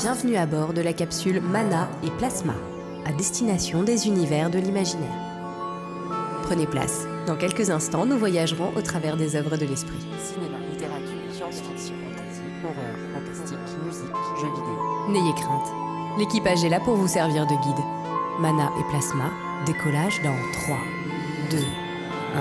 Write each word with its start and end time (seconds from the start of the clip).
Bienvenue 0.00 0.36
à 0.36 0.46
bord 0.46 0.72
de 0.72 0.80
la 0.80 0.94
capsule 0.94 1.42
Mana 1.42 1.86
et 2.02 2.10
Plasma, 2.12 2.54
à 3.04 3.12
destination 3.12 3.82
des 3.82 4.06
univers 4.06 4.48
de 4.48 4.58
l'imaginaire. 4.58 5.12
Prenez 6.44 6.66
place. 6.66 7.06
Dans 7.26 7.36
quelques 7.36 7.68
instants, 7.68 8.06
nous 8.06 8.16
voyagerons 8.16 8.72
au 8.74 8.80
travers 8.80 9.18
des 9.18 9.36
œuvres 9.36 9.58
de 9.58 9.66
l'esprit. 9.66 10.00
Cinéma, 10.18 10.56
littérature, 10.70 11.04
science-fiction, 11.30 11.94
fantasy, 12.16 12.40
horreur, 12.64 12.96
fantastique, 13.12 13.58
musique, 13.84 14.40
jeux 14.40 14.48
vidéo. 14.48 15.10
N'ayez 15.10 15.34
crainte. 15.34 15.68
L'équipage 16.18 16.64
est 16.64 16.70
là 16.70 16.80
pour 16.80 16.94
vous 16.94 17.08
servir 17.08 17.46
de 17.46 17.52
guide. 17.62 17.84
Mana 18.38 18.70
et 18.80 18.84
Plasma, 18.88 19.30
décollage 19.66 20.22
dans 20.22 20.36
3, 20.64 20.76
2, 21.50 21.58
1. 21.58 22.40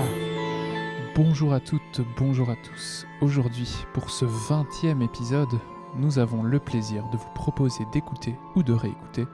Bonjour 1.14 1.52
à 1.52 1.60
toutes, 1.60 2.00
bonjour 2.18 2.50
à 2.50 2.56
tous. 2.56 3.06
Aujourd'hui, 3.20 3.70
pour 3.94 4.12
ce 4.12 4.24
20e 4.24 5.04
épisode, 5.04 5.60
nous 5.96 6.20
avons 6.20 6.44
le 6.44 6.60
plaisir 6.60 7.08
de 7.12 7.18
vous 7.18 7.30
proposer 7.36 7.84
d'écouter 7.92 8.36
ou 8.56 8.64
de 8.64 8.74
réécouter 8.74 9.26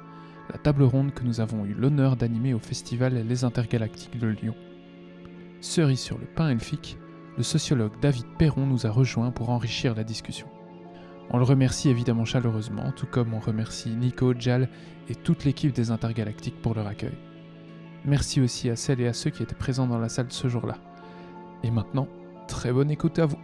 la 0.51 0.57
table 0.57 0.83
ronde 0.83 1.13
que 1.13 1.23
nous 1.23 1.41
avons 1.41 1.65
eu 1.65 1.73
l'honneur 1.73 2.15
d'animer 2.15 2.53
au 2.53 2.59
festival 2.59 3.13
Les 3.27 3.43
Intergalactiques 3.43 4.19
de 4.19 4.27
Lyon. 4.27 4.55
Cerise 5.59 5.99
sur 5.99 6.17
le 6.17 6.25
pain 6.25 6.49
elfique, 6.49 6.97
le 7.37 7.43
sociologue 7.43 7.99
David 8.01 8.25
Perron 8.37 8.67
nous 8.67 8.85
a 8.85 8.91
rejoints 8.91 9.31
pour 9.31 9.49
enrichir 9.49 9.95
la 9.95 10.03
discussion. 10.03 10.47
On 11.31 11.37
le 11.37 11.43
remercie 11.43 11.89
évidemment 11.89 12.25
chaleureusement, 12.25 12.91
tout 12.91 13.07
comme 13.07 13.33
on 13.33 13.39
remercie 13.39 13.89
Nico, 13.89 14.33
Jal 14.37 14.69
et 15.09 15.15
toute 15.15 15.43
l'équipe 15.43 15.73
des 15.73 15.89
Intergalactiques 15.89 16.61
pour 16.61 16.75
leur 16.75 16.87
accueil. 16.87 17.17
Merci 18.05 18.39
aussi 18.39 18.69
à 18.69 18.75
celles 18.75 19.01
et 19.01 19.07
à 19.07 19.13
ceux 19.13 19.31
qui 19.31 19.41
étaient 19.41 19.55
présents 19.55 19.87
dans 19.87 19.97
la 19.97 20.09
salle 20.09 20.27
ce 20.29 20.47
jour-là. 20.47 20.77
Et 21.63 21.71
maintenant, 21.71 22.07
très 22.47 22.71
bonne 22.71 22.91
écoute 22.91 23.17
à 23.17 23.25
vous. 23.25 23.39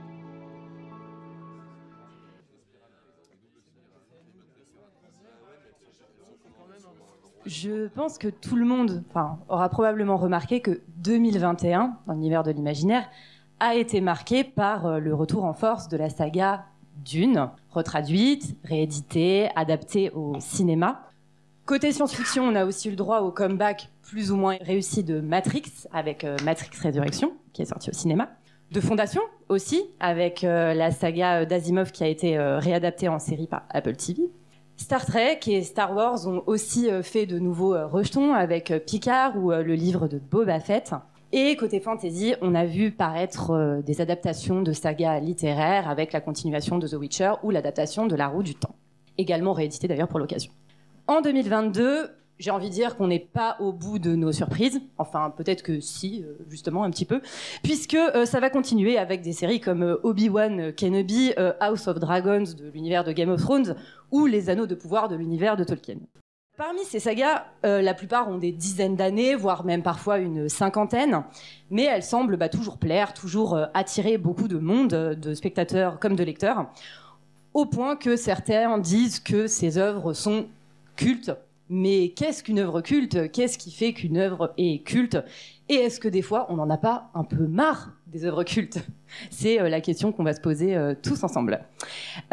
Je 7.46 7.88
pense 7.88 8.18
que 8.18 8.28
tout 8.28 8.56
le 8.56 8.66
monde 8.66 9.04
aura 9.50 9.70
probablement 9.70 10.18
remarqué 10.18 10.62
que 10.62 10.82
2021, 10.98 11.98
dans 12.06 12.14
l'univers 12.14 12.44
de 12.44 12.52
l'imaginaire, 12.52 13.10
a 13.60 13.76
été 13.76 14.02
marqué 14.02 14.44
par 14.44 14.86
euh, 14.86 15.00
le 15.00 15.14
retour 15.14 15.46
en 15.46 15.54
force 15.54 15.88
de 15.88 15.98
la 15.98 16.10
saga 16.10 16.66
Dune, 17.06 17.50
retraduite, 17.72 18.56
rééditée, 18.64 19.50
adaptée 19.56 20.12
au 20.12 20.40
cinéma. 20.40 21.08
Côté 21.66 21.92
science-fiction, 21.92 22.44
on 22.44 22.56
a 22.56 22.66
aussi 22.66 22.88
eu 22.88 22.92
le 22.92 22.98
droit 22.98 23.22
au 23.22 23.32
comeback 23.32 23.90
plus 24.02 24.32
ou 24.32 24.36
moins 24.36 24.58
réussi 24.62 25.04
de 25.04 25.20
Matrix, 25.20 25.88
avec 25.94 26.24
euh, 26.24 26.38
Matrix 26.44 26.70
Résurrection, 26.80 27.34
qui 27.54 27.62
est 27.62 27.66
sorti 27.66 27.90
au 27.90 27.94
cinéma. 27.94 28.30
De 28.72 28.82
Fondation 28.82 29.22
aussi, 29.50 29.84
avec 30.00 30.44
euh, 30.44 30.74
la 30.74 30.92
saga 30.92 31.46
d'Asimov 31.46 31.92
qui 31.92 32.04
a 32.04 32.08
été 32.08 32.38
réadaptée 32.38 33.10
en 33.10 33.20
série 33.20 33.48
par 33.48 33.64
Apple 33.70 33.96
TV. 33.96 34.30
Star 34.82 35.05
Trek 35.05 35.41
et 35.46 35.62
Star 35.62 35.96
Wars 35.96 36.27
ont 36.27 36.41
aussi 36.48 36.90
euh, 36.90 37.04
fait 37.04 37.27
de 37.27 37.37
nouveaux 37.37 37.76
euh, 37.76 37.85
rejetons 37.85 38.34
avec 38.34 38.71
euh, 38.71 38.79
Picard 38.79 39.38
ou 39.38 39.51
le 39.51 39.76
livre 39.76 40.07
de 40.07 40.18
Boba 40.18 40.60
Fett. 40.60 40.96
Et 41.32 41.55
côté 41.55 41.79
fantasy, 41.79 42.34
on 42.41 42.55
a 42.55 42.65
vu 42.65 42.90
paraître 42.90 43.82
des 43.85 44.01
adaptations 44.01 44.63
de 44.63 44.73
sagas 44.73 45.20
littéraires 45.20 45.88
avec 45.88 46.12
la 46.13 46.20
continuation 46.20 46.79
de 46.79 46.88
The 46.88 46.93
Witcher 46.93 47.34
ou 47.43 47.51
l'adaptation 47.51 48.07
de 48.07 48.15
La 48.15 48.27
Roue 48.27 48.41
du 48.41 48.55
Temps, 48.55 48.76
également 49.20 49.54
réédité 49.54 49.88
d'ailleurs 49.88 50.07
pour 50.10 50.20
l'occasion. 50.20 50.51
En 51.07 51.21
2022, 51.21 52.10
j'ai 52.42 52.52
envie 52.52 52.70
de 52.70 52.74
dire 52.74 52.98
qu'on 52.98 53.08
n'est 53.08 53.20
pas 53.20 53.56
au 53.60 53.72
bout 53.72 54.00
de 54.00 54.16
nos 54.16 54.32
surprises, 54.32 54.82
enfin 54.98 55.32
peut-être 55.36 55.62
que 55.62 55.80
si, 55.80 56.24
euh, 56.24 56.34
justement 56.50 56.84
un 56.84 56.90
petit 56.90 57.06
peu, 57.06 57.22
puisque 57.64 57.94
euh, 57.94 58.26
ça 58.26 58.40
va 58.40 58.50
continuer 58.50 58.98
avec 58.98 59.22
des 59.22 59.32
séries 59.32 59.62
comme 59.62 59.84
euh, 59.84 60.02
Obi-Wan 60.04 60.74
Kenobi, 60.74 61.34
House 61.60 61.88
of 61.88 62.00
Dragons 62.00 62.44
de 62.58 62.70
l'univers 62.74 63.04
de 63.04 63.12
Game 63.12 63.30
of 63.30 63.42
Thrones 63.42 63.76
ou 64.12 64.25
Les 64.25 64.50
Anneaux 64.50 64.66
de 64.66 64.75
pouvoir 64.75 65.08
de 65.08 65.16
l'univers 65.16 65.56
de 65.56 65.64
Tolkien. 65.64 65.97
Parmi 66.58 66.84
ces 66.84 67.00
sagas, 67.00 67.46
la 67.64 67.94
plupart 67.94 68.30
ont 68.30 68.38
des 68.38 68.51
dizaines 68.51 68.96
d'années, 68.96 69.35
voire 69.35 69.66
même 69.66 69.81
parfois 69.81 70.19
une 70.19 70.47
cinquantaine, 70.47 71.24
mais 71.72 71.84
elles 71.85 72.03
semblent 72.03 72.38
bah, 72.38 72.50
toujours 72.50 72.78
plaire, 72.78 73.13
toujours 73.13 73.57
attirer 73.74 74.18
beaucoup 74.18 74.47
de 74.47 74.57
monde, 74.57 74.90
de 74.90 75.34
spectateurs 75.34 76.00
comme 76.00 76.16
de 76.16 76.24
lecteurs, 76.24 76.68
au 77.53 77.66
point 77.66 77.96
que 77.96 78.16
certains 78.16 78.78
disent 78.78 79.19
que 79.19 79.47
ces 79.47 79.78
œuvres 79.78 80.13
sont 80.13 80.46
cultes. 80.96 81.31
Mais 81.73 82.09
qu'est-ce 82.09 82.43
qu'une 82.43 82.59
œuvre 82.59 82.81
culte? 82.81 83.31
Qu'est-ce 83.31 83.57
qui 83.57 83.71
fait 83.71 83.93
qu'une 83.93 84.17
œuvre 84.17 84.53
est 84.57 84.83
culte? 84.83 85.17
Et 85.69 85.75
est-ce 85.75 86.01
que 86.01 86.09
des 86.09 86.21
fois, 86.21 86.47
on 86.49 86.57
n'en 86.57 86.69
a 86.69 86.75
pas 86.75 87.09
un 87.13 87.23
peu 87.23 87.47
marre 87.47 87.93
des 88.07 88.25
œuvres 88.25 88.43
cultes? 88.43 88.79
C'est 89.29 89.61
euh, 89.61 89.69
la 89.69 89.79
question 89.79 90.11
qu'on 90.11 90.25
va 90.25 90.33
se 90.33 90.41
poser 90.41 90.75
euh, 90.75 90.95
tous 91.01 91.23
ensemble. 91.23 91.61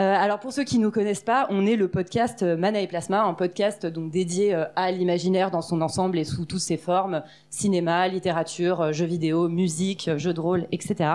Euh, 0.01 0.15
alors 0.17 0.41
pour 0.41 0.53
ceux 0.53 0.65
qui 0.65 0.81
ne 0.81 0.83
nous 0.83 0.91
connaissent 0.91 1.23
pas, 1.23 1.47
on 1.51 1.67
est 1.67 1.77
le 1.77 1.87
podcast 1.87 2.43
Mana 2.43 2.81
et 2.81 2.89
Plasma, 2.89 3.23
un 3.23 3.35
podcast 3.35 3.87
donc 3.87 4.11
dédié 4.11 4.55
à 4.75 4.91
l'imaginaire 4.91 5.53
dans 5.53 5.63
son 5.63 5.83
ensemble 5.83 6.19
et 6.19 6.25
sous 6.25 6.45
toutes 6.45 6.59
ses 6.59 6.77
formes 6.77 7.23
cinéma, 7.49 8.09
littérature, 8.09 8.93
jeux 8.93 9.07
vidéo, 9.07 9.49
musique, 9.49 10.11
jeux 10.17 10.35
de 10.35 10.41
rôle, 10.41 10.67
etc. 10.73 11.11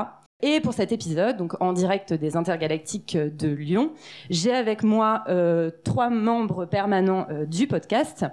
Et 0.46 0.59
pour 0.59 0.74
cet 0.74 0.92
épisode, 0.92 1.38
donc 1.38 1.54
en 1.62 1.72
direct 1.72 2.12
des 2.12 2.36
Intergalactiques 2.36 3.16
de 3.16 3.48
Lyon, 3.48 3.94
j'ai 4.30 4.52
avec 4.52 4.84
moi 4.84 5.24
euh, 5.30 5.72
trois 5.86 6.09
membres 6.09 6.66
permanents 6.66 7.26
euh, 7.31 7.46
du 7.46 7.66
podcast. 7.66 8.26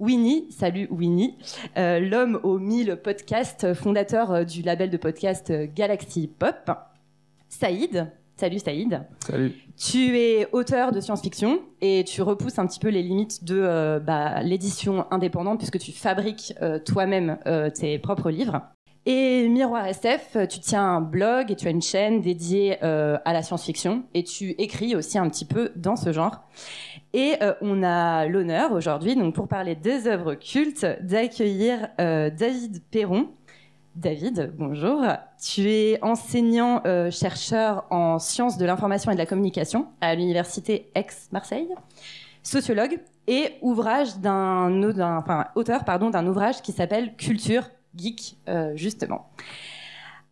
Winnie, 0.00 0.48
salut 0.50 0.88
Winnie, 0.90 1.36
euh, 1.78 2.00
l'homme 2.00 2.40
aux 2.42 2.58
mille 2.58 2.96
podcasts, 2.96 3.72
fondateur 3.72 4.32
euh, 4.32 4.42
du 4.42 4.62
label 4.62 4.90
de 4.90 4.96
podcast 4.96 5.50
euh, 5.50 5.68
Galaxy 5.72 6.26
Pop. 6.26 6.72
Saïd, 7.48 8.10
salut 8.34 8.58
Saïd. 8.58 9.02
Salut. 9.20 9.52
Tu 9.76 10.18
es 10.18 10.48
auteur 10.50 10.90
de 10.90 10.98
science-fiction 10.98 11.60
et 11.80 12.02
tu 12.04 12.20
repousses 12.22 12.58
un 12.58 12.66
petit 12.66 12.80
peu 12.80 12.88
les 12.88 13.04
limites 13.04 13.44
de 13.44 13.60
euh, 13.60 14.00
bah, 14.00 14.42
l'édition 14.42 15.06
indépendante 15.12 15.58
puisque 15.58 15.78
tu 15.78 15.92
fabriques 15.92 16.52
euh, 16.62 16.80
toi-même 16.80 17.38
euh, 17.46 17.70
tes 17.70 18.00
propres 18.00 18.32
livres. 18.32 18.60
Et 19.06 19.50
Miroir 19.50 19.86
SF, 19.86 20.48
tu 20.48 20.60
tiens 20.60 20.82
un 20.82 21.00
blog 21.02 21.50
et 21.50 21.56
tu 21.56 21.66
as 21.66 21.70
une 21.70 21.82
chaîne 21.82 22.22
dédiée 22.22 22.78
euh, 22.82 23.18
à 23.26 23.34
la 23.34 23.42
science-fiction 23.42 24.04
et 24.14 24.24
tu 24.24 24.52
écris 24.52 24.96
aussi 24.96 25.18
un 25.18 25.28
petit 25.28 25.44
peu 25.44 25.72
dans 25.76 25.96
ce 25.96 26.10
genre. 26.10 26.40
Et 27.12 27.34
euh, 27.42 27.52
on 27.60 27.82
a 27.82 28.24
l'honneur 28.24 28.72
aujourd'hui, 28.72 29.14
donc 29.14 29.34
pour 29.34 29.46
parler 29.46 29.74
des 29.74 30.06
œuvres 30.06 30.34
cultes, 30.34 30.86
d'accueillir 31.02 31.88
euh, 32.00 32.30
David 32.30 32.82
Perron. 32.90 33.28
David, 33.94 34.54
bonjour. 34.56 35.04
Tu 35.38 35.70
es 35.70 35.98
enseignant 36.02 36.82
chercheur 37.10 37.84
en 37.90 38.18
sciences 38.18 38.56
de 38.56 38.64
l'information 38.64 39.12
et 39.12 39.14
de 39.14 39.20
la 39.20 39.26
communication 39.26 39.86
à 40.00 40.16
l'université 40.16 40.90
Aix-Marseille, 40.96 41.68
sociologue 42.42 42.98
et 43.28 43.50
auteur 43.62 44.18
d'un 44.18 46.26
ouvrage 46.26 46.62
qui 46.62 46.72
s'appelle 46.72 47.14
Culture 47.16 47.68
geek 47.96 48.36
euh, 48.48 48.72
justement. 48.76 49.28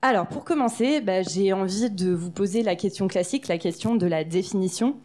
Alors 0.01 0.27
pour 0.27 0.45
commencer, 0.45 1.01
bah, 1.01 1.23
j'ai 1.23 1.53
envie 1.53 1.89
de 1.89 2.11
vous 2.13 2.31
poser 2.31 2.63
la 2.63 2.75
question 2.75 3.07
classique, 3.07 3.47
la 3.49 3.59
question 3.59 3.95
de 3.95 4.07
la 4.07 4.25
définition. 4.25 4.97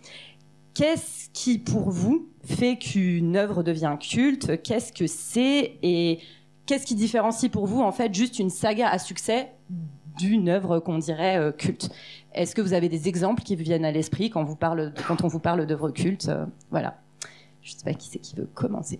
Qu'est-ce 0.74 1.30
qui 1.34 1.60
pour 1.60 1.90
vous 1.90 2.30
fait 2.44 2.78
qu'une 2.78 3.36
œuvre 3.36 3.64
devient 3.64 3.96
culte? 4.00 4.62
Qu'est-ce 4.62 4.92
que 4.92 5.08
c'est? 5.08 5.78
Et 5.84 6.20
qu'est-ce 6.66 6.86
qui 6.86 6.96
différencie 6.96 7.52
pour 7.52 7.68
vous 7.68 7.82
en 7.82 7.92
fait 7.92 8.14
juste 8.14 8.40
une 8.40 8.50
saga 8.50 8.90
à 8.90 9.00
succès 9.00 9.52
d'une 10.18 10.50
œuvre 10.50 10.80
qu'on 10.80 10.98
dirait 10.98 11.38
euh, 11.38 11.52
culte? 11.52 11.90
Est-ce 12.34 12.56
que 12.56 12.62
vous 12.62 12.74
avez 12.74 12.90
des 12.90 13.08
exemples 13.08 13.44
qui 13.44 13.56
viennent 13.56 13.86
à 13.86 13.92
l'esprit 13.92 14.30
quand, 14.30 14.42
on 14.42 15.28
vous 15.28 15.40
parle 15.40 15.66
d'œuvres 15.66 15.92
cultes? 15.92 16.28
Euh, 16.30 16.46
Voilà. 16.72 17.00
Je 17.62 17.74
sais 17.74 17.84
pas 17.84 17.94
qui 17.94 18.08
c'est 18.10 18.20
qui 18.20 18.36
veut 18.36 18.50
commencer. 18.54 19.00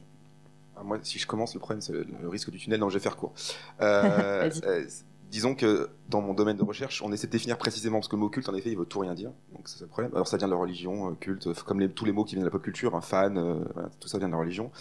Ah, 0.80 0.84
Moi, 0.84 1.00
si 1.04 1.20
je 1.20 1.28
commence, 1.28 1.54
le 1.54 1.60
problème, 1.60 1.82
c'est 1.82 1.94
le, 1.94 2.28
risque 2.30 2.50
du 2.52 2.58
tunnel. 2.58 2.80
Non, 2.80 2.90
je 2.90 2.96
vais 2.98 3.04
faire 3.04 3.16
court. 3.18 3.34
Euh, 3.82 4.50
euh, 4.66 4.86
disons 5.32 5.56
que 5.56 5.90
dans 6.10 6.22
mon 6.22 6.34
domaine 6.34 6.58
de 6.58 6.64
recherche, 6.64 7.02
on 7.02 7.12
essaie 7.12 7.28
de 7.28 7.32
définir 7.32 7.58
précisément, 7.58 7.98
parce 7.98 8.08
que 8.08 8.16
le 8.16 8.22
mot 8.22 8.30
culte, 8.30 8.50
en 8.50 8.56
effet, 8.56 8.72
il 8.72 8.78
veut 8.78 8.86
tout 8.86 9.00
rien 9.00 9.14
dire. 9.16 9.32
Donc, 9.54 9.68
c'est 9.68 9.82
le 9.82 9.88
problème. 9.88 10.12
Alors, 10.14 10.28
ça 10.28 10.38
vient 10.38 10.48
de 10.48 10.54
la 10.54 10.58
religion, 10.60 11.12
euh, 11.12 11.16
culte, 11.16 11.52
comme 11.64 11.80
les- 11.80 11.90
tous 11.90 12.06
les 12.06 12.12
mots 12.12 12.24
qui 12.24 12.36
viennent 12.36 12.44
de 12.44 12.48
la 12.48 12.52
pop 12.52 12.62
culture, 12.64 12.96
un 12.96 13.02
fan, 13.02 13.38
euh, 13.38 13.56
voilà, 13.74 13.90
tout 14.00 14.08
ça 14.08 14.18
vient 14.18 14.28
de 14.28 14.34
la 14.34 14.40
religion. 14.40 14.72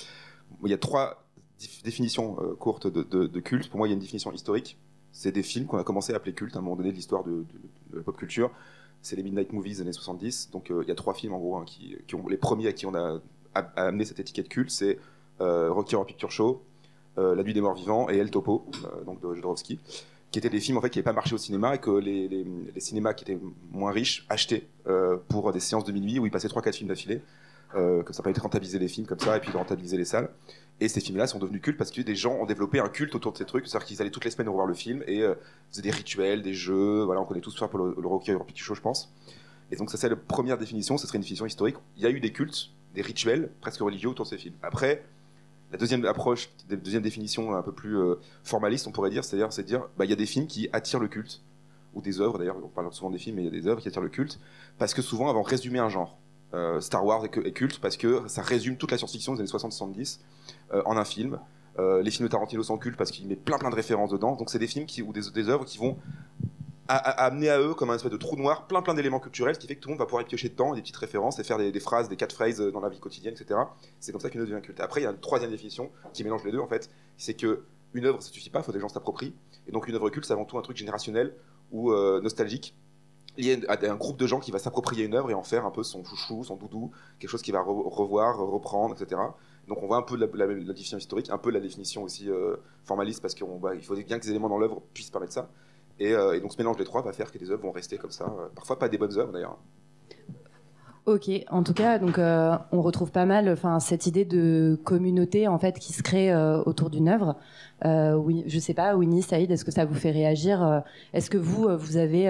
Il 0.64 0.70
y 0.70 0.74
a 0.74 0.78
trois 0.78 1.24
définitions 1.84 2.36
euh, 2.40 2.54
courtes 2.54 2.86
de, 2.86 3.02
de- 3.02 3.26
de 3.26 3.40
culte. 3.40 3.68
Pour 3.70 3.78
moi, 3.78 3.88
il 3.88 3.90
y 3.90 3.94
a 3.94 3.94
une 3.94 4.00
définition 4.00 4.32
historique. 4.32 4.78
C'est 5.12 5.32
des 5.32 5.42
films 5.42 5.66
qu'on 5.66 5.78
a 5.78 5.84
commencé 5.84 6.12
à 6.12 6.16
appeler 6.16 6.34
cultes 6.34 6.56
à 6.56 6.58
un 6.58 6.62
moment 6.62 6.76
donné 6.76 6.90
de 6.90 6.96
l'histoire 6.96 7.24
de, 7.24 7.44
la 7.94 8.02
pop 8.02 8.16
culture. 8.16 8.50
C'est 9.02 9.16
les 9.16 9.22
Midnight 9.22 9.52
Movies 9.52 9.76
des 9.76 9.80
années 9.82 9.92
70. 9.92 10.50
Donc, 10.52 10.70
euh, 10.70 10.82
il 10.84 10.88
y 10.88 10.92
a 10.92 10.94
trois 10.94 11.14
films, 11.14 11.32
en 11.32 11.38
gros, 11.38 11.56
hein, 11.56 11.64
qui, 11.66 11.96
qui 12.06 12.14
ont 12.14 12.26
les 12.28 12.36
premiers 12.36 12.68
à 12.68 12.72
qui 12.72 12.86
on 12.86 12.94
a, 12.94 13.20
a- 13.54 13.60
a 13.76 13.82
amené 13.86 14.04
cette 14.04 14.20
étiquette 14.20 14.48
culte. 14.48 14.70
C'est 14.70 14.98
Rocky 15.40 15.94
Horror 15.94 16.06
Picture 16.06 16.30
Show, 16.30 16.62
euh, 17.18 17.34
La 17.34 17.42
Nuit 17.42 17.54
des 17.54 17.60
Morts 17.60 17.74
Vivants 17.74 18.08
et 18.10 18.16
El 18.18 18.30
Topo, 18.30 18.66
euh, 18.84 19.04
donc 19.04 19.20
de 19.20 19.34
Jodorowsky, 19.34 19.78
qui 20.30 20.38
étaient 20.38 20.50
des 20.50 20.60
films 20.60 20.78
en 20.78 20.80
fait 20.80 20.90
qui 20.90 20.98
n'avaient 20.98 21.04
pas 21.04 21.12
marché 21.12 21.34
au 21.34 21.38
cinéma 21.38 21.74
et 21.74 21.78
que 21.78 21.90
les, 21.90 22.44
cinémas 22.78 23.14
qui 23.14 23.24
étaient 23.24 23.38
moins 23.72 23.90
riches 23.92 24.26
achetaient 24.28 24.66
euh, 24.86 25.16
pour 25.28 25.52
des 25.52 25.60
séances 25.60 25.84
de 25.84 25.92
minuit 25.92 26.18
où 26.18 26.26
ils 26.26 26.30
passaient 26.30 26.48
3-4 26.48 26.74
films 26.74 26.88
d'affilée. 26.88 27.22
Euh, 27.74 28.04
que 28.04 28.12
ça 28.12 28.22
permettait 28.22 28.38
de 28.38 28.44
rentabiliser 28.44 28.78
les 28.78 28.86
films 28.86 29.06
comme 29.06 29.18
ça 29.18 29.36
et 29.36 29.40
puis 29.40 29.50
de 29.50 29.56
rentabiliser 29.56 29.96
les 29.96 30.04
salles. 30.04 30.30
Et 30.80 30.88
ces 30.88 31.00
films-là 31.00 31.26
sont 31.26 31.40
devenus 31.40 31.60
cultes 31.60 31.76
parce 31.76 31.90
que 31.90 32.00
des 32.00 32.14
gens 32.14 32.34
ont 32.34 32.46
développé 32.46 32.78
un 32.78 32.88
culte 32.88 33.14
autour 33.16 33.32
de 33.32 33.38
ces 33.38 33.44
trucs, 33.44 33.66
c'est-à-dire 33.66 33.86
qu'ils 33.86 34.00
allaient 34.00 34.10
toutes 34.10 34.24
les 34.24 34.30
semaines 34.30 34.48
revoir 34.48 34.66
le 34.66 34.74
film 34.74 35.02
et 35.06 35.22
euh, 35.22 35.34
faisaient 35.70 35.82
des 35.82 35.90
rituels, 35.90 36.42
des 36.42 36.54
jeux. 36.54 37.02
Voilà, 37.02 37.20
on 37.20 37.24
connaît 37.24 37.40
tous 37.40 37.56
ça 37.56 37.66
pour 37.66 37.80
le, 37.80 37.96
le 38.00 38.06
Rocky 38.06 38.30
Horror 38.30 38.46
Picture 38.46 38.66
Show, 38.66 38.74
je 38.76 38.80
pense. 38.80 39.12
Et 39.72 39.76
donc 39.76 39.90
ça 39.90 39.96
c'est 39.96 40.08
la 40.08 40.16
première 40.16 40.58
définition, 40.58 40.96
ce 40.96 41.08
serait 41.08 41.16
une 41.16 41.22
définition 41.22 41.44
historique. 41.44 41.76
Il 41.96 42.04
y 42.04 42.06
a 42.06 42.10
eu 42.10 42.20
des 42.20 42.30
cultes 42.30 42.70
des 42.94 43.02
rituels 43.02 43.50
presque 43.60 43.80
religieux 43.80 44.08
autour 44.08 44.24
de 44.24 44.30
ces 44.30 44.38
films. 44.38 44.54
Après, 44.62 45.04
la 45.72 45.78
deuxième 45.78 46.04
approche, 46.04 46.50
la 46.70 46.76
deuxième 46.76 47.02
définition 47.02 47.54
un 47.54 47.62
peu 47.62 47.72
plus 47.72 47.98
euh, 47.98 48.16
formaliste, 48.44 48.86
on 48.86 48.92
pourrait 48.92 49.10
dire, 49.10 49.24
c'est-à-dire, 49.24 49.52
c'est 49.52 49.64
dire, 49.64 49.86
bah, 49.96 50.04
il 50.04 50.10
y 50.10 50.12
a 50.12 50.16
des 50.16 50.26
films 50.26 50.46
qui 50.46 50.68
attirent 50.72 51.00
le 51.00 51.08
culte, 51.08 51.42
ou 51.94 52.00
des 52.00 52.20
œuvres 52.20 52.38
d'ailleurs, 52.38 52.56
on 52.62 52.68
parle 52.68 52.92
souvent 52.92 53.10
des 53.10 53.18
films, 53.18 53.36
mais 53.36 53.42
il 53.42 53.46
y 53.46 53.48
a 53.48 53.60
des 53.60 53.66
œuvres 53.66 53.80
qui 53.80 53.88
attirent 53.88 54.02
le 54.02 54.08
culte, 54.08 54.38
parce 54.78 54.94
que 54.94 55.02
souvent, 55.02 55.32
vont 55.32 55.42
résumer 55.42 55.78
un 55.78 55.88
genre. 55.88 56.18
Euh, 56.54 56.80
Star 56.80 57.04
Wars 57.04 57.24
est, 57.24 57.52
culte 57.52 57.80
parce 57.80 57.96
que 57.96 58.22
ça 58.28 58.40
résume 58.40 58.76
toute 58.76 58.92
la 58.92 58.98
science-fiction 58.98 59.34
des 59.34 59.40
années 59.40 59.48
60-70 59.50 60.20
euh, 60.72 60.82
en 60.86 60.96
un 60.96 61.04
film. 61.04 61.40
Les 61.78 62.10
films 62.10 62.26
de 62.26 62.32
Tarantino 62.32 62.62
sont 62.62 62.78
cultes 62.78 62.96
parce 62.96 63.10
qu'il 63.10 63.28
met 63.28 63.36
plein 63.36 63.58
plein 63.58 63.68
de 63.68 63.74
références 63.74 64.10
dedans. 64.10 64.34
Donc 64.34 64.48
c'est 64.48 64.58
des 64.58 64.66
films 64.66 64.86
ou 65.06 65.12
des 65.12 65.48
œuvres 65.50 65.66
qui 65.66 65.76
vont 65.76 65.98
à, 66.88 66.96
à 66.96 67.26
amener 67.26 67.50
à 67.50 67.60
eux 67.60 67.74
comme 67.74 67.90
un 67.90 67.94
espèce 67.94 68.10
de 68.10 68.16
trou 68.16 68.36
noir, 68.36 68.66
plein 68.66 68.82
plein 68.82 68.94
d'éléments 68.94 69.20
culturels, 69.20 69.54
ce 69.54 69.60
qui 69.60 69.66
fait 69.66 69.76
que 69.76 69.80
tout 69.80 69.88
le 69.88 69.94
monde 69.94 69.98
va 69.98 70.06
pouvoir 70.06 70.22
y 70.22 70.26
piocher 70.26 70.48
dedans, 70.48 70.74
des 70.74 70.82
petites 70.82 70.96
références 70.96 71.38
et 71.38 71.44
faire 71.44 71.58
des, 71.58 71.80
phrases, 71.80 72.08
des 72.08 72.16
catchphrases 72.16 72.60
dans 72.60 72.80
la 72.80 72.88
vie 72.88 73.00
quotidienne, 73.00 73.34
etc. 73.34 73.60
C'est 74.00 74.12
comme 74.12 74.20
ça 74.20 74.30
qu'une 74.30 74.40
œuvre 74.40 74.50
devient 74.50 74.62
culte. 74.62 74.80
Après, 74.80 75.00
il 75.00 75.04
y 75.04 75.06
a 75.06 75.10
une 75.10 75.20
troisième 75.20 75.50
définition 75.50 75.90
qui 76.12 76.24
mélange 76.24 76.44
les 76.44 76.52
deux 76.52 76.60
en 76.60 76.68
fait, 76.68 76.90
c'est 77.16 77.34
que 77.34 77.64
une 77.94 78.04
œuvre 78.04 78.22
ça 78.22 78.30
suffit 78.30 78.50
pas, 78.50 78.62
faut 78.62 78.72
que 78.72 78.76
les 78.76 78.82
gens 78.82 78.88
s'approprient. 78.88 79.34
Et 79.66 79.72
donc 79.72 79.88
une 79.88 79.94
œuvre 79.94 80.10
culte, 80.10 80.26
c'est 80.26 80.32
avant 80.32 80.44
tout 80.44 80.58
un 80.58 80.62
truc 80.62 80.76
générationnel 80.76 81.34
ou 81.72 81.92
euh, 81.92 82.20
nostalgique 82.20 82.74
lié 83.38 83.60
à 83.68 83.78
un 83.90 83.96
groupe 83.96 84.16
de 84.16 84.26
gens 84.26 84.40
qui 84.40 84.50
va 84.50 84.58
s'approprier 84.58 85.04
une 85.04 85.14
œuvre 85.14 85.30
et 85.30 85.34
en 85.34 85.42
faire 85.42 85.66
un 85.66 85.70
peu 85.70 85.82
son 85.82 86.04
chouchou, 86.04 86.44
son 86.44 86.56
doudou, 86.56 86.90
quelque 87.18 87.30
chose 87.30 87.42
qu'il 87.42 87.52
va 87.52 87.60
re 87.60 87.68
revoir, 87.68 88.38
reprendre, 88.38 88.94
etc. 88.98 89.20
Donc 89.68 89.82
on 89.82 89.86
voit 89.86 89.96
un 89.96 90.02
peu 90.02 90.16
la, 90.16 90.26
la, 90.26 90.46
la 90.46 90.72
définition 90.72 90.98
historique, 90.98 91.30
un 91.30 91.38
peu 91.38 91.50
la 91.50 91.60
définition 91.60 92.02
aussi 92.02 92.30
euh, 92.30 92.56
formaliste, 92.84 93.20
parce 93.20 93.34
qu'il 93.34 93.46
bah, 93.60 93.72
faut 93.82 93.94
bien 93.94 94.18
que 94.18 94.24
les 94.24 94.30
éléments 94.30 94.48
dans 94.48 94.58
l'œuvre 94.58 94.82
puissent 94.94 95.10
permettre 95.10 95.32
ça. 95.32 95.50
Et, 95.98 96.12
euh, 96.12 96.36
et, 96.36 96.40
donc 96.40 96.52
ce 96.52 96.58
mélange 96.58 96.76
des 96.76 96.84
trois 96.84 97.02
va 97.02 97.12
faire 97.12 97.32
que 97.32 97.38
les 97.38 97.50
œuvres 97.50 97.62
vont 97.62 97.72
rester 97.72 97.98
comme 97.98 98.10
ça. 98.10 98.24
Euh, 98.24 98.48
parfois 98.54 98.78
pas 98.78 98.88
des 98.88 98.98
bonnes 98.98 99.18
œuvres 99.18 99.32
d'ailleurs. 99.32 99.58
Ok, 101.06 101.30
en 101.50 101.62
tout 101.62 101.72
cas, 101.72 102.00
donc 102.00 102.18
euh, 102.18 102.58
on 102.72 102.82
retrouve 102.82 103.12
pas 103.12 103.26
mal, 103.26 103.48
enfin 103.48 103.78
cette 103.78 104.08
idée 104.08 104.24
de 104.24 104.76
communauté 104.82 105.46
en 105.46 105.56
fait 105.56 105.78
qui 105.78 105.92
se 105.92 106.02
crée 106.02 106.32
euh, 106.32 106.60
autour 106.64 106.90
d'une 106.90 107.08
œuvre. 107.08 107.36
Euh, 107.84 108.14
oui, 108.14 108.42
je 108.48 108.58
sais 108.58 108.74
pas, 108.74 108.96
Winnie, 108.96 109.22
Saïd, 109.22 109.48
est-ce 109.52 109.64
que 109.64 109.70
ça 109.70 109.84
vous 109.84 109.94
fait 109.94 110.10
réagir 110.10 110.82
Est-ce 111.12 111.30
que 111.30 111.38
vous, 111.38 111.68
vous 111.78 111.96
avez, 111.96 112.28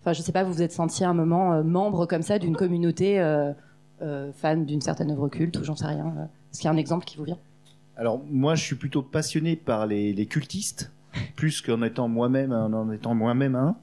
enfin 0.00 0.12
je 0.12 0.22
sais 0.22 0.30
pas, 0.30 0.44
vous 0.44 0.52
vous 0.52 0.62
êtes 0.62 0.70
senti 0.70 1.04
un 1.04 1.14
moment 1.14 1.64
membre 1.64 2.06
comme 2.06 2.22
ça 2.22 2.38
d'une 2.38 2.54
communauté 2.54 3.20
fan 4.34 4.66
d'une 4.66 4.80
certaine 4.80 5.10
œuvre 5.10 5.28
culte 5.28 5.58
ou 5.58 5.64
j'en 5.64 5.74
sais 5.74 5.86
rien 5.86 6.14
Est-ce 6.52 6.60
qu'il 6.60 6.66
y 6.66 6.70
a 6.70 6.72
un 6.72 6.76
exemple 6.76 7.04
qui 7.04 7.16
vous 7.16 7.24
vient? 7.24 7.38
Alors 7.96 8.20
moi, 8.30 8.54
je 8.54 8.62
suis 8.62 8.76
plutôt 8.76 9.02
passionné 9.02 9.56
par 9.56 9.88
les, 9.88 10.12
les 10.12 10.26
cultistes, 10.26 10.92
plus 11.36 11.60
qu'en 11.60 11.82
étant 11.82 12.08
moi-même, 12.08 12.52
en 12.52 12.90
étant 12.92 13.14
moi-même 13.14 13.54
un. 13.54 13.76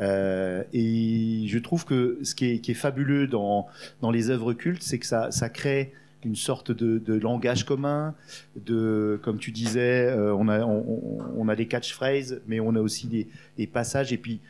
Euh, 0.00 0.62
et 0.72 1.44
je 1.46 1.58
trouve 1.58 1.84
que 1.84 2.18
ce 2.22 2.34
qui 2.34 2.46
est, 2.46 2.74
fabuleux 2.74 3.26
dans, 3.26 3.66
dans 4.02 4.10
les 4.10 4.30
œuvres 4.30 4.52
cultes, 4.52 4.82
c'est 4.82 4.98
que 4.98 5.06
ça, 5.06 5.30
ça 5.30 5.48
crée 5.48 5.92
une 6.24 6.36
sorte 6.36 6.72
de, 6.72 7.14
langage 7.14 7.64
commun, 7.64 8.14
de, 8.56 9.20
comme 9.22 9.38
tu 9.38 9.52
disais, 9.52 10.06
euh, 10.06 10.34
on, 10.34 10.48
a, 10.48 10.64
on, 10.64 11.48
a 11.48 11.54
des 11.54 11.66
catchphrases, 11.66 12.40
mais 12.48 12.58
on 12.58 12.74
a 12.74 12.80
aussi 12.80 13.06
des, 13.06 13.28
des, 13.56 13.66
passages. 13.68 14.12
Et 14.12 14.16
puis, 14.16 14.40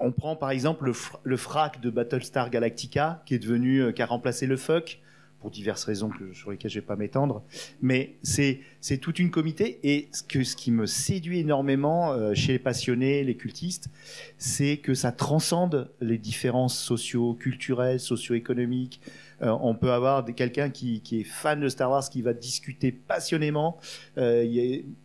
on 0.00 0.12
prend 0.12 0.36
par 0.36 0.50
exemple 0.50 0.84
le, 0.84 0.92
le, 1.24 1.36
frac 1.36 1.80
de 1.80 1.90
Battlestar 1.90 2.48
Galactica, 2.48 3.22
qui 3.26 3.34
est 3.34 3.38
devenu, 3.40 3.82
euh, 3.82 3.92
qui 3.92 4.02
a 4.02 4.06
remplacé 4.06 4.46
le 4.46 4.56
fuck 4.56 5.00
pour 5.46 5.52
diverses 5.52 5.84
raisons 5.84 6.10
sur 6.32 6.50
lesquelles 6.50 6.72
je 6.72 6.80
vais 6.80 6.86
pas 6.86 6.96
m'étendre. 6.96 7.44
Mais 7.80 8.16
c'est 8.20 8.58
toute 9.00 9.20
une 9.20 9.30
comité 9.30 9.78
et 9.84 10.08
ce 10.10 10.56
qui 10.56 10.72
me 10.72 10.86
séduit 10.86 11.38
énormément 11.38 12.10
euh, 12.10 12.34
chez 12.34 12.54
les 12.54 12.58
passionnés, 12.58 13.22
les 13.22 13.36
cultistes, 13.36 13.88
c'est 14.38 14.78
que 14.78 14.92
ça 14.94 15.12
transcende 15.12 15.88
les 16.00 16.18
différences 16.18 16.76
socio-culturelles, 16.76 18.00
socio-économiques. 18.00 19.00
Euh, 19.40 19.56
on 19.60 19.76
peut 19.76 19.92
avoir 19.92 20.24
quelqu'un 20.24 20.68
qui, 20.68 21.00
est 21.12 21.22
fan 21.22 21.60
de 21.60 21.68
Star 21.68 21.92
Wars 21.92 22.10
qui 22.10 22.22
va 22.22 22.32
discuter 22.32 22.90
passionnément. 22.90 23.78
Euh, 24.18 24.42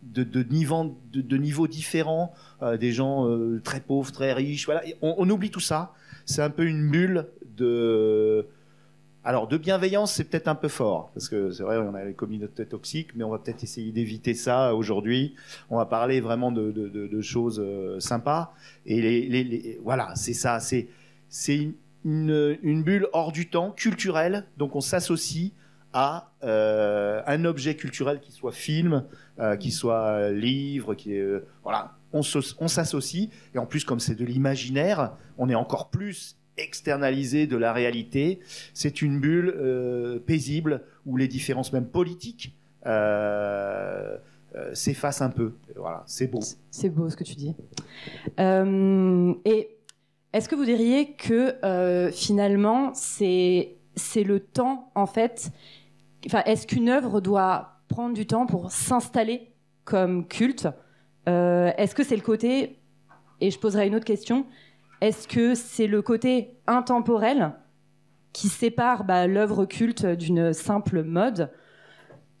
de, 0.02 0.24
de, 0.24 0.42
niveau, 0.42 0.98
de, 1.12 1.20
de 1.20 1.36
niveaux 1.36 1.68
différents, 1.68 2.34
des 2.80 2.90
gens 2.90 3.28
très 3.62 3.78
pauvres, 3.78 4.10
très 4.10 4.32
riches. 4.32 4.68
On 5.02 5.30
oublie 5.30 5.50
tout 5.50 5.60
ça. 5.60 5.92
C'est 6.26 6.42
un 6.42 6.50
peu 6.50 6.66
une 6.66 6.90
bulle 6.90 7.28
de 7.56 8.48
alors, 9.24 9.46
de 9.46 9.56
bienveillance, 9.56 10.14
c'est 10.14 10.24
peut-être 10.24 10.48
un 10.48 10.56
peu 10.56 10.66
fort, 10.66 11.12
parce 11.14 11.28
que 11.28 11.52
c'est 11.52 11.62
vrai, 11.62 11.76
on 11.76 11.94
a 11.94 12.04
les 12.04 12.14
communautés 12.14 12.66
toxiques, 12.66 13.14
mais 13.14 13.22
on 13.22 13.30
va 13.30 13.38
peut-être 13.38 13.62
essayer 13.62 13.92
d'éviter 13.92 14.34
ça 14.34 14.74
aujourd'hui. 14.74 15.36
On 15.70 15.76
va 15.76 15.86
parler 15.86 16.20
vraiment 16.20 16.50
de, 16.50 17.20
choses 17.20 17.60
euh, 17.60 18.00
sympas. 18.00 18.52
Et 18.84 19.78
voilà, 19.84 20.12
c'est 20.16 20.32
ça, 20.32 20.58
c'est 20.58 20.88
une, 22.04 22.82
bulle 22.82 23.06
hors 23.12 23.30
du 23.30 23.48
temps, 23.48 23.70
culturelle. 23.70 24.44
Donc, 24.56 24.74
on 24.74 24.80
s'associe 24.80 25.52
à 25.92 26.32
euh, 26.42 27.22
un 27.26 27.44
objet 27.44 27.76
culturel 27.76 28.18
qui 28.18 28.32
soit 28.32 28.50
film, 28.50 29.04
euh, 29.38 29.56
qui 29.56 29.70
soit 29.70 30.30
livre, 30.30 30.94
qui 30.94 31.14
est 31.14 31.44
voilà. 31.62 31.92
On 32.14 32.22
s'associe 32.22 33.30
et 33.54 33.58
en 33.58 33.66
plus, 33.66 33.84
comme 33.84 34.00
c'est 34.00 34.14
de 34.14 34.24
l'imaginaire, 34.24 35.12
on 35.38 35.48
est 35.48 35.54
encore 35.54 35.88
plus 35.88 36.36
externalisé 36.56 37.46
de 37.46 37.56
la 37.56 37.72
réalité. 37.72 38.40
C'est 38.74 39.02
une 39.02 39.20
bulle 39.20 39.54
euh, 39.56 40.18
paisible 40.18 40.82
où 41.06 41.16
les 41.16 41.28
différences 41.28 41.72
même 41.72 41.86
politiques 41.86 42.56
euh, 42.86 44.16
euh, 44.54 44.74
s'effacent 44.74 45.22
un 45.22 45.30
peu. 45.30 45.54
Voilà, 45.76 46.02
c'est 46.06 46.26
beau. 46.26 46.40
C'est 46.70 46.90
beau 46.90 47.08
ce 47.08 47.16
que 47.16 47.24
tu 47.24 47.34
dis. 47.34 47.54
Et 48.38 49.68
est-ce 50.32 50.48
que 50.48 50.54
vous 50.54 50.64
diriez 50.64 51.12
que 51.12 52.10
finalement 52.12 52.92
c'est 52.94 53.76
c'est 53.94 54.24
le 54.24 54.40
temps 54.40 54.90
en 54.94 55.06
fait. 55.06 55.50
Enfin, 56.26 56.42
est-ce 56.46 56.66
qu'une 56.66 56.88
œuvre 56.88 57.20
doit 57.20 57.80
prendre 57.88 58.14
du 58.14 58.26
temps 58.26 58.46
pour 58.46 58.70
s'installer 58.70 59.52
comme 59.84 60.26
culte? 60.26 60.68
Est-ce 61.26 61.94
que 61.94 62.04
c'est 62.04 62.16
le 62.16 62.22
côté 62.22 62.78
et 63.42 63.50
je 63.50 63.58
poserai 63.58 63.88
une 63.88 63.96
autre 63.96 64.04
question 64.04 64.46
est-ce 65.02 65.26
que 65.26 65.56
c'est 65.56 65.88
le 65.88 66.00
côté 66.00 66.54
intemporel 66.68 67.54
qui 68.32 68.48
sépare 68.48 69.02
bah, 69.02 69.26
l'œuvre 69.26 69.64
culte 69.64 70.06
d'une 70.06 70.52
simple 70.52 71.02
mode? 71.02 71.50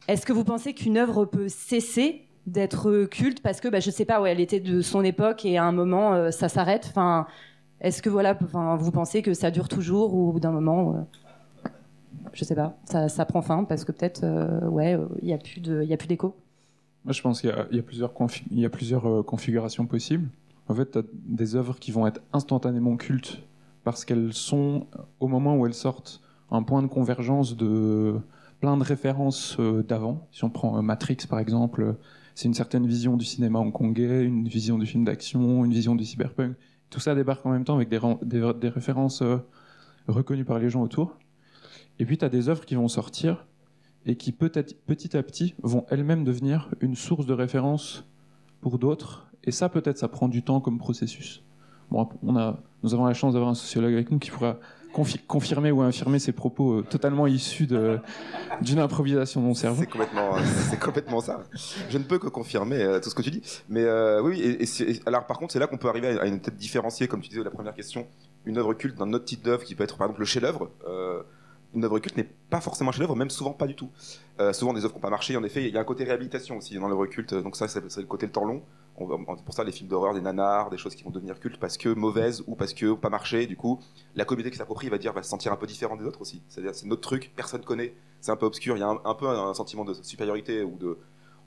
Est-ce 0.06 0.24
que 0.24 0.32
vous 0.32 0.44
pensez 0.44 0.72
qu'une 0.72 0.96
œuvre 0.96 1.24
peut 1.24 1.48
cesser 1.48 2.28
d'être 2.46 3.06
culte 3.06 3.42
parce 3.42 3.60
que 3.60 3.66
bah, 3.66 3.80
je 3.80 3.90
sais 3.90 4.04
pas, 4.04 4.20
ouais, 4.20 4.30
elle 4.30 4.38
était 4.38 4.60
de 4.60 4.80
son 4.80 5.02
époque 5.02 5.44
et 5.44 5.58
à 5.58 5.64
un 5.64 5.72
moment 5.72 6.14
euh, 6.14 6.30
ça 6.30 6.48
s'arrête? 6.48 6.86
Enfin, 6.88 7.26
est-ce 7.80 8.00
que 8.00 8.08
voilà, 8.08 8.38
vous 8.78 8.92
pensez 8.92 9.22
que 9.22 9.34
ça 9.34 9.50
dure 9.50 9.68
toujours 9.68 10.14
ou 10.14 10.38
d'un 10.38 10.52
moment, 10.52 10.94
euh, 10.94 11.70
je 12.32 12.44
sais 12.44 12.54
pas, 12.54 12.76
ça, 12.84 13.24
prend 13.24 13.42
fin 13.42 13.64
parce 13.64 13.84
que 13.84 13.90
peut-être, 13.90 14.22
euh, 14.22 14.68
ouais, 14.68 14.96
il 15.20 15.28
y 15.28 15.32
a 15.32 15.96
plus 15.96 16.06
d'écho? 16.06 16.36
Moi, 17.04 17.12
je 17.12 17.22
pense 17.22 17.40
qu'il 17.40 17.50
y, 17.50 17.78
a 17.80 17.82
plusieurs, 17.82 18.12
il 18.52 18.60
y 18.60 18.64
a 18.64 18.70
plusieurs 18.70 19.26
configurations 19.26 19.84
possibles. 19.84 20.28
En 20.72 20.74
fait, 20.74 20.92
tu 20.92 20.98
as 21.00 21.02
des 21.12 21.54
œuvres 21.54 21.78
qui 21.78 21.90
vont 21.90 22.06
être 22.06 22.22
instantanément 22.32 22.96
cultes 22.96 23.42
parce 23.84 24.06
qu'elles 24.06 24.32
sont, 24.32 24.86
au 25.20 25.28
moment 25.28 25.54
où 25.54 25.66
elles 25.66 25.74
sortent, 25.74 26.22
un 26.50 26.62
point 26.62 26.80
de 26.80 26.86
convergence 26.86 27.58
de 27.58 28.18
plein 28.58 28.78
de 28.78 28.82
références 28.82 29.58
euh, 29.60 29.82
d'avant. 29.82 30.26
Si 30.32 30.44
on 30.44 30.48
prend 30.48 30.78
euh, 30.78 30.80
Matrix, 30.80 31.18
par 31.28 31.40
exemple, 31.40 31.96
c'est 32.34 32.48
une 32.48 32.54
certaine 32.54 32.86
vision 32.86 33.18
du 33.18 33.26
cinéma 33.26 33.58
hongkongais, 33.58 34.24
une 34.24 34.48
vision 34.48 34.78
du 34.78 34.86
film 34.86 35.04
d'action, 35.04 35.62
une 35.66 35.74
vision 35.74 35.94
du 35.94 36.06
cyberpunk. 36.06 36.56
Tout 36.88 37.00
ça 37.00 37.14
débarque 37.14 37.44
en 37.44 37.50
même 37.50 37.64
temps 37.64 37.76
avec 37.76 37.90
des, 37.90 38.68
références 38.70 39.20
euh, 39.20 39.36
reconnues 40.08 40.46
par 40.46 40.58
les 40.58 40.70
gens 40.70 40.82
autour. 40.82 41.18
Et 41.98 42.06
puis, 42.06 42.16
tu 42.16 42.24
as 42.24 42.30
des 42.30 42.48
œuvres 42.48 42.64
qui 42.64 42.76
vont 42.76 42.88
sortir 42.88 43.44
et 44.06 44.16
qui, 44.16 44.32
peut-être 44.32 44.74
petit 44.86 45.18
à 45.18 45.22
petit, 45.22 45.54
vont 45.62 45.84
elles-mêmes 45.90 46.24
devenir 46.24 46.70
une 46.80 46.96
source 46.96 47.26
de 47.26 47.34
référence 47.34 48.06
pour 48.62 48.78
d'autres 48.78 49.31
et 49.44 49.50
ça, 49.50 49.68
peut-être, 49.68 49.98
ça 49.98 50.08
prend 50.08 50.28
du 50.28 50.42
temps 50.42 50.60
comme 50.60 50.78
processus. 50.78 51.42
Bon, 51.90 52.08
on 52.22 52.36
a, 52.36 52.58
nous 52.82 52.94
avons 52.94 53.04
la 53.04 53.14
chance 53.14 53.34
d'avoir 53.34 53.50
un 53.50 53.54
sociologue 53.54 53.92
avec 53.92 54.10
nous 54.10 54.18
qui 54.18 54.30
pourra 54.30 54.56
confi 54.92 55.18
confirmer 55.18 55.70
ou 55.70 55.80
infirmer 55.80 56.18
ces 56.18 56.32
propos 56.32 56.80
euh, 56.80 56.82
totalement 56.82 57.26
issus 57.26 57.66
d'une 57.66 58.78
improvisation 58.78 59.40
de 59.40 59.46
mon 59.46 59.54
cerveau. 59.54 59.80
C'est 59.80 59.90
complètement, 59.90 60.36
c'est 60.70 60.78
complètement 60.78 61.20
ça. 61.20 61.42
Je 61.88 61.98
ne 61.98 62.04
peux 62.04 62.18
que 62.18 62.28
confirmer 62.28 62.82
euh, 62.82 63.00
tout 63.00 63.10
ce 63.10 63.14
que 63.14 63.22
tu 63.22 63.30
dis. 63.30 63.42
Mais 63.68 63.82
euh, 63.84 64.22
oui, 64.22 64.58
alors 65.06 65.26
par 65.26 65.38
contre, 65.38 65.52
c'est 65.52 65.58
là 65.58 65.66
qu'on 65.66 65.78
peut 65.78 65.88
arriver 65.88 66.18
à 66.18 66.26
une 66.26 66.40
tête 66.40 66.56
différenciée, 66.56 67.08
comme 67.08 67.20
tu 67.20 67.30
disais 67.30 67.42
la 67.42 67.50
première 67.50 67.74
question, 67.74 68.06
une 68.44 68.58
œuvre 68.58 68.74
culte 68.74 68.96
d'un 68.98 69.12
autre 69.12 69.24
type 69.24 69.42
d'œuvre 69.42 69.64
qui 69.64 69.74
peut 69.74 69.84
être 69.84 69.96
par 69.96 70.06
exemple 70.06 70.20
le 70.20 70.26
chef-d'œuvre. 70.26 70.70
Euh, 70.86 71.22
une 71.74 71.84
œuvre 71.84 71.98
culte 72.00 72.16
n'est 72.18 72.28
pas 72.50 72.60
forcément 72.60 72.90
un 72.90 72.92
chef-d'œuvre, 72.92 73.16
même 73.16 73.30
souvent 73.30 73.52
pas 73.52 73.66
du 73.66 73.74
tout. 73.74 73.90
Euh, 74.40 74.52
souvent 74.52 74.74
des 74.74 74.84
œuvres 74.84 74.92
qui 74.92 74.98
n'ont 74.98 75.02
pas 75.02 75.10
marché, 75.10 75.36
en 75.36 75.44
effet, 75.44 75.66
il 75.66 75.74
y 75.74 75.78
a 75.78 75.80
un 75.80 75.84
côté 75.84 76.04
réhabilitation 76.04 76.58
aussi 76.58 76.74
dans 76.78 76.88
l'œuvre 76.88 77.06
culte, 77.06 77.34
donc 77.34 77.56
ça 77.56 77.68
c'est 77.68 77.80
le 77.96 78.06
côté 78.06 78.26
le 78.26 78.32
temps 78.32 78.44
long. 78.44 78.62
On, 78.96 79.06
pour 79.24 79.54
ça 79.54 79.64
les 79.64 79.72
films 79.72 79.88
d'horreur, 79.88 80.12
des 80.12 80.20
nanars, 80.20 80.68
des 80.68 80.76
choses 80.76 80.94
qui 80.94 81.02
vont 81.02 81.10
devenir 81.10 81.40
cultes 81.40 81.58
parce 81.58 81.78
que 81.78 81.88
mauvaises 81.88 82.44
ou 82.46 82.54
parce 82.54 82.74
que 82.74 82.92
pas 82.94 83.08
marché, 83.08 83.46
du 83.46 83.56
coup, 83.56 83.80
la 84.14 84.24
communauté 84.24 84.50
qui 84.50 84.58
s'approprie 84.58 84.88
va 84.90 84.98
dire 84.98 85.12
va 85.12 85.22
se 85.22 85.30
sentir 85.30 85.52
un 85.52 85.56
peu 85.56 85.66
différent 85.66 85.96
des 85.96 86.04
autres 86.04 86.20
aussi. 86.20 86.42
C'est-à-dire 86.48 86.74
c'est 86.74 86.86
notre 86.86 87.00
truc, 87.00 87.32
personne 87.34 87.62
connaît, 87.62 87.94
c'est 88.20 88.30
un 88.32 88.36
peu 88.36 88.46
obscur, 88.46 88.76
il 88.76 88.80
y 88.80 88.82
a 88.82 88.88
un, 88.88 89.14
peu 89.14 89.28
un, 89.28 89.54
sentiment 89.54 89.84
de 89.84 89.94
supériorité 89.94 90.62
ou 90.62 90.76
de 90.76 90.98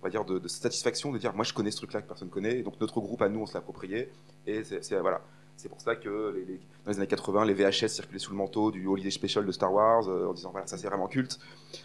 on 0.01 0.03
va 0.03 0.09
dire 0.09 0.25
de, 0.25 0.47
satisfaction 0.47 1.11
de 1.11 1.17
dire 1.19 1.35
moi 1.35 1.43
je 1.43 1.53
connais 1.53 1.71
ce 1.71 1.77
truc-là 1.77 2.01
que 2.01 2.07
personne 2.07 2.29
connaît, 2.29 2.63
donc 2.63 2.79
notre 2.81 2.99
groupe 2.99 3.21
à 3.21 3.29
nous 3.29 3.41
on 3.41 3.45
se 3.45 3.53
l'approprié 3.53 4.11
et 4.47 4.63
c'est 4.63 4.99
voilà. 4.99 5.21
C'est 5.57 5.69
pour 5.69 5.81
ça 5.81 5.95
que 5.95 6.35
dans 6.83 6.91
les 6.91 6.97
années 6.97 7.07
80, 7.07 7.45
les 7.45 7.53
VHS 7.53 7.87
circulaient 7.87 8.19
sous 8.19 8.31
le 8.31 8.37
manteau 8.37 8.71
du 8.71 8.85
Holiday 8.87 9.09
Special 9.09 9.45
de 9.45 9.51
Star 9.51 9.73
Wars 9.73 10.07
euh, 10.07 10.27
en 10.27 10.33
disant 10.33 10.51
voilà, 10.51 10.67
ça 10.67 10.77
c'est 10.77 10.87
vraiment 10.87 11.07
culte. 11.07 11.39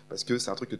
Parce 0.09 0.25
que 0.25 0.39
c'est 0.39 0.51
un 0.51 0.55
truc 0.55 0.79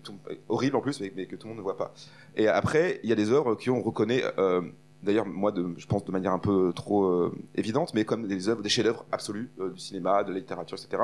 horrible 0.49 0.77
en 0.77 0.81
plus, 0.81 1.01
mais, 1.01 1.11
que 1.27 1.37
tout 1.37 1.47
le 1.47 1.51
monde 1.51 1.59
ne 1.59 1.63
voit 1.63 1.77
pas. 1.77 1.95
Et 2.37 2.49
après, 2.49 3.01
il 3.03 3.09
y 3.09 3.13
a 3.13 3.17
des 3.17 3.31
œuvres 3.31 3.55
qu'on 3.55 3.81
reconnaît. 3.81 4.23
euh, 4.39 4.63
D'ailleurs, 5.03 5.25
moi, 5.25 5.51
je 5.79 5.87
pense 5.87 6.05
de 6.05 6.13
manière 6.13 6.33
un 6.33 6.39
peu 6.39 6.75
trop 6.75 7.05
euh, 7.07 7.35
évidente, 7.55 7.95
mais 7.95 8.05
comme 8.05 8.29
des 8.29 8.51
œuvres, 8.51 8.61
des 8.61 8.69
chefs-d'œuvre 8.69 9.07
absolus 9.13 9.51
du 9.59 9.81
cinéma, 9.81 10.25
de 10.25 10.33
la 10.33 10.39
littérature, 10.39 10.77
etc., 10.77 11.03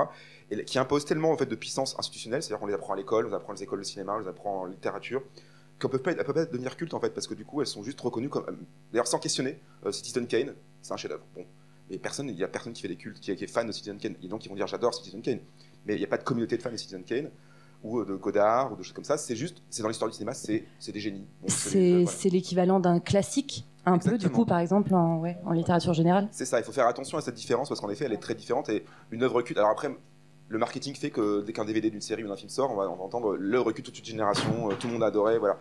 et 0.50 0.64
qui 0.64 0.78
imposent 0.78 1.06
tellement 1.06 1.30
en 1.30 1.38
fait 1.38 1.46
de 1.46 1.54
puissance 1.54 1.98
institutionnelle, 1.98 2.42
c'est-à-dire 2.42 2.60
qu'on 2.60 2.66
les 2.66 2.74
apprend 2.74 2.92
à 2.92 2.96
l'école, 2.96 3.24
on 3.24 3.28
les 3.28 3.34
apprend 3.34 3.54
les 3.54 3.62
écoles 3.62 3.78
de 3.78 3.84
cinéma, 3.84 4.16
on 4.16 4.18
les 4.18 4.28
apprend 4.28 4.60
en 4.60 4.64
littérature, 4.66 5.22
qu'elles 5.80 5.90
peuvent 5.90 6.02
pas, 6.02 6.14
peuvent 6.14 6.34
pas 6.34 6.44
devenir 6.44 6.76
cultes 6.76 6.92
en 6.92 7.00
fait, 7.00 7.08
parce 7.08 7.26
que 7.26 7.32
du 7.32 7.46
coup, 7.46 7.62
elles 7.62 7.66
sont 7.66 7.82
juste 7.82 7.98
reconnues 8.02 8.28
comme, 8.28 8.44
d'ailleurs 8.92 9.06
sans 9.06 9.18
questionner, 9.18 9.58
Citizen 9.90 10.26
Kane, 10.26 10.52
c'est 10.82 10.92
un 10.92 10.98
chef-d'œuvre. 10.98 11.24
Mais 11.90 11.98
personne, 11.98 12.28
il 12.28 12.36
y 12.36 12.44
a 12.44 12.48
personne 12.48 12.72
qui 12.72 12.82
fait 12.82 12.88
des 12.88 12.96
cultes, 12.96 13.20
qui, 13.20 13.34
qui 13.34 13.44
est 13.44 13.46
fan 13.46 13.66
de 13.66 13.72
Citizen 13.72 13.98
Kane, 13.98 14.14
et 14.22 14.28
donc 14.28 14.44
ils 14.44 14.48
vont 14.48 14.54
dire 14.54 14.66
j'adore 14.66 14.94
Citizen 14.94 15.22
Kane, 15.22 15.40
mais 15.86 15.94
il 15.94 15.98
n'y 15.98 16.04
a 16.04 16.08
pas 16.08 16.18
de 16.18 16.24
communauté 16.24 16.56
de 16.56 16.62
fans 16.62 16.72
de 16.72 16.76
Citizen 16.76 17.04
Kane 17.04 17.30
ou 17.82 18.00
euh, 18.00 18.04
de 18.04 18.14
Godard 18.14 18.72
ou 18.72 18.76
de 18.76 18.82
choses 18.82 18.92
comme 18.92 19.04
ça. 19.04 19.16
C'est 19.16 19.36
juste, 19.36 19.62
c'est 19.70 19.82
dans 19.82 19.88
l'histoire 19.88 20.10
du 20.10 20.14
cinéma, 20.14 20.34
c'est 20.34 20.64
des 20.92 21.00
génies. 21.00 21.26
Bon, 21.42 21.48
c'est 21.48 22.02
voilà. 22.02 22.30
l'équivalent 22.30 22.80
d'un 22.80 23.00
classique, 23.00 23.66
un 23.84 23.98
peu, 23.98 24.18
du 24.18 24.28
coup, 24.28 24.44
par 24.44 24.58
exemple, 24.58 24.92
en, 24.94 25.20
ouais, 25.20 25.36
en 25.44 25.52
littérature 25.52 25.94
générale. 25.94 26.28
C'est 26.32 26.44
ça, 26.44 26.58
il 26.58 26.64
faut 26.64 26.72
faire 26.72 26.88
attention 26.88 27.18
à 27.18 27.20
cette 27.20 27.36
différence 27.36 27.68
parce 27.68 27.80
qu'en 27.80 27.90
effet, 27.90 28.06
elle 28.06 28.12
est 28.12 28.18
très 28.18 28.34
différente 28.34 28.68
et 28.68 28.84
une 29.12 29.22
œuvre 29.22 29.42
culte. 29.42 29.58
Alors 29.58 29.70
après, 29.70 29.96
le 30.48 30.58
marketing 30.58 30.94
fait 30.94 31.10
que 31.10 31.42
dès 31.42 31.52
qu'un 31.52 31.64
DVD 31.64 31.90
d'une 31.90 32.00
série 32.00 32.24
ou 32.24 32.28
d'un 32.28 32.36
film 32.36 32.50
sort, 32.50 32.72
on 32.72 32.76
va, 32.76 32.90
on 32.90 32.96
va 32.96 33.04
entendre 33.04 33.36
l'œuvre 33.36 33.72
culte 33.72 33.86
toute 33.86 33.98
une 33.98 34.04
génération, 34.04 34.70
euh, 34.70 34.74
tout 34.74 34.88
le 34.88 34.94
monde 34.94 35.04
adorait, 35.04 35.38
voilà. 35.38 35.58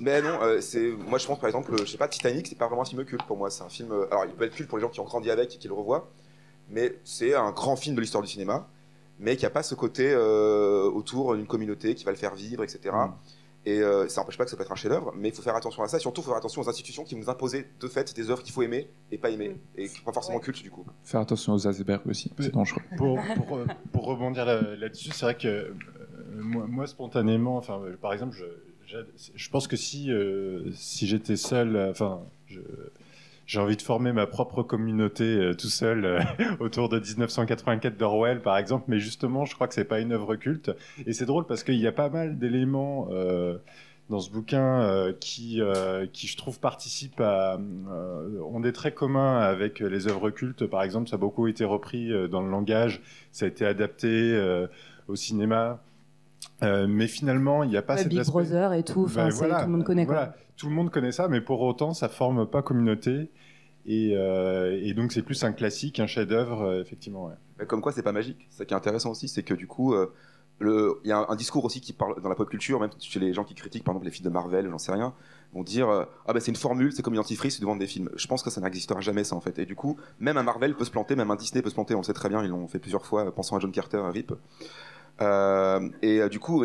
Mais 0.00 0.22
non, 0.22 0.38
euh, 0.42 0.60
c'est 0.60 0.90
moi 0.90 1.18
je 1.18 1.26
pense 1.26 1.38
par 1.38 1.48
exemple, 1.48 1.76
je 1.78 1.84
sais 1.84 1.98
pas, 1.98 2.08
Titanic, 2.08 2.46
c'est 2.46 2.58
pas 2.58 2.66
vraiment 2.66 2.82
un 2.82 2.86
film 2.86 3.04
culte 3.04 3.24
pour 3.26 3.36
moi. 3.36 3.50
C'est 3.50 3.62
un 3.62 3.68
film. 3.68 3.92
euh, 3.92 4.06
alors 4.10 4.24
il 4.24 4.32
peut 4.32 4.44
être 4.44 4.54
culte 4.54 4.68
pour 4.68 4.78
les 4.78 4.82
gens 4.82 4.88
qui 4.90 5.00
ont 5.00 5.04
grandi 5.04 5.30
avec 5.30 5.54
et 5.54 5.58
qui 5.58 5.68
le 5.68 5.74
revoient, 5.74 6.10
mais 6.70 6.98
c'est 7.04 7.34
un 7.34 7.50
grand 7.52 7.76
film 7.76 7.94
de 7.96 8.00
l'histoire 8.00 8.22
du 8.22 8.28
cinéma, 8.28 8.68
mais 9.18 9.36
qui 9.36 9.44
a 9.46 9.50
pas 9.50 9.62
ce 9.62 9.74
côté 9.74 10.10
euh, 10.12 10.84
autour 10.90 11.36
d'une 11.36 11.46
communauté 11.46 11.94
qui 11.94 12.04
va 12.04 12.10
le 12.10 12.16
faire 12.16 12.34
vivre, 12.34 12.62
etc. 12.64 12.94
Mm. 12.94 13.12
Et 13.64 13.80
euh, 13.80 14.08
ça 14.08 14.20
n'empêche 14.22 14.36
pas 14.36 14.42
que 14.44 14.50
ça 14.50 14.56
peut 14.56 14.64
être 14.64 14.72
un 14.72 14.76
chef-d'œuvre, 14.76 15.12
mais 15.16 15.28
il 15.28 15.34
faut 15.34 15.42
faire 15.42 15.54
attention 15.54 15.84
à 15.84 15.88
ça. 15.88 15.96
Et 15.98 16.00
surtout, 16.00 16.20
il 16.20 16.24
faut 16.24 16.30
faire 16.30 16.38
attention 16.38 16.62
aux 16.62 16.68
institutions 16.68 17.04
qui 17.04 17.14
nous 17.14 17.30
imposer 17.30 17.68
de 17.78 17.86
fait 17.86 18.12
des 18.16 18.28
œuvres 18.28 18.42
qu'il 18.42 18.52
faut 18.52 18.62
aimer 18.62 18.90
et 19.12 19.18
pas 19.18 19.30
aimer, 19.30 19.56
et 19.76 19.86
qui 19.88 19.98
sont 19.98 20.02
pas 20.04 20.12
forcément 20.12 20.40
cultes 20.40 20.62
du 20.64 20.70
coup. 20.72 20.84
Faire 21.04 21.20
attention 21.20 21.52
aux 21.52 21.68
icebergs 21.68 22.04
aussi, 22.08 22.32
c'est 22.40 22.52
dangereux. 22.52 22.82
pour, 22.96 23.20
pour, 23.46 23.58
euh, 23.58 23.66
pour 23.92 24.06
rebondir 24.06 24.46
là- 24.46 24.74
là-dessus, 24.74 25.10
c'est 25.12 25.24
vrai 25.26 25.36
que 25.36 25.46
euh, 25.46 25.74
moi, 26.34 26.64
moi, 26.68 26.86
spontanément, 26.88 27.56
enfin, 27.56 27.80
euh, 27.84 27.96
par 27.96 28.12
exemple, 28.12 28.34
je, 28.34 28.44
je 29.34 29.50
pense 29.50 29.68
que 29.68 29.76
si, 29.76 30.10
euh, 30.10 30.70
si 30.72 31.06
j'étais 31.06 31.36
seul, 31.36 31.76
euh, 31.76 31.90
enfin, 31.90 32.22
j'ai 33.46 33.60
envie 33.60 33.76
de 33.76 33.82
former 33.82 34.12
ma 34.12 34.26
propre 34.26 34.62
communauté 34.62 35.24
euh, 35.24 35.54
tout 35.54 35.68
seul 35.68 36.24
autour 36.60 36.88
de 36.88 36.98
1984 36.98 37.96
d'Orwell, 37.96 38.40
par 38.40 38.56
exemple, 38.56 38.84
mais 38.88 38.98
justement, 38.98 39.44
je 39.44 39.54
crois 39.54 39.68
que 39.68 39.74
c'est 39.74 39.84
pas 39.84 40.00
une 40.00 40.12
œuvre 40.12 40.36
culte. 40.36 40.70
Et 41.06 41.12
c'est 41.12 41.26
drôle 41.26 41.46
parce 41.46 41.64
qu'il 41.64 41.76
y 41.76 41.86
a 41.86 41.92
pas 41.92 42.08
mal 42.08 42.38
d'éléments. 42.38 43.08
dans 44.10 44.20
ce 44.20 44.30
bouquin 44.30 45.14
qui, 45.20 45.60
qui, 46.12 46.26
je 46.26 46.36
trouve, 46.36 46.60
participent 46.60 47.20
à, 47.20 47.58
ont 48.44 48.60
des 48.60 48.72
traits 48.72 48.94
communs 48.94 49.38
avec 49.38 49.80
les 49.80 50.06
œuvres 50.06 50.30
cultes. 50.30 50.66
Par 50.66 50.82
exemple, 50.82 51.08
ça 51.08 51.16
a 51.16 51.18
beaucoup 51.18 51.46
été 51.46 51.64
repris 51.64 52.10
dans 52.28 52.42
le 52.42 52.50
langage, 52.50 53.00
ça 53.30 53.46
a 53.46 53.48
été 53.48 53.64
adapté 53.64 54.38
au 55.08 55.16
cinéma. 55.16 55.80
Euh, 56.62 56.86
mais 56.88 57.06
finalement, 57.08 57.64
il 57.64 57.70
n'y 57.70 57.76
a 57.76 57.82
pas 57.82 57.94
Ouais, 57.94 58.00
cet 58.00 58.08
Big 58.08 58.18
aspect- 58.20 58.30
Brother 58.32 58.72
et 58.74 58.82
tout, 58.84 59.04
enfin, 59.04 59.28
Ben 59.28 59.34
voilà, 59.34 59.60
tout 59.60 59.66
le 59.66 59.72
monde 59.72 59.84
connaît. 59.84 60.06
quoi. 60.06 60.14
voilà, 60.14 60.34
tout 60.56 60.68
le 60.68 60.74
monde 60.74 60.90
connaît 60.90 61.12
ça, 61.12 61.28
mais 61.28 61.40
pour 61.40 61.60
autant, 61.62 61.92
ça 61.94 62.08
forme 62.08 62.46
pas 62.46 62.62
communauté. 62.62 63.30
Et, 63.84 64.12
euh, 64.14 64.78
et 64.80 64.94
donc, 64.94 65.10
c'est 65.12 65.22
plus 65.22 65.42
un 65.42 65.52
classique, 65.52 65.98
un 65.98 66.06
chef-d'œuvre, 66.06 66.62
euh, 66.62 66.80
effectivement. 66.82 67.26
ouais. 67.26 67.34
Mais 67.58 67.66
comme 67.66 67.80
quoi, 67.80 67.90
c'est 67.92 68.02
pas 68.02 68.12
magique. 68.12 68.46
Ça 68.50 68.64
qui 68.64 68.74
est 68.74 68.76
intéressant 68.76 69.10
aussi, 69.10 69.26
c'est 69.28 69.42
que 69.42 69.54
du 69.54 69.66
coup, 69.66 69.92
euh, 69.94 70.06
il 70.60 71.08
y 71.08 71.10
a 71.12 71.18
un, 71.18 71.26
un 71.30 71.34
discours 71.34 71.64
aussi 71.64 71.80
qui 71.80 71.92
parle 71.92 72.20
dans 72.22 72.28
la 72.28 72.36
pop 72.36 72.48
culture, 72.48 72.78
même 72.78 72.90
chez 73.00 73.18
les 73.18 73.32
gens 73.32 73.42
qui 73.42 73.54
critiquent, 73.54 73.82
par 73.82 73.92
exemple, 73.94 74.04
les 74.04 74.12
films 74.12 74.28
de 74.28 74.32
Marvel, 74.32 74.68
j'en 74.70 74.78
sais 74.78 74.92
rien, 74.92 75.12
vont 75.52 75.64
dire 75.64 75.88
euh, 75.88 76.04
ah 76.26 76.32
ben 76.32 76.38
c'est 76.38 76.52
une 76.52 76.56
formule, 76.56 76.92
c'est 76.92 77.02
comme 77.02 77.14
une 77.14 77.18
dentifrice, 77.20 77.54
c'est 77.56 77.60
de 77.60 77.66
vendre 77.66 77.80
des 77.80 77.88
films. 77.88 78.08
Je 78.14 78.26
pense 78.28 78.44
que 78.44 78.50
ça 78.50 78.60
n'existera 78.60 79.00
jamais 79.00 79.24
ça 79.24 79.34
en 79.34 79.40
fait. 79.40 79.58
Et 79.58 79.66
du 79.66 79.74
coup, 79.74 79.96
même 80.20 80.36
un 80.36 80.44
Marvel 80.44 80.76
peut 80.76 80.84
se 80.84 80.92
planter, 80.92 81.16
même 81.16 81.32
un 81.32 81.36
Disney 81.36 81.62
peut 81.62 81.68
se 81.70 81.74
planter. 81.74 81.96
On 81.96 81.98
le 81.98 82.04
sait 82.04 82.12
très 82.12 82.28
bien, 82.28 82.44
ils 82.44 82.50
l'ont 82.50 82.68
fait 82.68 82.78
plusieurs 82.78 83.04
fois. 83.04 83.34
Pensons 83.34 83.56
à 83.56 83.58
John 83.58 83.72
Carter, 83.72 83.96
à 83.96 84.10
Rip. 84.10 84.32
Euh, 85.20 85.88
et 86.02 86.20
euh, 86.20 86.28
du 86.28 86.38
coup. 86.38 86.64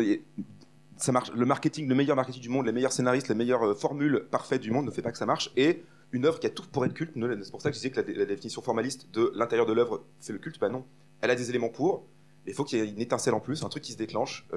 ça 0.96 1.12
marche. 1.12 1.30
Le 1.32 1.46
marketing, 1.46 1.88
le 1.88 1.94
meilleur 1.94 2.16
marketing 2.16 2.42
du 2.42 2.48
monde, 2.48 2.66
les 2.66 2.72
meilleurs 2.72 2.92
scénaristes, 2.92 3.28
les 3.28 3.34
meilleures 3.34 3.62
euh, 3.64 3.74
formules 3.74 4.26
parfaites 4.30 4.60
du 4.62 4.70
monde 4.70 4.86
ne 4.86 4.90
fait 4.90 5.02
pas 5.02 5.12
que 5.12 5.18
ça 5.18 5.26
marche. 5.26 5.50
Et 5.56 5.82
une 6.12 6.24
œuvre 6.24 6.40
qui 6.40 6.46
a 6.46 6.50
tout 6.50 6.64
pour 6.72 6.84
être 6.86 6.94
culte, 6.94 7.12
c'est 7.14 7.50
pour 7.50 7.60
ça 7.60 7.70
que 7.70 7.74
je 7.76 7.80
disais 7.80 7.90
que 7.90 7.96
la, 7.96 8.02
dé- 8.02 8.14
la 8.14 8.24
définition 8.24 8.62
formaliste 8.62 9.08
de 9.12 9.30
l'intérieur 9.36 9.66
de 9.66 9.72
l'œuvre 9.74 10.02
fait 10.20 10.32
le 10.32 10.38
culte. 10.38 10.58
Bah 10.58 10.70
non, 10.70 10.84
elle 11.20 11.30
a 11.30 11.34
des 11.36 11.50
éléments 11.50 11.68
pour. 11.68 12.04
Il 12.46 12.54
faut 12.54 12.64
qu'il 12.64 12.78
y 12.78 12.82
ait 12.82 12.88
une 12.88 13.00
étincelle 13.00 13.34
en 13.34 13.40
plus, 13.40 13.62
un 13.62 13.68
truc 13.68 13.82
qui 13.82 13.92
se 13.92 13.98
déclenche, 13.98 14.48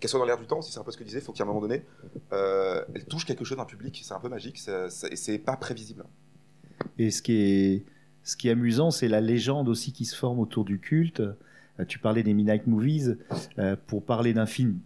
qu'elle 0.00 0.10
soit 0.10 0.18
dans 0.18 0.26
l'air 0.26 0.38
du 0.38 0.46
temps, 0.46 0.60
si 0.60 0.72
c'est 0.72 0.80
un 0.80 0.82
peu 0.82 0.90
ce 0.90 0.96
que 0.96 1.04
je 1.04 1.08
disais, 1.08 1.20
il 1.20 1.24
faut 1.24 1.32
qu'à 1.32 1.44
un 1.44 1.46
moment 1.46 1.60
donné, 1.60 1.84
elle 2.32 3.04
touche 3.08 3.24
quelque 3.24 3.44
chose 3.44 3.56
d'un 3.58 3.64
public, 3.64 4.00
c'est 4.04 4.12
un 4.14 4.18
peu 4.18 4.28
magique, 4.28 4.58
ça- 4.58 4.90
ça- 4.90 5.06
et 5.08 5.14
c'est 5.14 5.38
pas 5.38 5.56
prévisible. 5.56 6.04
Et 6.98 7.12
ce 7.12 7.22
qui 7.22 7.32
est, 7.40 7.84
ce 8.24 8.36
qui 8.36 8.48
est 8.48 8.52
amusant, 8.52 8.90
c'est 8.90 9.06
la 9.08 9.20
légende 9.20 9.68
aussi 9.68 9.92
qui 9.92 10.04
se 10.04 10.16
forme 10.16 10.40
autour 10.40 10.64
du 10.64 10.80
culte. 10.80 11.22
Euh, 11.80 11.84
Tu 11.86 11.98
parlais 11.98 12.22
des 12.22 12.34
Midnight 12.34 12.66
Movies. 12.66 13.16
Euh, 13.58 13.76
pour 13.86 14.04
parler 14.04 14.32
d'un 14.34 14.46
film 14.46 14.78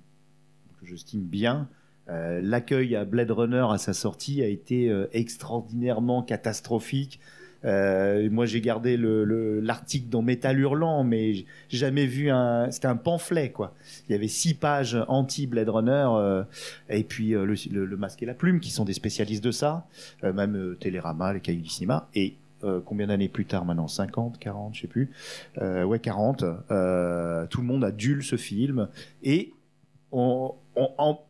que 0.80 0.86
j'estime 0.86 1.22
bien, 1.22 1.68
euh, 2.08 2.40
l'accueil 2.42 2.96
à 2.96 3.04
Blade 3.04 3.30
Runner 3.30 3.66
à 3.70 3.78
sa 3.78 3.92
sortie 3.92 4.42
a 4.42 4.46
été 4.46 4.92
extraordinairement 5.12 6.22
catastrophique. 6.22 7.20
Moi, 7.64 8.44
j'ai 8.46 8.60
gardé 8.60 8.96
le- 8.96 9.22
le- 9.24 9.60
l'article 9.60 10.08
dans 10.08 10.20
Métal 10.20 10.58
Hurlant, 10.58 11.04
mais 11.04 11.44
jamais 11.68 12.06
vu 12.06 12.28
un. 12.28 12.68
C'était 12.72 12.88
un 12.88 12.96
pamphlet, 12.96 13.50
quoi. 13.52 13.72
Il 14.08 14.12
y 14.12 14.14
avait 14.16 14.26
six 14.26 14.54
pages 14.54 14.98
anti-Blade 15.06 15.68
Runner, 15.68 16.42
et 16.88 17.04
puis 17.04 17.30
le, 17.30 17.96
Masque 17.96 18.20
et 18.24 18.26
la 18.26 18.34
Plume, 18.34 18.58
qui 18.58 18.70
sont 18.70 18.84
des 18.84 18.94
spécialistes 18.94 19.44
de 19.44 19.52
ça, 19.52 19.86
même 20.24 20.74
Télérama, 20.80 21.32
les 21.32 21.40
Cahiers 21.40 21.60
du 21.60 21.68
cinéma. 21.68 22.08
Et 22.16 22.34
euh, 22.64 22.80
combien 22.84 23.08
d'années 23.08 23.28
plus 23.28 23.44
tard 23.44 23.64
maintenant? 23.64 23.88
50, 23.88 24.38
40, 24.38 24.74
je 24.74 24.82
sais 24.82 24.86
plus. 24.86 25.10
Euh, 25.58 25.84
ouais, 25.84 25.98
40. 25.98 26.44
euh, 26.70 27.46
tout 27.46 27.60
le 27.60 27.66
monde 27.66 27.84
adule 27.84 28.22
ce 28.22 28.36
film. 28.36 28.88
Et 29.22 29.52
on, 30.12 30.54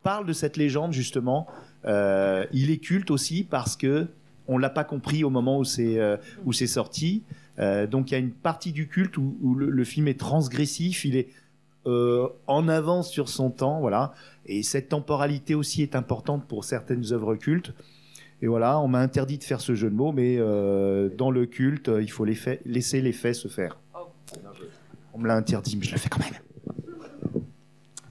parle 0.03 0.27
de 0.27 0.33
cette 0.33 0.57
légende, 0.57 0.93
justement. 0.93 1.47
Il 1.85 2.71
est 2.71 2.83
culte 2.83 3.11
aussi 3.11 3.45
parce 3.45 3.77
que 3.77 4.09
on 4.49 4.59
l'a 4.59 4.71
pas 4.71 4.85
compris 4.85 5.23
au 5.25 5.31
moment 5.31 5.59
où 5.59 5.65
c'est 5.65 6.01
où 6.45 6.53
c'est 6.53 6.67
sorti. 6.67 7.23
Donc 7.59 8.11
il 8.11 8.13
y 8.13 8.15
a 8.17 8.19
une 8.19 8.33
partie 8.33 8.73
du 8.73 8.89
culte 8.89 9.17
où, 9.17 9.55
le, 9.57 9.71
le 9.71 9.85
film 9.85 10.09
est 10.09 10.19
transgressif, 10.19 11.05
il 11.05 11.17
est 11.17 11.29
en 11.87 12.69
avance 12.69 13.11
sur 13.11 13.29
son 13.29 13.51
temps, 13.51 13.81
voilà. 13.81 14.15
Et 14.47 14.63
cette 14.63 14.89
temporalité 14.89 15.55
aussi 15.55 15.83
est 15.83 15.95
importante 15.95 16.47
pour 16.47 16.65
certaines 16.65 17.13
œuvres 17.13 17.37
cultes. 17.37 17.73
Et 18.43 18.49
voilà, 18.49 18.79
on 18.81 18.89
m'a 18.89 18.99
interdit 18.99 19.39
de 19.39 19.45
faire 19.45 19.61
ce 19.61 19.75
jeu 19.75 19.89
de 19.89 19.95
mots, 19.95 20.13
mais 20.13 20.37
euh, 20.39 21.09
dans 21.17 21.31
le 21.31 21.47
culte, 21.47 21.89
il 22.01 22.11
faut 22.11 22.25
laisser 22.25 22.61
les 23.01 23.13
faits 23.13 23.37
se 23.37 23.49
faire. 23.49 23.79
On 25.15 25.19
me 25.19 25.29
l'a 25.29 25.37
interdit, 25.37 25.77
mais 25.77 25.85
je 25.85 25.93
le 25.93 25.99
fais 25.99 26.09
quand 26.09 26.19
même. 26.21 27.43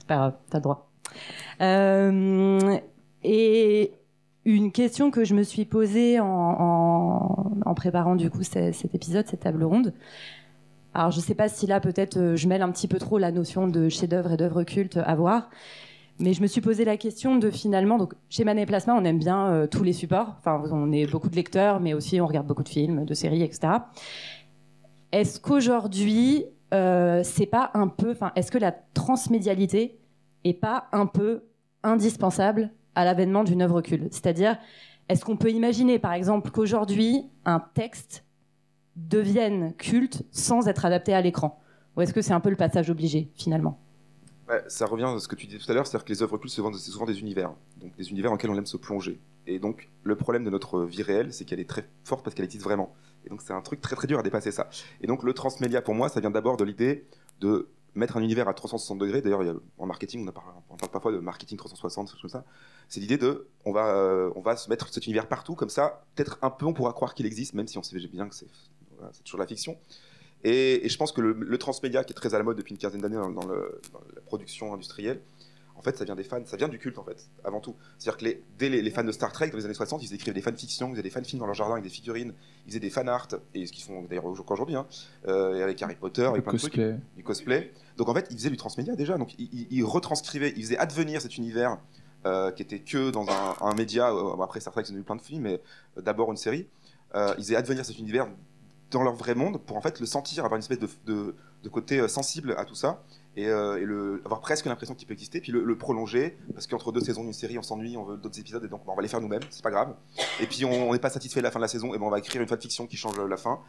Pas 0.06 0.16
grave, 0.16 0.34
t'as 0.50 0.58
le 0.58 0.62
droit. 0.62 0.90
Euh, 1.60 2.78
et 3.22 3.92
une 4.44 4.72
question 4.72 5.10
que 5.10 5.24
je 5.24 5.34
me 5.34 5.42
suis 5.42 5.64
posée 5.66 6.18
en, 6.18 6.26
en- 6.26 7.74
préparant 7.74 8.16
du 8.16 8.30
coup 8.30 8.42
ce- 8.42 8.72
cet 8.72 8.94
épisode, 8.94 9.26
cette 9.26 9.40
table 9.40 9.64
ronde. 9.64 9.92
Alors 10.94 11.10
je 11.10 11.20
sais 11.20 11.34
pas 11.34 11.48
si 11.48 11.66
là 11.66 11.80
peut-être 11.80 12.16
euh, 12.18 12.36
je 12.36 12.46
mêle 12.48 12.62
un 12.62 12.70
petit 12.70 12.86
peu 12.88 12.98
trop 12.98 13.18
la 13.18 13.32
notion 13.32 13.66
de 13.66 13.88
chef-d'œuvre 13.88 14.32
et 14.32 14.36
d'œuvre 14.36 14.62
culte 14.64 14.98
à 14.98 15.14
voir, 15.14 15.48
mais 16.22 16.32
je 16.32 16.42
me 16.42 16.46
suis 16.46 16.60
posé 16.60 16.84
la 16.84 16.96
question 16.96 17.36
de 17.36 17.50
finalement 17.50 17.98
donc 17.98 18.14
chez 18.30 18.44
Manet 18.44 18.66
Plasma 18.66 18.94
on 18.94 19.04
aime 19.04 19.18
bien 19.18 19.48
euh, 19.48 19.66
tous 19.66 19.82
les 19.82 19.92
supports. 19.92 20.36
Enfin 20.38 20.62
on 20.70 20.92
est 20.92 21.06
beaucoup 21.10 21.28
de 21.28 21.36
lecteurs, 21.36 21.80
mais 21.80 21.94
aussi 21.94 22.20
on 22.20 22.26
regarde 22.26 22.46
beaucoup 22.46 22.62
de 22.62 22.68
films, 22.68 23.04
de 23.04 23.14
séries, 23.14 23.42
etc. 23.42 23.74
Est-ce 25.12 25.40
qu'aujourd'hui 25.40 26.46
euh, 26.72 27.20
c'est 27.22 27.46
pas 27.46 27.70
un 27.74 27.88
peu, 27.88 28.12
enfin 28.12 28.32
est-ce 28.34 28.50
que 28.50 28.58
la 28.58 28.72
transmédialité 28.72 29.98
est 30.44 30.54
pas 30.54 30.86
un 30.92 31.06
peu 31.06 31.42
indispensable 31.82 32.70
à 32.94 33.04
l'avènement 33.04 33.44
d'une 33.44 33.62
œuvre 33.62 33.80
culte. 33.80 34.12
C'est-à-dire, 34.12 34.58
est-ce 35.08 35.24
qu'on 35.24 35.36
peut 35.36 35.50
imaginer, 35.50 35.98
par 35.98 36.12
exemple, 36.12 36.50
qu'aujourd'hui, 36.50 37.24
un 37.44 37.60
texte 37.74 38.24
devienne 38.96 39.74
culte 39.74 40.22
sans 40.30 40.68
être 40.68 40.84
adapté 40.84 41.14
à 41.14 41.20
l'écran? 41.20 41.60
Ou 41.96 42.02
est-ce 42.02 42.12
que 42.12 42.22
c'est 42.22 42.32
un 42.32 42.40
peu 42.40 42.50
le 42.50 42.56
passage 42.56 42.90
obligé, 42.90 43.30
finalement? 43.34 43.78
Ça 44.68 44.86
revient 44.86 45.04
à 45.04 45.18
ce 45.18 45.28
que 45.28 45.34
tu 45.36 45.46
disais 45.46 45.58
tout 45.58 45.70
à 45.70 45.74
l'heure, 45.74 45.86
c'est-à-dire 45.86 46.04
que 46.04 46.12
les 46.12 46.22
œuvres 46.22 46.36
cultes, 46.38 46.52
c'est 46.52 46.90
souvent 46.90 47.06
des 47.06 47.20
univers, 47.20 47.52
donc 47.76 47.94
des 47.96 48.10
univers 48.10 48.30
dans 48.30 48.36
lesquels 48.36 48.50
on 48.50 48.56
aime 48.56 48.66
se 48.66 48.76
plonger. 48.76 49.18
Et 49.46 49.58
donc, 49.58 49.88
le 50.02 50.16
problème 50.16 50.44
de 50.44 50.50
notre 50.50 50.82
vie 50.82 51.02
réelle, 51.02 51.32
c'est 51.32 51.44
qu'elle 51.44 51.60
est 51.60 51.68
très 51.68 51.88
forte 52.04 52.24
parce 52.24 52.34
qu'elle 52.34 52.44
existe 52.44 52.64
vraiment. 52.64 52.94
Et 53.24 53.28
donc, 53.28 53.42
c'est 53.42 53.52
un 53.52 53.60
truc 53.60 53.80
très 53.80 53.96
très 53.96 54.06
dur 54.06 54.18
à 54.18 54.22
dépasser 54.22 54.52
ça. 54.52 54.68
Et 55.00 55.06
donc, 55.06 55.22
le 55.22 55.32
transmédia, 55.32 55.82
pour 55.82 55.94
moi, 55.94 56.08
ça 56.08 56.20
vient 56.20 56.30
d'abord 56.30 56.56
de 56.56 56.64
l'idée 56.64 57.06
de 57.40 57.68
mettre 57.94 58.16
un 58.16 58.22
univers 58.22 58.48
à 58.48 58.54
360 58.54 58.98
degrés. 58.98 59.20
D'ailleurs, 59.20 59.42
en 59.78 59.86
marketing, 59.86 60.24
on, 60.24 60.28
a 60.28 60.32
parlé- 60.32 60.50
on 60.70 60.76
parle 60.76 60.90
parfois 60.90 61.12
de 61.12 61.18
marketing 61.18 61.58
360, 61.58 62.10
choses 62.10 62.20
comme 62.20 62.30
ça. 62.30 62.44
C'est 62.88 63.00
l'idée 63.00 63.18
de, 63.18 63.48
on 63.64 63.72
va, 63.72 63.94
euh, 63.94 64.30
on 64.34 64.40
va 64.40 64.56
se 64.56 64.70
mettre 64.70 64.92
cet 64.92 65.06
univers 65.06 65.28
partout, 65.28 65.54
comme 65.54 65.68
ça, 65.70 66.04
peut-être 66.14 66.38
un 66.42 66.50
peu, 66.50 66.66
on 66.66 66.72
pourra 66.72 66.92
croire 66.92 67.14
qu'il 67.14 67.26
existe, 67.26 67.54
même 67.54 67.66
si 67.68 67.78
on 67.78 67.82
sait 67.82 67.98
bien 68.08 68.28
que 68.28 68.34
c'est 68.34 68.48
voilà, 68.96 69.12
toujours 69.24 69.40
la 69.40 69.46
fiction. 69.46 69.76
Et, 70.44 70.84
et 70.84 70.88
je 70.88 70.96
pense 70.98 71.12
que 71.12 71.20
le, 71.20 71.32
le 71.32 71.58
transmédia, 71.58 72.04
qui 72.04 72.12
est 72.12 72.16
très 72.16 72.34
à 72.34 72.38
la 72.38 72.44
mode 72.44 72.56
depuis 72.56 72.72
une 72.72 72.78
quinzaine 72.78 73.00
d'années 73.00 73.16
dans, 73.16 73.30
dans 73.30 73.46
le- 73.46 73.80
dans 73.92 74.00
la 74.14 74.20
production 74.22 74.74
industrielle, 74.74 75.20
en 75.74 75.80
fait, 75.82 75.96
ça 75.96 76.04
vient 76.04 76.14
des 76.14 76.22
fans, 76.22 76.40
ça 76.44 76.56
vient 76.56 76.68
du 76.68 76.78
culte, 76.78 76.98
en 76.98 77.02
fait, 77.02 77.26
avant 77.44 77.60
tout. 77.60 77.74
C'est-à-dire 77.98 78.18
que 78.18 78.24
les, 78.24 78.42
dès 78.58 78.68
les, 78.68 78.82
les 78.82 78.90
fans 78.90 79.02
de 79.02 79.10
Star 79.10 79.32
Trek, 79.32 79.50
dans 79.50 79.56
les 79.56 79.64
années 79.64 79.74
60, 79.74 80.02
ils 80.04 80.14
écrivaient 80.14 80.34
des 80.34 80.42
fanfictions, 80.42 80.88
ils 80.88 80.92
faisaient 80.92 81.02
des 81.02 81.10
fanfilms 81.10 81.40
dans 81.40 81.46
leur 81.46 81.54
jardin 81.56 81.72
avec 81.74 81.82
des 81.84 81.90
figurines, 81.90 82.34
ils 82.66 82.70
faisaient 82.70 82.78
des 82.80 82.90
fan 82.90 83.08
art, 83.08 83.26
et 83.54 83.66
ce 83.66 83.72
qu'ils 83.72 83.82
font 83.82 84.02
d'ailleurs 84.02 84.26
aujourd'hui, 84.26 84.52
aujourd'hui, 84.52 84.76
hein, 84.76 84.86
euh, 85.26 85.56
et 85.56 85.62
avec 85.62 85.82
Harry 85.82 85.96
Potter, 85.96 86.22
avec 86.24 86.42
plein 86.44 86.52
de 86.52 86.58
trucs 86.58 86.72
du 87.16 87.24
cosplay. 87.24 87.72
Donc 87.96 88.08
en 88.08 88.14
fait, 88.14 88.26
il 88.30 88.36
faisait 88.36 88.50
du 88.50 88.56
transmédia 88.56 88.94
déjà. 88.94 89.16
Donc 89.18 89.34
il, 89.38 89.48
il- 89.52 89.66
il 89.70 89.84
retranscrivait, 89.84 90.52
il 90.56 90.62
faisait 90.62 90.78
advenir 90.78 91.20
cet 91.20 91.36
univers 91.36 91.78
euh, 92.26 92.52
qui 92.52 92.62
était 92.62 92.78
que 92.78 93.10
dans 93.10 93.26
un, 93.28 93.56
un 93.60 93.74
média. 93.74 94.12
euh, 94.12 94.40
après 94.40 94.60
Star 94.60 94.72
Trek, 94.72 94.84
ils 94.88 94.94
ont 94.94 94.98
eu 94.98 95.02
plein 95.02 95.16
de 95.16 95.22
films, 95.22 95.42
mais 95.42 95.60
euh, 95.98 96.02
d'abord 96.02 96.30
une 96.30 96.36
série. 96.36 96.68
Ils 97.14 97.34
faisaient 97.42 97.56
advenir 97.56 97.84
cet 97.84 97.98
univers 97.98 98.26
dans 98.92 99.02
leur 99.02 99.14
vrai 99.14 99.34
monde 99.34 99.58
pour 99.58 99.76
en 99.76 99.80
fait 99.80 100.00
le 100.00 100.06
sentir, 100.06 100.44
avoir 100.44 100.56
une 100.56 100.62
espèce 100.62 100.78
de, 100.78 100.88
de- 101.06 101.68
côté 101.68 102.00
euh, 102.00 102.08
sensible 102.08 102.54
à 102.58 102.64
tout 102.64 102.74
ça. 102.74 103.02
Et, 103.34 103.48
euh, 103.48 103.80
et 103.80 103.84
le, 103.84 104.20
avoir 104.24 104.40
presque 104.40 104.66
l'impression 104.66 104.94
qu'il 104.94 105.06
peut 105.08 105.14
exister, 105.14 105.40
puis 105.40 105.52
le, 105.52 105.78
prolonger, 105.78 106.36
parce 106.52 106.66
qu'entre 106.66 106.92
deux 106.92 107.00
saisons 107.00 107.24
d'une 107.24 107.32
série, 107.32 107.58
on 107.58 107.62
s'ennuie, 107.62 107.96
on 107.96 108.04
veut 108.04 108.18
d'autres 108.18 108.38
épisodes, 108.38 108.62
et 108.62 108.68
donc 108.68 108.84
bah, 108.84 108.92
on 108.92 108.96
va 108.96 109.02
les 109.02 109.08
faire 109.08 109.22
nous-mêmes, 109.22 109.42
c'est 109.48 109.62
pas 109.62 109.70
grave. 109.70 109.94
Et 110.40 110.46
puis 110.46 110.64
on 110.66 110.92
n'est 110.92 110.98
pas 110.98 111.08
satisfait 111.08 111.40
de 111.40 111.44
la 111.44 111.50
fin 111.50 111.58
de 111.58 111.64
la 111.64 111.68
saison, 111.68 111.94
et 111.94 111.98
ben 111.98 112.04
on 112.04 112.10
va 112.10 112.18
écrire 112.18 112.42
une 112.42 112.48
fanfiction 112.48 112.86
qui 112.86 112.96
change 112.96 113.18
la 113.18 113.36
fin. 113.38 113.60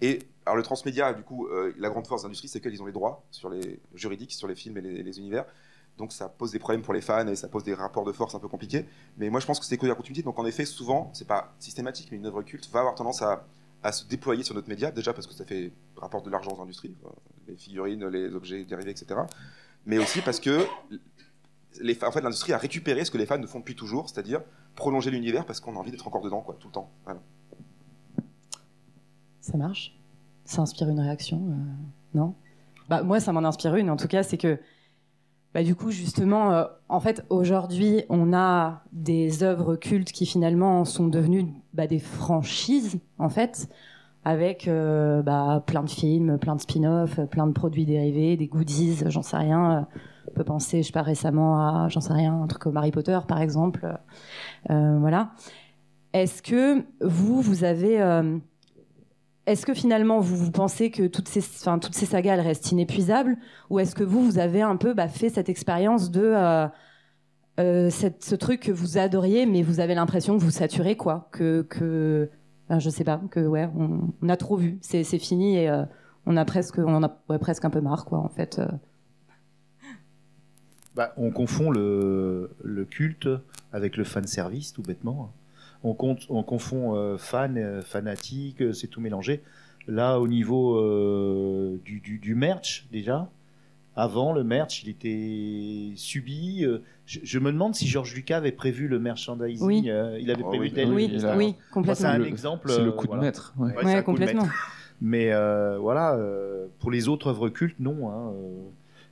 Et 0.00 0.20
alors 0.46 0.56
le 0.56 0.62
transmédia, 0.62 1.12
du 1.12 1.22
coup, 1.22 1.46
euh, 1.46 1.74
la 1.78 1.90
grande 1.90 2.06
force 2.06 2.22
de 2.22 2.28
l'industrie, 2.28 2.48
c'est 2.48 2.60
qu'ils 2.60 2.82
ont 2.82 2.86
les 2.86 2.92
droits 2.92 3.22
sur 3.30 3.50
les 3.50 3.80
juridiques 3.94 4.32
sur 4.32 4.48
les 4.48 4.54
films 4.54 4.78
et 4.78 4.80
les, 4.80 5.02
les 5.02 5.18
univers. 5.18 5.44
Donc 5.98 6.12
ça 6.12 6.28
pose 6.30 6.50
des 6.50 6.58
problèmes 6.58 6.82
pour 6.82 6.94
les 6.94 7.02
fans 7.02 7.26
et 7.28 7.36
ça 7.36 7.48
pose 7.48 7.64
des 7.64 7.74
rapports 7.74 8.04
de 8.04 8.12
force 8.12 8.34
un 8.34 8.38
peu 8.38 8.48
compliqués. 8.48 8.86
Mais 9.18 9.28
moi 9.28 9.40
je 9.40 9.46
pense 9.46 9.60
que 9.60 9.66
c'est 9.66 9.76
que 9.76 9.86
la 9.86 9.94
continuité. 9.94 10.24
Donc 10.24 10.38
en 10.38 10.46
effet, 10.46 10.64
souvent, 10.64 11.10
c'est 11.12 11.28
pas 11.28 11.54
systématique, 11.58 12.08
mais 12.10 12.16
une 12.16 12.26
œuvre 12.26 12.42
culte 12.42 12.68
va 12.70 12.80
avoir 12.80 12.94
tendance 12.94 13.20
à, 13.20 13.44
à 13.82 13.92
se 13.92 14.06
déployer 14.06 14.44
sur 14.44 14.54
notre 14.54 14.68
média, 14.68 14.90
déjà 14.90 15.12
parce 15.12 15.26
que 15.26 15.34
ça 15.34 15.44
fait 15.44 15.72
rapporte 15.96 16.24
de 16.24 16.30
l'argent 16.30 16.52
aux 16.56 16.62
industries, 16.62 16.94
euh, 17.04 17.08
les 17.48 17.56
figurines, 17.56 18.06
les 18.08 18.34
objets 18.34 18.64
dérivés, 18.64 18.90
etc. 18.90 19.20
Mais 19.86 19.98
aussi 19.98 20.20
parce 20.20 20.38
que 20.38 20.64
les, 21.80 22.02
en 22.04 22.12
fait, 22.12 22.20
l'industrie 22.20 22.52
a 22.52 22.58
récupéré 22.58 23.04
ce 23.04 23.10
que 23.10 23.18
les 23.18 23.26
fans 23.26 23.38
ne 23.38 23.46
font 23.46 23.58
depuis 23.58 23.74
toujours, 23.74 24.08
c'est-à-dire 24.08 24.42
prolonger 24.76 25.10
l'univers 25.10 25.44
parce 25.44 25.60
qu'on 25.60 25.76
a 25.76 25.78
envie 25.78 25.90
d'être 25.90 26.06
encore 26.06 26.22
dedans, 26.22 26.40
quoi, 26.40 26.56
tout 26.58 26.68
le 26.68 26.72
temps. 26.72 26.90
Ça 29.40 29.56
marche? 29.56 29.98
Ça 30.44 30.62
inspire 30.62 30.88
une 30.88 31.00
réaction 31.00 31.38
euh, 31.38 31.54
Non? 32.14 32.34
Bah, 32.88 33.02
Moi, 33.02 33.20
ça 33.20 33.32
m'en 33.32 33.44
inspire 33.44 33.74
une, 33.76 33.90
en 33.90 33.96
tout 33.96 34.08
cas, 34.08 34.22
c'est 34.22 34.38
que, 34.38 34.58
bah, 35.54 35.62
du 35.62 35.74
coup, 35.74 35.90
justement, 35.90 36.52
euh, 36.52 36.64
en 36.88 37.00
fait, 37.00 37.24
aujourd'hui, 37.28 38.04
on 38.08 38.32
a 38.32 38.82
des 38.92 39.42
œuvres 39.42 39.76
cultes 39.76 40.12
qui 40.12 40.24
finalement 40.26 40.84
sont 40.84 41.08
devenues 41.08 41.46
bah, 41.74 41.86
des 41.86 41.98
franchises, 41.98 42.98
en 43.18 43.28
fait, 43.28 43.68
avec 44.24 44.66
euh, 44.68 45.22
bah, 45.22 45.62
plein 45.66 45.82
de 45.82 45.90
films, 45.90 46.38
plein 46.38 46.56
de 46.56 46.60
spin-offs, 46.60 47.20
plein 47.30 47.46
de 47.46 47.52
produits 47.52 47.84
dérivés, 47.84 48.36
des 48.36 48.46
goodies, 48.46 49.02
j'en 49.08 49.22
sais 49.22 49.36
rien. 49.36 49.72
euh, 49.72 49.98
On 50.28 50.34
peut 50.34 50.44
penser, 50.44 50.82
je 50.82 50.86
sais 50.86 50.92
pas, 50.92 51.02
récemment 51.02 51.58
à, 51.58 51.88
j'en 51.88 52.00
sais 52.00 52.12
rien, 52.12 52.40
un 52.42 52.46
truc 52.46 52.62
comme 52.62 52.76
Harry 52.76 52.92
Potter, 52.92 53.18
par 53.28 53.40
exemple. 53.40 53.98
Euh, 54.70 54.98
voilà. 55.00 55.32
Est-ce 56.12 56.42
que 56.42 56.84
vous, 57.00 57.40
vous 57.40 57.64
avez... 57.64 58.00
est-ce 59.46 59.66
que 59.66 59.74
finalement 59.74 60.20
vous, 60.20 60.36
vous 60.36 60.50
pensez 60.50 60.90
que 60.90 61.06
toutes 61.06 61.28
ces, 61.28 61.40
enfin, 61.40 61.78
toutes 61.78 61.94
ces 61.94 62.06
sagas 62.06 62.40
restent 62.40 62.70
inépuisables 62.70 63.36
ou 63.70 63.78
est-ce 63.80 63.94
que 63.94 64.04
vous 64.04 64.24
vous 64.24 64.38
avez 64.38 64.62
un 64.62 64.76
peu 64.76 64.94
bah, 64.94 65.08
fait 65.08 65.30
cette 65.30 65.48
expérience 65.48 66.10
de 66.10 66.22
euh, 66.22 66.68
euh, 67.60 67.90
ce 67.90 68.34
truc 68.34 68.60
que 68.60 68.72
vous 68.72 68.98
adoriez 68.98 69.46
mais 69.46 69.62
vous 69.62 69.80
avez 69.80 69.94
l'impression 69.94 70.38
que 70.38 70.42
vous 70.42 70.50
saturez 70.50 70.96
quoi 70.96 71.28
que 71.32 71.62
que 71.62 72.30
enfin, 72.68 72.78
je 72.78 72.88
sais 72.88 73.04
pas 73.04 73.20
que 73.30 73.40
ouais 73.40 73.68
on, 73.76 74.28
a 74.28 74.36
trop 74.36 74.56
vu 74.56 74.78
c'est 74.80 75.04
fini 75.18 75.56
et 75.56 75.68
euh, 75.68 75.84
on 76.26 76.36
a 76.36 76.44
presque 76.44 76.78
on 76.78 76.94
en 76.94 77.02
a 77.02 77.38
presque 77.38 77.64
un 77.64 77.70
peu 77.70 77.80
marre 77.80 78.04
quoi 78.04 78.18
en 78.18 78.28
fait. 78.28 78.60
Bah, 80.94 81.14
on 81.16 81.30
confond 81.30 81.70
le, 81.70 82.50
le 82.62 82.84
culte 82.84 83.26
avec 83.72 83.96
le 83.96 84.04
fan 84.04 84.26
service, 84.26 84.74
tout 84.74 84.82
bêtement. 84.82 85.32
On, 85.84 85.94
compte, 85.94 86.26
on 86.28 86.42
confond 86.42 86.94
euh, 86.96 87.18
fan, 87.18 87.56
euh, 87.58 87.82
fanatique, 87.82 88.62
euh, 88.62 88.72
c'est 88.72 88.86
tout 88.86 89.00
mélangé. 89.00 89.42
Là, 89.88 90.20
au 90.20 90.28
niveau 90.28 90.76
euh, 90.76 91.76
du, 91.84 91.98
du, 92.00 92.18
du 92.18 92.34
merch, 92.36 92.86
déjà, 92.92 93.28
avant, 93.96 94.32
le 94.32 94.44
merch, 94.44 94.84
il 94.84 94.88
était 94.90 95.92
subi. 95.96 96.64
euh, 96.64 96.78
je, 97.04 97.18
je 97.24 97.38
me 97.40 97.50
demande 97.52 97.74
si 97.74 97.86
Georges 97.88 98.14
Lucas 98.14 98.36
avait 98.38 98.52
prévu 98.52 98.86
le 98.88 98.98
merchandising. 99.00 99.66
Oui. 99.66 99.84
euh, 99.90 100.18
il 100.20 100.30
avait 100.30 100.42
Oh 100.44 100.48
prévu 100.48 100.64
oui. 100.66 100.72
tel. 100.72 100.88
oui 100.92 101.24
a- 101.24 101.36
oui 101.36 101.46
Enfin, 101.46 101.56
c'est 101.56 101.70
complètement 101.72 102.08
un 102.10 102.18
Le- 102.18 102.26
exemple. 102.28 102.70
C'est 102.70 102.82
le 102.84 102.92
coup 102.92 103.06
voilà. 103.06 103.20
de 103.22 103.26
maître. 103.26 103.54
ouais. 103.58 103.66
Ouais, 103.66 103.74
c'est 103.80 103.84
ouais 103.86 103.92
un 103.94 104.02
coup 104.02 104.12
de 104.12 104.16
complètement 104.18 104.42
maître. 104.42 104.54
Mais 105.00 105.32
euh, 105.32 105.78
voilà, 105.78 106.14
euh, 106.14 106.66
pour 106.78 106.92
les 106.92 107.08
autres 107.08 107.26
œuvres 107.28 107.48
cultes, 107.48 107.80
non. 107.80 108.08
hein, 108.08 108.32
euh, 108.36 108.62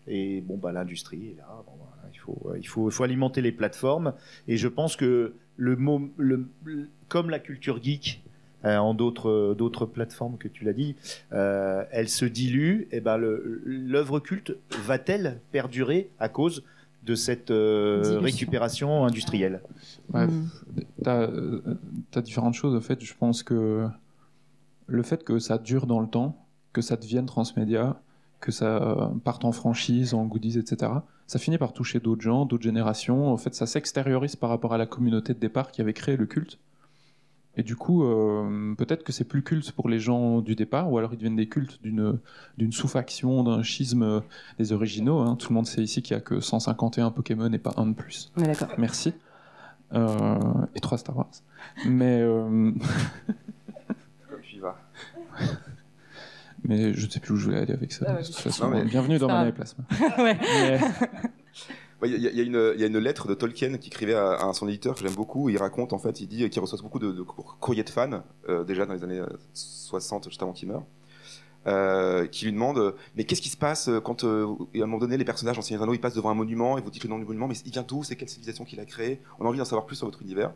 et 0.06 0.40
bon, 0.40 0.56
bah, 0.56 0.70
l'industrie 0.72 1.32
est 1.32 1.36
là. 1.38 1.48
Bon, 1.66 1.72
voilà, 1.76 2.10
il, 2.14 2.18
faut, 2.18 2.38
euh, 2.48 2.58
il, 2.58 2.66
faut, 2.68 2.88
il 2.88 2.92
faut 2.92 3.02
alimenter 3.02 3.42
les 3.42 3.50
plateformes. 3.52 4.14
Et 4.46 4.56
je 4.56 4.68
pense 4.68 4.94
que 4.94 5.34
le 5.60 5.76
mot, 5.76 6.08
le, 6.16 6.48
le- 6.64 6.88
comme 7.08 7.28
la 7.30 7.38
culture 7.38 7.82
geek, 7.82 8.22
euh, 8.64 8.76
en 8.78 8.94
d'autres 8.94 9.54
d'autres 9.56 9.84
plateformes 9.86 10.36
que 10.38 10.48
tu 10.48 10.64
l'as 10.64 10.72
dit, 10.72 10.96
euh, 11.32 11.84
elle 11.92 12.08
se 12.08 12.24
dilue. 12.24 12.88
Et 12.92 13.00
ben 13.00 13.16
le- 13.18 13.60
l'œuvre 13.64 14.20
culte 14.20 14.56
va-t-elle 14.86 15.38
perdurer 15.52 16.08
à 16.18 16.28
cause 16.28 16.64
de 17.04 17.14
cette 17.14 17.50
euh, 17.50 18.18
récupération 18.20 19.04
industrielle? 19.04 19.60
Ouais, 20.14 20.26
Mm. 20.26 20.48
T'as 21.02 21.22
euh, 21.22 21.60
t'as 22.10 22.22
différentes 22.22 22.54
choses. 22.54 22.74
En 22.76 22.80
fait, 22.80 23.02
je 23.04 23.14
pense 23.14 23.42
que 23.42 23.86
le 24.86 25.02
fait 25.02 25.24
que 25.24 25.38
ça 25.38 25.58
dure 25.58 25.86
dans 25.86 26.00
le 26.00 26.08
temps, 26.08 26.36
que 26.72 26.80
ça 26.82 26.96
devienne 26.96 27.26
transmédia, 27.26 28.00
que 28.40 28.52
ça 28.52 29.10
parte 29.24 29.44
en 29.44 29.52
franchise, 29.52 30.14
en 30.14 30.24
goodies, 30.26 30.58
etc., 30.58 30.92
ça 31.30 31.38
finit 31.38 31.58
par 31.58 31.72
toucher 31.72 32.00
d'autres 32.00 32.22
gens, 32.22 32.44
d'autres 32.44 32.64
générations. 32.64 33.32
En 33.32 33.36
fait, 33.36 33.54
ça 33.54 33.64
s'extériorise 33.64 34.34
par 34.34 34.50
rapport 34.50 34.74
à 34.74 34.78
la 34.78 34.86
communauté 34.86 35.32
de 35.32 35.38
départ 35.38 35.70
qui 35.70 35.80
avait 35.80 35.92
créé 35.92 36.16
le 36.16 36.26
culte. 36.26 36.58
Et 37.56 37.62
du 37.62 37.76
coup, 37.76 38.02
euh, 38.02 38.74
peut-être 38.74 39.04
que 39.04 39.12
c'est 39.12 39.22
plus 39.22 39.44
culte 39.44 39.70
pour 39.70 39.88
les 39.88 40.00
gens 40.00 40.40
du 40.40 40.56
départ, 40.56 40.90
ou 40.90 40.98
alors 40.98 41.12
ils 41.12 41.18
deviennent 41.18 41.36
des 41.36 41.48
cultes 41.48 41.80
d'une 41.82 42.18
d'une 42.58 42.72
sous-faction, 42.72 43.44
d'un 43.44 43.62
schisme 43.62 44.02
euh, 44.02 44.20
des 44.58 44.72
originaux. 44.72 45.20
hein. 45.20 45.36
Tout 45.36 45.50
le 45.50 45.54
monde 45.54 45.68
sait 45.68 45.82
ici 45.84 46.02
qu'il 46.02 46.16
n'y 46.16 46.20
a 46.20 46.24
que 46.24 46.40
151 46.40 47.12
Pokémon 47.12 47.52
et 47.52 47.58
pas 47.58 47.74
un 47.76 47.86
de 47.86 47.94
plus. 47.94 48.32
d'accord 48.36 48.70
Merci. 48.76 49.14
Euh, 49.92 50.36
et 50.74 50.80
trois 50.80 50.98
Star 50.98 51.16
Wars. 51.16 51.30
Mais, 51.86 52.18
euh, 52.22 52.72
Comme 54.28 54.40
tu 54.42 54.56
y 54.56 54.58
vas. 54.58 54.80
mais 56.64 56.92
je 56.94 57.06
ne 57.06 57.10
sais 57.10 57.20
plus 57.20 57.34
où 57.34 57.36
je 57.36 57.46
voulais 57.46 57.58
aller 57.58 57.72
avec 57.72 57.92
ça. 57.92 58.06
Ah 58.08 58.14
ouais, 58.14 58.20
de 58.22 58.26
toute 58.26 58.36
je- 58.36 58.42
façon. 58.42 58.64
Non, 58.64 58.70
mais- 58.76 58.84
Bienvenue 58.84 59.18
dans 59.18 59.28
Mana 59.28 59.48
et. 59.48 59.52
Plasma. 59.52 59.84
ouais 60.18 60.38
Mais- 60.40 60.80
Ouais, 62.02 62.08
Il 62.08 62.22
y, 62.22 62.26
a- 62.26 62.30
il 62.30 62.36
y 62.38 62.40
a 62.40 62.44
une- 62.44 62.72
il 62.76 62.80
y 62.80 62.84
a 62.84 62.86
une 62.86 62.96
lettre 62.98 63.28
de 63.28 63.34
Tolkien 63.34 63.76
qui 63.76 63.88
écrivait 63.88 64.14
à, 64.14 64.32
à 64.48 64.52
son 64.54 64.66
éditeur 64.68 64.94
que 64.94 65.02
j'aime 65.02 65.12
beaucoup. 65.14 65.50
Il 65.50 65.58
raconte 65.58 65.92
en 65.92 65.98
fait, 65.98 66.20
il 66.22 66.28
dit 66.28 66.48
qu'il 66.48 66.62
reçoit 66.62 66.78
beaucoup 66.82 66.98
de, 66.98 67.12
de 67.12 67.20
cour- 67.22 67.58
courriers 67.60 67.84
de 67.84 67.90
fans 67.90 68.22
euh, 68.48 68.64
déjà 68.64 68.86
dans 68.86 68.94
les 68.94 69.04
années 69.04 69.18
euh, 69.20 69.26
60, 69.52 70.24
juste 70.30 70.42
avant 70.42 70.52
qu'il 70.52 70.68
meure, 70.68 70.84
euh, 71.66 72.26
qui 72.26 72.46
lui 72.46 72.52
demandent 72.52 72.78
euh, 72.78 72.92
mais 73.16 73.24
qu'est-ce 73.24 73.42
qui 73.42 73.50
se 73.50 73.56
passe 73.58 73.88
euh, 73.88 74.00
quand 74.00 74.24
euh, 74.24 74.46
à 74.74 74.78
un 74.78 74.80
moment 74.86 74.96
donné 74.96 75.18
les 75.18 75.26
personnages 75.26 75.56
dans 75.56 75.62
Seigneur 75.62 75.86
ils 75.94 76.00
passent 76.00 76.14
devant 76.14 76.30
un 76.30 76.34
monument 76.34 76.78
et 76.78 76.80
vous 76.80 76.90
dites 76.90 77.04
le 77.04 77.10
nom 77.10 77.18
du 77.18 77.26
monument 77.26 77.48
mais 77.48 77.54
il 77.66 77.70
vient 77.70 77.84
d'où? 77.86 78.02
C'est 78.02 78.16
quelle 78.16 78.30
civilisation 78.30 78.64
qu'il 78.64 78.80
a 78.80 78.86
créé 78.86 79.20
On 79.38 79.44
a 79.44 79.48
envie 79.48 79.58
d'en 79.58 79.66
savoir 79.66 79.84
plus 79.84 79.96
sur 79.96 80.06
votre 80.06 80.22
univers. 80.22 80.54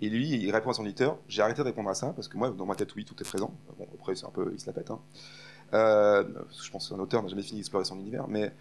Et 0.00 0.08
lui, 0.08 0.28
il 0.28 0.50
répond 0.52 0.70
à 0.70 0.74
son 0.74 0.84
éditeur 0.84 1.18
J'ai 1.28 1.42
arrêté 1.42 1.60
de 1.62 1.66
répondre 1.66 1.90
à 1.90 1.94
ça 1.94 2.12
parce 2.14 2.28
que 2.28 2.36
moi, 2.36 2.50
dans 2.50 2.66
ma 2.66 2.74
tête, 2.74 2.94
oui, 2.94 3.04
tout 3.04 3.14
est 3.20 3.24
présent. 3.24 3.52
Bon, 3.78 3.86
après, 3.94 4.14
c'est 4.14 4.26
un 4.26 4.30
peu, 4.30 4.50
il 4.52 4.60
se 4.60 4.66
la 4.66 4.72
pète. 4.72 4.90
Hein. 4.90 5.00
Euh, 5.74 6.24
je 6.62 6.70
pense 6.70 6.88
qu'un 6.88 6.98
auteur 6.98 7.22
n'a 7.22 7.28
jamais 7.28 7.42
fini 7.42 7.58
d'explorer 7.58 7.84
son 7.84 7.98
univers, 7.98 8.28
mais 8.28 8.52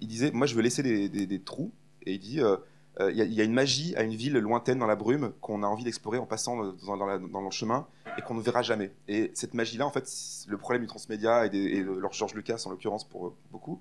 il 0.00 0.08
disait 0.08 0.30
Moi, 0.30 0.46
je 0.46 0.54
veux 0.54 0.62
laisser 0.62 0.82
des, 0.82 1.40
trous. 1.40 1.72
Et 2.02 2.14
il 2.14 2.20
dit 2.20 2.40
euh, 2.40 2.56
Il 2.98 3.16
y, 3.16 3.20
a- 3.20 3.24
il 3.24 3.34
y 3.34 3.40
a 3.40 3.44
une 3.44 3.52
magie 3.52 3.94
à 3.96 4.02
une 4.02 4.14
ville 4.14 4.38
lointaine 4.38 4.78
dans 4.78 4.86
la 4.86 4.96
brume 4.96 5.32
qu'on 5.40 5.62
a 5.62 5.66
envie 5.66 5.84
d'explorer 5.84 6.18
en 6.18 6.26
passant 6.26 6.56
dans, 6.56 7.40
le 7.42 7.50
chemin 7.50 7.86
et 8.16 8.22
qu'on 8.22 8.34
ne 8.34 8.40
verra 8.40 8.62
jamais. 8.62 8.90
Et 9.08 9.30
cette 9.34 9.52
magie-là, 9.54 9.86
en 9.86 9.90
fait, 9.90 10.10
le 10.48 10.56
problème 10.56 10.82
du 10.82 10.88
transmédia 10.88 11.44
et, 11.46 11.50
de 11.50 11.92
leur 11.92 12.12
George 12.12 12.34
Lucas, 12.34 12.62
en 12.64 12.70
l'occurrence, 12.70 13.04
pour 13.04 13.34
beaucoup, 13.52 13.80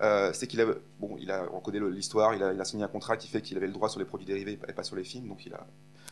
euh, 0.00 0.32
c'est 0.32 0.46
qu'il 0.46 0.60
a, 0.60 0.66
bon, 0.98 1.16
il 1.20 1.30
a, 1.30 1.46
on 1.52 1.60
connaît 1.60 1.80
l'histoire, 1.90 2.34
il 2.34 2.42
a, 2.42 2.64
signé 2.64 2.82
un 2.82 2.88
contrat 2.88 3.16
qui 3.16 3.28
fait 3.28 3.40
qu'il 3.40 3.56
avait 3.56 3.68
le 3.68 3.72
droit 3.72 3.88
sur 3.88 4.00
les 4.00 4.06
produits 4.06 4.26
dérivés 4.26 4.58
et 4.68 4.72
pas 4.72 4.82
sur 4.82 4.96
les 4.96 5.04
films, 5.04 5.28
donc 5.28 5.46
il 5.46 5.54
a 5.54 5.64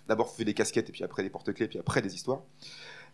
d'abord 0.08 0.30
fait 0.30 0.44
des 0.44 0.54
casquettes 0.54 0.88
et 0.88 0.92
puis 0.92 1.02
après 1.02 1.22
des 1.22 1.30
porte-clés, 1.30 1.66
puis 1.66 1.78
après 1.78 2.02
des 2.02 2.14
histoires. 2.14 2.42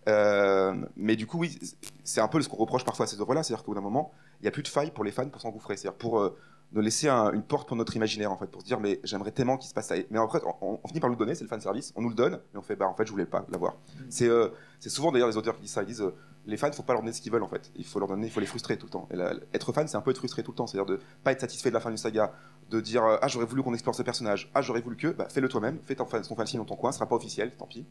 Euh, 0.09 0.74
mais 0.96 1.16
du 1.16 1.26
coup, 1.26 1.38
oui, 1.38 1.59
c'est 2.05 2.20
un 2.20 2.29
peu 2.29 2.40
ce 2.40 2.48
qu'on 2.48 2.57
reproche 2.57 2.85
parfois 2.85 3.05
à 3.05 3.07
ces 3.07 3.20
œuvres-là, 3.20 3.42
c'est-à-dire 3.42 3.64
qu'au 3.64 3.72
bout 3.72 3.76
d'un 3.76 3.83
moment, 3.83 4.12
il 4.40 4.44
n'y 4.44 4.48
a 4.48 4.50
plus 4.50 4.62
de 4.62 4.68
faille 4.68 4.90
pour 4.90 5.05
les 5.05 5.11
fans 5.11 5.29
pour 5.29 5.40
s'engouffrer, 5.40 5.76
c'est-à-dire 5.76 5.98
pour 5.98 6.20
euh, 6.20 6.37
nous 6.72 6.80
laisser 6.80 7.09
un- 7.09 7.33
une 7.33 7.42
porte 7.42 7.66
pour 7.66 7.76
notre 7.76 7.96
imaginaire, 7.96 8.30
en 8.30 8.37
fait, 8.37 8.46
pour 8.46 8.61
se 8.62 8.66
dire, 8.66 8.78
mais 8.80 9.00
j'aimerais 9.04 9.33
tellement 9.33 9.56
qu'il 9.56 9.68
se 9.68 9.74
passe 9.74 9.88
ça. 9.88 9.96
Mais 10.11 10.18
en 10.18 10.28
fait, 10.28 10.42
on, 10.61 10.78
on 10.83 10.88
finit 10.88 11.00
par 11.00 11.11
nous 11.11 11.16
le 11.16 11.18
donner, 11.18 11.35
c'est 11.35 11.44
le 11.44 11.48
fan 11.48 11.61
service, 11.61 11.92
on 11.96 12.02
nous 12.02 12.09
le 12.11 12.14
donne, 12.14 12.40
mais 12.52 12.59
on 12.59 12.62
fait, 12.62 12.76
bah 12.76 12.87
en 12.87 12.94
fait, 12.94 13.06
je 13.06 13.11
voulais 13.11 13.26
pas 13.26 13.44
l'avoir. 13.50 13.76
C'est 14.09 14.28
euh, 14.28 14.48
c'est 14.78 14.90
souvent 14.90 15.11
d'ailleurs 15.12 15.28
les 15.28 15.37
auteurs 15.37 15.56
qui 15.56 15.62
disent 15.62 15.72
ça, 15.72 15.83
ils 15.83 15.87
disent, 15.87 16.00
euh, 16.02 16.14
les 16.46 16.56
fans, 16.56 16.68
il 16.68 16.72
faut 16.74 16.83
pas 16.83 16.92
leur 16.94 17.02
donner 17.02 17.12
ce 17.12 17.20
qu'ils 17.20 17.33
veulent, 17.33 17.42
en 17.42 17.48
fait. 17.48 17.70
Il 17.76 17.85
faut 17.85 17.98
leur 17.98 18.09
donner, 18.09 18.26
il 18.26 18.30
faut 18.33 18.40
les 18.40 18.46
frustrer 18.46 18.78
tout 18.78 18.87
le 18.87 18.90
temps. 18.90 19.09
Et 19.11 19.16
là, 19.16 19.35
être 19.52 19.72
fan, 19.72 19.87
c'est 19.88 19.96
un 19.96 20.00
peu 20.00 20.11
être 20.11 20.18
frustré 20.18 20.42
tout 20.42 20.52
le 20.52 20.56
temps, 20.56 20.66
c'est-à-dire 20.66 20.87
de 20.87 21.00
pas 21.22 21.33
être 21.33 21.40
satisfait 21.40 21.68
de 21.70 21.74
la 21.74 21.80
fin 21.80 21.90
d'une 21.90 21.98
saga, 21.98 22.33
de 22.70 22.80
dire, 22.80 23.04
euh, 23.04 23.16
ah, 23.20 23.28
j'aurais 23.28 23.46
voulu 23.46 23.62
qu'on 23.62 23.74
explore 23.74 23.94
ce 23.94 24.02
personnage, 24.02 24.50
ah, 24.54 24.62
j'aurais 24.62 24.80
voulu 24.80 24.96
que, 24.96 25.09
bah, 25.09 25.26
fais-le 25.28 25.48
toi-même, 25.48 25.78
fais 25.83 25.96
ton 25.96 26.06
fan, 26.06 26.22
ton 26.22 26.37
fanzine 26.37 26.61
dans 26.61 26.64
ton 26.64 26.76
coin, 26.76 26.92
ce 26.92 26.98
sera 26.98 27.09
pas 27.09 27.16
officiel, 27.16 27.52
tant 27.56 27.66
pis. 27.66 27.85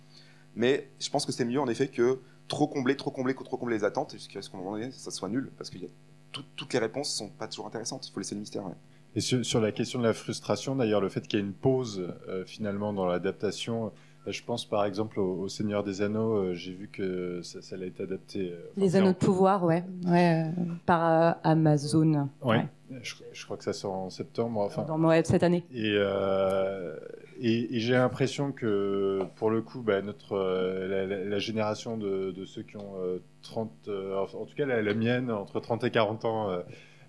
Mais 0.56 0.90
je 1.00 1.10
pense 1.10 1.26
que 1.26 1.32
c'est 1.32 1.46
mieux 1.46 1.60
en 1.62 1.68
effet 1.68 1.90
que 1.90 2.20
trop 2.48 2.68
combler, 2.68 2.98
trop 2.98 3.12
combler, 3.12 3.36
trop 3.36 3.58
combler 3.58 3.78
les 3.78 3.84
attentes 3.84 4.14
jusqu'à 4.14 4.42
ce 4.42 4.50
qu'on 4.50 4.80
ça 4.92 5.12
soit 5.12 5.30
nul 5.30 5.52
parce 5.58 5.70
y 5.76 5.86
a 5.86 5.90
tout- 6.32 6.44
toutes 6.56 6.74
les 6.74 6.80
réponses 6.80 7.10
sont 7.14 7.30
pas 7.30 7.48
toujours 7.48 7.68
intéressantes. 7.68 8.08
Il 8.08 8.12
faut 8.12 8.20
laisser 8.20 8.36
le 8.36 8.42
mystère. 8.42 8.66
ouais. 8.66 8.74
Et 9.16 9.22
sur, 9.22 9.44
sur 9.44 9.60
la 9.60 9.72
question 9.72 10.00
de 10.00 10.04
la 10.06 10.14
frustration, 10.14 10.76
d'ailleurs, 10.76 11.02
le 11.02 11.10
fait 11.10 11.28
qu'il 11.28 11.40
y 11.40 11.42
ait 11.42 11.46
une 11.46 11.54
pause 11.54 12.08
euh, 12.28 12.46
finalement 12.46 12.94
dans 12.94 13.08
l'adaptation, 13.08 13.88
euh, 14.28 14.32
je 14.32 14.44
pense 14.44 14.66
par 14.66 14.86
exemple 14.86 15.20
au, 15.20 15.42
au 15.42 15.48
Seigneur 15.50 15.84
des 15.84 16.04
Anneaux, 16.04 16.36
euh, 16.36 16.54
j'ai 16.54 16.74
vu 16.74 16.90
que 16.92 17.42
ça, 17.42 17.62
ça 17.64 17.76
a 17.76 17.84
été 17.84 18.04
adapté. 18.04 18.52
euh, 18.52 18.58
Les 18.78 18.96
anneaux 18.96 19.14
de 19.14 19.18
pouvoir, 19.18 19.64
ouais, 19.64 19.84
ouais 20.06 20.44
euh, 20.46 20.62
par 20.86 21.10
euh, 21.30 21.32
Amazon. 21.44 22.30
Ouais. 22.44 22.68
Je, 23.02 23.16
je 23.34 23.46
crois 23.46 23.58
que 23.58 23.64
ça 23.64 23.74
sort 23.74 23.94
en 23.94 24.10
septembre. 24.12 24.60
Enfin, 24.62 24.84
Dans 24.84 25.24
cette 25.24 25.44
année. 25.44 25.66
Et, 25.74 25.94
euh, 25.96 26.96
et, 27.42 27.80
j'ai 27.80 27.94
l'impression 27.94 28.52
que 28.52 29.22
pour 29.36 29.50
le 29.50 29.62
coup, 29.62 29.82
bah, 29.82 30.02
notre, 30.02 30.34
euh, 30.34 31.26
la, 31.26 31.40
génération 31.40 31.98
de, 31.98 32.46
ceux 32.46 32.64
qui 32.64 32.78
ont 32.78 33.02
euh, 33.02 33.20
30, 33.42 33.72
euh, 33.88 34.18
en 34.18 34.46
tout 34.46 34.56
cas 34.56 34.66
la, 34.66 34.94
mienne, 34.94 35.32
entre 35.32 35.60
30 35.60 35.84
et 35.84 35.92
40 35.92 36.26
ans, 36.26 36.50
euh, 36.50 36.60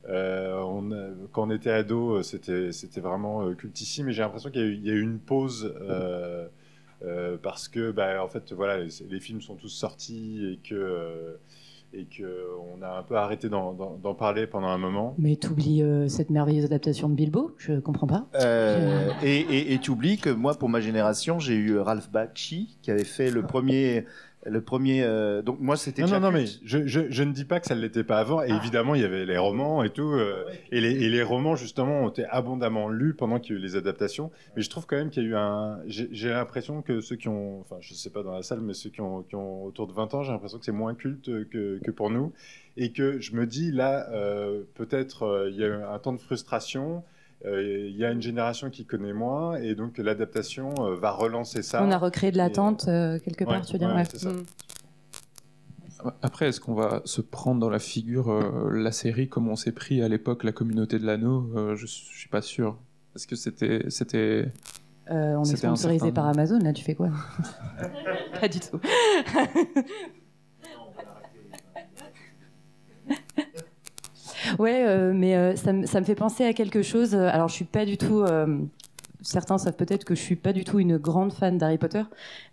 euh, 0.08 1.14
quand 1.32 1.48
on 1.48 1.50
était 1.50 1.70
ado, 1.70 2.18
euh, 2.18 2.22
c'était 2.22 3.00
vraiment 3.00 3.42
euh, 3.46 3.54
cultissime. 3.54 4.08
Et 4.08 4.12
j'ai 4.12 4.22
l'impression 4.22 4.50
qu'il 4.50 4.84
y, 4.84 4.90
a 4.90 4.94
eu- 4.94 5.02
une 5.02 5.18
pause. 5.18 5.74
euh, 5.80 6.46
euh, 7.02 7.38
parce 7.42 7.68
que 7.68 7.92
bah, 7.92 8.22
en 8.22 8.28
fait 8.28 8.52
voilà 8.52 8.76
les, 8.76 8.90
les 9.08 9.20
films 9.20 9.40
sont 9.40 9.56
tous 9.56 9.70
sortis 9.70 10.44
et 10.52 10.68
que 10.68 10.74
euh, 10.74 11.36
et 11.92 12.04
que 12.04 12.46
on 12.74 12.82
a 12.82 12.98
un 12.98 13.02
peu 13.02 13.16
arrêté 13.16 13.48
d'en- 13.48 13.74
parler 14.18 14.46
pendant 14.46 14.68
un 14.68 14.78
moment 14.78 15.14
Mais 15.18 15.36
t'oublies 15.36 15.82
euh, 15.82 16.08
cette 16.08 16.30
merveilleuse 16.30 16.64
adaptation 16.66 17.08
de 17.08 17.14
Bilbo? 17.14 17.52
Je 17.58 17.80
comprends 17.80 18.06
pas. 18.06 18.26
Euh, 18.36 19.10
et 19.22 19.78
tu 19.80 19.90
oublies 19.90 20.18
que 20.18 20.30
moi, 20.30 20.54
pour 20.54 20.68
ma 20.68 20.80
génération, 20.80 21.38
j'ai 21.38 21.54
eu 21.54 21.78
Ralph 21.78 22.10
Bakshi 22.10 22.78
qui 22.82 22.90
avait 22.90 23.04
fait 23.04 23.30
le 23.30 23.42
premier. 23.42 24.04
Le 24.46 24.62
premier 24.62 25.02
euh, 25.02 25.42
donc 25.42 25.60
moi 25.60 25.76
c'était 25.76 26.00
Non, 26.00 26.08
non, 26.08 26.20
non, 26.20 26.30
mais 26.30 26.46
je, 26.64 26.86
je, 26.86 27.10
je 27.10 27.22
ne 27.22 27.32
dis 27.32 27.44
pas 27.44 27.60
que 27.60 27.66
ça 27.66 27.74
ne 27.74 27.80
l'était 27.82 28.04
pas 28.04 28.18
avant. 28.18 28.42
Et 28.42 28.48
évidemment, 28.48 28.94
il 28.94 29.02
y 29.02 29.04
avait 29.04 29.26
les 29.26 29.36
romans 29.36 29.82
et 29.82 29.90
tout. 29.90 30.12
euh, 30.12 30.44
et, 30.72 30.80
les, 30.80 30.92
et 30.92 31.10
les 31.10 31.22
romans, 31.22 31.56
justement, 31.56 32.04
ont 32.04 32.08
été 32.08 32.24
abondamment 32.24 32.88
lus 32.88 33.12
pendant 33.12 33.38
qu'il 33.38 33.54
y 33.54 33.58
a 33.58 33.60
eu 33.60 33.62
les 33.62 33.76
adaptations. 33.76 34.30
Mais 34.56 34.62
je 34.62 34.70
trouve 34.70 34.86
quand 34.86 34.96
même 34.96 35.10
qu'il 35.10 35.24
y 35.24 35.26
a 35.26 35.28
eu 35.28 35.34
un. 35.36 35.80
J'ai 35.86 36.30
l'impression 36.30 36.80
que 36.80 37.02
ceux 37.02 37.16
qui 37.16 37.28
ont. 37.28 37.60
Enfin, 37.60 37.76
je 37.80 37.92
ne 37.92 37.98
sais 37.98 38.08
pas 38.08 38.22
dans 38.22 38.32
la 38.32 38.42
salle, 38.42 38.60
mais 38.62 38.72
ceux 38.72 38.88
qui 38.88 39.02
ont, 39.02 39.22
qui 39.24 39.34
ont 39.34 39.62
autour 39.64 39.86
de 39.86 39.92
20 39.92 40.14
ans, 40.14 40.22
j'ai 40.22 40.32
l'impression 40.32 40.58
que 40.58 40.64
c'est 40.64 40.72
moins 40.72 40.94
culte 40.94 41.26
que, 41.50 41.78
que 41.84 41.90
pour 41.90 42.08
nous. 42.08 42.32
Et 42.78 42.92
que 42.92 43.20
je 43.20 43.34
me 43.36 43.44
dis, 43.46 43.70
là, 43.72 44.08
euh, 44.10 44.62
peut-être 44.74 45.48
il 45.50 45.56
y 45.56 45.64
a 45.64 45.66
eu 45.66 45.82
un 45.82 45.98
temps 45.98 46.14
de 46.14 46.18
frustration. 46.20 47.04
Euh, 47.46 47.88
Il 47.90 47.96
y 47.96 48.04
a 48.04 48.10
une 48.10 48.22
génération 48.22 48.70
qui 48.70 48.84
connaît 48.84 49.12
moins. 49.12 49.56
Et 49.56 49.74
donc, 49.74 49.98
l'adaptation 49.98 50.74
euh, 50.86 50.96
va 50.96 51.10
relancer 51.12 51.62
ça. 51.62 51.82
On 51.84 51.90
a 51.90 51.98
recréé 51.98 52.30
de 52.32 52.36
l'attente 52.36 52.86
euh, 52.88 53.18
quelque 53.18 53.44
part, 53.44 53.54
Ouais, 53.60 53.66
tu 53.66 53.72
veux 53.74 53.78
dire 53.78 53.88
ouais, 53.88 53.94
ouais. 53.96 54.04
c'est 54.04 54.18
ça. 54.18 54.30
Mm. 54.30 54.44
Après, 56.22 56.48
est-ce 56.48 56.60
qu'on 56.60 56.74
va 56.74 57.02
se 57.04 57.20
prendre 57.20 57.60
dans 57.60 57.68
la 57.68 57.78
figure 57.78 58.30
euh, 58.30 58.70
la 58.72 58.90
série 58.90 59.28
comme 59.28 59.48
on 59.48 59.56
s'est 59.56 59.72
pris 59.72 60.00
à 60.02 60.08
l'époque 60.08 60.44
la 60.44 60.52
communauté 60.52 60.98
de 60.98 61.04
l'anneau? 61.04 61.50
Euh, 61.56 61.76
Je 61.76 61.84
je 61.86 61.92
suis 61.92 62.28
pas 62.30 62.40
sûr. 62.42 62.78
Parce 63.12 63.26
que 63.26 63.36
c'était, 63.36 63.84
c'était. 63.88 64.46
Euh, 65.10 65.34
on 65.34 65.42
est 65.44 65.56
sponsorisé 65.56 65.98
certain- 66.06 66.14
par 66.14 66.26
Amazon, 66.28 66.58
là, 66.60 66.72
tu 66.72 66.84
fais 66.84 66.94
quoi? 66.94 67.10
Pas 68.40 68.48
du 68.48 68.60
tout. 68.60 68.78
ouais, 74.60 74.84
euh, 74.86 75.12
mais 75.14 75.36
euh, 75.36 75.56
ça, 75.56 75.72
me- 75.72 75.86
ça 75.86 76.00
me 76.00 76.04
fait 76.04 76.14
penser 76.14 76.44
à 76.44 76.52
quelque 76.52 76.82
chose. 76.82 77.14
Alors, 77.14 77.48
je 77.48 77.54
suis 77.54 77.64
pas 77.64 77.84
du 77.84 77.96
tout. 77.96 78.20
euh, 78.22 78.58
certains 79.22 79.58
savent 79.58 79.74
peut-être 79.76 80.04
que 80.04 80.14
je 80.14 80.20
suis 80.20 80.36
pas 80.36 80.52
du 80.52 80.64
tout 80.64 80.78
une 80.78 80.96
grande 80.98 81.32
fan 81.32 81.58
d'Harry 81.58 81.78
Potter, 81.78 82.02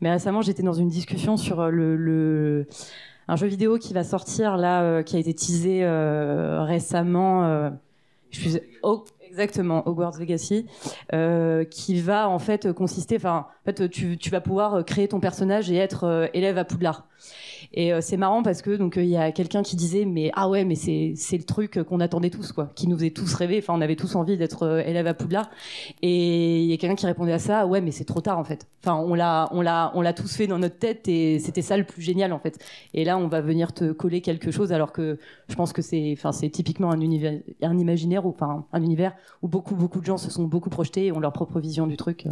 mais 0.01 0.11
récemment, 0.11 0.41
j'étais 0.41 0.63
dans 0.63 0.73
une 0.73 0.89
discussion 0.89 1.37
sur 1.37 1.69
le. 1.69 1.95
le- 1.95 2.67
un 3.29 3.35
jeu 3.35 3.47
vidéo 3.47 3.77
qui 3.77 3.93
va 3.93 4.03
sortir 4.05 4.55
là, 4.57 5.03
qui 5.03 5.17
a 5.17 5.19
été 5.19 5.33
teasé 5.33 5.85
récemment. 6.65 7.71
oh, 8.83 9.03
exactement, 9.21 9.87
Hogwarts 9.87 10.17
Legacy, 10.19 10.65
qui 11.69 12.01
va 12.01 12.29
en 12.29 12.39
fait 12.39 12.71
consister, 12.73 13.17
enfin, 13.17 13.47
en 13.61 13.65
fait, 13.65 13.89
tu, 13.89 14.17
tu 14.17 14.29
vas 14.29 14.41
pouvoir 14.41 14.85
créer 14.85 15.07
ton 15.09 15.19
personnage 15.19 15.69
et 15.71 15.75
être 15.75 16.29
élève 16.33 16.57
à 16.57 16.65
Poudlard. 16.65 17.05
Et 17.73 17.93
euh, 17.93 17.99
c'est 18.01 18.17
marrant 18.17 18.43
parce 18.43 18.61
que 18.61 18.75
donc 18.75 18.97
euh, 18.97 19.03
il 19.03 19.09
y 19.09 19.17
a 19.17 19.31
quelqu'un 19.31 19.63
qui 19.63 19.75
disait 19.75 20.05
mais 20.05 20.31
ah 20.33 20.49
ouais 20.49 20.63
mais 20.63 20.75
c'est 20.75 21.13
c'est 21.15 21.37
le 21.37 21.43
truc 21.43 21.83
qu'on 21.83 21.99
attendait 21.99 22.29
tous 22.29 22.51
quoi, 22.51 22.71
qui 22.75 22.87
nous 22.87 22.95
faisait 22.95 23.11
tous 23.11 23.33
rêver. 23.33 23.59
Enfin 23.59 23.73
on 23.75 23.81
avait 23.81 23.95
tous 23.95 24.15
envie 24.15 24.37
d'être 24.37 24.63
euh, 24.63 24.83
élève 24.85 25.07
à 25.07 25.13
Poudlard. 25.13 25.49
Et 26.01 26.61
il 26.61 26.65
y 26.65 26.73
a 26.73 26.77
quelqu'un 26.77 26.95
qui 26.95 27.05
répondait 27.05 27.33
à 27.33 27.39
ça 27.39 27.65
ouais 27.65 27.81
mais 27.81 27.91
c'est 27.91 28.05
trop 28.05 28.21
tard 28.21 28.37
en 28.37 28.43
fait. 28.43 28.67
Enfin 28.83 28.95
on 28.95 29.13
l'a 29.13 29.49
on 29.51 29.61
l'a 29.61 29.91
on 29.95 30.01
l'a 30.01 30.13
tous 30.13 30.35
fait 30.35 30.47
dans 30.47 30.59
notre 30.59 30.77
tête 30.77 31.07
et 31.07 31.39
c'était 31.39 31.61
ça 31.61 31.77
le 31.77 31.83
plus 31.83 32.01
génial 32.01 32.33
en 32.33 32.39
fait. 32.39 32.63
Et 32.93 33.03
là 33.03 33.17
on 33.17 33.27
va 33.27 33.41
venir 33.41 33.73
te 33.73 33.91
coller 33.91 34.21
quelque 34.21 34.51
chose 34.51 34.71
alors 34.71 34.91
que 34.91 35.19
je 35.49 35.55
pense 35.55 35.73
que 35.73 35.81
c'est 35.81 36.13
enfin 36.17 36.31
c'est 36.31 36.49
typiquement 36.49 36.91
un 36.91 37.01
univers 37.01 37.39
un 37.61 37.77
imaginaire 37.77 38.25
ou 38.25 38.35
un 38.41 38.81
univers 38.81 39.13
où 39.41 39.47
beaucoup 39.47 39.75
beaucoup 39.75 39.99
de 39.99 40.05
gens 40.05 40.17
se 40.17 40.29
sont 40.29 40.43
beaucoup 40.43 40.69
projetés 40.69 41.07
et 41.07 41.11
ont 41.11 41.19
leur 41.19 41.33
propre 41.33 41.59
vision 41.59 41.87
du 41.87 41.97
truc. 41.97 42.27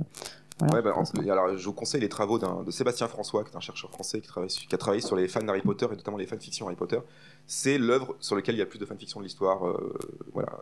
Voilà. 0.60 0.76
Ouais, 0.76 0.82
bah, 0.82 0.94
en- 0.96 1.30
alors, 1.30 1.58
je 1.58 1.66
vous 1.66 1.74
conseille 1.74 2.00
les 2.00 2.08
travaux 2.08 2.40
de 2.40 2.72
Sébastien 2.72 3.10
François, 3.10 3.44
qui 3.44 3.52
est 3.52 3.58
un 3.58 3.60
chercheur 3.60 3.90
français 3.92 4.22
qui, 4.22 4.28
travaille 4.28 4.50
qui 4.50 4.74
a 4.74 4.78
travaillé 4.78 5.02
sur 5.02 5.18
les 5.18 5.28
fans 5.28 5.44
d'Harry 5.44 5.62
Potter 5.62 5.86
et 5.92 5.96
notamment 5.96 6.16
les 6.18 6.28
fanfictions 6.28 6.66
Harry 6.68 6.78
Potter. 6.78 7.00
C'est 7.46 7.78
l'œuvre 7.78 8.16
sur 8.22 8.36
laquelle 8.38 8.56
il 8.56 8.60
y 8.60 8.62
a 8.62 8.66
plus 8.66 8.80
de 8.80 8.86
fanfiction 8.86 9.20
de 9.20 9.26
l'histoire. 9.26 9.68
euh, 9.68 9.94
voilà, 10.34 10.60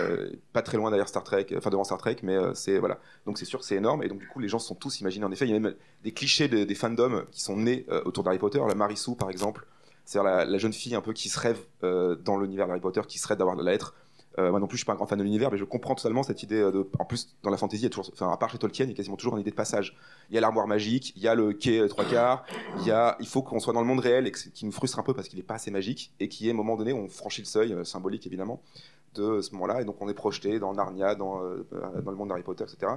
Euh, 0.00 0.30
pas 0.54 0.62
très 0.62 0.78
loin 0.78 0.90
derrière 0.90 1.08
Star 1.08 1.22
Trek, 1.22 1.46
enfin 1.56 1.68
devant 1.70 1.84
Star 1.84 1.98
Trek, 1.98 2.16
mais 2.22 2.34
euh, 2.34 2.54
c'est 2.54 2.78
voilà. 2.78 2.98
Donc 3.26 3.36
c'est 3.38 3.44
sûr, 3.44 3.58
que 3.60 3.66
c'est 3.66 3.76
énorme 3.76 4.02
et 4.02 4.08
donc 4.08 4.18
du 4.20 4.26
coup 4.28 4.40
les 4.40 4.48
gens 4.48 4.58
se 4.58 4.68
sont 4.68 4.74
tous 4.74 5.00
imaginés. 5.00 5.26
En 5.26 5.32
effet, 5.32 5.44
il 5.46 5.52
y 5.52 5.56
a 5.56 5.60
même 5.60 5.74
des 6.02 6.12
clichés 6.12 6.48
de- 6.48 6.64
des 6.64 6.74
fandoms 6.74 7.24
qui 7.30 7.42
sont 7.42 7.56
nés 7.56 7.84
euh, 7.90 8.02
autour 8.06 8.24
d'Harry 8.24 8.38
Potter. 8.38 8.60
La 8.66 8.74
Marissou, 8.74 9.14
par 9.16 9.28
exemple, 9.30 9.66
c'est-à-dire 10.06 10.30
la, 10.30 10.44
la 10.46 10.58
jeune 10.58 10.72
fille 10.72 10.94
un 10.94 11.00
peu 11.02 11.12
qui 11.12 11.28
se 11.28 11.38
rêve 11.38 11.58
euh, 11.84 12.16
dans 12.16 12.38
l'univers 12.38 12.66
d'Harry 12.68 12.80
Potter, 12.80 13.02
qui 13.06 13.18
se 13.18 13.28
rêve 13.28 13.36
d'avoir 13.38 13.54
la 13.56 13.70
lettre. 13.70 13.94
Euh, 14.38 14.50
moi 14.50 14.60
non 14.60 14.66
plus, 14.66 14.76
je 14.76 14.80
suis 14.82 14.86
pas 14.86 14.92
un 14.92 14.96
grand 14.96 15.06
fan 15.06 15.18
de 15.18 15.24
l'univers, 15.24 15.50
mais 15.50 15.56
je 15.58 15.64
comprends 15.64 15.94
totalement 15.94 16.22
cette 16.22 16.42
idée 16.42 16.60
euh, 16.60 16.70
de. 16.70 16.88
En 16.98 17.04
plus, 17.04 17.34
dans 17.42 17.50
la 17.50 17.56
fantasy, 17.56 17.82
il 17.82 17.84
y 17.84 17.86
a 17.86 17.90
toujours, 17.90 18.10
enfin, 18.12 18.30
à 18.30 18.36
part 18.36 18.50
chez 18.50 18.58
Tolkien, 18.58 18.84
il 18.84 18.90
y 18.90 18.92
a 18.92 18.96
quasiment 18.96 19.16
toujours 19.16 19.34
une 19.34 19.40
idée 19.40 19.50
de 19.50 19.56
passage. 19.56 19.96
Il 20.30 20.34
y 20.34 20.38
a 20.38 20.40
l'armoire 20.42 20.66
magique, 20.66 21.12
il 21.16 21.22
y 21.22 21.28
a 21.28 21.34
le 21.34 21.52
quai 21.54 21.78
euh, 21.80 21.88
trois 21.88 22.04
quarts, 22.04 22.44
il 22.80 22.86
y 22.86 22.90
a, 22.90 23.16
il 23.20 23.26
faut 23.26 23.40
qu'on 23.42 23.60
soit 23.60 23.72
dans 23.72 23.80
le 23.80 23.86
monde 23.86 24.00
réel 24.00 24.26
et 24.26 24.30
que 24.30 24.38
qui 24.50 24.66
nous 24.66 24.72
frustre 24.72 24.98
un 24.98 25.02
peu 25.02 25.14
parce 25.14 25.28
qu'il 25.28 25.38
est 25.38 25.42
pas 25.42 25.54
assez 25.54 25.70
magique 25.70 26.12
et 26.20 26.28
qui 26.28 26.46
est, 26.48 26.50
à 26.50 26.52
un 26.52 26.56
moment 26.56 26.76
donné, 26.76 26.92
on 26.92 27.08
franchit 27.08 27.40
le 27.40 27.46
seuil, 27.46 27.72
euh, 27.72 27.82
symbolique 27.84 28.26
évidemment, 28.26 28.60
de 29.14 29.40
ce 29.40 29.52
moment-là, 29.52 29.80
et 29.80 29.84
donc 29.86 29.96
on 30.02 30.08
est 30.10 30.14
projeté 30.14 30.58
dans 30.58 30.74
Narnia, 30.74 31.14
dans, 31.14 31.42
euh, 31.42 31.66
dans 32.04 32.10
le 32.10 32.16
monde 32.16 32.28
d'Harry 32.28 32.42
Potter, 32.42 32.64
etc. 32.64 32.92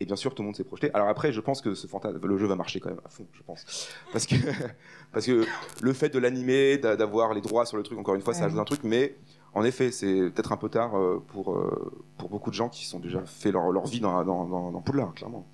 Et 0.00 0.06
bien 0.06 0.16
sûr, 0.16 0.34
tout 0.34 0.42
le 0.42 0.46
monde 0.46 0.56
s'est 0.56 0.64
projeté. 0.64 0.90
Alors 0.92 1.06
après, 1.06 1.32
je 1.32 1.40
pense 1.40 1.60
que 1.60 1.74
ce 1.76 1.86
le 2.26 2.36
jeu 2.36 2.46
va 2.48 2.56
marcher 2.56 2.80
quand 2.80 2.88
même 2.88 3.00
à 3.04 3.08
fond, 3.08 3.26
je 3.32 3.42
pense, 3.44 3.88
parce 4.12 4.26
que 4.26 4.34
parce 5.12 5.24
que 5.26 5.46
le 5.80 5.92
fait 5.92 6.08
de 6.08 6.18
l'animer, 6.18 6.78
d'a- 6.78 6.96
d'avoir 6.96 7.32
les 7.32 7.40
droits 7.40 7.64
sur 7.64 7.76
le 7.76 7.84
truc, 7.84 7.96
encore 7.96 8.16
une 8.16 8.22
fois, 8.22 8.34
ça 8.34 8.46
ajoute 8.46 8.58
un 8.58 8.64
truc, 8.64 8.80
mais 8.82 9.14
en 9.54 9.64
effet, 9.64 9.90
c'est 9.92 10.30
peut-être 10.30 10.52
un 10.52 10.56
peu 10.56 10.68
tard 10.68 10.96
euh, 10.98 11.22
pour, 11.28 11.54
euh, 11.54 11.92
pour 12.18 12.28
beaucoup 12.28 12.50
de 12.50 12.54
gens 12.54 12.68
qui 12.68 12.84
sont 12.86 12.98
déjà 13.00 13.20
fait 13.24 13.52
leur, 13.52 13.70
leur 13.70 13.86
vie 13.86 14.00
dans, 14.00 14.24
dans, 14.24 14.46
dans, 14.46 14.70
dans 14.72 14.80
Poudlard, 14.80 15.14
clairement. 15.14 15.46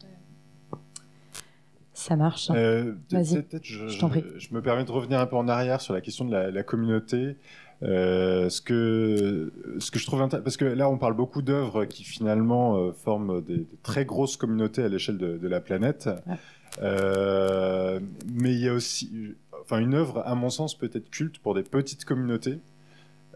Ça 1.92 2.16
marche. 2.16 2.50
Euh, 2.54 2.94
Vas-y, 3.10 3.44
je, 3.62 3.88
je 3.88 3.98
t'en 4.00 4.08
prie. 4.08 4.24
je- 4.34 4.38
je 4.38 4.54
me 4.54 4.62
permets 4.62 4.84
de 4.84 4.90
revenir 4.92 5.20
un 5.20 5.26
peu 5.26 5.36
en 5.36 5.48
arrière 5.48 5.80
sur 5.82 5.92
la 5.92 6.00
question 6.00 6.24
de 6.24 6.32
la, 6.32 6.50
la 6.50 6.62
communauté. 6.62 7.36
Euh, 7.82 8.50
ce 8.50 8.60
que 8.60 9.50
ce 9.78 9.90
que 9.90 9.98
je 9.98 10.04
trouve 10.04 10.20
intéressant 10.20 10.44
parce 10.44 10.58
que 10.58 10.66
là 10.66 10.90
on 10.90 10.98
parle 10.98 11.14
beaucoup 11.14 11.40
d'œuvres 11.40 11.86
qui 11.86 12.04
finalement 12.04 12.76
euh, 12.76 12.92
forment 12.92 13.40
des, 13.40 13.56
des 13.56 13.76
très 13.82 14.04
grosses 14.04 14.36
communautés 14.36 14.82
à 14.82 14.88
l'échelle 14.88 15.16
de, 15.16 15.38
de 15.38 15.48
la 15.48 15.62
planète. 15.62 16.10
Ouais. 16.26 16.34
Euh, 16.82 17.98
mais 18.30 18.52
il 18.52 18.60
y 18.60 18.68
a 18.68 18.74
aussi 18.74 19.34
enfin 19.62 19.78
une 19.78 19.94
œuvre 19.94 20.22
à 20.26 20.34
mon 20.34 20.50
sens 20.50 20.76
peut 20.76 20.90
être 20.92 21.08
culte 21.10 21.38
pour 21.38 21.54
des 21.54 21.62
petites 21.62 22.04
communautés. 22.04 22.58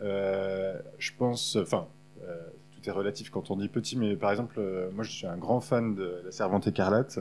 Euh, 0.04 0.78
je 0.98 1.12
pense 1.16 1.56
enfin 1.56 1.86
euh, 2.22 2.36
tout 2.72 2.88
est 2.88 2.92
relatif 2.92 3.30
quand 3.30 3.50
on 3.50 3.56
dit 3.56 3.68
petit 3.68 3.96
mais 3.96 4.16
par 4.16 4.30
exemple 4.30 4.56
euh, 4.58 4.90
moi 4.92 5.02
je 5.02 5.10
suis 5.10 5.26
un 5.26 5.38
grand 5.38 5.60
fan 5.60 5.94
de 5.94 6.20
La 6.24 6.30
Servante 6.30 6.66
écarlate. 6.66 7.20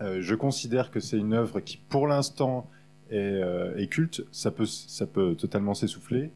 Je 0.00 0.34
considère 0.34 0.90
que 0.90 1.00
c'est 1.00 1.16
une 1.16 1.32
œuvre 1.32 1.60
qui, 1.60 1.78
pour 1.78 2.06
l'instant, 2.06 2.68
est, 3.10 3.90
culte. 3.90 4.22
Ça 4.32 4.50
peut, 4.50 4.66
ça 4.66 5.06
peut 5.06 5.34
totalement 5.34 5.72
s'essouffler. 5.72 6.30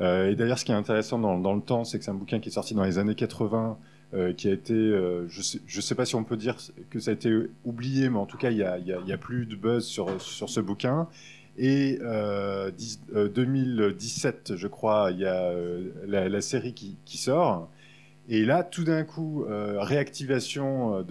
Et 0.00 0.34
d'ailleurs, 0.34 0.58
ce 0.58 0.64
qui 0.64 0.72
est 0.72 0.74
intéressant 0.74 1.20
dans, 1.20 1.54
le 1.54 1.60
temps, 1.60 1.84
c'est 1.84 1.98
que 1.98 2.04
c'est 2.04 2.10
un 2.10 2.14
bouquin 2.14 2.40
qui 2.40 2.48
est 2.48 2.52
sorti 2.52 2.74
dans 2.74 2.82
les 2.82 2.98
années 2.98 3.14
80, 3.14 3.78
euh, 4.14 4.32
qui 4.32 4.48
a 4.48 4.52
été, 4.52 4.74
je 4.74 5.58
je 5.64 5.80
sais 5.80 5.94
pas 5.94 6.06
si 6.06 6.16
on 6.16 6.24
peut 6.24 6.36
dire 6.36 6.56
que 6.90 6.98
ça 6.98 7.12
a 7.12 7.14
été 7.14 7.32
oublié, 7.64 8.10
mais 8.10 8.18
en 8.18 8.26
tout 8.26 8.38
cas, 8.38 8.50
il 8.50 8.56
y 8.56 8.64
a, 8.64 8.74
a 8.74 9.18
plus 9.18 9.46
de 9.46 9.54
buzz 9.54 9.84
sur, 9.84 10.20
sur 10.20 10.48
ce 10.48 10.58
bouquin. 10.58 11.06
Et 11.56 11.98
euh, 12.02 12.70
dix- 12.70 13.00
euh, 13.14 13.28
2017, 13.28 14.56
je 14.56 14.66
crois, 14.66 15.10
il 15.12 15.20
y 15.20 15.26
a 15.26 15.44
euh, 15.50 15.90
la, 16.06 16.40
série 16.40 16.74
qui, 16.74 17.18
sort. 17.18 17.70
Et 18.28 18.44
là, 18.44 18.64
tout 18.64 18.84
d'un 18.84 19.04
coup, 19.04 19.44
euh, 19.44 19.78
réactivation 19.80 21.04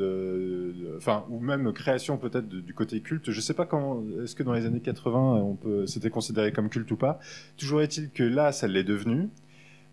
enfin, 0.97 1.25
ou 1.29 1.39
même 1.39 1.71
création 1.73 2.17
peut-être 2.17 2.49
du 2.49 2.73
côté 2.73 3.01
culte. 3.01 3.31
Je 3.31 3.39
sais 3.41 3.53
pas 3.53 3.65
quand, 3.65 4.03
est-ce 4.23 4.35
que 4.35 4.43
dans 4.43 4.53
les 4.53 4.65
années 4.65 4.79
80, 4.81 5.19
on 5.35 5.55
peut, 5.55 5.87
c'était 5.87 6.09
considéré 6.09 6.51
comme 6.51 6.69
culte 6.69 6.89
ou 6.91 6.97
pas. 6.97 7.19
Toujours 7.57 7.81
est-il 7.81 8.09
que 8.09 8.23
là, 8.23 8.51
ça 8.51 8.67
l'est 8.67 8.83
devenu. 8.83 9.29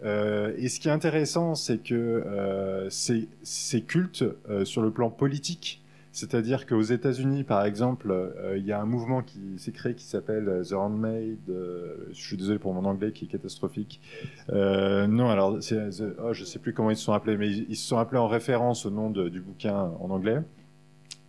Et 0.03 0.69
ce 0.69 0.81
qui 0.81 0.89
est 0.89 0.93
intéressant, 0.93 1.55
c'est 1.55 1.79
que 1.79 1.95
euh, 1.95 2.89
c'est 2.91 3.29
c'est 3.43 3.83
culte 3.83 4.25
euh, 4.49 4.65
sur 4.65 4.83
le 4.83 4.91
plan 4.91 5.11
politique. 5.11 5.83
C'est-à-dire 6.13 6.67
qu'aux 6.67 6.83
États-Unis, 6.83 7.45
par 7.45 7.65
exemple, 7.65 8.11
euh, 8.11 8.59
il 8.59 8.67
y 8.67 8.73
a 8.73 8.81
un 8.81 8.85
mouvement 8.85 9.23
qui 9.23 9.59
s'est 9.59 9.71
créé 9.71 9.95
qui 9.95 10.05
s'appelle 10.05 10.49
euh, 10.49 10.65
The 10.65 10.73
Handmaid. 10.73 11.39
euh, 11.49 12.09
je 12.11 12.21
suis 12.21 12.37
désolé 12.37 12.59
pour 12.59 12.75
mon 12.75 12.85
anglais 12.85 13.13
qui 13.13 13.27
est 13.27 13.29
catastrophique. 13.29 14.01
Non, 14.49 15.31
alors, 15.31 15.59
oh, 15.59 16.33
je 16.33 16.45
sais 16.45 16.59
plus 16.59 16.73
comment 16.73 16.91
ils 16.91 16.97
se 16.97 17.05
sont 17.05 17.13
appelés, 17.13 17.37
mais 17.37 17.49
ils, 17.49 17.77
se 17.77 17.87
sont 17.87 17.99
appelés 17.99 18.19
en 18.19 18.27
référence 18.27 18.87
au 18.87 18.91
nom 18.91 19.11
du 19.11 19.41
bouquin 19.41 19.93
en 20.01 20.11
anglais. 20.11 20.43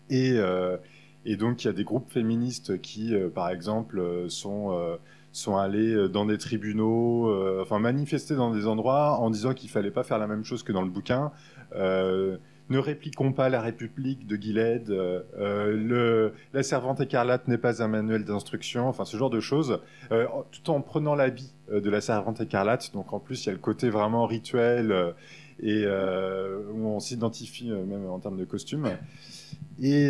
Et, 0.10 0.38
donc, 1.38 1.64
il 1.64 1.68
y 1.68 1.70
a 1.70 1.74
des 1.74 1.84
groupes 1.84 2.12
féministes 2.12 2.82
qui, 2.82 3.14
par 3.36 3.50
exemple, 3.50 4.26
sont, 4.30 4.98
sont 5.32 5.58
allés 5.58 6.10
dans 6.10 6.26
des 6.26 6.40
tribunaux, 6.40 7.62
enfin, 7.62 7.80
manifester 7.80 8.36
dans 8.36 8.52
des 8.52 8.66
endroits 8.66 9.20
en 9.20 9.30
disant 9.30 9.54
qu'il 9.54 9.70
fallait 9.70 9.92
pas 9.92 10.04
faire 10.04 10.18
la 10.18 10.28
même 10.28 10.44
chose 10.44 10.64
que 10.64 10.72
dans 10.72 10.82
le 10.82 10.90
bouquin. 10.90 11.32
Ne 12.72 12.80
répliquons 12.80 13.34
pas 13.34 13.50
la 13.50 13.62
République 13.62 14.26
de 14.26 14.36
Gilead, 14.38 14.90
euh, 14.90 15.22
euh, 15.38 16.30
la 16.54 16.64
servante 16.64 17.02
écarlate 17.02 17.48
n'est 17.48 17.58
pas 17.58 17.84
un 17.84 17.88
manuel 17.88 18.24
d'instruction, 18.24 18.88
enfin 18.88 19.06
ce 19.06 19.18
genre 19.18 19.30
de 19.30 19.42
choses, 19.42 19.80
euh, 20.12 20.26
tout 20.52 20.72
en 20.72 20.82
prenant 20.82 21.14
l'habit 21.14 21.54
de 21.72 21.90
la 21.90 22.02
servante 22.02 22.42
écarlate. 22.42 22.92
Donc 22.94 23.14
en 23.14 23.20
plus, 23.20 23.44
il 23.44 23.48
y 23.48 23.50
a 23.50 23.54
le 23.54 23.60
côté 23.60 23.90
vraiment 23.90 24.26
rituel 24.26 25.14
et 25.62 25.86
où 25.86 26.88
on 26.88 27.00
s'identifie 27.00 27.70
même 27.70 28.08
en 28.10 28.20
termes 28.20 28.38
de 28.38 28.46
costume. 28.46 28.90
Et, 29.80 30.10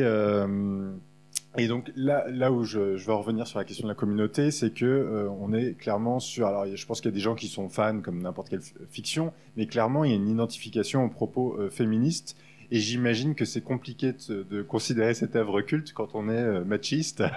donc 1.67 1.91
là, 1.95 2.51
où 2.51 2.63
je, 2.63 2.79
veux 2.79 3.13
revenir 3.13 3.45
sur 3.45 3.59
la 3.59 3.65
question 3.65 3.85
de 3.87 3.91
la 3.91 3.95
communauté, 3.95 4.49
c'est 4.51 4.71
que 4.71 5.29
on 5.39 5.53
est 5.53 5.77
clairement 5.77 6.19
sur. 6.19 6.47
Alors, 6.47 6.65
je 6.65 6.85
pense 6.85 7.01
qu'il 7.01 7.11
y 7.11 7.13
a 7.13 7.15
des 7.15 7.21
gens 7.21 7.35
qui 7.35 7.47
sont 7.47 7.69
fans 7.69 8.01
comme 8.01 8.21
n'importe 8.21 8.49
quelle 8.49 8.61
fiction, 8.89 9.33
mais 9.55 9.67
clairement, 9.67 10.03
il 10.03 10.11
y 10.11 10.13
a 10.13 10.17
une 10.17 10.29
identification 10.29 11.03
aux 11.05 11.09
propos 11.09 11.57
féministes. 11.69 12.35
Et 12.73 12.79
j'imagine 12.79 13.35
que 13.35 13.43
c'est 13.43 13.61
compliqué 13.61 14.13
de, 14.29 14.43
de 14.43 14.61
considérer 14.61 15.13
cette 15.13 15.35
œuvre 15.35 15.61
culte 15.61 15.91
quand 15.93 16.15
on 16.15 16.29
est 16.29 16.33
euh, 16.33 16.63
machiste. 16.63 17.23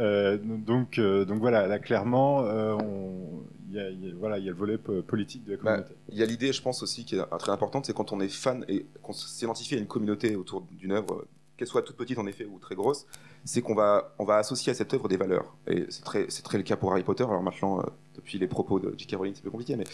Euh, 0.00 0.36
donc, 0.42 0.98
euh, 0.98 1.24
donc 1.24 1.38
voilà, 1.38 1.68
là 1.68 1.78
clairement, 1.78 2.38
on- 2.40 3.44
il 3.68 3.76
y, 3.76 3.78
a, 3.80 3.88
il 3.90 4.04
y 4.04 4.10
a- 4.10 4.14
voilà, 4.18 4.38
il 4.38 4.44
y 4.44 4.48
a 4.48 4.50
le 4.50 4.56
volet 4.56 4.78
po- 4.78 5.00
politique 5.02 5.44
de 5.44 5.52
la 5.52 5.56
Bah, 5.58 5.62
communauté. 5.62 5.94
Il 6.10 6.18
y 6.18 6.22
a 6.24 6.26
l'idée, 6.26 6.52
je 6.52 6.60
pense 6.60 6.82
aussi, 6.82 7.04
qui 7.04 7.14
est 7.16 7.22
très 7.38 7.52
importante, 7.52 7.86
c'est 7.86 7.94
quand 7.94 8.10
on 8.12 8.18
est 8.20 8.28
fan 8.28 8.64
et 8.68 8.84
qu'on 9.02 9.12
s'identifie 9.12 9.76
à 9.76 9.78
une 9.78 9.86
communauté 9.86 10.34
autour 10.34 10.62
d'une 10.62 10.90
œuvre, 10.90 11.24
qu'elle 11.56 11.68
soit 11.68 11.82
toute 11.82 11.96
petite 11.96 12.18
en 12.18 12.26
effet 12.26 12.46
ou 12.46 12.58
très 12.58 12.74
grosse, 12.74 13.06
c'est 13.44 13.62
qu'on 13.62 13.76
va, 13.76 14.12
on 14.18 14.24
va 14.24 14.36
associer 14.38 14.72
à 14.72 14.74
cette 14.74 14.92
œuvre 14.92 15.08
des 15.08 15.16
valeurs. 15.16 15.54
Et 15.68 15.86
c'est 15.88 16.02
très, 16.04 16.26
c'est 16.30 16.42
très 16.42 16.58
le 16.58 16.64
cas 16.64 16.76
pour 16.76 16.90
Harry 16.90 17.04
Potter. 17.04 17.22
Alors 17.24 17.42
maintenant, 17.42 17.80
depuis 18.16 18.38
les 18.38 18.46
propos 18.48 18.80
de 18.80 18.94
J.K. 18.96 19.16
Rowling, 19.16 19.34
c'est 19.34 19.42
plus 19.42 19.50
compliqué, 19.50 19.76
mais, 19.76 19.84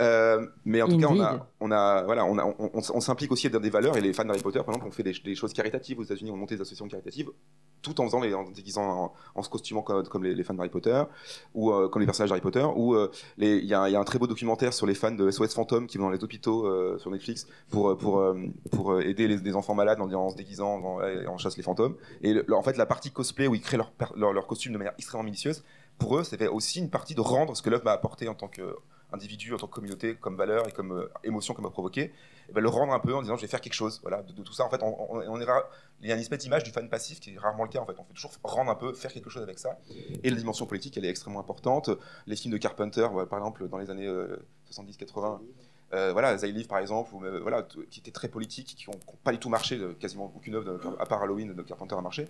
euh, 0.00 0.46
mais 0.64 0.82
en 0.82 0.88
tout 0.88 0.98
cas, 0.98 1.06
on 1.08 1.12
Indeed. 1.12 1.22
a, 1.22 1.46
on 1.60 1.70
a, 1.70 2.02
voilà, 2.04 2.24
on, 2.24 2.38
a, 2.38 2.44
on, 2.44 2.54
on- 2.74 2.80
on 2.94 3.00
s'implique 3.00 3.32
aussi 3.32 3.48
dans 3.50 3.60
des 3.60 3.70
valeurs. 3.70 3.96
Et 3.96 4.00
les 4.00 4.12
fans 4.12 4.24
d'Harry 4.24 4.40
Potter, 4.40 4.58
par 4.60 4.68
exemple, 4.70 4.86
ont 4.86 4.90
fait 4.90 5.02
des, 5.02 5.12
des 5.24 5.34
choses 5.34 5.52
caritatives 5.52 5.98
aux 5.98 6.04
États-Unis, 6.04 6.30
ont 6.30 6.36
monté 6.36 6.54
des 6.54 6.60
associations 6.62 6.88
caritatives, 6.88 7.30
tout 7.82 8.00
en 8.00 8.04
faisant 8.06 8.20
les, 8.20 8.34
en 8.34 8.44
en, 8.76 9.12
en 9.34 9.42
se 9.42 9.48
costumant 9.48 9.82
comme, 9.82 10.06
comme 10.08 10.24
les, 10.24 10.34
les 10.34 10.42
fans 10.44 10.54
d'Harry 10.54 10.68
Potter 10.68 11.02
ou 11.54 11.70
euh, 11.72 11.88
comme 11.88 12.00
les 12.00 12.06
personnages 12.06 12.30
d'Harry 12.30 12.40
Potter. 12.40 12.66
Ou 12.76 12.94
euh, 12.94 13.10
il 13.38 13.64
y, 13.64 13.74
a 13.74 13.82
un- 13.82 13.88
il 13.88 13.92
y 13.92 13.96
a 13.96 14.00
un 14.00 14.04
très 14.04 14.18
beau 14.18 14.26
documentaire 14.26 14.72
sur 14.72 14.86
les 14.86 14.94
fans 14.94 15.10
de 15.12 15.30
SOS 15.30 15.54
Fantôme 15.54 15.86
qui 15.86 15.98
vont 15.98 16.04
dans 16.04 16.10
les 16.10 16.22
hôpitaux 16.24 16.98
sur 16.98 17.10
Netflix 17.10 17.46
pour, 17.70 17.96
pour, 17.96 18.24
pour 18.72 19.00
aider 19.00 19.28
les, 19.28 19.36
les 19.38 19.54
enfants 19.54 19.74
malades 19.74 20.00
en, 20.00 20.10
en 20.12 20.30
se 20.30 20.36
déguisant, 20.36 20.80
en, 21.28 21.38
chasse 21.38 21.56
les 21.56 21.62
fantômes. 21.62 21.94
Et 22.22 22.32
le- 22.34 22.44
en 22.54 22.62
fait, 22.62 22.76
la 22.76 22.86
partie 22.86 23.10
cosplay 23.10 23.46
où 23.46 23.54
ils 23.54 23.60
créent 23.60 23.76
leur, 23.76 23.92
leur, 24.16 24.32
leur 24.32 24.46
costume 24.46 24.72
de 24.72 24.78
manière 24.78 24.94
extrêmement 24.98 25.24
minutieuse, 25.24 25.62
pour 25.98 26.18
eux, 26.18 26.24
c'était 26.24 26.46
aussi 26.46 26.78
une 26.78 26.90
partie 26.90 27.14
de 27.14 27.20
rendre 27.20 27.56
ce 27.56 27.62
que 27.62 27.70
l'œuvre 27.70 27.84
m'a 27.84 27.92
apporté 27.92 28.28
en 28.28 28.34
tant 28.34 28.48
qu'individu, 28.48 29.54
en 29.54 29.56
tant 29.56 29.66
que 29.66 29.74
communauté, 29.74 30.14
comme 30.14 30.36
valeur 30.36 30.68
et 30.68 30.72
comme 30.72 30.92
euh, 30.92 31.12
émotion 31.24 31.54
qu'elle 31.54 31.64
m'a 31.64 31.70
provoqué, 31.70 32.12
et 32.48 32.52
ben, 32.52 32.60
le 32.60 32.68
rendre 32.68 32.92
un 32.92 33.00
peu 33.00 33.14
en 33.14 33.22
disant 33.22 33.36
je 33.36 33.42
vais 33.42 33.48
faire 33.48 33.60
quelque 33.60 33.74
chose. 33.74 34.00
Voilà, 34.02 34.22
de, 34.22 34.42
tout 34.42 34.52
ça, 34.52 34.64
en 34.64 34.70
fait, 34.70 34.80
il 36.00 36.08
y 36.08 36.12
a 36.12 36.14
une 36.14 36.20
espèce 36.20 36.38
d'image 36.38 36.64
du 36.64 36.70
fan 36.70 36.88
passif 36.88 37.20
qui 37.20 37.34
est 37.34 37.38
rarement 37.38 37.64
le 37.64 37.70
cas. 37.70 37.80
En 37.80 37.86
fait, 37.86 37.96
on 37.98 38.04
fait 38.04 38.14
toujours 38.14 38.32
rendre 38.42 38.70
un 38.70 38.76
peu, 38.76 38.92
faire 38.94 39.12
quelque 39.12 39.30
chose 39.30 39.42
avec 39.42 39.58
ça. 39.58 39.78
Et 40.22 40.30
la 40.30 40.36
dimension 40.36 40.66
politique, 40.66 40.96
elle 40.96 41.04
est 41.04 41.10
extrêmement 41.10 41.40
importante. 41.40 41.90
Les 42.26 42.36
films 42.36 42.52
de 42.52 42.58
Carpenter, 42.58 43.06
voilà, 43.10 43.26
par 43.26 43.38
exemple, 43.38 43.68
dans 43.68 43.78
les 43.78 43.90
années 43.90 44.06
euh, 44.06 44.36
70-80. 44.72 45.40
Euh, 45.94 46.12
voilà, 46.12 46.36
They 46.36 46.52
Live 46.52 46.66
par 46.66 46.78
exemple, 46.78 47.14
euh, 47.22 47.40
voilà, 47.40 47.66
qui 47.90 48.00
étaient 48.00 48.10
très 48.10 48.28
politiques, 48.28 48.74
qui 48.76 48.90
n'ont 48.90 48.98
pas 49.24 49.32
du 49.32 49.38
tout 49.38 49.48
marché, 49.48 49.78
euh, 49.78 49.94
quasiment 49.98 50.30
aucune 50.36 50.54
œuvre, 50.54 50.96
à 51.00 51.06
part 51.06 51.22
Halloween 51.22 51.54
de 51.54 51.62
Carpenter 51.62 51.94
a 51.96 52.02
marché. 52.02 52.28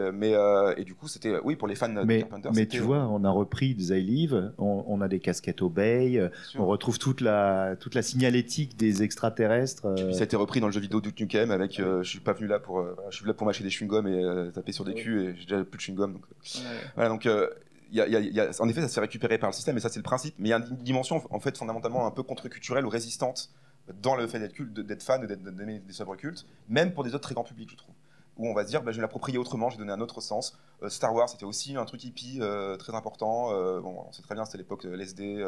Euh, 0.00 0.12
mais 0.14 0.32
euh, 0.34 0.74
et 0.76 0.84
du 0.84 0.94
coup, 0.94 1.08
c'était, 1.08 1.38
oui, 1.42 1.56
pour 1.56 1.66
les 1.66 1.74
fans 1.74 1.88
de 1.88 2.00
Mais, 2.02 2.20
Carpenter, 2.20 2.50
mais 2.54 2.66
tu 2.66 2.78
vois, 2.80 3.06
on 3.08 3.24
a 3.24 3.30
repris 3.30 3.74
They 3.76 4.00
Live, 4.02 4.52
on, 4.58 4.84
on 4.86 5.00
a 5.00 5.08
des 5.08 5.18
casquettes 5.20 5.60
au 5.62 5.68
bay, 5.68 6.30
on 6.56 6.66
retrouve 6.66 6.98
toute 6.98 7.20
la, 7.20 7.74
toute 7.80 7.94
la 7.94 8.02
signalétique 8.02 8.76
des 8.76 9.02
extraterrestres. 9.02 9.86
euh, 9.86 9.94
Puis 10.06 10.14
ça 10.14 10.20
a 10.20 10.24
été 10.24 10.36
repris 10.36 10.60
dans 10.60 10.66
le 10.66 10.72
jeu 10.72 10.80
vidéo 10.80 11.00
Duke 11.00 11.18
Nukem 11.20 11.50
avec 11.50 11.80
euh, 11.80 12.02
je 12.02 12.08
suis 12.10 12.20
pas 12.20 12.32
venu 12.32 12.46
là 12.46 12.58
pour 12.60 12.86
je 13.10 13.16
suis 13.16 13.26
là 13.26 13.34
pour 13.34 13.46
mâcher 13.46 13.64
des 13.64 13.70
chewing-gums 13.70 14.06
et 14.06 14.22
euh, 14.24 14.50
taper 14.50 14.72
sur 14.72 14.84
des 14.84 14.94
culs 14.94 15.18
et 15.20 15.34
j'ai 15.36 15.44
déjà 15.46 15.64
plus 15.64 15.90
de 15.92 15.96
donc 15.96 16.16
euh, 16.16 16.60
voilà 16.94 17.08
donc 17.08 17.24
il 17.24 17.96
y 17.96 18.00
a- 18.00 18.06
il 18.06 18.12
y 18.12 18.16
a- 18.16 18.20
il 18.20 18.34
y 18.34 18.40
a- 18.40 18.50
en 18.60 18.68
effet 18.68 18.80
ça 18.82 18.88
se 18.88 18.94
fait 18.94 19.00
récupérer 19.00 19.38
par 19.38 19.50
le 19.50 19.54
système 19.54 19.76
et 19.76 19.80
ça 19.80 19.88
c'est 19.88 19.98
le 19.98 20.02
principe 20.04 20.34
mais 20.38 20.48
il 20.48 20.50
y 20.50 20.54
a 20.54 20.58
une 20.58 20.76
dimension 20.76 21.22
en 21.30 21.40
fait 21.40 21.56
fondamentalement 21.58 22.06
un 22.06 22.10
peu 22.10 22.22
contre-culturelle 22.22 22.84
ou 22.86 22.88
résistante 22.88 23.50
dans 24.02 24.14
le 24.14 24.26
fait 24.26 24.38
d'être 24.38 24.52
culte 24.52 24.72
de- 24.74 24.82
d'être 24.82 25.02
fan 25.02 25.24
et 25.24 25.26
d'être- 25.26 25.42
d'aimer 25.42 25.80
des 25.80 26.00
œuvres 26.02 26.14
cultes 26.16 26.46
même 26.68 26.92
pour 26.92 27.02
des 27.04 27.10
autres 27.14 27.24
très 27.24 27.34
grands 27.34 27.44
publics 27.44 27.70
je 27.70 27.76
trouve 27.76 27.94
où 28.38 28.48
on 28.48 28.54
va 28.54 28.64
se 28.64 28.68
dire 28.68 28.82
bah, 28.82 28.92
je 28.92 28.96
vais 28.96 29.02
l'approprier 29.02 29.36
autrement, 29.38 29.68
je 29.68 29.76
vais 29.76 29.80
donner 29.80 29.92
un 29.92 30.00
autre 30.00 30.20
sens. 30.20 30.58
Euh, 30.82 30.88
Star 30.88 31.14
Wars, 31.14 31.28
c'était 31.28 31.44
aussi 31.44 31.76
un 31.76 31.84
truc 31.84 32.02
hippie 32.04 32.38
euh, 32.40 32.76
très 32.76 32.94
important. 32.94 33.52
Euh, 33.52 33.80
bon, 33.80 34.04
on 34.08 34.12
sait 34.12 34.22
très 34.22 34.34
bien, 34.34 34.44
c'était 34.44 34.58
l'époque 34.58 34.84
LSD, 34.84 35.44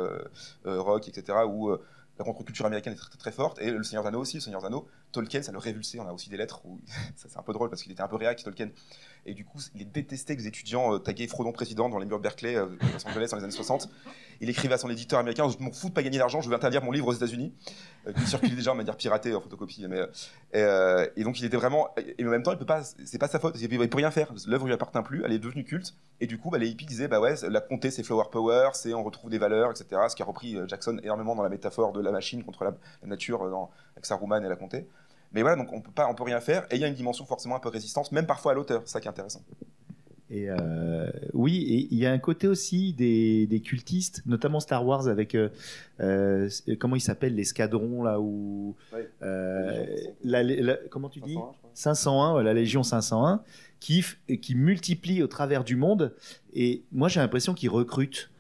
rock, 0.64 1.09
etc., 1.09 1.38
où 1.46 1.70
la 1.70 2.24
contre-culture 2.24 2.66
américaine 2.66 2.92
est 2.92 3.18
très, 3.18 3.33
forte. 3.33 3.61
Et 3.61 3.70
le 3.70 3.83
Seigneur 3.83 4.05
d'Anneaux 4.05 4.20
aussi, 4.20 4.37
le 4.37 4.42
Seigneur 4.42 4.61
d'Anneaux, 4.61 4.87
Tolkien, 5.12 5.42
ça 5.42 5.53
le 5.53 5.59
révulsait. 5.59 5.99
On 6.01 6.09
a 6.09 6.12
aussi 6.12 6.31
des 6.31 6.37
lettres 6.37 6.64
où 6.64 6.81
ça 7.16 7.29
c'est 7.29 7.38
un 7.38 7.42
peu 7.42 7.53
drôle 7.53 7.70
parce 7.70 7.83
qu'il 7.83 7.92
était 7.92 8.03
un 8.03 8.09
peu 8.09 8.16
réac, 8.16 8.42
Tolkien. 8.42 8.70
Et 9.27 9.35
du 9.35 9.44
coup, 9.44 9.59
il 9.75 9.90
détestait 9.90 10.35
que 10.37 10.40
les 10.40 10.49
étudiants 10.49 10.94
euh, 10.94 10.99
taguaient 10.99 11.27
Frodon 11.27 11.53
président 11.53 11.88
dans 11.88 11.99
les 11.99 12.07
murs 12.07 12.18
de 12.18 12.23
Berkeley, 12.23 12.57
euh, 12.57 12.66
Los 12.81 13.07
Angeles, 13.07 13.29
dans 13.31 13.37
les 13.37 13.44
années 13.44 13.53
60. 13.53 13.88
Il 14.40 14.49
écrivait 14.49 14.75
à 14.75 14.79
son 14.79 14.88
éditeur 14.88 15.18
américain 15.18 15.46
Je 15.49 15.62
m'en 15.62 15.70
fous 15.70 15.90
de 15.90 15.94
pas 15.94 16.03
gagner 16.03 16.16
d'argent, 16.16 16.40
je 16.40 16.49
vais 16.49 16.57
interdire 16.57 16.83
mon 16.83 16.92
livre 16.92 17.07
aux 17.09 17.12
États-Unis, 17.12 17.53
euh, 18.07 18.12
qui 18.12 18.27
circulait 18.27 18.55
déjà 18.55 18.73
de 18.73 18.77
manière 18.77 18.96
piratée 18.96 19.35
en 19.35 19.40
photocopie. 19.40 19.87
Mais, 19.87 19.99
euh, 19.99 20.07
et, 20.53 20.62
euh, 20.62 21.07
et 21.16 21.25
donc, 21.25 21.38
il 21.40 21.44
était 21.44 21.59
vraiment. 21.59 21.90
Et 22.18 22.25
en 22.25 22.31
même 22.31 22.42
temps, 22.42 22.53
il 22.53 22.59
peut 22.59 22.64
pas. 22.64 22.83
C'est 22.83 23.18
pas 23.18 23.29
sa 23.29 23.38
faute, 23.38 23.61
il 23.61 23.68
peut 23.68 23.96
rien 23.96 24.11
faire. 24.11 24.33
L'œuvre 24.46 24.66
lui 24.66 24.73
appartient 24.73 25.03
plus, 25.03 25.23
elle 25.25 25.33
est 25.33 25.38
devenue 25.38 25.64
culte. 25.64 25.94
Et 26.23 26.27
du 26.27 26.38
coup, 26.38 26.51
bah, 26.51 26.57
les 26.57 26.68
hippies 26.68 26.87
disaient 26.87 27.09
Bah 27.09 27.20
ouais, 27.20 27.35
la 27.49 27.61
comté, 27.61 27.90
c'est 27.90 28.03
flower 28.03 28.25
power, 28.33 28.70
c'est 28.73 28.94
on 28.94 29.03
retrouve 29.03 29.31
des 29.31 29.38
valeurs, 29.38 29.70
etc. 29.70 30.03
Ce 30.09 30.16
qui 30.16 30.23
a 30.23 30.25
repris 30.25 30.57
euh, 30.57 30.66
Jackson 30.66 30.99
énormément 31.03 31.35
dans 31.35 31.42
la 31.42 31.51
métaphore 31.51 31.92
de 31.92 32.01
la 32.01 32.11
machine 32.11 32.42
contre 32.42 32.64
la, 32.64 32.75
la 33.03 33.09
nature 33.09 33.51
dans, 33.51 33.70
avec 34.00 34.06
Saruman 34.06 34.42
et 34.44 34.48
la 34.48 34.56
comté. 34.56 34.86
Mais 35.32 35.42
voilà, 35.42 35.56
donc 35.56 35.72
on 35.72 35.80
peut 35.80 35.92
pas, 35.92 36.08
on 36.08 36.14
peut 36.14 36.24
rien 36.24 36.40
faire. 36.40 36.64
Et 36.70 36.76
il 36.76 36.80
y 36.80 36.84
a 36.84 36.88
une 36.88 36.94
dimension 36.94 37.24
forcément 37.24 37.54
un 37.56 37.60
peu 37.60 37.68
résistance, 37.68 38.10
même 38.10 38.26
parfois 38.26 38.52
à 38.52 38.54
l'auteur. 38.54 38.82
C'est 38.84 38.92
ça 38.92 39.00
qui 39.00 39.06
est 39.06 39.10
intéressant. 39.10 39.42
Et 40.32 40.48
euh, 40.48 41.10
oui, 41.34 41.56
et 41.68 41.88
il 41.90 41.98
y 41.98 42.06
a 42.06 42.12
un 42.12 42.18
côté 42.18 42.46
aussi 42.48 42.92
des, 42.92 43.46
des 43.48 43.60
cultistes, 43.60 44.22
notamment 44.26 44.60
Star 44.60 44.86
Wars 44.86 45.08
avec 45.08 45.34
euh, 45.34 45.48
euh, 46.00 46.48
comment 46.78 46.94
ils 46.96 47.00
s'appellent 47.00 47.34
l'escadron 47.34 48.02
là 48.04 48.20
où 48.20 48.76
Ouais. 48.92 49.08
la- 50.24 50.42
la- 50.42 50.76
comment 50.88 51.08
tu 51.08 51.20
dis 51.20 51.36
501, 51.74 52.34
ouais, 52.36 52.44
la 52.44 52.54
Légion 52.54 52.82
501, 52.84 53.42
qui, 53.80 54.04
qui 54.40 54.54
multiplie 54.54 55.22
au 55.22 55.26
travers 55.26 55.64
du 55.64 55.74
monde. 55.76 56.14
Et 56.54 56.82
moi, 56.92 57.08
j'ai 57.08 57.20
l'impression 57.20 57.54
qu'ils 57.54 57.70
recrutent. 57.70 58.30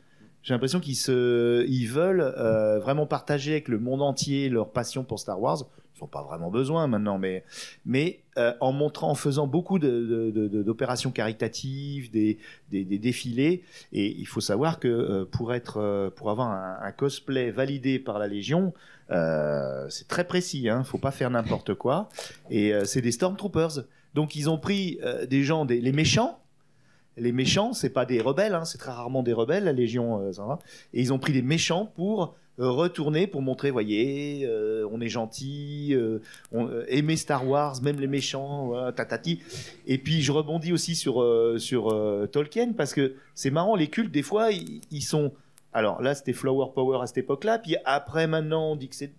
J'ai 0.42 0.54
l'impression 0.54 0.80
qu'ils 0.80 0.96
se, 0.96 1.66
ils 1.68 1.86
veulent 1.86 2.20
euh, 2.22 2.78
vraiment 2.80 3.06
partager 3.06 3.52
avec 3.52 3.68
le 3.68 3.78
monde 3.78 4.00
entier 4.02 4.48
leur 4.48 4.70
passion 4.70 5.04
pour 5.04 5.18
Star 5.18 5.40
Wars. 5.40 5.58
Ils 5.96 6.00
n'ont 6.00 6.06
pas 6.08 6.22
vraiment 6.22 6.50
besoin 6.50 6.86
maintenant, 6.86 7.18
mais, 7.18 7.44
mais 7.84 8.20
euh, 8.38 8.54
en 8.60 8.72
montrant, 8.72 9.10
en 9.10 9.14
faisant 9.14 9.46
beaucoup 9.46 9.78
de- 9.78 10.30
de- 10.34 10.62
d'opérations 10.62 11.10
caritatives, 11.10 12.10
des, 12.10 12.38
des, 12.70 12.84
défilés. 12.84 13.64
Et 13.92 14.06
il 14.18 14.24
faut 14.24 14.40
savoir 14.40 14.78
que 14.80 14.88
euh, 14.88 15.24
pour 15.30 15.52
être, 15.52 16.10
pour 16.16 16.30
avoir 16.30 16.48
un, 16.48 16.90
cosplay 16.92 17.50
validé 17.50 17.98
par 17.98 18.18
la 18.18 18.28
Légion, 18.28 18.72
c'est 19.10 20.08
très 20.08 20.24
précis. 20.26 20.62
Ne 20.70 20.82
faut 20.84 20.96
pas 20.96 21.10
faire 21.10 21.28
n'importe 21.30 21.74
quoi. 21.74 22.08
Et 22.50 22.72
c'est 22.84 23.02
des 23.02 23.12
Stormtroopers. 23.12 23.84
Donc 24.14 24.36
ils 24.36 24.48
ont 24.48 24.56
pris 24.58 24.98
des 25.28 25.42
gens, 25.42 25.66
des, 25.66 25.80
les 25.82 25.92
méchants. 25.92 26.39
Les 27.16 27.32
méchants, 27.32 27.72
c'est 27.72 27.90
pas 27.90 28.06
des 28.06 28.20
rebelles, 28.20 28.54
hein, 28.54 28.64
c'est 28.64 28.78
très 28.78 28.92
rarement 28.92 29.22
des 29.22 29.32
rebelles, 29.32 29.64
la 29.64 29.72
Légion. 29.72 30.20
euh, 30.20 30.56
et 30.94 31.00
ils 31.00 31.12
ont 31.12 31.18
pris 31.18 31.32
des 31.32 31.42
méchants 31.42 31.86
pour 31.94 32.34
euh, 32.60 32.70
retourner, 32.70 33.26
pour 33.26 33.40
montrer, 33.40 33.70
voyez, 33.70 34.44
euh, 34.44 34.86
on 34.92 35.00
est 35.00 35.08
gentil, 35.08 35.94
euh, 35.94 36.18
aimer 36.88 37.16
Star 37.16 37.48
Wars, 37.48 37.80
même 37.82 37.98
les 37.98 38.06
méchants, 38.06 38.72
tatati. 38.92 39.40
Et 39.86 39.96
puis 39.96 40.20
je 40.20 40.30
rebondis 40.30 40.72
aussi 40.72 40.94
sur, 40.94 41.24
sur 41.58 41.96
Tolkien, 42.30 42.72
parce 42.76 42.92
que 42.92 43.14
c'est 43.34 43.50
marrant, 43.50 43.76
les 43.76 43.88
cultes, 43.88 44.12
des 44.12 44.22
fois, 44.22 44.50
ils, 44.52 45.02
sont... 45.02 45.32
Alors 45.72 46.02
là, 46.02 46.14
c'était 46.14 46.32
Flower 46.34 46.66
Power 46.74 46.98
à 47.02 47.06
cette 47.06 47.18
époque-là, 47.18 47.58
puis 47.58 47.76
après, 47.84 48.26
maintenant, 48.26 48.72
on 48.72 48.76
dit 48.76 48.88
que 48.88 48.96
c'est 48.96 49.12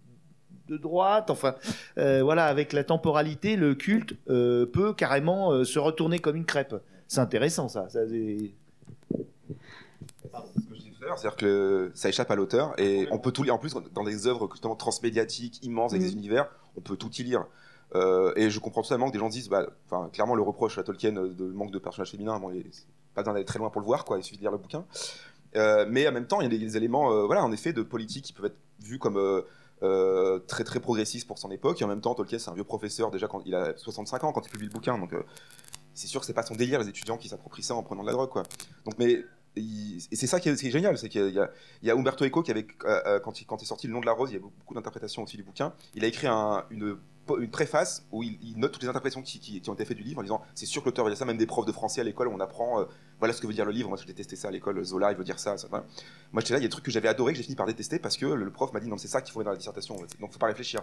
de 0.67 0.77
droite, 0.77 1.30
enfin, 1.32 1.56
voilà, 1.95 2.45
avec 2.45 2.73
la 2.73 2.84
temporalité, 2.84 3.56
le 3.56 3.73
culte 3.73 4.13
peut 4.25 4.93
carrément 4.95 5.63
se 5.65 5.80
retourner 5.80 6.19
comme 6.19 6.36
une 6.36 6.45
crêpe. 6.45 6.75
C'est 7.12 7.19
intéressant, 7.19 7.67
ça. 7.67 7.89
ça 7.89 8.08
c'est- 8.08 8.54
Ce 9.12 10.62
que 10.62 10.76
je 10.76 10.80
disais 10.80 10.91
tout 10.97 11.04
à 11.04 11.08
l'heure, 11.08 11.19
c'est-à-dire 11.19 11.36
que 11.36 11.91
ça 11.93 12.08
échappe 12.08 12.32
à 12.32 12.36
l'auteur 12.38 12.74
et 12.80 13.06
on 13.12 13.19
peut 13.19 13.34
tout 13.34 13.43
lire. 13.43 13.54
En 13.54 13.58
plus, 13.58 13.74
dans 13.93 14.06
des 14.06 14.28
œuvres 14.28 14.47
justement 14.54 14.78
transmédiatiques 14.78 15.60
immenses 15.62 15.91
avec 15.91 16.04
des 16.04 16.13
univers, 16.13 16.50
on 16.78 16.80
peut 16.80 16.95
tout 16.95 17.12
y 17.12 17.24
lire. 17.24 17.45
Euh, 17.95 18.32
et 18.38 18.50
je 18.50 18.58
comprends 18.62 18.82
totalement 18.82 19.08
que 19.08 19.12
des 19.12 19.19
gens 19.19 19.28
disent, 19.28 19.50
bah, 19.50 19.67
clairement, 20.13 20.36
le 20.36 20.41
reproche 20.41 20.78
à 20.78 20.84
Tolkien 20.84 21.12
de 21.12 21.52
manque 21.52 21.71
de 21.71 21.80
personnages 21.80 22.12
féminins, 22.12 22.39
bon, 22.39 22.50
il- 22.52 22.63
c'est 22.71 22.86
pas 23.13 23.24
besoin 23.24 23.34
d'aller 23.34 23.43
très 23.45 23.60
loin 23.60 23.69
pour 23.69 23.82
le 23.82 23.88
voir, 23.88 24.06
quoi. 24.06 24.17
Il 24.17 24.24
suffit 24.24 24.38
de 24.38 24.41
lire 24.43 24.52
le 24.52 24.58
bouquin. 24.58 24.86
Euh, 25.58 25.86
mais 25.89 26.08
en 26.08 26.13
même 26.13 26.28
temps, 26.28 26.39
il 26.39 26.45
y 26.45 26.47
a 26.47 26.50
des, 26.50 26.60
des 26.60 26.78
éléments, 26.78 27.12
euh, 27.12 27.26
voilà, 27.26 27.43
en 27.43 27.52
effet, 27.52 27.74
de 27.74 27.82
politique 27.82 28.24
qui 28.24 28.32
peuvent 28.32 28.45
être 28.45 28.58
vus 28.80 29.00
comme 29.00 29.17
euh, 29.17 29.41
euh, 29.84 30.39
très 30.47 30.63
très 30.63 30.80
progressistes 30.80 31.28
pour 31.28 31.39
son 31.39 31.52
époque. 31.52 31.82
Et 31.82 31.84
en 31.84 31.89
même 31.89 32.00
temps, 32.00 32.15
Tolkien, 32.15 32.39
c'est 32.39 32.50
un 32.52 32.54
vieux 32.54 32.63
professeur 32.63 33.12
déjà 33.12 33.28
quand 33.28 33.41
il 33.45 33.54
a 33.54 33.76
65 33.76 34.24
ans 34.24 34.32
quand 34.32 34.45
il 34.47 34.50
publie 34.50 34.67
le 34.67 34.71
bouquin, 34.71 34.97
donc 34.97 35.12
euh, 35.12 35.24
c'est 35.93 36.08
sûr 36.08 36.19
que 36.19 36.25
c'est 36.25 36.34
pas 36.34 36.43
son 36.43 36.56
délire 36.56 36.80
les 36.80 36.89
étudiants 36.89 37.17
qui 37.17 37.30
s'approprient 37.30 37.63
ça 37.63 37.75
en 37.75 37.84
prenant 37.84 38.01
de 38.01 38.08
la 38.08 38.13
drogue, 38.13 38.30
quoi. 38.30 38.43
Donc, 38.86 38.95
mais 38.97 39.23
et 39.58 40.15
c'est 40.15 40.27
ça 40.27 40.39
qui 40.39 40.47
est, 40.47 40.71
génial, 40.71 40.97
c'est 40.97 41.10
qu'il 41.10 41.30
y 41.30 41.39
a, 41.39 41.51
il 41.82 41.88
y 41.88 41.91
a 41.91 41.95
Umberto 41.95 42.23
Eco 42.25 42.41
qui 42.41 42.51
avait, 42.51 42.65
euh, 42.86 43.01
euh, 43.06 43.19
quand, 43.19 43.41
il, 43.41 43.45
quand 43.45 43.62
est 43.62 43.65
sorti 43.65 43.88
Le 43.88 43.93
Nom 43.93 43.99
de 43.99 44.06
la 44.06 44.13
Rose, 44.13 44.30
il 44.32 44.36
y 44.36 44.38
a 44.38 44.39
beaucoup, 44.39 44.73
d'interprétations 44.73 45.23
aussi 45.23 45.36
du 45.36 45.43
bouquin. 45.43 45.73
Il 45.93 46.06
a 46.06 46.08
écrit 46.08 46.27
un- 46.27 46.63
une, 46.69 46.97
préface 47.51 48.06
où 48.12 48.23
il, 48.23 48.56
note 48.58 48.71
toutes 48.73 48.84
les 48.84 48.89
interprétations 48.89 49.21
qui, 49.21 49.62
ont 49.67 49.73
été 49.73 49.86
faites 49.86 49.95
du 49.95 50.04
livre 50.04 50.19
en 50.19 50.23
disant 50.23 50.41
c'est 50.54 50.65
sûr 50.65 50.82
que 50.82 50.88
l'auteur 50.88 51.08
il 51.08 51.12
y 51.12 51.13
a 51.13 51.15
ça, 51.15 51.23
même 51.23 51.38
des 51.38 51.45
profs 51.45 51.65
de 51.65 51.71
français 51.71 52.01
à 52.01 52.04
l'école 52.04 52.27
on 52.27 52.41
apprend 52.41 52.82
euh, 52.82 52.86
voilà 53.19 53.34
ce 53.34 53.39
que 53.39 53.47
veut 53.47 53.54
dire 53.54 53.63
le 53.63 53.71
livre. 53.71 53.88
Moi 53.88 53.97
j'ai 53.97 54.06
détesté 54.06 54.36
ça 54.36 54.49
à 54.49 54.51
l'école, 54.51 54.84
Zola 54.84 55.12
il 55.12 55.17
veut 55.17 55.23
dire 55.23 55.39
ça. 55.39 55.58
ça 55.58 55.67
voilà. 55.69 55.86
Moi 56.34 56.41
j'étais 56.41 56.54
là, 56.54 56.60
il 56.60 56.63
y 56.63 56.65
a 56.65 56.67
des 56.67 56.71
trucs 56.71 56.84
que 56.84 56.91
j'avais 56.91 57.08
adoré 57.08 57.32
que 57.34 57.38
j'ai 57.38 57.43
fini 57.43 57.56
par 57.56 57.67
détester 57.67 57.99
parce 57.99 58.17
que 58.17 58.25
le, 58.25 58.51
prof 58.51 58.73
m'a 58.73 58.80
dit 58.80 58.89
non, 58.89 58.97
c'est 58.97 59.08
ça 59.08 59.21
qu'il 59.21 59.32
faut 59.32 59.43
dans 59.43 59.51
la 59.51 59.58
dissertation, 59.58 59.95
donc 60.19 60.34
faut 60.34 60.39
pas 60.39 60.47
réfléchir. 60.47 60.82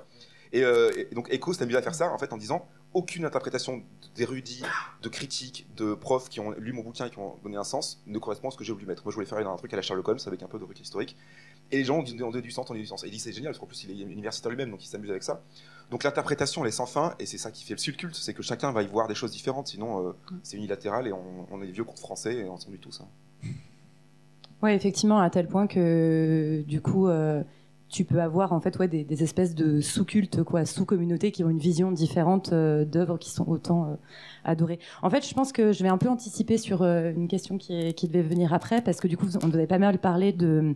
Et, 0.52 0.62
euh, 0.64 0.90
et 0.96 1.14
donc 1.14 1.32
Eco 1.32 1.52
s'est 1.52 1.62
amusé 1.62 1.76
à 1.78 1.82
faire 1.82 1.94
ça 1.94 2.10
en 2.12 2.18
fait 2.18 2.32
en 2.32 2.36
disant 2.36 2.66
aucune 2.94 3.24
interprétation 3.26 3.82
d'érudits, 4.14 4.62
de 5.02 5.08
critiques, 5.08 5.66
de 5.76 5.94
profs 5.94 6.28
qui 6.30 6.40
ont 6.40 6.52
lu 6.52 6.72
mon 6.72 6.82
bouquin 6.82 7.06
et 7.06 7.10
qui 7.10 7.18
ont 7.18 7.36
donné 7.42 7.56
un 7.56 7.64
sens 7.64 8.02
ne 8.06 8.18
correspond 8.18 8.48
à 8.48 8.50
ce 8.50 8.56
que 8.56 8.64
j'ai 8.64 8.72
voulu 8.72 8.86
mettre. 8.86 9.04
Moi 9.04 9.10
je 9.10 9.14
voulais 9.16 9.26
faire 9.26 9.38
un 9.46 9.56
truc 9.56 9.72
à 9.72 9.76
la 9.76 9.82
Sherlock 9.82 10.08
Holmes 10.08 10.18
avec 10.26 10.42
un 10.42 10.46
peu 10.46 10.58
de 10.58 10.64
recul 10.64 10.82
historique. 10.82 11.16
Et 11.70 11.76
les 11.76 11.84
gens 11.84 11.98
ont 11.98 12.02
ont 12.02 12.30
donné 12.30 12.40
du 12.40 12.50
sens, 12.50 12.64
ont 12.70 12.72
donné 12.72 12.80
du 12.80 12.86
sens. 12.86 13.04
Et 13.04 13.08
il 13.08 13.10
dit 13.10 13.18
c'est 13.18 13.32
génial 13.32 13.52
parce 13.52 13.58
qu'en 13.58 13.66
plus 13.66 13.84
il 13.84 13.90
est 13.90 14.04
universitaire 14.04 14.50
lui-même 14.50 14.70
donc 14.70 14.82
il 14.82 14.88
s'amuse 14.88 15.10
avec 15.10 15.22
ça. 15.22 15.42
Donc 15.90 16.02
l'interprétation 16.04 16.62
elle 16.62 16.68
est 16.68 16.72
sans 16.72 16.86
fin 16.86 17.14
et 17.18 17.26
c'est 17.26 17.38
ça 17.38 17.50
qui 17.50 17.64
fait 17.64 17.74
le 17.74 17.78
subculte, 17.78 18.14
c'est 18.14 18.32
que 18.34 18.42
chacun 18.42 18.72
va 18.72 18.82
y 18.82 18.86
voir 18.86 19.06
des 19.06 19.14
choses 19.14 19.32
différentes. 19.32 19.68
Sinon 19.68 20.08
euh, 20.08 20.12
c'est 20.42 20.56
unilatéral 20.56 21.06
et 21.06 21.12
on, 21.12 21.46
on 21.50 21.60
est 21.62 21.66
vieux 21.70 21.84
cours 21.84 21.98
français 21.98 22.36
et 22.36 22.48
on 22.48 22.56
s'ennuie 22.56 22.78
tous. 22.78 23.02
hein. 23.02 23.08
Ouais, 24.62 24.74
effectivement, 24.74 25.20
à 25.20 25.30
tel 25.30 25.46
point 25.46 25.68
que 25.68 26.64
du 26.66 26.80
coup, 26.80 27.06
euh, 27.06 27.42
tu 27.88 28.04
peux 28.04 28.20
avoir 28.20 28.52
en 28.52 28.60
fait 28.60 28.78
ouais, 28.78 28.88
des, 28.88 29.22
espèces 29.22 29.54
de 29.54 29.80
sous-cultes, 29.80 30.42
quoi, 30.42 30.66
sous-communautés 30.66 31.32
qui 31.32 31.44
ont 31.44 31.50
une 31.50 31.58
vision 31.58 31.90
différente 31.90 32.52
euh, 32.52 32.84
d'œuvres 32.84 33.18
qui 33.18 33.30
sont 33.30 33.48
autant 33.48 33.98
adorées. 34.48 34.78
En 35.02 35.10
fait, 35.10 35.26
je 35.26 35.34
pense 35.34 35.52
que 35.52 35.72
je 35.72 35.82
vais 35.82 35.88
un 35.88 35.98
peu 35.98 36.08
anticiper 36.08 36.58
sur 36.58 36.82
euh, 36.82 37.12
une 37.14 37.28
question 37.28 37.58
qui, 37.58 38.08
devait 38.08 38.22
venir 38.22 38.54
après, 38.54 38.80
parce 38.80 39.00
que 39.00 39.08
du 39.08 39.16
coup, 39.16 39.26
on 39.42 39.52
avait 39.52 39.66
pas 39.66 39.78
mal 39.78 39.98
parlé 39.98 40.32
de 40.32 40.74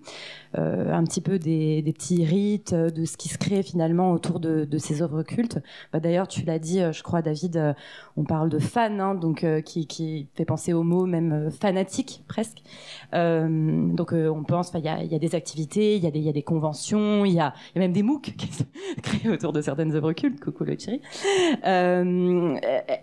euh, 0.58 0.92
un 0.92 1.04
petit 1.04 1.20
peu 1.20 1.38
des, 1.38 1.82
petits 1.94 2.24
rites, 2.24 2.72
euh, 2.74 2.90
de 2.90 3.04
ce 3.04 3.16
qui 3.16 3.28
se 3.28 3.38
crée 3.38 3.62
finalement 3.62 4.12
autour 4.12 4.40
de, 4.40 4.66
ces 4.78 5.02
œuvres 5.02 5.22
cultes. 5.22 5.58
Bah, 5.92 6.00
D'ailleurs, 6.00 6.28
tu 6.28 6.44
l'as 6.44 6.58
dit, 6.58 6.80
je 6.92 7.02
crois, 7.02 7.22
David, 7.22 7.74
on 8.16 8.24
parle 8.24 8.48
de 8.48 8.58
fan, 8.58 9.00
hein, 9.00 9.14
donc 9.14 9.46
qui, 9.64 10.28
fait 10.34 10.44
penser 10.44 10.72
au 10.72 10.82
mot 10.82 11.06
même 11.06 11.50
fanatique 11.50 12.24
presque. 12.26 12.62
Donc 13.12 14.12
on 14.12 14.42
pense, 14.42 14.72
il 14.74 14.84
y 14.84 14.88
a, 14.88 15.18
des 15.18 15.34
activités, 15.34 15.96
il 15.96 16.02
y, 16.02 16.28
a 16.28 16.32
des- 16.32 16.42
conventions, 16.42 17.24
il 17.24 17.34
y 17.34 17.40
a, 17.40 17.54
même 17.76 17.92
des 17.92 18.02
MOOC 18.02 18.22
qui 18.36 18.48
se 18.48 18.64
créent 19.02 19.28
autour 19.28 19.52
de 19.52 19.60
certaines 19.60 19.94
œuvres 19.94 20.12
cultes. 20.12 20.40
Coucou 20.40 20.64
le 20.64 20.76
Thierry. 20.76 21.00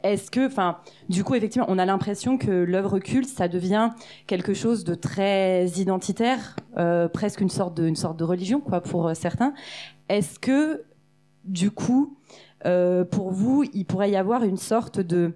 Est-ce 0.04 0.30
que, 0.30 0.50
enfin, 0.60 0.78
du 1.08 1.24
coup, 1.24 1.36
effectivement, 1.36 1.68
on 1.70 1.78
a 1.78 1.86
l'impression 1.86 2.38
que 2.38 2.52
l'œuvre 2.52 3.00
culte, 3.00 3.30
ça 3.30 3.48
devient 3.48 3.92
quelque 4.28 4.54
chose 4.54 4.84
de 4.84 4.94
très 4.94 5.68
identitaire, 5.68 6.58
euh, 6.78 7.08
presque 7.08 7.40
une 7.40 7.50
sorte 7.50 7.76
de, 7.78 7.88
une 7.88 7.96
sorte 7.96 8.18
de 8.18 8.26
religion, 8.26 8.60
quoi, 8.60 8.82
pour 8.82 9.08
euh, 9.08 9.14
certains. 9.14 9.54
Est-ce 10.10 10.38
que, 10.38 10.84
du 11.46 11.72
coup, 11.72 12.18
euh, 12.66 13.06
pour 13.06 13.32
vous, 13.32 13.64
il 13.74 13.86
pourrait 13.86 14.12
y 14.12 14.18
avoir 14.18 14.44
une 14.44 14.58
sorte 14.58 15.00
de 15.00 15.34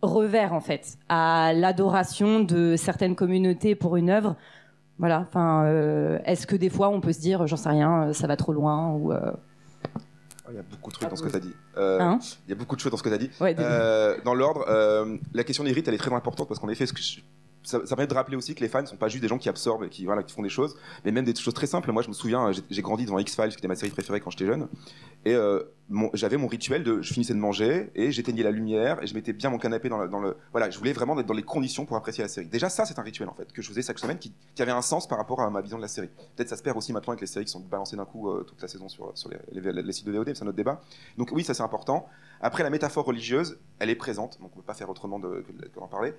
revers 0.00 0.54
en 0.54 0.60
fait 0.60 0.96
à 1.10 1.52
l'adoration 1.52 2.40
de 2.40 2.74
certaines 2.76 3.14
communautés 3.14 3.74
pour 3.74 3.96
une 3.96 4.08
œuvre? 4.08 4.36
Voilà. 4.98 5.26
Enfin, 5.28 5.66
est-ce 6.24 6.46
que 6.46 6.56
des 6.56 6.68
fois 6.70 6.90
on 6.90 7.00
peut 7.00 7.12
se 7.12 7.20
dire, 7.20 7.46
j'en 7.46 7.56
sais 7.56 7.70
rien, 7.70 8.12
ça 8.12 8.26
va 8.26 8.36
trop 8.36 8.52
loin 8.52 8.98
Il 10.50 10.56
y 10.56 10.58
a 10.58 10.62
beaucoup 10.62 10.90
de 10.90 10.94
trucs 10.96 11.08
dans 11.08 11.16
ce 11.16 11.22
que 11.22 11.28
tu 11.28 11.36
as 11.36 11.40
dit. 11.40 11.54
Euh, 11.76 11.98
Hein 12.00 12.18
il 12.46 12.50
y 12.50 12.52
a 12.52 12.56
beaucoup 12.56 12.76
de 12.76 12.80
choses 12.80 12.90
dans 12.90 12.96
ce 12.98 13.02
que 13.02 13.08
tu 13.08 13.14
as 13.14 13.18
dit. 13.18 13.30
Ouais. 13.40 13.54
Euh, 13.58 14.16
dans 14.24 14.34
l'ordre, 14.34 14.64
euh, 14.68 15.16
la 15.34 15.44
question 15.44 15.64
des 15.64 15.72
rites, 15.72 15.86
elle 15.88 15.94
est 15.94 15.98
très 15.98 16.12
importante 16.12 16.48
parce 16.48 16.58
qu'en 16.60 16.68
effet, 16.68 16.86
ce 16.86 16.92
que 16.92 17.00
je- 17.00 17.20
ça, 17.62 17.80
permet 17.80 18.06
de 18.06 18.14
rappeler 18.14 18.36
aussi 18.36 18.54
que 18.54 18.60
les 18.60 18.68
fans 18.68 18.82
ne 18.82 18.86
sont 18.86 18.96
pas 18.96 19.08
juste 19.08 19.22
des 19.22 19.28
gens 19.28 19.38
qui 19.38 19.48
absorbent 19.48 19.88
qui, 19.88 20.04
voilà, 20.04 20.22
qui 20.22 20.32
font 20.32 20.42
des 20.42 20.48
choses, 20.48 20.76
mais 21.04 21.12
même 21.12 21.24
des 21.24 21.34
choses 21.34 21.54
très 21.54 21.66
simples. 21.66 21.92
Moi, 21.92 22.02
je 22.02 22.08
me 22.08 22.14
souviens, 22.14 22.52
j'ai- 22.52 22.62
j'ai 22.70 22.82
grandi 22.82 23.04
devant 23.04 23.18
X-Files, 23.18 23.50
qui 23.50 23.58
était 23.58 23.68
ma 23.68 23.76
série 23.76 23.90
préférée 23.90 24.20
quand 24.20 24.30
j'étais 24.30 24.46
jeune, 24.46 24.68
et 25.26 25.34
euh, 25.34 25.62
j'avais 26.14 26.36
mon 26.36 26.46
rituel 26.46 26.82
de, 26.82 27.02
je 27.02 27.12
finissais 27.12 27.34
de 27.34 27.38
manger 27.38 27.90
et 27.94 28.10
j'éteignais 28.10 28.42
la 28.42 28.50
lumière 28.50 29.02
et 29.02 29.06
je 29.06 29.14
mettais 29.14 29.32
bien 29.32 29.50
mon 29.50 29.58
canapé 29.58 29.88
dans 29.88 29.98
le, 29.98 30.36
voilà, 30.52 30.70
je 30.70 30.78
voulais 30.78 30.92
vraiment 30.92 31.18
être 31.18 31.26
dans 31.26 31.34
les 31.34 31.42
conditions 31.42 31.84
pour 31.84 31.96
apprécier 31.96 32.22
la 32.22 32.28
série. 32.28 32.46
Déjà, 32.46 32.70
ça, 32.70 32.86
c'est 32.86 32.98
un 32.98 33.02
rituel 33.02 33.28
en 33.28 33.34
fait 33.34 33.52
que 33.52 33.60
je 33.60 33.68
faisais 33.68 33.82
chaque 33.82 33.98
semaine 33.98 34.18
qui, 34.18 34.32
avait 34.60 34.70
un 34.72 34.82
sens 34.82 35.08
par 35.08 35.18
rapport 35.18 35.40
à 35.40 35.48
ma 35.50 35.62
vision 35.62 35.78
de 35.78 35.82
la 35.82 35.88
série. 35.88 36.08
Peut-être 36.36 36.50
ça 36.50 36.56
se 36.56 36.62
perd 36.62 36.76
aussi 36.76 36.92
maintenant 36.92 37.12
avec 37.12 37.22
les 37.22 37.26
séries 37.26 37.46
qui 37.46 37.50
sont 37.50 37.60
balancées 37.60 37.96
d'un 37.96 38.04
coup 38.04 38.28
euh, 38.30 38.44
toute 38.44 38.60
la 38.60 38.68
saison 38.68 38.88
sur, 38.88 39.12
les, 39.30 39.92
sites 39.92 40.06
de 40.06 40.12
VOD, 40.12 40.34
c'est 40.34 40.44
un 40.44 40.46
autre 40.46 40.56
débat. 40.56 40.80
Donc 41.16 41.30
oui, 41.32 41.44
ça 41.44 41.54
c'est 41.54 41.62
important. 41.62 42.06
Après, 42.40 42.62
la 42.62 42.70
métaphore 42.70 43.04
religieuse, 43.04 43.58
elle 43.78 43.90
est 43.90 43.94
présente, 43.94 44.38
donc 44.40 44.50
on 44.52 44.56
ne 44.56 44.62
peut 44.62 44.66
pas 44.66 44.74
faire 44.74 44.90
autrement 44.90 45.20
que 45.20 45.44
d'en 45.78 45.88
parler. 45.88 46.14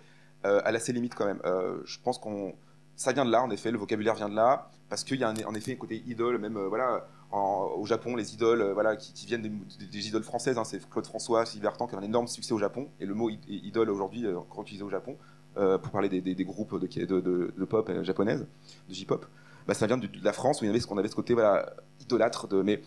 Euh, 0.45 0.61
elle 0.65 0.75
a 0.75 0.79
ses 0.79 0.93
limites 0.93 1.15
quand 1.15 1.25
même. 1.25 1.41
Euh, 1.45 1.81
je 1.85 1.99
pense 2.03 2.17
qu'on 2.17 2.55
ça 2.95 3.13
vient 3.13 3.25
de 3.25 3.31
là, 3.31 3.41
en 3.41 3.49
effet, 3.49 3.71
le 3.71 3.79
vocabulaire 3.79 4.15
vient 4.15 4.29
de 4.29 4.35
là, 4.35 4.69
parce 4.89 5.03
qu'il 5.03 5.19
y 5.19 5.23
a 5.23 5.29
un- 5.29 5.43
en 5.45 5.55
effet 5.55 5.73
un 5.73 5.75
côté 5.75 6.03
idole, 6.05 6.37
même 6.37 6.57
euh, 6.57 6.67
voilà, 6.67 7.07
au 7.31 7.85
Japon, 7.85 8.15
les 8.15 8.33
idoles 8.33 8.61
euh, 8.61 8.73
voilà, 8.73 8.95
qui, 8.95 9.25
viennent 9.25 9.41
des, 9.41 10.07
idoles 10.07 10.23
françaises, 10.23 10.57
hein, 10.57 10.63
c'est 10.65 10.87
Claude 10.89 11.05
François, 11.05 11.45
Sylvie 11.45 11.63
Vartan, 11.63 11.87
qui 11.87 11.95
a 11.95 11.97
un 11.97 12.03
énorme 12.03 12.27
succès 12.27 12.53
au 12.53 12.59
Japon, 12.59 12.89
et 12.99 13.05
le 13.05 13.13
mot 13.13 13.29
idole 13.47 13.89
aujourd'hui 13.89 14.25
est 14.25 14.35
encore 14.35 14.63
utilisé 14.63 14.83
au 14.83 14.89
Japon, 14.89 15.17
euh, 15.57 15.77
pour 15.77 15.91
parler 15.91 16.09
des, 16.09 16.45
groupes 16.45 16.79
de, 16.79 17.65
pop 17.65 17.89
euh, 17.89 18.03
japonaise, 18.03 18.45
de 18.89 18.93
J-pop, 18.93 19.25
bah, 19.67 19.73
ça 19.73 19.87
vient 19.87 19.97
de, 19.97 20.09
la 20.23 20.33
France 20.33 20.61
où 20.61 20.65
il 20.65 20.67
y 20.67 20.69
avait 20.69 20.79
ce 20.79 20.87
qu'on 20.87 20.97
avait 20.97 21.07
ce 21.09 21.15
côté 21.15 21.33
voilà, 21.33 21.73
idolâtre, 22.01 22.47
mais 22.63 22.81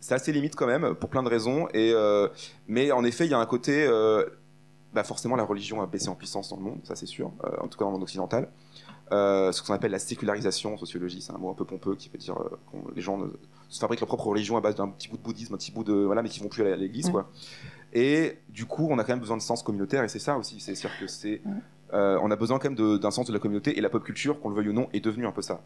c'est 0.00 0.14
assez 0.14 0.32
limite 0.32 0.56
quand 0.56 0.66
même, 0.66 0.94
pour 0.94 1.10
plein 1.10 1.22
de 1.22 1.28
raisons, 1.28 1.68
et, 1.74 1.92
euh, 1.94 2.28
mais 2.66 2.90
en 2.92 3.04
effet, 3.04 3.26
il 3.26 3.30
y 3.30 3.34
a 3.34 3.38
un 3.38 3.46
côté, 3.46 3.86
euh, 3.86 4.24
bah 4.94 5.04
forcément 5.04 5.36
la 5.36 5.44
religion 5.44 5.80
a 5.82 5.86
baissé 5.86 6.08
en 6.08 6.14
puissance 6.14 6.48
dans 6.50 6.56
le 6.56 6.62
monde, 6.62 6.80
ça 6.84 6.96
c'est 6.96 7.06
sûr, 7.06 7.30
euh, 7.44 7.50
en 7.60 7.68
tout 7.68 7.78
cas 7.78 7.84
dans 7.84 7.90
le 7.90 7.94
monde 7.94 8.02
occidental. 8.02 8.48
Euh, 9.12 9.50
ce 9.50 9.60
qu'on 9.62 9.74
appelle 9.74 9.90
la 9.90 9.98
sécularisation 9.98 10.74
en 10.74 10.76
sociologie, 10.76 11.20
c'est 11.20 11.32
un 11.32 11.38
mot 11.38 11.50
un 11.50 11.54
peu 11.54 11.64
pompeux 11.64 11.96
qui 11.96 12.08
veut 12.08 12.18
dire 12.18 12.36
euh, 12.40 12.48
que 12.70 12.94
les 12.94 13.02
gens 13.02 13.18
ne- 13.18 13.26
se 13.68 13.80
fabriquent 13.80 14.00
leur 14.00 14.06
propre 14.06 14.28
religion 14.28 14.56
à 14.56 14.60
base 14.60 14.76
d'un 14.76 14.86
petit 14.88 15.08
bout 15.08 15.16
de 15.16 15.22
bouddhisme, 15.22 15.54
un 15.54 15.56
petit 15.56 15.72
bout 15.72 15.82
de 15.82 15.92
voilà, 15.92 16.22
mais 16.22 16.28
qui 16.28 16.38
vont 16.40 16.48
plus 16.48 16.62
à 16.64 16.76
l'église 16.76 17.06
Ouais. 17.06 17.12
quoi. 17.12 17.30
Et 17.92 18.38
du 18.50 18.66
coup, 18.66 18.86
on 18.88 18.98
a 19.00 19.04
quand 19.04 19.12
même 19.12 19.18
besoin 19.20 19.36
de 19.36 19.42
sens 19.42 19.64
communautaire 19.64 20.04
et 20.04 20.08
c'est 20.08 20.20
ça 20.20 20.36
aussi, 20.38 20.60
c'est 20.60 20.76
sûr 20.76 20.90
que 21.00 21.06
c'est 21.08 21.42
on 21.92 22.30
a 22.30 22.36
besoin 22.36 22.60
quand 22.60 22.70
même 22.70 22.98
d'un 23.00 23.10
sens 23.10 23.26
de 23.26 23.32
la 23.32 23.40
communauté 23.40 23.76
et 23.76 23.80
la 23.80 23.88
pop 23.90 24.04
culture, 24.04 24.38
qu'on 24.40 24.48
le 24.50 24.54
veuille 24.54 24.68
ou 24.68 24.72
non, 24.72 24.88
est 24.92 25.00
devenue 25.00 25.26
un 25.26 25.32
peu 25.32 25.42
ça. 25.42 25.60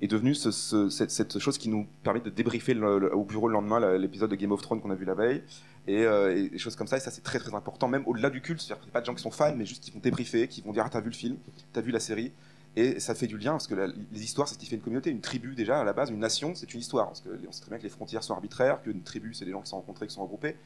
Est 0.00 0.06
devenue 0.06 0.32
ce- 0.36 0.52
ce- 0.52 0.88
cette, 0.90 1.10
cette 1.10 1.40
chose 1.40 1.58
qui 1.58 1.68
nous 1.68 1.88
permet 2.04 2.20
de 2.20 2.30
débriefer 2.30 2.72
le- 2.72 3.00
le- 3.00 3.12
au 3.12 3.24
bureau 3.24 3.48
le 3.48 3.54
lendemain 3.54 3.96
l'épisode 3.98 4.30
de 4.30 4.36
Game 4.36 4.52
of 4.52 4.62
Thrones 4.62 4.80
qu'on 4.80 4.90
a 4.90 4.94
vu 4.94 5.04
la 5.04 5.14
veille 5.14 5.42
et, 5.86 6.04
euh, 6.04 6.36
et 6.36 6.48
des 6.48 6.58
choses 6.58 6.76
comme 6.76 6.86
ça. 6.86 6.96
Et 6.96 7.00
ça, 7.00 7.10
c'est 7.10 7.22
très 7.22 7.38
très 7.38 7.54
important, 7.54 7.88
même 7.88 8.02
au-delà 8.06 8.30
du 8.30 8.40
culte. 8.40 8.60
C'est-à-dire 8.60 8.86
pas 8.88 9.00
de 9.00 9.06
gens 9.06 9.14
qui 9.14 9.22
sont 9.22 9.30
fans, 9.30 9.54
mais 9.56 9.66
juste 9.66 9.84
qui 9.84 9.90
vont 9.90 10.00
débriefer, 10.00 10.48
qui 10.48 10.62
vont 10.62 10.72
dire 10.72 10.84
Ah, 10.86 10.90
t'as 10.90 11.00
vu 11.00 11.10
le 11.10 11.14
film, 11.14 11.36
t'as 11.72 11.80
vu 11.80 11.90
la 11.90 12.00
série. 12.00 12.32
Et 12.78 13.00
ça 13.00 13.14
fait 13.14 13.26
du 13.26 13.38
lien 13.38 13.52
parce 13.52 13.66
que 13.66 13.74
les 13.74 14.22
histoires, 14.22 14.46
c'est 14.46 14.54
ce 14.54 14.58
qui 14.58 14.66
fait 14.66 14.76
une 14.76 14.82
communauté. 14.82 15.10
Une 15.10 15.22
tribu, 15.22 15.54
déjà, 15.54 15.80
à 15.80 15.84
la 15.84 15.94
base, 15.94 16.10
une 16.10 16.18
nation, 16.18 16.54
c'est 16.54 16.74
une 16.74 16.80
histoire. 16.80 17.06
Parce 17.06 17.20
que 17.22 17.30
on 17.48 17.52
sait 17.52 17.62
très 17.62 17.70
bien 17.70 17.78
que 17.78 17.84
les 17.84 17.88
frontières 17.88 18.22
sont 18.22 18.34
arbitraires, 18.34 18.82
qu'une 18.82 19.02
tribu, 19.02 19.32
c'est 19.32 19.46
des 19.46 19.52
gens 19.52 19.62
qui 19.62 19.70
sont 19.70 19.76
rencontrés, 19.76 20.06
qui 20.06 20.14
sont 20.14 20.22
regroupés. 20.22 20.56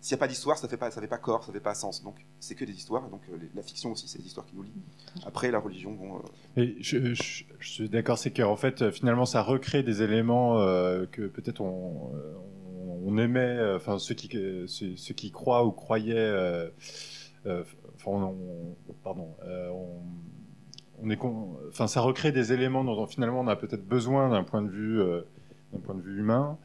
S'il 0.00 0.14
n'y 0.14 0.18
a 0.18 0.20
pas 0.20 0.28
d'histoire, 0.28 0.58
ça 0.58 0.68
fait 0.68 0.76
pas, 0.76 0.90
fait 0.90 1.06
pas 1.06 1.16
corps, 1.16 1.44
ça 1.44 1.52
fait 1.52 1.60
pas 1.60 1.72
sens. 1.72 2.02
Donc, 2.02 2.16
c'est 2.38 2.54
que 2.54 2.66
des 2.66 2.74
histoires. 2.74 3.08
Donc, 3.08 3.22
euh, 3.32 3.38
la 3.54 3.62
fiction 3.62 3.92
aussi, 3.92 4.06
c'est 4.06 4.18
des 4.18 4.26
histoires 4.26 4.44
qui 4.44 4.54
nous 4.54 4.64
lient. 4.64 4.72
Après, 5.24 5.50
la 5.50 5.58
religion, 5.58 6.20
euh, 6.58 6.74
je, 6.78 7.14
suis 7.60 7.88
d'accord, 7.88 8.18
c'est 8.18 8.30
qu'en 8.30 8.56
fait, 8.56 8.90
finalement, 8.90 9.24
ça 9.24 9.40
recrée 9.40 9.82
des 9.82 10.02
éléments 10.02 10.58
que 11.10 11.26
peut-être 11.28 11.62
on, 11.62 12.12
on 13.04 13.16
aimait, 13.18 13.40
euh, 13.40 13.76
enfin 13.76 13.98
ceux 13.98 14.14
qui 14.14 14.28
ceux, 14.68 15.14
qui 15.14 15.30
croient 15.30 15.64
ou 15.64 15.72
croyaient, 15.72 16.14
euh, 16.16 16.68
euh, 17.46 17.62
enfin, 17.96 18.10
on, 18.12 18.36
on- 18.88 18.92
pardon, 19.02 19.28
on, 21.02 21.10
est, 21.10 21.18
enfin, 21.68 21.86
ça 21.86 22.00
recrée 22.00 22.32
des 22.32 22.52
éléments 22.52 22.84
dont 22.84 23.06
finalement 23.06 23.40
on 23.40 23.48
a 23.48 23.56
peut-être 23.56 23.86
besoin 23.86 24.30
d'un 24.30 24.44
point 24.44 24.62
de 24.62 24.70
vue, 24.70 25.00
d'un 25.72 25.80
point 25.80 25.94
de 25.94 26.00
vue 26.02 26.20
humain. 26.20 26.58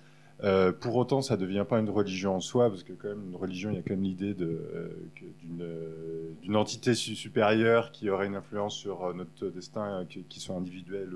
Pour 0.79 0.95
autant, 0.95 1.21
ça 1.21 1.35
ne 1.35 1.41
devient 1.41 1.65
pas 1.67 1.79
une 1.79 1.89
religion 1.89 2.35
en 2.35 2.39
soi, 2.39 2.69
parce 2.69 2.83
que 2.83 2.93
quand 2.93 3.09
même 3.09 3.27
une 3.29 3.35
religion, 3.35 3.71
il 3.71 3.75
y 3.75 3.79
a 3.79 3.81
quand 3.81 3.91
même 3.91 4.03
l'idée 4.03 4.33
d'une, 4.33 6.55
entité 6.55 6.93
su- 6.95 7.15
supérieure 7.15 7.91
qui 7.91 8.09
aurait 8.09 8.27
une 8.27 8.35
influence 8.35 8.75
sur 8.75 9.13
notre 9.13 9.47
destin, 9.49 10.05
qui, 10.07 10.39
soit 10.39 10.55
individuel 10.55 11.09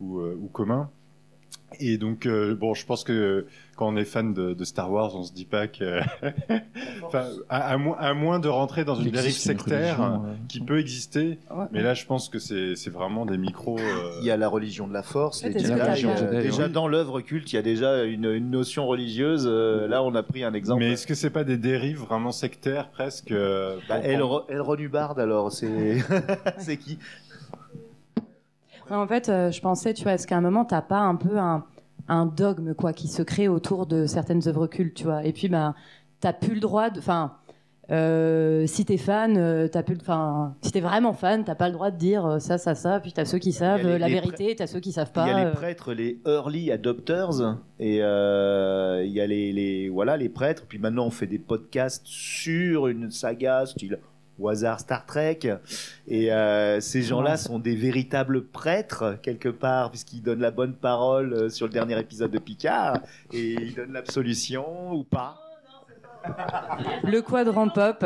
ou, 0.00 0.20
ou 0.20 0.48
commun. 0.48 0.90
Et 1.80 1.98
donc, 1.98 2.26
euh, 2.26 2.54
bon, 2.54 2.74
je 2.74 2.84
pense 2.86 3.04
que 3.04 3.46
quand 3.76 3.88
on 3.92 3.96
est 3.96 4.04
fan 4.04 4.32
de, 4.34 4.54
de 4.54 4.64
Star 4.64 4.90
Wars, 4.92 5.14
on 5.16 5.22
se 5.24 5.32
dit 5.32 5.44
pas 5.46 5.66
que, 5.66 6.00
enfin, 7.02 7.24
à, 7.48 7.72
à 7.72 7.76
moins, 7.76 7.96
à 7.98 8.14
moins 8.14 8.38
de 8.38 8.48
rentrer 8.48 8.84
dans 8.84 8.94
une 8.94 9.10
dérive 9.10 9.26
une 9.30 9.32
sectaire 9.32 9.98
religion, 9.98 10.24
euh, 10.26 10.34
qui 10.48 10.60
peut 10.60 10.78
exister, 10.78 11.38
Ouais. 11.50 11.64
mais 11.72 11.82
là, 11.82 11.94
je 11.94 12.06
pense 12.06 12.28
que 12.28 12.38
c'est 12.38 12.90
vraiment 12.90 13.26
des 13.26 13.36
micros. 13.38 13.78
euh, 13.78 14.18
Il 14.20 14.26
y 14.26 14.30
a 14.30 14.36
la 14.36 14.48
religion 14.48 14.86
de 14.86 14.92
la 14.92 15.02
force, 15.02 15.40
En 15.42 15.48
fait, 15.48 15.54
les 15.58 15.70
euh, 15.70 16.40
déjà 16.42 16.66
oui. 16.66 16.72
dans 16.72 16.86
l'œuvre 16.88 17.20
culte, 17.20 17.52
il 17.52 17.56
y 17.56 17.58
a 17.58 17.62
déjà 17.62 18.04
une, 18.04 18.26
une 18.26 18.50
notion 18.50 18.86
religieuse. 18.86 19.46
euh, 19.48 19.88
là, 19.88 20.02
on 20.02 20.14
a 20.14 20.22
pris 20.22 20.44
un 20.44 20.54
exemple. 20.54 20.80
Mais 20.80 20.92
est-ce 20.92 21.06
que 21.06 21.14
c'est 21.14 21.30
pas 21.30 21.44
des 21.44 21.56
dérives 21.58 22.00
vraiment 22.00 22.32
sectaires 22.32 22.90
presque 22.90 23.32
euh, 23.32 23.76
Bah, 23.88 23.98
Elron 24.04 24.76
Hubbard, 24.78 25.18
alors, 25.18 25.50
c'est 25.52 25.98
c'est 26.58 26.76
qui? 26.76 26.98
En 28.90 29.06
fait, 29.06 29.28
euh, 29.28 29.50
je 29.50 29.60
pensais, 29.60 29.94
tu 29.94 30.02
vois, 30.04 30.12
est-ce 30.12 30.26
qu'à 30.26 30.36
un 30.36 30.40
moment, 30.40 30.64
t'as 30.64 30.82
pas 30.82 31.00
un 31.00 31.16
peu 31.16 31.38
un, 31.38 31.64
un 32.08 32.26
dogme, 32.26 32.74
quoi, 32.74 32.92
qui 32.92 33.08
se 33.08 33.22
crée 33.22 33.48
autour 33.48 33.86
de 33.86 34.06
certaines 34.06 34.46
œuvres 34.48 34.66
cultes, 34.66 34.94
tu 34.96 35.04
vois? 35.04 35.24
Et 35.24 35.32
puis, 35.32 35.48
ben, 35.48 35.74
t'as 36.20 36.32
plus 36.32 36.54
le 36.54 36.60
droit 36.60 36.90
de. 36.90 36.98
Enfin, 36.98 37.32
euh, 37.90 38.66
si 38.66 38.84
t'es 38.86 38.96
fan, 38.96 39.36
euh, 39.36 39.68
t'as 39.68 39.82
plus. 39.82 39.96
Enfin, 40.00 40.54
si 40.62 40.72
t'es 40.72 40.80
vraiment 40.80 41.12
fan, 41.12 41.44
t'as 41.44 41.54
pas 41.54 41.68
le 41.68 41.74
droit 41.74 41.90
de 41.90 41.98
dire 41.98 42.24
euh, 42.24 42.38
ça, 42.38 42.56
ça, 42.56 42.74
ça. 42.74 42.98
Puis 43.00 43.12
t'as 43.12 43.26
ceux 43.26 43.38
qui 43.38 43.52
savent 43.52 43.82
les- 43.82 43.92
euh, 43.94 43.98
la 43.98 44.08
vérité, 44.08 44.54
t'as 44.56 44.66
ceux 44.66 44.80
qui 44.80 44.90
savent 44.92 45.10
Il 45.10 45.12
pas. 45.12 45.26
y 45.28 45.30
a 45.30 45.44
les 45.44 45.50
prêtres, 45.52 45.92
les 45.92 46.18
early 46.26 46.72
adopters, 46.72 47.58
et 47.78 47.96
il 47.96 48.00
y 49.12 49.20
a 49.20 49.26
les, 49.26 49.52
les- 49.52 49.88
voilà 49.90 50.16
les 50.16 50.30
prêtres. 50.30 50.64
Puis 50.66 50.78
maintenant, 50.78 51.06
on 51.06 51.10
fait 51.10 51.26
des 51.26 51.38
podcasts 51.38 52.06
sur 52.06 52.86
une 52.86 53.10
saga 53.10 53.66
style 53.66 53.98
au 54.38 54.48
hasard 54.48 54.80
Star 54.80 55.06
Trek. 55.06 55.40
Et 56.08 56.32
euh, 56.32 56.80
ces 56.80 57.02
gens-là 57.02 57.36
sont 57.36 57.58
des 57.58 57.76
véritables 57.76 58.44
prêtres 58.46 59.16
quelque 59.22 59.48
part, 59.48 59.90
puisqu'ils 59.90 60.22
donnent 60.22 60.40
la 60.40 60.50
bonne 60.50 60.74
parole 60.74 61.32
euh, 61.32 61.48
sur 61.48 61.66
le 61.66 61.72
dernier 61.72 61.98
épisode 61.98 62.30
de 62.30 62.38
Picard, 62.38 62.98
et 63.32 63.52
ils 63.52 63.74
donnent 63.74 63.92
l'absolution 63.92 64.92
ou 64.92 65.04
pas. 65.04 65.40
Le 67.04 67.20
quadrant 67.20 67.68
pop. 67.68 68.04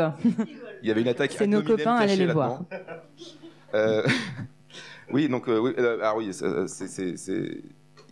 Il 0.81 0.87
y 0.87 0.91
avait 0.91 1.01
une 1.01 1.07
attaque. 1.07 1.31
C'est 1.37 1.47
nos 1.47 1.61
copains, 1.61 1.95
allez 1.95 2.15
les 2.15 2.25
voir. 2.27 2.63
Euh, 3.73 4.05
oui, 5.11 5.29
donc 5.29 5.47
euh, 5.47 5.59
oui, 5.59 5.73
euh, 6.41 6.67
c'est- 6.67 7.61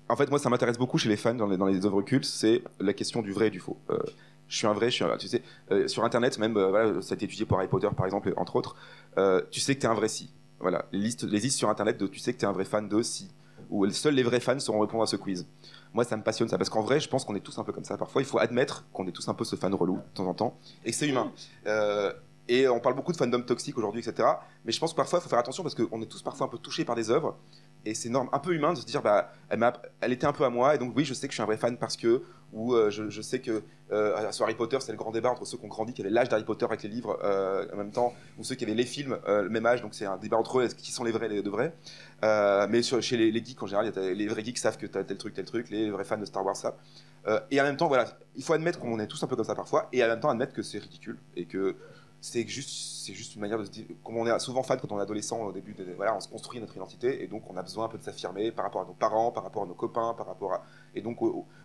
En 0.09 0.15
fait, 0.15 0.29
moi, 0.29 0.39
ça 0.39 0.49
m'intéresse 0.49 0.77
beaucoup 0.77 0.97
chez 0.97 1.09
les 1.09 1.17
fans 1.17 1.33
dans 1.33 1.47
les, 1.47 1.57
dans 1.57 1.65
les 1.65 1.85
œuvres 1.85 2.01
cultes, 2.01 2.25
c'est 2.25 2.61
la 2.79 2.93
question 2.93 3.21
du 3.21 3.31
vrai 3.33 3.47
et 3.47 3.49
du 3.49 3.59
faux. 3.59 3.77
Euh, 3.89 3.97
je 4.47 4.57
suis 4.57 4.67
un 4.67 4.73
vrai, 4.73 4.89
tu 4.89 5.27
sais, 5.27 5.43
euh, 5.71 5.87
sur 5.87 6.03
Internet, 6.03 6.37
même, 6.39 6.57
euh, 6.57 6.69
voilà, 6.69 7.01
ça 7.01 7.13
a 7.13 7.15
été 7.15 7.25
étudié 7.25 7.45
pour 7.45 7.57
Harry 7.57 7.67
Potter, 7.67 7.89
par 7.95 8.05
exemple, 8.05 8.33
entre 8.37 8.55
autres. 8.55 8.75
euh, 9.17 9.41
tu 9.51 9.59
sais 9.59 9.75
que 9.75 9.81
t'es 9.81 9.87
un 9.87 9.93
vrai 9.93 10.07
si. 10.07 10.31
Voilà, 10.59 10.85
les 10.91 10.99
listes, 10.99 11.23
les 11.23 11.39
listes 11.39 11.57
sur 11.57 11.69
Internet 11.69 11.97
de 11.97 12.07
tu 12.07 12.19
sais 12.19 12.33
que 12.33 12.39
t'es 12.39 12.45
un 12.45 12.51
vrai 12.51 12.65
fan 12.65 12.87
de 12.87 13.01
si. 13.01 13.29
Où 13.69 13.87
seuls 13.89 14.13
les 14.13 14.23
vrais 14.23 14.39
fans 14.39 14.59
sauront 14.59 14.79
répondre 14.79 15.03
à 15.03 15.07
ce 15.07 15.17
quiz. 15.17 15.45
Moi, 15.93 16.03
ça 16.03 16.15
me 16.15 16.23
passionne 16.23 16.47
ça, 16.47 16.57
parce 16.57 16.69
qu'en 16.69 16.81
vrai, 16.81 16.99
je 16.99 17.09
pense 17.09 17.25
qu'on 17.25 17.35
est 17.35 17.41
tous 17.41 17.57
un 17.59 17.63
peu 17.63 17.73
comme 17.73 17.83
ça. 17.83 17.97
Parfois, 17.97 18.21
il 18.21 18.25
faut 18.25 18.39
admettre 18.39 18.85
qu'on 18.93 19.05
est 19.07 19.11
tous 19.11 19.27
un 19.27 19.33
peu 19.33 19.43
ce 19.43 19.55
fan 19.55 19.73
relou, 19.73 19.95
de 19.97 20.13
temps 20.13 20.27
en 20.27 20.33
temps, 20.33 20.57
et 20.85 20.91
que 20.91 20.95
c'est 20.95 21.07
humain. 21.07 21.31
Et 22.49 22.67
on 22.67 22.79
parle 22.79 22.95
beaucoup 22.95 23.11
de 23.11 23.17
fandom 23.17 23.41
toxique 23.41 23.77
aujourd'hui, 23.77 24.01
etc. 24.01 24.27
Mais 24.63 24.71
je 24.71 24.79
pense 24.79 24.91
que 24.91 24.95
parfois, 24.97 25.19
il 25.19 25.21
faut 25.21 25.29
faire 25.29 25.39
attention 25.39 25.63
parce 25.63 25.75
qu'on 25.75 26.01
est 26.01 26.05
tous 26.05 26.21
parfois 26.21 26.47
un 26.47 26.49
peu 26.49 26.57
touchés 26.57 26.85
par 26.85 26.95
des 26.95 27.09
œuvres. 27.11 27.37
Et 27.85 27.93
c'est 27.93 28.09
norme, 28.09 28.29
un 28.31 28.39
peu 28.39 28.53
humain 28.53 28.73
de 28.73 28.77
se 28.77 28.85
dire, 28.85 29.01
bah, 29.01 29.31
elle, 29.49 29.69
elle 29.99 30.13
était 30.13 30.27
un 30.27 30.31
peu 30.33 30.45
à 30.45 30.49
moi. 30.49 30.75
Et 30.75 30.77
donc, 30.77 30.93
oui, 30.95 31.03
je 31.03 31.13
sais 31.13 31.27
que 31.27 31.33
je 31.33 31.35
suis 31.35 31.43
un 31.43 31.45
vrai 31.45 31.57
fan 31.57 31.77
parce 31.77 31.97
que, 31.97 32.23
ou 32.53 32.73
euh, 32.73 32.89
je, 32.89 33.21
sais 33.21 33.39
que 33.39 33.63
euh, 33.91 34.31
sur 34.31 34.45
Harry 34.45 34.55
Potter, 34.55 34.77
c'est 34.79 34.91
le 34.91 34.97
grand 34.97 35.11
débat 35.11 35.29
entre 35.29 35.45
ceux 35.45 35.57
qui 35.57 35.65
ont 35.65 35.69
grandi, 35.69 35.93
qui 35.93 36.01
avaient 36.01 36.09
l'âge 36.09 36.29
d'Harry 36.29 36.43
Potter 36.43 36.65
avec 36.65 36.83
les 36.83 36.89
livres 36.89 37.19
euh, 37.23 37.65
en 37.73 37.77
même 37.77 37.91
temps, 37.91 38.13
ou 38.37 38.43
ceux 38.43 38.55
qui 38.55 38.63
avaient 38.63 38.73
les 38.73 38.85
films 38.85 39.17
le 39.27 39.49
même 39.49 39.65
âge. 39.65 39.81
Donc, 39.81 39.93
c'est 39.93 40.05
un 40.05 40.17
débat 40.17 40.37
entre 40.37 40.59
eux, 40.59 40.67
qui 40.67 40.91
sont 40.91 41.03
les 41.03 41.11
vrais, 41.11 41.27
les 41.27 41.41
de 41.41 41.49
vrais? 41.49 41.73
Mais 42.23 42.81
chez 42.83 43.17
les, 43.17 43.31
les 43.31 43.43
geeks, 43.43 43.61
en 43.61 43.67
général, 43.67 43.91
les 43.95 44.27
vrais 44.27 44.43
geeks 44.43 44.57
savent 44.57 44.77
que 44.77 44.85
tu 44.85 44.97
as 44.97 45.03
tel 45.03 45.17
truc, 45.17 45.33
tel 45.33 45.45
truc. 45.45 45.69
Les 45.69 45.89
vrais 45.89 46.05
fans 46.05 46.17
de 46.17 46.25
Star 46.25 46.45
Wars 46.45 46.55
savent. 46.55 46.77
Et 47.51 47.59
en 47.59 47.63
même 47.63 47.77
temps, 47.77 47.87
voilà, 47.87 48.05
il 48.35 48.43
faut 48.43 48.53
admettre 48.53 48.79
qu'on 48.79 48.99
est 48.99 49.07
tous 49.07 49.21
un 49.23 49.27
peu 49.27 49.35
comme 49.35 49.45
ça 49.45 49.55
parfois, 49.55 49.89
et 49.91 50.03
en 50.03 50.07
même 50.07 50.19
temps 50.19 50.29
admettre 50.29 50.53
que 50.53 50.63
c'est 50.63 50.79
ridicule 50.79 51.17
et 51.35 51.45
que 51.45 51.75
c'est 52.19 52.47
juste, 52.47 53.05
c'est 53.05 53.13
juste 53.13 53.35
une 53.35 53.41
manière 53.41 53.59
de 53.59 53.65
se 53.65 53.69
dire, 53.69 53.85
comme 54.03 54.17
on 54.17 54.25
est 54.25 54.39
souvent 54.39 54.63
fan 54.63 54.79
quand 54.79 54.91
on 54.91 54.99
est 54.99 55.03
adolescent 55.03 55.39
au 55.41 55.51
début, 55.51 55.73
de, 55.73 55.85
voilà, 55.95 56.15
on 56.15 56.19
se 56.19 56.27
construit 56.27 56.59
notre 56.59 56.75
identité 56.75 57.23
et 57.23 57.27
donc 57.27 57.43
on 57.49 57.55
a 57.57 57.61
besoin 57.61 57.85
un 57.85 57.87
peu 57.87 57.97
de 57.97 58.03
s'affirmer 58.03 58.51
par 58.51 58.65
rapport 58.65 58.81
à 58.81 58.85
nos 58.85 58.93
parents, 58.93 59.31
par 59.31 59.43
rapport 59.43 59.63
à 59.63 59.65
nos 59.65 59.75
copains, 59.75 60.13
par 60.15 60.25
rapport 60.25 60.53
à, 60.53 60.63
et 60.95 61.01
donc 61.01 61.19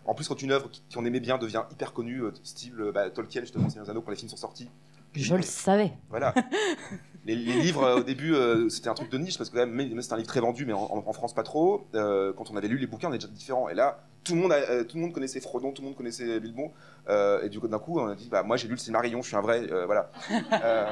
en 0.05 0.13
plus 0.13 0.27
quand 0.27 0.41
une 0.41 0.51
œuvre 0.51 0.69
qu'on 0.93 1.05
aimait 1.05 1.19
bien 1.19 1.37
devient 1.37 1.63
hyper 1.71 1.93
connue, 1.93 2.21
euh, 2.21 2.33
style 2.43 2.79
euh, 2.79 2.91
bah, 2.91 3.09
Tolkien 3.09 3.41
justement, 3.41 3.69
Seigneur 3.69 3.85
des 3.85 3.91
Anneaux 3.91 4.01
quand 4.01 4.11
les 4.11 4.17
films 4.17 4.29
sont 4.29 4.37
sortis, 4.37 4.69
Je 5.15 5.35
le 5.35 5.41
savais. 5.43 5.91
voilà. 6.09 6.33
les, 7.25 7.35
les 7.35 7.53
livres 7.61 7.83
euh, 7.83 7.97
au 7.99 8.03
début 8.03 8.33
euh, 8.33 8.67
c'était 8.69 8.89
un 8.89 8.93
truc 8.93 9.09
de 9.09 9.17
niche 9.17 9.37
parce 9.37 9.49
que 9.49 9.55
quand 9.55 9.65
même, 9.65 9.71
même 9.89 10.01
c'était 10.01 10.13
un 10.13 10.17
livre 10.17 10.27
très 10.27 10.41
vendu 10.41 10.65
mais 10.65 10.73
en, 10.73 11.13
France 11.13 11.33
pas 11.33 11.43
trop. 11.43 11.87
Euh, 11.95 12.33
quand 12.35 12.51
on 12.51 12.57
avait 12.57 12.67
lu 12.67 12.77
les 12.77 12.87
bouquins 12.87 13.09
on 13.09 13.13
est 13.13 13.17
déjà 13.17 13.27
différent 13.31 13.69
et 13.69 13.73
là 13.75 13.99
tout 14.25 14.35
le 14.35 14.41
monde, 14.41 14.51
a- 14.53 14.55
euh, 14.55 14.83
tout 14.85 14.95
le 14.97 15.03
monde 15.03 15.11
connaissait 15.13 15.39
Frodon, 15.41 15.71
tout 15.73 15.81
le 15.81 15.87
monde 15.89 15.97
connaissait 15.97 16.39
Bilbo 16.39 16.71
Euh, 17.09 17.41
et 17.43 17.49
du 17.49 17.59
coup 17.59 17.67
d'un 17.67 17.79
coup 17.79 17.99
on 17.99 18.07
a 18.07 18.15
dit 18.15 18.29
bah 18.29 18.41
moi 18.43 18.55
j'ai 18.57 18.67
lu 18.67 18.73
le 18.73 18.79
Silmarillion, 18.79 19.21
je 19.21 19.27
suis 19.27 19.35
un 19.37 19.41
vrai, 19.41 19.67
euh, 19.71 19.85
voilà. 19.85 20.11
Euh, 20.63 20.85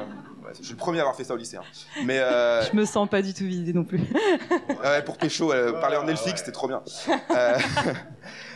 ouais, 0.44 0.52
je 0.58 0.62
suis 0.64 0.72
le 0.72 0.78
premier 0.78 0.98
à 0.98 1.02
avoir 1.02 1.16
fait 1.16 1.24
ça 1.24 1.34
au 1.34 1.36
lycée. 1.38 1.56
hein. 1.56 1.62
Mais 2.04 2.18
euh, 2.20 2.62
Je 2.70 2.76
me 2.76 2.84
sens 2.84 3.08
pas 3.08 3.20
du 3.22 3.32
tout 3.34 3.44
visée 3.44 3.72
non 3.72 3.84
plus. 3.84 4.00
Ouais, 4.82 5.02
pour 5.04 5.16
Pécho, 5.18 5.52
euh, 5.52 5.72
parler 5.80 5.96
en 5.96 6.06
elfique, 6.08 6.36
c'était 6.38 6.52
trop 6.52 6.68
bien. 6.68 6.82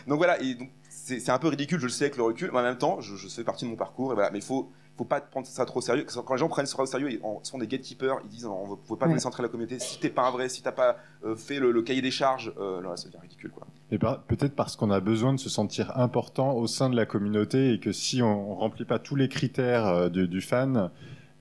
Donc 0.07 0.19
voilà, 0.19 0.41
et 0.41 0.55
donc 0.55 0.71
c'est 0.89 1.21
c'est 1.21 1.31
un 1.31 1.39
peu 1.39 1.49
ridicule, 1.49 1.79
je 1.81 1.87
le 1.87 1.91
sais 1.91 2.05
avec 2.05 2.17
le 2.17 2.23
recul, 2.23 2.51
mais 2.53 2.59
en 2.59 2.63
même 2.63 2.79
temps, 2.79 3.01
je, 3.01 3.17
je 3.17 3.29
fais 3.29 3.45
partie 3.45 3.65
de 3.65 3.71
mon 3.71 3.77
parcours, 3.77 4.13
et 4.13 4.15
voilà. 4.15 4.31
Mais 4.31 4.39
il 4.39 4.45
faut, 4.45 4.71
faut 4.97 5.05
pas 5.05 5.21
prendre 5.21 5.47
ça 5.47 5.65
trop 5.67 5.79
au 5.79 5.83
sérieux. 5.83 6.05
Quand 6.25 6.35
les 6.35 6.39
gens 6.39 6.49
prennent 6.49 6.67
ça 6.67 6.81
au 6.83 6.87
sérieux, 6.87 7.11
ils 7.11 7.21
sont 7.43 7.59
des 7.59 7.67
gatekeepers, 7.67 8.17
ils 8.25 8.31
disent 8.31 8.47
on 8.47 8.63
ne 8.71 8.77
faut 8.85 8.97
pas 8.97 9.05
Ouais. 9.07 9.11
vous 9.11 9.15
laisser 9.17 9.27
entrer 9.27 9.43
la 9.43 9.49
communauté. 9.49 9.79
Si 9.79 10.01
t'es 10.01 10.09
pas 10.09 10.27
un 10.27 10.31
vrai, 10.31 10.49
si 10.49 10.63
t'as 10.63 10.73
pas 10.73 10.97
euh, 11.25 11.37
fait 11.37 11.59
le, 11.61 11.71
le 11.73 11.83
cahier 11.83 12.03
des 12.03 12.11
charges, 12.11 12.53
euh, 12.59 12.81
là, 12.83 12.97
ça 12.97 13.09
devient 13.09 13.19
ridicule, 13.21 13.51
quoi. 13.51 13.67
Et 13.91 13.99
par- 13.99 14.23
peut-être 14.23 14.55
parce 14.57 14.75
qu'on 14.77 14.91
a 14.91 15.01
besoin 15.01 15.33
de 15.35 15.39
se 15.39 15.49
sentir 15.49 15.97
important 15.99 16.55
au 16.55 16.67
sein 16.67 16.89
de 16.91 16.97
la 16.97 17.07
communauté 17.07 17.73
et 17.73 17.79
que 17.81 17.93
si 17.93 18.23
on, 18.23 18.55
remplit 18.57 18.85
pas 18.85 18.99
tous 18.99 19.17
les 19.17 19.29
critères 19.29 19.87
euh, 19.87 20.09
du, 20.09 20.27
du 20.29 20.41
fan, 20.41 20.91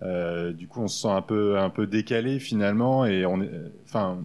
euh, 0.01 0.51
du 0.51 0.67
coup 0.67 0.81
on 0.81 0.87
se 0.87 1.01
sent 1.03 1.07
un 1.09 1.21
peu 1.21 1.57
un 1.57 1.69
peu 1.69 1.87
décalé 1.87 2.39
finalement 2.39 3.05
et 3.05 3.25
on 3.25 3.41
est, 3.41 3.47
euh, 3.51 3.69
enfin, 3.85 4.19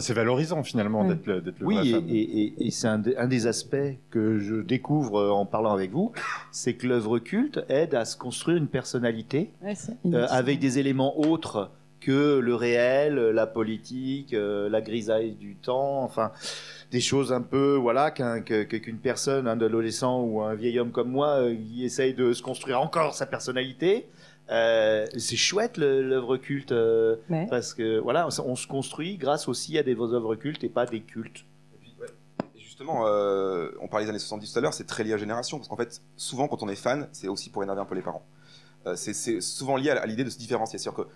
enfin 0.00 0.06
c'est 0.06 0.14
valorisant 0.14 0.62
finalement 0.62 1.04
d'être 1.04 1.26
le, 1.26 1.40
le 1.40 1.54
Oui, 1.60 1.74
vrai 1.76 1.86
et, 1.86 1.92
fan. 1.92 2.04
et- 2.08 2.42
et- 2.42 2.66
et 2.66 2.70
c'est 2.70 2.88
un, 2.88 2.98
des- 2.98 3.16
un 3.16 3.28
des 3.28 3.46
aspects 3.46 3.76
que 4.10 4.38
je 4.38 4.56
découvre 4.56 5.18
euh, 5.20 5.30
en 5.30 5.44
parlant 5.46 5.72
avec 5.72 5.90
vous, 5.92 6.12
c'est 6.50 6.74
que 6.74 6.86
l'œuvre 6.86 7.18
culte 7.18 7.60
aide 7.68 7.94
à 7.94 8.04
se 8.04 8.16
construire 8.16 8.56
une 8.56 8.68
personnalité 8.68 9.50
Ouais, 9.62 9.74
euh, 10.06 10.26
avec 10.30 10.58
des 10.58 10.78
éléments 10.78 11.18
autres 11.20 11.70
que 12.00 12.38
le 12.38 12.54
réel, 12.54 13.16
la 13.16 13.46
politique, 13.46 14.32
euh, 14.32 14.70
la 14.70 14.80
grisaille 14.80 15.32
du 15.32 15.54
temps, 15.56 16.02
enfin 16.02 16.32
des 16.90 17.00
choses 17.00 17.30
un 17.30 17.42
peu 17.42 17.74
voilà 17.74 18.10
qu'une 18.10 18.96
personne, 19.02 19.46
un 19.46 19.60
adolescent 19.60 20.22
ou 20.22 20.40
un 20.40 20.54
vieil 20.54 20.78
homme 20.80 20.92
comme 20.92 21.10
moi, 21.10 21.42
euh, 21.42 21.54
qui 21.54 21.84
essaye 21.84 22.14
de 22.14 22.32
se 22.32 22.42
construire 22.42 22.80
encore 22.80 23.12
sa 23.14 23.26
personnalité. 23.26 24.06
Euh, 24.50 25.06
c'est 25.16 25.36
chouette 25.36 25.76
l'œuvre 25.76 26.36
culte 26.36 26.72
euh, 26.72 27.16
Ouais. 27.28 27.46
parce 27.48 27.72
que 27.72 27.98
voilà, 28.00 28.26
on 28.44 28.56
se 28.56 28.66
construit 28.66 29.16
grâce 29.16 29.46
aussi 29.48 29.78
à 29.78 29.82
des 29.82 29.92
œuvres 29.94 30.34
cultes 30.34 30.64
et 30.64 30.68
pas 30.68 30.86
des 30.86 31.00
cultes. 31.00 31.44
Et 31.74 31.78
puis, 31.80 31.94
ouais. 32.00 32.08
Et 32.56 32.60
justement, 32.60 33.06
euh, 33.06 33.70
on 33.80 33.86
parlait 33.86 34.06
des 34.06 34.10
années 34.10 34.18
70 34.18 34.52
tout 34.52 34.58
à 34.58 34.62
l'heure, 34.62 34.74
c'est 34.74 34.86
très 34.86 35.04
lié 35.04 35.10
à 35.12 35.14
la 35.14 35.20
génération, 35.20 35.58
parce 35.58 35.68
qu'en 35.68 35.76
fait, 35.76 36.02
souvent 36.16 36.48
quand 36.48 36.62
on 36.64 36.68
est 36.68 36.74
fan, 36.74 37.08
c'est 37.12 37.28
aussi 37.28 37.48
pour 37.50 37.62
énerver 37.62 37.80
un 37.80 37.84
peu 37.84 37.94
les 37.94 38.02
parents. 38.02 38.24
Euh, 38.86 38.96
c'est- 38.96 39.12
c'est 39.12 39.40
souvent 39.40 39.76
lié 39.76 39.90
à, 39.90 40.00
à 40.02 40.06
l'idée 40.06 40.24
de 40.24 40.30
se 40.30 40.38
différencier. 40.38 40.78
C'est-à-dire 40.78 41.04
que 41.04 41.10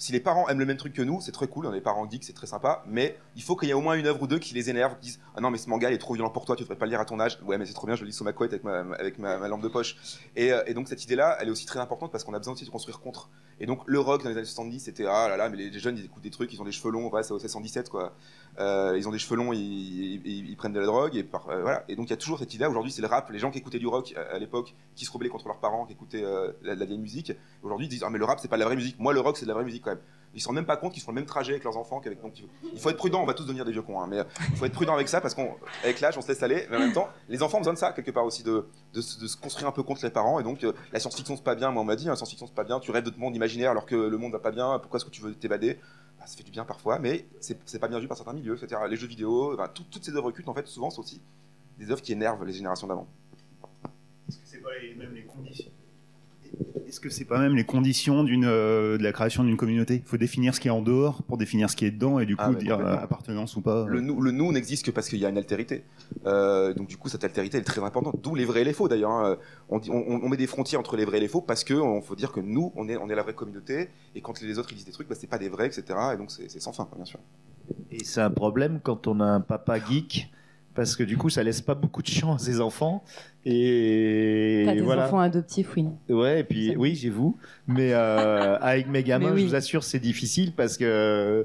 si 0.00 0.12
les 0.12 0.20
parents 0.20 0.48
aiment 0.48 0.58
le 0.58 0.64
même 0.64 0.78
truc 0.78 0.94
que 0.94 1.02
nous, 1.02 1.20
c'est 1.20 1.30
très 1.30 1.46
cool, 1.46 1.66
on 1.66 1.74
est 1.74 1.80
parents 1.82 2.08
geeks, 2.08 2.24
c'est 2.24 2.32
très 2.32 2.46
sympa, 2.46 2.82
mais 2.86 3.18
il 3.36 3.42
faut 3.42 3.54
qu'il 3.54 3.68
y 3.68 3.70
ait 3.70 3.74
au 3.74 3.82
moins 3.82 3.96
une 3.96 4.06
œuvre 4.06 4.22
ou 4.22 4.26
deux 4.26 4.38
qui 4.38 4.54
les 4.54 4.70
énerve, 4.70 4.94
qui 4.94 5.08
disent 5.08 5.20
Ah 5.36 5.42
non, 5.42 5.50
mais 5.50 5.58
ce 5.58 5.68
manga 5.68 5.90
il 5.90 5.94
est 5.94 5.98
trop 5.98 6.14
violent 6.14 6.30
pour 6.30 6.46
toi, 6.46 6.56
tu 6.56 6.62
devrais 6.62 6.76
pas 6.76 6.86
le 6.86 6.90
lire 6.92 7.00
à 7.00 7.04
ton 7.04 7.20
âge. 7.20 7.38
Ouais, 7.44 7.58
mais 7.58 7.66
c'est 7.66 7.74
trop 7.74 7.86
bien, 7.86 7.96
je 7.96 8.00
le 8.00 8.06
lis 8.06 8.14
sous 8.14 8.24
ma 8.24 8.32
couette 8.32 8.54
avec 8.54 8.64
ma, 8.64 8.78
avec 8.96 9.18
ma, 9.18 9.46
lampe 9.46 9.60
de 9.60 9.68
poche. 9.68 9.96
Et, 10.36 10.54
euh, 10.54 10.62
et 10.66 10.72
donc 10.72 10.88
cette 10.88 11.04
idée-là, 11.04 11.36
elle 11.38 11.48
est 11.48 11.50
aussi 11.50 11.66
très 11.66 11.80
importante 11.80 12.10
parce 12.10 12.24
qu'on 12.24 12.32
a 12.32 12.38
besoin 12.38 12.54
aussi 12.54 12.64
de 12.64 12.70
construire 12.70 12.98
contre. 13.00 13.28
Et 13.60 13.66
donc 13.66 13.82
le 13.84 14.00
rock 14.00 14.22
dans 14.22 14.30
les 14.30 14.36
années 14.38 14.46
70, 14.46 14.80
c'était 14.80 15.04
Ah 15.06 15.28
là 15.28 15.36
là, 15.36 15.50
mais 15.50 15.58
les 15.58 15.78
jeunes 15.78 15.98
ils 15.98 16.06
écoutent 16.06 16.22
des 16.22 16.30
trucs, 16.30 16.50
ils 16.54 16.62
ont 16.62 16.64
des 16.64 16.72
cheveux 16.72 16.90
longs, 16.90 17.10
ouais, 17.10 17.22
c'est 17.22 17.34
au 17.34 17.38
117 17.38 17.90
quoi. 17.90 18.14
Euh, 18.58 18.94
ils 18.96 19.08
ont 19.08 19.12
des 19.12 19.18
cheveux 19.18 19.36
longs, 19.36 19.52
ils, 19.52 20.54
prennent 20.56 20.72
de 20.72 20.80
la 20.80 20.86
drogue, 20.86 21.16
et, 21.16 21.20
euh, 21.20 21.62
voilà. 21.62 21.84
et 21.88 21.96
donc 21.96 22.08
il 22.08 22.10
y 22.10 22.12
a 22.14 22.16
toujours 22.16 22.38
cette 22.38 22.52
idée. 22.52 22.66
Aujourd'hui, 22.66 22.92
c'est 22.92 23.00
le 23.00 23.08
rap. 23.08 23.30
Les 23.30 23.38
gens 23.38 23.50
qui 23.50 23.58
écoutaient 23.58 23.78
du 23.78 23.86
rock 23.86 24.14
à, 24.32 24.38
l'époque, 24.38 24.74
qui 24.94 25.04
se 25.04 25.12
rebellaient 25.12 25.30
contre 25.30 25.46
leurs 25.46 25.60
parents, 25.60 25.86
qui 25.86 25.92
écoutaient 25.92 26.24
euh, 26.24 26.52
la, 26.62 26.74
vieille 26.74 26.98
musique, 26.98 27.32
aujourd'hui 27.62 27.86
ils 27.86 27.90
disent 27.90 28.02
Ah, 28.04 28.10
mais 28.10 28.18
le 28.18 28.24
rap, 28.24 28.40
c'est 28.40 28.48
pas 28.48 28.56
la 28.56 28.66
vraie 28.66 28.76
musique. 28.76 28.98
Moi, 28.98 29.12
le 29.12 29.20
rock, 29.20 29.36
c'est 29.36 29.44
de 29.44 29.48
la 29.48 29.54
vraie 29.54 29.64
musique 29.64 29.82
quand 29.90 29.94
même. 29.96 30.04
Ils 30.32 30.40
se 30.40 30.46
rendent 30.46 30.54
même 30.56 30.64
pas 30.66 30.76
compte 30.76 30.92
qu'ils 30.92 31.02
font 31.02 31.10
le 31.10 31.16
même 31.16 31.26
trajet 31.26 31.52
avec 31.54 31.64
leurs 31.64 31.76
enfants 31.76 31.98
qu'avec. 31.98 32.22
Donc 32.22 32.34
il 32.72 32.78
faut- 32.78 32.88
être 32.90 32.96
prudent, 32.96 33.20
on 33.20 33.26
va 33.26 33.34
tous 33.34 33.42
devenir 33.44 33.64
des 33.64 33.72
vieux 33.72 33.82
cons, 33.82 34.00
hein, 34.00 34.06
mais 34.08 34.18
il 34.50 34.56
faut 34.56 34.64
être 34.64 34.72
prudent 34.72 34.94
avec 34.94 35.08
ça 35.08 35.20
parce 35.20 35.34
qu'avec 35.34 35.98
l'âge, 36.00 36.16
on 36.16 36.20
se 36.20 36.28
laisse 36.28 36.40
aller, 36.44 36.66
mais 36.70 36.76
en 36.76 36.80
même 36.80 36.92
temps, 36.92 37.08
les 37.28 37.42
enfants 37.42 37.56
ont 37.56 37.60
besoin 37.62 37.72
de 37.72 37.78
ça 37.78 37.92
quelque 37.92 38.12
part 38.12 38.24
aussi, 38.24 38.44
de, 38.44 38.64
se- 38.94 39.36
construire 39.36 39.66
un 39.66 39.72
peu 39.72 39.82
contre 39.82 40.04
les 40.04 40.10
parents. 40.10 40.38
Et 40.38 40.44
donc, 40.44 40.62
euh, 40.62 40.72
la 40.92 41.00
science-fiction, 41.00 41.34
c'est 41.36 41.42
pas 41.42 41.56
bien. 41.56 41.72
Moi, 41.72 41.82
on 41.82 41.84
m'a 41.84 41.96
dit, 41.96 42.08
hein, 42.08 42.14
science-fiction, 42.14 42.46
c'est 42.46 42.54
pas 42.54 42.62
bien. 42.62 42.78
Tu 42.78 42.92
rêves 42.92 43.02
de 43.02 43.10
ton 43.10 43.18
monde 43.18 43.34
imaginaire 43.34 43.72
alors 43.72 43.86
que 43.86 43.96
le 43.96 44.18
monde 44.18 44.30
va 44.32 44.38
pas 44.38 44.52
bien. 44.52 44.78
Pourquoi 44.78 44.98
est-ce 44.98 45.04
que 45.04 45.10
tu 45.10 45.20
veux 45.20 45.34
t'évader? 45.34 45.80
Bah, 46.20 46.26
Ça 46.26 46.36
fait 46.36 46.44
du 46.44 46.52
bien 46.52 46.64
parfois, 46.64 47.00
mais 47.00 47.26
c'est 47.40 47.80
pas 47.80 47.88
bien 47.88 47.98
vu 47.98 48.06
par 48.06 48.16
certains 48.16 48.32
milieux. 48.34 48.56
C'est-à-dire 48.56 48.86
les 48.86 48.96
jeux 48.96 49.08
vidéo, 49.08 49.56
toutes 49.74 50.04
ces 50.04 50.14
œuvres 50.14 50.30
cultes, 50.30 50.48
en 50.48 50.54
fait, 50.54 50.66
souvent, 50.68 50.90
c'est 50.90 51.00
aussi 51.00 51.20
des 51.76 51.90
œuvres 51.90 52.02
qui 52.02 52.12
énervent 52.12 52.44
les 52.44 52.52
générations 52.52 52.86
d'avant. 52.86 53.08
Est-ce 54.28 54.36
que 54.36 54.42
c'est 54.44 54.58
pas 54.58 54.68
les, 54.80 54.94
même 54.94 55.12
les 55.12 55.24
conditions? 55.24 55.72
Est-ce 56.86 56.98
que 57.00 57.08
c'est 57.08 57.24
pas 57.24 57.38
même 57.38 57.54
les 57.54 57.64
conditions 57.64 58.24
d'une 58.24 58.44
euh, 58.44 58.98
de 58.98 59.02
la 59.04 59.12
création 59.12 59.44
d'une 59.44 59.56
communauté? 59.56 60.02
Il 60.04 60.08
faut 60.08 60.16
définir 60.16 60.54
ce 60.54 60.60
qui 60.60 60.66
est 60.68 60.72
en 60.72 60.82
dehors 60.82 61.22
pour 61.22 61.38
définir 61.38 61.70
ce 61.70 61.76
qui 61.76 61.84
est 61.84 61.90
dedans 61.92 62.18
et 62.18 62.26
du 62.26 62.34
coup 62.36 62.42
Ah, 62.44 62.50
mais 62.50 62.58
dire 62.58 62.78
euh, 62.80 62.96
appartenance 62.96 63.54
ou 63.56 63.60
pas. 63.60 63.86
Le 63.86 64.00
nous, 64.00 64.20
le 64.20 64.32
nous 64.32 64.50
n'existe 64.52 64.84
que 64.86 64.90
parce 64.90 65.08
qu'il 65.08 65.20
y 65.20 65.24
a 65.24 65.28
une 65.28 65.38
altérité. 65.38 65.84
Euh, 66.26 66.74
donc 66.74 66.88
du 66.88 66.96
coup, 66.96 67.08
cette 67.08 67.22
altérité 67.22 67.56
elle 67.58 67.62
est 67.62 67.64
très 67.64 67.82
importante. 67.82 68.16
D'où 68.22 68.34
les 68.34 68.44
vrais 68.44 68.62
et 68.62 68.64
les 68.64 68.72
faux 68.72 68.88
d'ailleurs. 68.88 69.12
hein. 69.12 69.36
On, 69.68 69.78
dit- 69.78 69.90
on, 69.90 69.96
on 70.22 70.28
met 70.28 70.36
des 70.36 70.48
frontières 70.48 70.80
entre 70.80 70.96
les 70.96 71.04
vrais 71.04 71.18
et 71.18 71.20
les 71.20 71.28
faux 71.28 71.40
parce 71.42 71.62
que 71.64 71.74
on 71.74 72.02
faut 72.02 72.16
dire 72.16 72.32
que 72.32 72.40
nous, 72.40 72.72
on 72.74 72.88
est, 72.88 72.96
on 72.96 73.08
est 73.08 73.14
la 73.14 73.22
vraie 73.22 73.34
communauté. 73.34 73.88
Et 74.16 74.20
quand 74.20 74.40
les 74.42 74.58
autres 74.58 74.70
ils 74.72 74.76
disent 74.76 74.86
des 74.86 74.92
trucs, 74.92 75.08
bah, 75.08 75.14
c'est 75.18 75.28
pas 75.30 75.38
des 75.38 75.48
vrais, 75.48 75.66
etc. 75.66 75.84
Et 76.14 76.16
donc 76.16 76.30
c'est 76.32 76.48
sans 76.60 76.72
fin, 76.72 76.88
bien 76.96 77.04
sûr. 77.04 77.20
Et 77.92 78.02
c'est 78.02 78.20
un 78.20 78.30
problème 78.30 78.80
quand 78.82 79.06
on 79.06 79.20
a 79.20 79.24
un 79.24 79.40
papa 79.40 79.78
geek, 79.78 80.30
parce 80.74 80.96
que 80.96 81.02
du 81.02 81.16
coup, 81.16 81.30
ça 81.30 81.42
laisse 81.42 81.60
pas 81.60 81.74
beaucoup 81.74 82.02
de 82.02 82.06
champ 82.08 82.34
à 82.34 82.38
ses 82.38 82.60
enfants. 82.60 83.02
Et 83.44 84.64
T'as 84.66 84.74
des 84.74 84.80
voilà. 84.82 85.06
enfants 85.06 85.18
adoptifs, 85.18 85.74
oui. 85.76 85.86
Ouais, 86.08 86.40
et 86.40 86.44
puis 86.44 86.76
oui, 86.76 86.94
j'ai 86.94 87.08
vous. 87.10 87.36
Mais 87.66 87.92
euh, 87.92 88.58
avec 88.60 88.86
mes 88.88 89.02
gamins, 89.04 89.32
oui. 89.32 89.40
je 89.42 89.46
vous 89.46 89.54
assure, 89.54 89.82
c'est 89.82 89.98
difficile 89.98 90.52
parce 90.54 90.76
que 90.76 90.84
euh, 90.84 91.44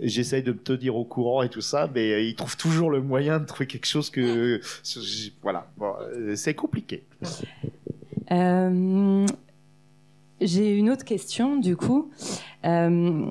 j'essaye 0.00 0.42
de 0.42 0.52
me 0.52 0.58
tenir 0.58 0.96
au 0.96 1.04
courant 1.04 1.42
et 1.42 1.48
tout 1.48 1.60
ça, 1.60 1.90
mais 1.94 2.12
euh, 2.12 2.22
ils 2.22 2.34
trouvent 2.34 2.56
toujours 2.56 2.90
le 2.90 3.02
moyen 3.02 3.38
de 3.38 3.44
trouver 3.44 3.66
quelque 3.66 3.86
chose 3.86 4.10
que 4.10 4.60
voilà. 5.42 5.66
Bon, 5.76 5.92
c'est 6.34 6.54
compliqué. 6.54 7.04
Euh, 8.32 9.26
J'ai 10.40 10.76
une 10.76 10.90
autre 10.90 11.04
question, 11.04 11.56
du 11.58 11.76
coup. 11.76 12.10
Euh, 12.64 13.26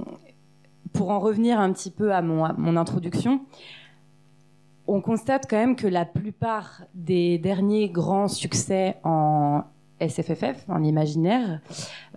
pour 0.94 1.10
en 1.10 1.20
revenir 1.20 1.60
un 1.60 1.74
petit 1.74 1.92
peu 1.92 2.14
à 2.14 2.22
mon, 2.22 2.46
à 2.46 2.54
mon 2.54 2.78
introduction, 2.78 3.42
on 4.88 5.02
constate 5.02 5.48
quand 5.50 5.58
même 5.58 5.76
que 5.76 5.88
la 5.88 6.06
plupart 6.06 6.84
des 6.94 7.38
derniers 7.38 7.90
grands 7.90 8.28
succès 8.28 8.98
en 9.04 9.64
SFFF, 10.00 10.66
en 10.68 10.84
imaginaire, 10.84 11.62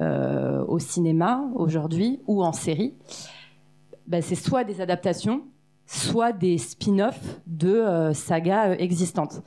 euh, 0.00 0.64
au 0.66 0.78
cinéma 0.78 1.44
aujourd'hui 1.54 2.20
ou 2.26 2.42
en 2.42 2.52
série, 2.52 2.94
bah, 4.06 4.22
c'est 4.22 4.34
soit 4.34 4.64
des 4.64 4.80
adaptations, 4.80 5.42
soit 5.86 6.32
des 6.32 6.58
spin-offs 6.58 7.40
de 7.46 7.72
euh, 7.72 8.12
sagas 8.12 8.70
euh, 8.70 8.76
existantes. 8.78 9.42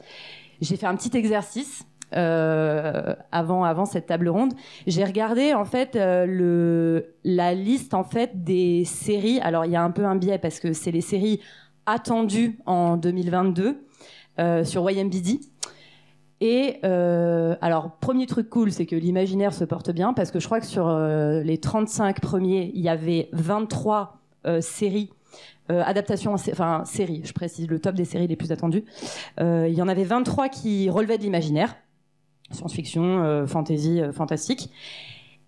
J'ai 0.61 0.77
fait 0.77 0.87
un 0.87 0.95
petit 0.95 1.15
exercice 1.17 1.85
avant, 2.13 3.63
avant 3.63 3.85
cette 3.85 4.07
table 4.07 4.27
ronde. 4.27 4.53
J'ai 4.85 5.05
regardé 5.05 5.53
en 5.53 5.63
fait 5.63 5.95
la 5.95 7.53
liste 7.53 7.93
en 7.93 8.03
fait 8.03 8.43
des 8.43 8.83
séries. 8.83 9.39
Alors 9.39 9.63
il 9.63 9.71
y 9.71 9.77
a 9.77 9.81
un 9.81 9.91
peu 9.91 10.03
un 10.03 10.17
biais 10.17 10.37
parce 10.37 10.59
que 10.59 10.73
c'est 10.73 10.91
les 10.91 10.99
séries 10.99 11.39
attendues 11.91 12.59
en 12.65 12.97
2022 12.97 13.85
euh, 14.39 14.63
sur 14.63 14.89
YMBD. 14.89 15.39
Et 16.41 16.79
euh, 16.83 17.55
alors, 17.61 17.91
premier 17.99 18.25
truc 18.25 18.49
cool, 18.49 18.71
c'est 18.71 18.87
que 18.87 18.95
l'imaginaire 18.95 19.53
se 19.53 19.63
porte 19.63 19.91
bien 19.91 20.11
parce 20.11 20.31
que 20.31 20.39
je 20.39 20.45
crois 20.47 20.59
que 20.59 20.65
sur 20.65 20.87
euh, 20.87 21.43
les 21.43 21.59
35 21.59 22.19
premiers, 22.19 22.71
il 22.73 22.81
y 22.81 22.89
avait 22.89 23.29
23 23.31 24.17
euh, 24.47 24.59
séries, 24.59 25.11
adaptations, 25.69 26.33
enfin 26.33 26.83
séries, 26.83 27.21
je 27.23 27.31
précise, 27.31 27.65
le 27.69 27.79
top 27.79 27.95
des 27.95 28.03
séries 28.03 28.27
les 28.27 28.35
plus 28.35 28.51
attendues. 28.51 28.83
Il 29.39 29.73
y 29.73 29.81
en 29.81 29.87
avait 29.87 30.03
23 30.03 30.49
qui 30.49 30.89
relevaient 30.89 31.17
de 31.17 31.23
l'imaginaire, 31.23 31.77
science-fiction, 32.49 33.47
fantasy, 33.47 34.01
fantastique. 34.11 34.69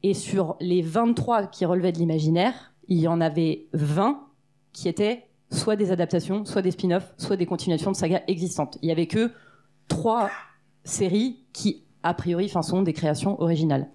Et 0.01 0.13
sur 0.13 0.55
les 0.61 0.81
23 0.81 1.47
qui 1.47 1.65
relevaient 1.65 1.91
de 1.91 1.97
l'imaginaire, 1.97 2.71
il 2.87 2.99
y 2.99 3.09
en 3.09 3.19
avait 3.19 3.65
20 3.73 4.21
qui 4.71 4.87
étaient 4.87 5.25
soit 5.53 5.75
des 5.75 5.91
adaptations, 5.91 6.45
soit 6.45 6.61
des 6.61 6.71
spin-offs, 6.71 7.13
soit 7.17 7.37
des 7.37 7.45
continuations 7.45 7.91
de 7.91 7.95
sagas 7.95 8.21
existantes. 8.27 8.77
Il 8.81 8.89
y 8.89 8.91
avait 8.91 9.07
que 9.07 9.31
trois 9.87 10.29
séries 10.83 11.45
qui, 11.53 11.83
a 12.03 12.13
priori, 12.13 12.49
sont 12.49 12.81
des 12.81 12.93
créations 12.93 13.41
originales. 13.41 13.89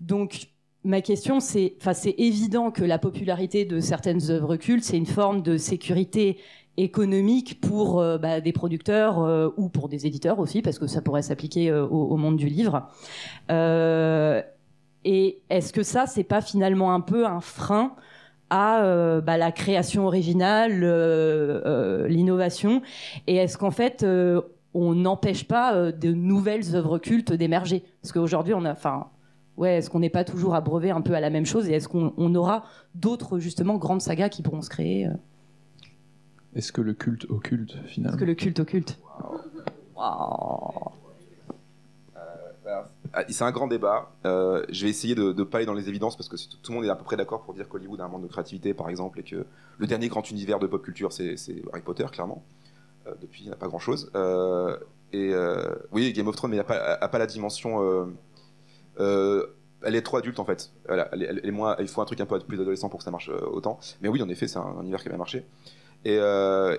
Donc, 0.00 0.48
ma 0.82 1.00
question, 1.00 1.40
c'est, 1.40 1.76
c'est 1.94 2.14
évident 2.18 2.70
que 2.70 2.84
la 2.84 2.98
popularité 2.98 3.64
de 3.64 3.80
certaines 3.80 4.30
œuvres 4.30 4.56
cultes, 4.56 4.84
c'est 4.84 4.98
une 4.98 5.06
forme 5.06 5.42
de 5.42 5.56
sécurité 5.56 6.38
économique 6.76 7.60
pour 7.60 8.00
euh, 8.00 8.18
bah, 8.18 8.40
des 8.40 8.52
producteurs 8.52 9.20
euh, 9.20 9.48
ou 9.56 9.68
pour 9.68 9.88
des 9.88 10.06
éditeurs 10.06 10.40
aussi, 10.40 10.60
parce 10.60 10.78
que 10.78 10.88
ça 10.88 11.00
pourrait 11.00 11.22
s'appliquer 11.22 11.70
euh, 11.70 11.86
au, 11.86 12.08
au 12.08 12.16
monde 12.16 12.36
du 12.36 12.48
livre. 12.48 12.88
Et 15.06 15.42
est-ce 15.50 15.72
que 15.72 15.82
ça, 15.82 16.06
c'est 16.06 16.24
pas 16.24 16.40
finalement 16.40 16.94
un 16.94 17.00
peu 17.00 17.26
un 17.26 17.40
frein 17.40 17.94
à 18.54 18.84
euh, 18.84 19.20
bah, 19.20 19.36
la 19.36 19.50
création 19.50 20.06
originale, 20.06 20.84
euh, 20.84 21.60
euh, 21.66 22.06
l'innovation. 22.06 22.82
Et 23.26 23.34
est-ce 23.34 23.58
qu'en 23.58 23.72
fait, 23.72 24.04
euh, 24.04 24.42
on 24.74 24.94
n'empêche 24.94 25.48
pas 25.48 25.74
euh, 25.74 25.90
de 25.90 26.12
nouvelles 26.12 26.76
œuvres 26.76 26.98
cultes 26.98 27.32
d'émerger? 27.32 27.82
Parce 28.00 28.12
qu'aujourd'hui, 28.12 28.54
on 28.54 28.64
a, 28.64 28.70
enfin, 28.70 29.08
ouais, 29.56 29.78
est-ce 29.78 29.90
qu'on 29.90 29.98
n'est 29.98 30.08
pas 30.08 30.22
toujours 30.22 30.54
abreuvé 30.54 30.92
un 30.92 31.00
peu 31.00 31.14
à 31.14 31.20
la 31.20 31.30
même 31.30 31.46
chose? 31.46 31.68
Et 31.68 31.72
est-ce 31.72 31.88
qu'on 31.88 32.14
on 32.16 32.32
aura 32.36 32.62
d'autres 32.94 33.40
justement 33.40 33.76
grandes 33.76 34.02
sagas 34.02 34.28
qui 34.28 34.40
pourront 34.42 34.62
se 34.62 34.70
créer 34.70 35.08
Est-ce 36.54 36.70
que 36.70 36.80
le 36.80 36.94
culte 36.94 37.26
occulte 37.28 37.76
finalement? 37.86 38.14
Est-ce 38.14 38.20
que 38.20 38.24
le 38.24 38.34
culte 38.36 38.60
occulte? 38.60 39.00
Waouh. 39.96 40.92
Ah, 42.14 42.84
C'est 43.28 43.44
un 43.44 43.50
grand 43.52 43.66
débat. 43.66 44.10
Euh, 44.24 44.64
je 44.70 44.84
vais 44.84 44.90
essayer 44.90 45.14
de 45.14 45.32
ne 45.32 45.44
pas 45.44 45.58
aller 45.58 45.66
dans 45.66 45.74
les 45.74 45.88
évidences 45.88 46.16
parce 46.16 46.28
que 46.28 46.36
tout 46.36 46.72
le 46.72 46.74
monde 46.74 46.84
est 46.84 46.90
à 46.90 46.96
peu 46.96 47.04
près 47.04 47.16
d'accord 47.16 47.42
pour 47.42 47.54
dire 47.54 47.68
qu'Hollywood 47.68 48.00
a 48.00 48.04
un 48.04 48.08
manque 48.08 48.22
de 48.22 48.28
créativité, 48.28 48.74
par 48.74 48.88
exemple, 48.88 49.20
et 49.20 49.22
que 49.22 49.44
le 49.78 49.86
dernier 49.86 50.08
grand 50.08 50.28
univers 50.30 50.58
de 50.58 50.66
pop 50.66 50.82
culture, 50.82 51.12
c'est 51.12 51.36
Harry 51.72 51.82
Potter, 51.82 52.06
clairement. 52.10 52.44
Euh, 53.06 53.14
depuis, 53.20 53.42
il 53.42 53.46
n'y 53.46 53.52
a 53.52 53.56
pas 53.56 53.68
grand-chose. 53.68 54.10
Euh, 54.14 54.76
et 55.12 55.32
oui, 55.92 56.12
Game 56.12 56.26
of 56.28 56.36
Thrones, 56.36 56.50
mais 56.50 56.56
il 56.56 56.60
n'a 56.60 57.08
pas, 57.08 57.18
la 57.18 57.26
dimension. 57.26 58.08
elle 58.98 59.94
est 59.94 60.02
trop 60.02 60.16
adulte 60.16 60.38
en 60.40 60.44
fait. 60.44 60.72
Il 60.90 61.88
faut 61.88 62.00
un 62.00 62.04
truc 62.04 62.20
un 62.20 62.26
peu 62.26 62.38
plus 62.40 62.60
adolescent 62.60 62.88
pour 62.88 62.98
que 62.98 63.04
ça 63.04 63.10
marche 63.10 63.28
autant. 63.28 63.78
Mais 64.00 64.08
oui, 64.08 64.22
en 64.22 64.28
effet, 64.28 64.48
c'est 64.48 64.58
un, 64.58 64.62
un 64.62 64.82
univers 64.82 65.00
qui 65.02 65.08
a 65.08 65.10
bien 65.10 65.18
marché. 65.18 65.44
Et, 66.04 66.18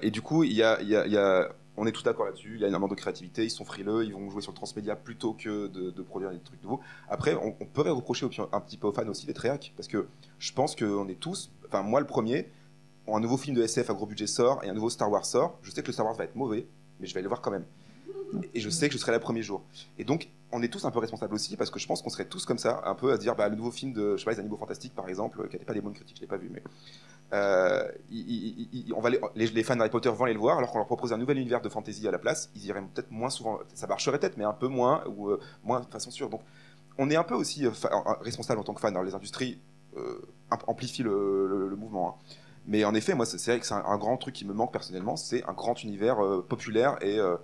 et 0.02 0.12
du 0.12 0.22
coup, 0.22 0.44
il 0.44 0.54
y 0.54 0.64
a- 0.64 1.50
on 1.78 1.86
est 1.86 1.92
tous 1.92 2.04
d'accord 2.04 2.26
là-dessus. 2.26 2.54
Il 2.56 2.62
y 2.62 2.66
a 2.66 2.68
énormément 2.68 2.88
de 2.88 2.96
créativité. 2.96 3.44
Ils 3.44 3.50
sont 3.50 3.66
frileux. 3.66 4.06
Ils 4.06 4.14
vont 4.14 4.30
jouer 4.30 4.42
sur 4.42 4.52
le 4.52 4.56
transmédia 4.56 4.96
plutôt 4.96 5.34
que 5.34 5.68
de, 5.68 6.02
produire 6.02 6.32
des 6.32 6.40
trucs 6.40 6.62
nouveaux. 6.64 6.80
Après, 7.10 7.36
on, 7.36 7.56
on 7.60 7.66
pourrait 7.66 7.90
reprocher 7.90 8.26
un 8.52 8.62
petit 8.62 8.78
peu 8.78 8.88
aux 8.88 8.94
fans 8.94 9.08
aussi 9.08 9.26
d'être 9.26 9.40
réac, 9.40 9.74
parce 9.76 9.88
que 9.88 10.08
je 10.40 10.54
pense 10.54 10.76
qu'on 10.76 11.08
est 11.08 11.20
tous, 11.20 11.52
enfin 11.68 11.82
moi 11.82 12.00
le 12.00 12.06
premier, 12.06 12.50
un 13.08 13.20
nouveau 13.20 13.38
film 13.38 13.56
de 13.56 13.64
SF 13.64 13.90
à 13.90 13.94
gros 13.94 14.06
budget 14.06 14.28
sort 14.28 14.64
et 14.64 14.70
un 14.70 14.74
nouveau 14.74 14.90
Star 14.90 15.12
Wars 15.12 15.26
sort. 15.26 15.58
Je 15.62 15.72
sais 15.72 15.82
que 15.82 15.88
le 15.88 15.94
Star 15.94 16.06
Wars 16.06 16.16
va 16.16 16.24
être 16.24 16.36
mauvais, 16.36 16.68
mais 17.00 17.08
je 17.08 17.14
vais 17.14 17.20
aller 17.20 17.24
le 17.24 17.30
voir 17.30 17.42
quand 17.42 17.52
même. 17.52 17.66
Et 18.54 18.60
je 18.60 18.70
sais 18.70 18.88
que 18.88 18.94
je 18.94 18.98
serai 18.98 19.12
là 19.12 19.18
le 19.18 19.24
premier 19.24 19.42
jour. 19.42 19.64
Et 19.98 20.04
donc, 20.04 20.30
on 20.52 20.62
est 20.62 20.68
tous 20.68 20.86
un 20.86 20.92
peu 20.92 21.00
responsables 21.00 21.34
aussi, 21.34 21.58
parce 21.58 21.70
que 21.70 21.80
je 21.80 21.88
pense 21.88 22.02
qu'on 22.02 22.10
serait 22.10 22.26
tous 22.26 22.46
comme 22.46 22.58
ça, 22.58 22.82
un 22.86 22.96
peu 22.96 23.12
à 23.12 23.16
se 23.16 23.22
dire, 23.22 23.36
bah, 23.36 23.50
le 23.50 23.56
nouveau 23.56 23.72
film 23.72 23.94
de, 23.94 24.14
je 24.16 24.18
sais 24.18 24.26
pas, 24.26 24.32
les 24.32 24.40
Animaux 24.40 24.58
Fantastiques, 24.58 24.96
par 24.96 25.08
exemple, 25.10 25.48
qui 25.48 25.54
n'était 25.54 25.66
pas 25.66 25.74
des 25.74 25.82
bonnes 25.82 25.94
critiques, 25.94 26.18
je 26.18 26.22
l'ai 26.22 26.28
pas 26.28 26.38
vu, 26.38 26.50
mais 26.52 26.62
euh, 27.34 27.92
on 28.96 29.02
va 29.02 29.10
les, 29.10 29.48
les, 29.48 29.64
fans 29.64 29.76
d'Harry 29.76 29.90
Potter 29.90 30.10
vont 30.10 30.26
aller 30.26 30.34
le 30.34 30.40
voir, 30.40 30.58
alors 30.58 30.72
qu'on 30.72 30.78
leur 30.78 30.88
propose 30.88 31.12
un 31.12 31.18
nouvel 31.18 31.38
univers 31.38 31.62
de 31.62 31.70
fantasy 31.70 32.08
à 32.08 32.12
la 32.12 32.20
place, 32.20 32.50
ils 32.56 32.66
iraient 32.66 32.82
peut-être 32.82 33.12
moins 33.12 33.30
souvent, 33.30 33.60
ça 33.74 33.88
marcherait 33.88 34.20
peut-être, 34.20 34.38
mais 34.38 34.44
un 34.44 34.54
peu 34.54 34.68
moins, 34.68 35.04
ou 35.08 35.30
euh, 35.30 35.40
moins 35.64 35.80
de 35.82 35.86
façon 35.88 36.12
sûre. 36.12 36.30
Donc, 36.30 36.42
on 36.98 37.10
est 37.10 37.16
un 37.16 37.24
peu 37.24 37.36
aussi 37.36 37.66
euh, 37.66 37.72
euh, 37.86 38.14
responsable 38.22 38.60
en 38.60 38.64
tant 38.64 38.74
que 38.74 38.82
fan. 38.82 38.94
Alors, 38.94 39.04
les 39.04 39.16
industries 39.16 39.60
euh, 39.98 40.22
amp- 40.52 40.64
amplifient 40.68 41.04
le, 41.04 41.76
mouvement. 41.78 42.10
hein. 42.10 42.36
Mais 42.68 42.84
en 42.84 42.96
effet, 42.96 43.14
moi, 43.14 43.26
c'est 43.26 43.52
vrai 43.52 43.60
que 43.60 43.66
c'est 43.66 43.76
un, 43.76 43.98
grand 43.98 44.18
truc 44.18 44.34
qui 44.34 44.46
me 44.46 44.54
manque 44.54 44.72
personnellement, 44.72 45.16
c'est 45.16 45.44
un 45.44 45.54
grand 45.54 45.84
univers 45.84 46.24
euh, 46.24 46.44
populaire 46.48 46.98
et, 47.02 47.20
euh, 47.20 47.38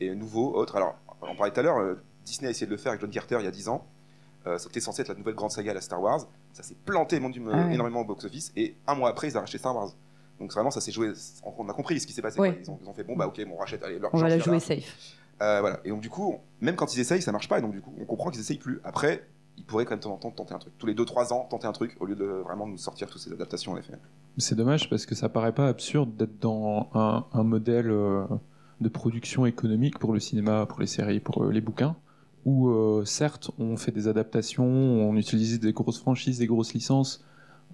et 0.00 0.14
nouveau, 0.14 0.54
autre. 0.54 0.76
Alors, 0.76 0.94
on 1.22 1.34
parlait 1.36 1.52
tout 1.52 1.60
à 1.60 1.62
l'heure, 1.62 1.78
euh, 1.78 1.94
Disney 2.24 2.48
a 2.48 2.50
essayé 2.50 2.66
de 2.66 2.70
le 2.72 2.76
faire 2.76 2.90
avec 2.92 3.00
John 3.00 3.10
Carter 3.10 3.36
il 3.40 3.44
y 3.44 3.48
a 3.48 3.50
10 3.50 3.68
ans. 3.68 3.86
Euh, 4.46 4.56
C'était 4.58 4.80
censé 4.80 5.02
être 5.02 5.08
la 5.08 5.14
nouvelle 5.14 5.34
grande 5.34 5.50
saga 5.50 5.72
à 5.72 5.74
la 5.74 5.80
Star 5.80 6.00
Wars. 6.00 6.26
Ça 6.52 6.62
s'est 6.62 6.76
planté 6.84 7.18
mon 7.20 7.30
Dieu, 7.30 7.42
Ah 7.52 7.66
ouais. 7.66 7.74
énormément 7.74 8.00
au 8.00 8.04
box-office. 8.04 8.52
Et 8.56 8.76
un 8.86 8.94
mois 8.94 9.08
après, 9.10 9.28
ils 9.28 9.36
ont 9.36 9.40
racheté 9.40 9.58
Star 9.58 9.74
Wars. 9.74 9.90
Donc 10.38 10.52
vraiment, 10.52 10.70
ça 10.70 10.80
s'est 10.80 10.92
joué. 10.92 11.12
On 11.58 11.68
a 11.68 11.72
compris 11.72 11.98
ce 12.00 12.06
qui 12.06 12.12
s'est 12.12 12.22
passé. 12.22 12.38
Ils, 12.38 12.70
ont, 12.70 12.78
ils 12.82 12.88
ont 12.88 12.94
fait 12.94 13.02
bon, 13.04 13.16
bah 13.16 13.26
ok, 13.26 13.44
bon, 13.44 13.54
on 13.54 13.58
rachète. 13.58 13.82
Allez, 13.82 13.98
leur 13.98 14.14
On 14.14 14.18
va 14.18 14.28
la 14.28 14.36
là. 14.36 14.42
jouer 14.42 14.60
safe. 14.60 15.16
Euh, 15.42 15.60
voilà. 15.60 15.80
Et 15.84 15.90
donc 15.90 16.00
du 16.00 16.10
coup, 16.10 16.36
même 16.60 16.76
quand 16.76 16.94
ils 16.94 17.00
essayent, 17.00 17.22
ça 17.22 17.32
marche 17.32 17.48
pas. 17.48 17.58
Et 17.58 17.62
donc 17.62 17.72
du 17.72 17.80
coup, 17.80 17.92
on 18.00 18.04
comprend 18.04 18.30
qu'ils 18.30 18.40
essayent 18.40 18.58
plus. 18.58 18.80
Après, 18.84 19.26
ils 19.56 19.64
pourraient 19.64 19.84
quand 19.84 19.90
même 19.92 19.98
de 19.98 20.04
temps 20.04 20.12
en 20.12 20.16
temps 20.18 20.30
tenter 20.30 20.54
un 20.54 20.58
truc. 20.58 20.72
Tous 20.78 20.86
les 20.86 20.94
2-3 20.94 21.32
ans, 21.32 21.46
tenter 21.50 21.66
un 21.66 21.72
truc 21.72 21.96
au 22.00 22.06
lieu 22.06 22.14
de 22.14 22.24
vraiment 22.24 22.66
nous 22.68 22.78
sortir 22.78 23.08
toutes 23.08 23.20
ces 23.20 23.32
adaptations 23.32 23.72
en 23.72 23.76
effet. 23.76 23.94
C'est 24.36 24.54
dommage 24.54 24.88
parce 24.88 25.04
que 25.06 25.16
ça 25.16 25.28
paraît 25.28 25.52
pas 25.54 25.66
absurde 25.66 26.14
d'être 26.16 26.38
dans 26.38 26.88
un, 26.94 27.24
un 27.32 27.42
modèle 27.42 27.90
euh, 27.90 28.24
de 28.80 28.88
production 28.88 29.46
économique 29.46 29.98
pour 29.98 30.12
le 30.12 30.20
cinéma, 30.20 30.66
pour 30.66 30.80
les 30.80 30.86
séries, 30.86 31.20
pour 31.20 31.44
euh, 31.44 31.50
les 31.50 31.60
bouquins, 31.60 31.96
où 32.44 32.68
euh, 32.68 33.04
certes 33.04 33.50
on 33.58 33.76
fait 33.76 33.92
des 33.92 34.06
adaptations, 34.08 34.64
on 34.66 35.16
utilise 35.16 35.58
des 35.60 35.72
grosses 35.72 35.98
franchises, 35.98 36.38
des 36.38 36.46
grosses 36.46 36.74
licences, 36.74 37.24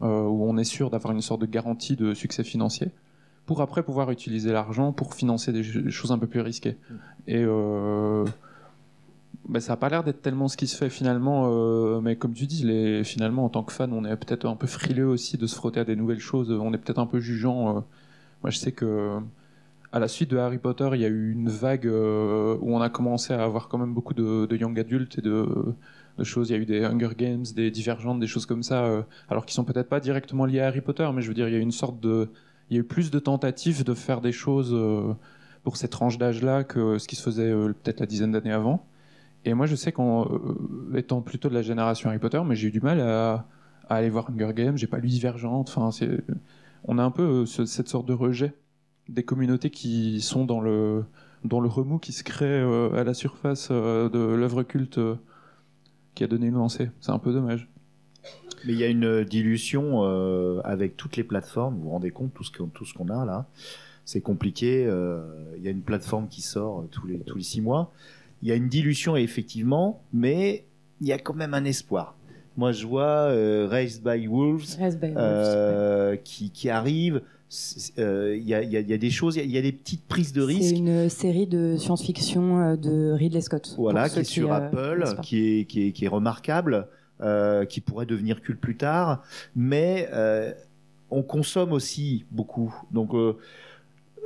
euh, 0.02 0.22
où 0.22 0.44
on 0.44 0.56
est 0.56 0.64
sûr 0.64 0.90
d'avoir 0.90 1.12
une 1.12 1.20
sorte 1.20 1.40
de 1.42 1.46
garantie 1.46 1.94
de 1.96 2.14
succès 2.14 2.42
financier, 2.42 2.88
pour 3.46 3.60
après 3.60 3.82
pouvoir 3.82 4.10
utiliser 4.10 4.52
l'argent 4.52 4.92
pour 4.92 5.14
financer 5.14 5.52
des 5.52 5.62
ch- 5.62 5.88
choses 5.90 6.10
un 6.12 6.18
peu 6.18 6.26
plus 6.26 6.40
risquées. 6.40 6.76
Et 7.26 7.44
euh, 7.44 8.24
bah, 9.48 9.60
ça 9.60 9.74
n'a 9.74 9.76
pas 9.76 9.90
l'air 9.90 10.02
d'être 10.02 10.22
tellement 10.22 10.48
ce 10.48 10.56
qui 10.56 10.66
se 10.66 10.76
fait 10.76 10.88
finalement, 10.88 11.50
euh, 11.50 12.00
mais 12.00 12.16
comme 12.16 12.32
tu 12.32 12.46
dis, 12.46 12.64
les, 12.64 13.04
finalement 13.04 13.44
en 13.44 13.50
tant 13.50 13.62
que 13.62 13.72
fan, 13.72 13.92
on 13.92 14.04
est 14.06 14.16
peut-être 14.16 14.46
un 14.46 14.56
peu 14.56 14.66
frileux 14.66 15.06
aussi 15.06 15.36
de 15.36 15.46
se 15.46 15.54
frotter 15.54 15.80
à 15.80 15.84
des 15.84 15.96
nouvelles 15.96 16.18
choses, 16.18 16.50
on 16.50 16.72
est 16.72 16.78
peut-être 16.78 16.98
un 16.98 17.06
peu 17.06 17.20
jugeant. 17.20 17.84
moi 18.42 18.50
je 18.50 18.56
sais 18.56 18.72
que 18.72 19.18
à 19.94 20.00
la 20.00 20.08
suite 20.08 20.28
de 20.30 20.38
Harry 20.38 20.58
Potter, 20.58 20.90
il 20.94 21.00
y 21.00 21.04
a 21.04 21.08
eu 21.08 21.30
une 21.30 21.48
vague 21.48 21.86
euh, 21.86 22.58
où 22.60 22.74
on 22.74 22.80
a 22.80 22.90
commencé 22.90 23.32
à 23.32 23.44
avoir 23.44 23.68
quand 23.68 23.78
même 23.78 23.94
beaucoup 23.94 24.12
de, 24.12 24.44
de 24.44 24.56
young 24.56 24.76
adultes 24.80 25.18
et 25.18 25.22
de, 25.22 25.46
choses. 26.24 26.50
Il 26.50 26.54
y 26.54 26.56
a 26.56 26.58
eu 26.60 26.66
des 26.66 26.84
Hunger 26.84 27.10
Games, 27.16 27.44
des 27.54 27.70
Divergentes, 27.70 28.18
des 28.18 28.26
choses 28.26 28.44
comme 28.44 28.64
ça, 28.64 28.86
euh, 28.86 29.02
alors 29.28 29.46
qui 29.46 29.54
sont 29.54 29.62
peut-être 29.62 29.88
pas 29.88 30.00
directement 30.00 30.46
liées 30.46 30.58
à 30.58 30.66
Harry 30.66 30.80
Potter, 30.80 31.08
mais 31.14 31.22
je 31.22 31.28
veux 31.28 31.34
dire, 31.34 31.46
il 31.46 31.52
y 31.52 31.54
a 31.54 31.60
eu 31.60 31.62
une 31.62 31.70
sorte 31.70 32.00
de, 32.00 32.28
il 32.70 32.74
y 32.74 32.76
a 32.76 32.80
eu 32.80 32.84
plus 32.84 33.12
de 33.12 33.20
tentatives 33.20 33.84
de 33.84 33.94
faire 33.94 34.20
des 34.20 34.32
choses 34.32 34.72
euh, 34.74 35.14
pour 35.62 35.76
cette 35.76 35.92
tranche 35.92 36.18
d'âge-là 36.18 36.64
que 36.64 36.98
ce 36.98 37.06
qui 37.06 37.14
se 37.14 37.22
faisait 37.22 37.52
euh, 37.52 37.72
peut-être 37.72 38.00
la 38.00 38.06
dizaine 38.06 38.32
d'années 38.32 38.52
avant. 38.52 38.84
Et 39.44 39.54
moi, 39.54 39.66
je 39.66 39.76
sais 39.76 39.92
qu'en 39.92 40.26
étant 40.96 41.20
plutôt 41.22 41.48
de 41.48 41.54
la 41.54 41.62
génération 41.62 42.08
Harry 42.08 42.18
Potter, 42.18 42.42
mais 42.44 42.56
j'ai 42.56 42.66
eu 42.68 42.70
du 42.72 42.80
mal 42.80 43.00
à, 43.00 43.46
aller 43.88 44.10
voir 44.10 44.28
Hunger 44.28 44.54
Games. 44.54 44.76
J'ai 44.76 44.88
pas 44.88 44.98
lu 44.98 45.08
Divergente. 45.08 45.68
Enfin, 45.68 45.90
on 46.84 46.98
a 46.98 47.02
un 47.04 47.10
peu 47.12 47.46
ce- 47.46 47.66
cette 47.66 47.88
sorte 47.88 48.06
de 48.06 48.14
rejet 48.14 48.54
des 49.08 49.22
communautés 49.22 49.70
qui 49.70 50.20
sont 50.20 50.44
dans 50.44 50.60
le 50.60 51.04
dans 51.44 51.60
le 51.60 51.68
remous 51.68 51.98
qui 51.98 52.12
se 52.12 52.24
crée 52.24 52.46
euh, 52.46 52.92
à 52.94 53.04
la 53.04 53.12
surface 53.14 53.68
euh, 53.70 54.08
de 54.08 54.18
l'œuvre 54.18 54.62
culte 54.62 54.96
euh, 54.98 55.16
qui 56.14 56.24
a 56.24 56.26
donné 56.26 56.46
une 56.46 56.54
lancée. 56.54 56.90
C'est 57.00 57.12
un 57.12 57.18
peu 57.18 57.32
dommage. 57.32 57.68
Mais 58.66 58.72
il 58.72 58.78
y 58.78 58.84
a 58.84 58.88
une 58.88 59.24
dilution 59.24 60.04
euh, 60.04 60.60
avec 60.64 60.96
toutes 60.96 61.16
les 61.18 61.24
plateformes. 61.24 61.74
Vous 61.76 61.82
vous 61.82 61.90
rendez 61.90 62.10
compte 62.10 62.32
tout 62.32 62.44
ce 62.44 62.50
qu'on 62.50 62.68
tout 62.68 62.86
ce 62.86 62.94
qu'on 62.94 63.08
a 63.10 63.26
là 63.26 63.46
C'est 64.06 64.22
compliqué. 64.22 64.86
euh, 64.86 65.22
Il 65.58 65.62
y 65.62 65.68
a 65.68 65.70
une 65.70 65.82
plateforme 65.82 66.28
qui 66.28 66.40
sort 66.40 66.86
tous 66.90 67.06
les 67.06 67.18
tous 67.18 67.36
les 67.36 67.44
six 67.44 67.60
mois. 67.60 67.92
Il 68.42 68.48
y 68.48 68.52
a 68.52 68.54
une 68.54 68.68
dilution 68.68 69.14
effectivement, 69.16 70.02
mais 70.14 70.64
il 71.02 71.06
y 71.08 71.12
a 71.12 71.18
quand 71.18 71.34
même 71.34 71.52
un 71.52 71.64
espoir. 71.64 72.16
Moi, 72.56 72.70
je 72.72 72.86
vois 72.86 73.02
euh, 73.30 73.66
Raised 73.68 74.02
by 74.04 74.26
Wolves 74.28 74.76
Reste 74.78 75.00
by 75.00 75.10
Wolves, 75.10 75.18
ouais. 75.18 76.20
qui, 76.24 76.50
qui 76.50 76.70
arrive. 76.70 77.20
C'est- 77.48 77.98
euh, 77.98 78.36
Il 78.36 78.42
y, 78.48 78.54
a, 78.54 78.62
y 78.62 78.76
y 78.76 78.98
des 78.98 79.10
choses, 79.10 79.36
il 79.36 79.40
y 79.40 79.42
a- 79.42 79.44
il 79.44 79.50
y 79.52 79.58
a 79.58 79.62
des 79.62 79.72
petites 79.72 80.04
prises 80.06 80.32
de 80.32 80.40
C'est 80.40 80.46
risques. 80.46 80.76
une 80.76 81.08
série 81.08 81.46
de 81.46 81.76
science-fiction 81.76 82.58
euh, 82.60 82.76
de 82.76 83.12
Ridley 83.12 83.40
Scott. 83.40 83.74
Voilà, 83.78 84.08
qui 84.08 84.18
est 84.20 84.24
sur 84.24 84.52
euh, 84.52 84.56
Apple, 84.56 85.04
qui 85.22 85.60
est, 85.60 85.64
qui 85.66 85.88
est, 85.88 85.92
qui 85.92 86.04
est 86.04 86.08
remarquable, 86.08 86.88
euh, 87.20 87.64
qui 87.64 87.80
pourrait 87.80 88.06
devenir 88.06 88.40
culte 88.42 88.60
plus 88.60 88.76
tard, 88.76 89.22
mais 89.54 90.08
euh, 90.12 90.52
on 91.10 91.22
consomme 91.22 91.72
aussi 91.72 92.24
beaucoup. 92.32 92.74
Donc, 92.90 93.14
euh, 93.14 93.34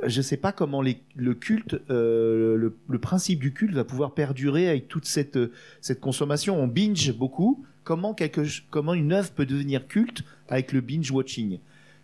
je 0.07 0.17
ne 0.19 0.23
sais 0.23 0.37
pas 0.37 0.51
comment 0.51 0.81
les- 0.81 1.01
le 1.15 1.35
culte, 1.35 1.75
euh, 1.91 2.55
le, 2.57 2.75
le 2.87 2.99
principe 2.99 3.39
du 3.41 3.53
culte 3.53 3.73
va 3.75 3.83
pouvoir 3.83 4.13
perdurer 4.13 4.69
avec 4.69 4.87
toute 4.87 5.05
cette, 5.05 5.37
cette 5.81 5.99
consommation. 5.99 6.59
On 6.59 6.67
binge 6.67 7.13
beaucoup. 7.13 7.63
Comment, 7.83 8.13
quelque, 8.13 8.41
comment 8.69 8.93
une 8.93 9.11
œuvre 9.13 9.29
peut 9.31 9.45
devenir 9.45 9.87
culte 9.87 10.23
avec 10.47 10.71
le 10.73 10.81
binge-watching? 10.81 11.59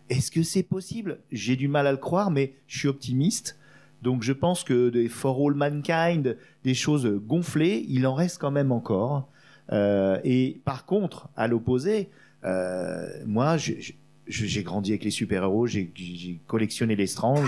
Est-ce 0.09 0.31
que 0.31 0.43
c'est 0.43 0.63
possible? 0.63 1.19
J'ai 1.31 1.55
du 1.55 1.67
mal 1.67 1.87
à 1.87 1.91
le 1.91 1.97
croire, 1.97 2.31
mais 2.31 2.53
je 2.67 2.79
suis 2.79 2.87
optimiste. 2.87 3.57
Donc 4.01 4.21
je 4.21 4.33
pense 4.33 4.63
que 4.63 4.89
des 4.89 5.09
For 5.09 5.35
All 5.39 5.55
Mankind, 5.55 6.37
des 6.63 6.73
choses 6.73 7.07
gonflées, 7.07 7.85
il 7.89 8.05
en 8.05 8.13
reste 8.13 8.39
quand 8.39 8.51
même 8.51 8.71
encore. 8.71 9.27
Euh, 9.71 10.19
et 10.23 10.61
par 10.63 10.85
contre, 10.85 11.29
à 11.35 11.47
l'opposé, 11.47 12.09
euh, 12.43 13.07
moi, 13.25 13.57
j'ai 13.57 14.63
grandi 14.63 14.91
avec 14.91 15.03
les 15.03 15.11
super-héros, 15.11 15.65
j'ai 15.65 16.39
collectionné 16.47 16.95
les 16.95 17.07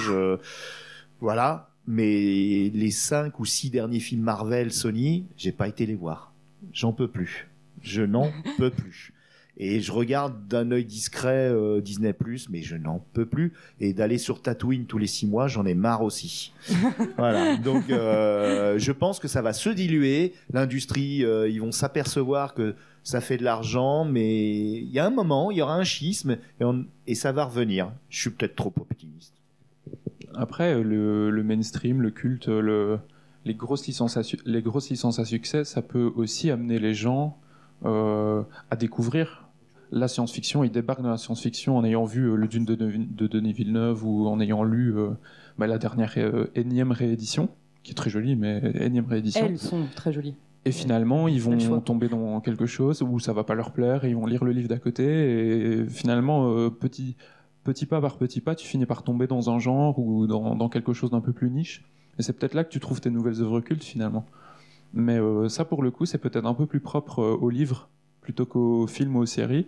euh, 0.10 0.38
voilà. 1.20 1.70
Mais 1.90 2.70
les 2.74 2.92
cinq 2.92 3.40
ou 3.40 3.46
six 3.46 3.70
derniers 3.70 4.02
films 4.02 4.22
Marvel, 4.22 4.74
Sony, 4.74 5.26
j'ai 5.38 5.54
pas 5.54 5.70
été 5.70 5.86
les 5.86 5.96
voir. 5.96 6.34
J'en 6.74 6.92
peux 6.92 7.08
plus. 7.08 7.48
Je 7.82 8.02
n'en 8.02 8.30
peux 8.58 8.72
plus. 8.72 9.14
Et 9.60 9.82
je 9.82 9.92
regarde 9.92 10.48
d'un 10.48 10.70
œil 10.72 10.86
discret 10.86 11.50
euh, 11.50 11.82
Disney+, 11.82 12.14
mais 12.50 12.62
je 12.62 12.76
n'en 12.76 13.04
peux 13.14 13.26
plus. 13.26 13.54
Et 13.80 13.92
d'aller 13.94 14.20
sur 14.20 14.42
Tatooine 14.44 14.86
tous 14.86 15.00
les 15.00 15.08
six 15.08 15.26
mois, 15.26 15.48
j'en 15.48 15.66
ai 15.66 15.74
marre 15.74 16.04
aussi. 16.04 16.54
voilà. 17.18 17.58
Donc, 17.58 17.90
euh, 17.90 18.78
je 18.78 18.92
pense 18.92 19.20
que 19.20 19.28
ça 19.28 19.42
va 19.42 19.54
se 19.54 19.70
diluer. 19.72 20.34
L'industrie, 20.54 21.26
euh, 21.26 21.50
ils 21.50 21.60
vont 21.60 21.72
s'apercevoir 21.72 22.54
que 22.54 22.76
ça 23.04 23.20
fait 23.20 23.38
de 23.38 23.44
l'argent, 23.44 24.06
mais 24.06 24.52
il 24.52 24.92
y 24.92 25.00
a 25.00 25.06
un 25.08 25.10
moment, 25.10 25.50
il 25.50 25.58
y 25.58 25.62
aura 25.64 25.76
un 25.76 25.84
schisme 25.84 26.38
et, 26.60 26.64
on- 26.64 26.86
et 27.08 27.16
ça 27.16 27.32
va 27.32 27.46
revenir. 27.46 27.92
Je 28.10 28.20
suis 28.22 28.30
peut-être 28.30 28.56
trop 28.56 28.74
optimiste. 28.80 29.34
Après, 30.36 30.84
le, 30.84 31.32
le 31.32 31.44
mainstream, 31.44 32.02
le 32.04 32.12
culte, 32.12 32.48
le, 32.48 33.00
les, 33.44 33.56
grosses 33.56 33.88
licences 33.88 34.18
à 34.18 34.22
les 34.46 34.62
grosses 34.62 34.90
licences 34.92 35.18
à 35.18 35.26
succès, 35.26 35.64
ça 35.64 35.82
peut 35.82 36.12
aussi 36.16 36.52
amener 36.52 36.78
les 36.78 36.94
gens 36.94 37.40
euh, 37.86 38.44
à 38.70 38.76
découvrir 38.76 39.47
la 39.92 40.08
science-fiction. 40.08 40.64
Ils 40.64 40.72
débarquent 40.72 41.02
dans 41.02 41.10
la 41.10 41.18
science-fiction 41.18 41.78
en 41.78 41.84
ayant 41.84 42.06
vu 42.06 42.24
euh, 42.30 42.36
le 42.36 42.48
Dune 42.48 42.66
de, 42.66 42.76
Denis- 42.76 43.08
de 43.10 43.28
Denis 43.28 43.54
Villeneuve 43.54 44.06
ou 44.06 44.28
en 44.28 44.40
ayant 44.40 44.64
lu 44.64 44.98
euh, 44.98 45.10
bah, 45.58 45.68
la 45.68 45.78
dernière 45.78 46.14
euh, 46.18 46.48
énième 46.56 46.92
réédition, 46.92 47.50
qui 47.84 47.92
est 47.92 47.96
très 47.96 48.10
jolie, 48.10 48.36
mais 48.36 48.62
énième 48.80 49.06
réédition. 49.06 49.46
Elles 49.46 49.58
sont 49.58 49.86
très 49.96 50.12
jolies. 50.12 50.36
Et 50.66 50.72
finalement, 50.72 51.30
ils 51.30 51.42
vont 51.42 51.80
tomber 51.80 52.10
dans 52.10 52.42
quelque 52.42 52.66
chose 52.66 53.02
où 53.02 53.20
ça 53.20 53.32
va 53.32 53.46
pas 53.46 53.56
leur 53.56 53.72
plaire 53.72 54.04
et 54.04 54.10
ils 54.10 54.16
vont 54.16 54.26
lire 54.26 54.44
le 54.44 54.52
livre 54.52 54.68
d'à 54.68 54.80
côté. 54.80 55.06
Et 55.06 55.86
finalement, 55.88 56.52
euh, 56.52 56.70
petit, 56.70 57.16
petit 57.64 57.86
pas 57.86 58.02
par 58.02 58.18
petit 58.18 58.42
pas, 58.42 58.54
tu 58.54 58.68
finis 58.68 58.86
par 58.86 59.04
tomber 59.04 59.28
dans 59.28 59.50
un 59.50 59.60
genre 59.60 59.98
ou 59.98 60.28
dans, 60.28 60.56
dans 60.56 60.68
quelque 60.68 60.92
chose 60.92 61.12
d'un 61.12 61.22
peu 61.22 61.32
plus 61.32 61.50
niche. 61.50 61.86
Et 62.20 62.24
c'est 62.24 62.34
peut-être 62.34 62.54
là 62.54 62.66
que 62.66 62.70
tu 62.70 62.82
trouves 62.82 63.00
tes 63.00 63.10
nouvelles 63.12 63.42
œuvres 63.42 63.62
cultes 63.62 63.84
finalement. 63.86 64.26
Mais 64.94 65.18
euh, 65.18 65.48
ça, 65.48 65.64
pour 65.64 65.84
le 65.84 65.92
coup, 65.92 66.06
c'est 66.06 66.18
peut-être 66.18 66.46
un 66.46 66.54
peu 66.54 66.66
plus 66.66 66.82
propre 66.82 67.20
euh, 67.20 67.38
au 67.40 67.50
livre 67.50 67.88
plutôt 68.20 68.46
qu'au 68.46 68.88
film 68.88 69.16
ou 69.16 69.20
aux 69.20 69.26
séries, 69.26 69.68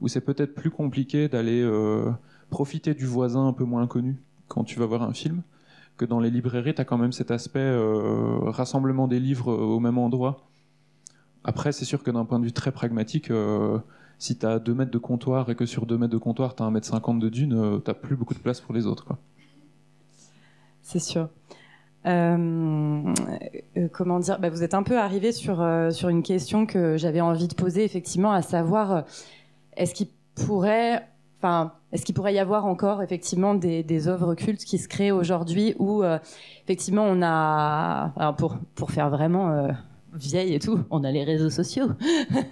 où 0.00 0.08
c'est 0.08 0.20
peut-être 0.20 0.54
plus 0.54 0.70
compliqué 0.70 1.28
d'aller 1.28 1.62
euh, 1.62 2.10
profiter 2.50 2.94
du 2.94 3.06
voisin 3.06 3.46
un 3.46 3.52
peu 3.52 3.64
moins 3.64 3.86
connu 3.86 4.16
quand 4.48 4.64
tu 4.64 4.78
vas 4.78 4.86
voir 4.86 5.02
un 5.02 5.12
film 5.12 5.42
que 6.00 6.06
dans 6.06 6.18
les 6.18 6.30
librairies, 6.30 6.74
tu 6.74 6.80
as 6.80 6.86
quand 6.86 6.96
même 6.96 7.12
cet 7.12 7.30
aspect 7.30 7.58
euh, 7.60 8.38
rassemblement 8.44 9.06
des 9.06 9.20
livres 9.20 9.52
au 9.52 9.80
même 9.80 9.98
endroit. 9.98 10.46
Après, 11.44 11.72
c'est 11.72 11.84
sûr 11.84 12.02
que 12.02 12.10
d'un 12.10 12.24
point 12.24 12.38
de 12.38 12.46
vue 12.46 12.52
très 12.52 12.72
pragmatique, 12.72 13.30
euh, 13.30 13.78
si 14.18 14.38
tu 14.38 14.46
as 14.46 14.58
2 14.58 14.72
mètres 14.74 14.90
de 14.90 14.98
comptoir 14.98 15.50
et 15.50 15.54
que 15.54 15.66
sur 15.66 15.84
2 15.84 15.98
mètres 15.98 16.12
de 16.12 16.18
comptoir, 16.18 16.54
tu 16.54 16.62
as 16.62 16.66
1 16.66 16.70
mètre 16.70 16.86
50 16.86 17.20
de 17.20 17.28
dune, 17.28 17.52
euh, 17.52 17.78
t'as 17.78 17.92
plus 17.92 18.16
beaucoup 18.16 18.32
de 18.32 18.38
place 18.38 18.62
pour 18.62 18.74
les 18.74 18.86
autres. 18.86 19.08
C'est 20.80 21.00
sûr. 21.00 21.28
Comment 22.02 23.14
dire? 24.20 24.38
Bah, 24.40 24.48
Vous 24.48 24.62
êtes 24.62 24.72
un 24.72 24.82
peu 24.82 24.98
arrivé 24.98 25.32
sur, 25.32 25.56
sur 25.92 26.08
une 26.08 26.22
question 26.22 26.64
que 26.64 26.96
j'avais 26.96 27.20
envie 27.20 27.46
de 27.46 27.54
poser, 27.54 27.84
effectivement, 27.84 28.32
à 28.32 28.40
savoir 28.40 29.04
est-ce 29.80 29.94
qu'il 29.94 30.08
pourrait, 30.34 31.08
enfin, 31.38 31.72
est-ce 31.90 32.04
qu'il 32.04 32.14
pourrait 32.14 32.34
y 32.34 32.38
avoir 32.38 32.66
encore 32.66 33.02
effectivement 33.02 33.54
des, 33.54 34.08
œuvres 34.08 34.34
cultes 34.34 34.64
qui 34.64 34.78
se 34.78 34.88
créent 34.88 35.10
aujourd'hui 35.10 35.74
où 35.78 36.02
euh, 36.02 36.18
effectivement 36.64 37.04
on 37.04 37.22
a, 37.22 38.34
pour 38.36 38.58
pour 38.74 38.90
faire 38.90 39.08
vraiment 39.08 39.50
euh, 39.50 39.68
vieille 40.12 40.54
et 40.54 40.58
tout, 40.58 40.80
on 40.90 41.02
a 41.02 41.10
les 41.10 41.24
réseaux 41.24 41.50
sociaux 41.50 41.88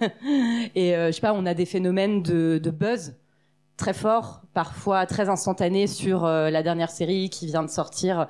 et 0.75 0.95
euh, 0.95 1.07
je 1.07 1.11
sais 1.11 1.21
pas, 1.21 1.33
on 1.33 1.45
a 1.45 1.53
des 1.53 1.65
phénomènes 1.65 2.23
de, 2.23 2.71
buzz 2.71 3.13
très 3.77 3.93
forts, 3.93 4.41
parfois 4.53 5.05
très 5.05 5.29
instantanés 5.29 5.85
sur 5.85 6.25
euh, 6.25 6.49
la 6.49 6.63
dernière 6.63 6.89
série 6.89 7.29
qui 7.29 7.45
vient 7.45 7.63
de 7.63 7.69
sortir. 7.69 8.27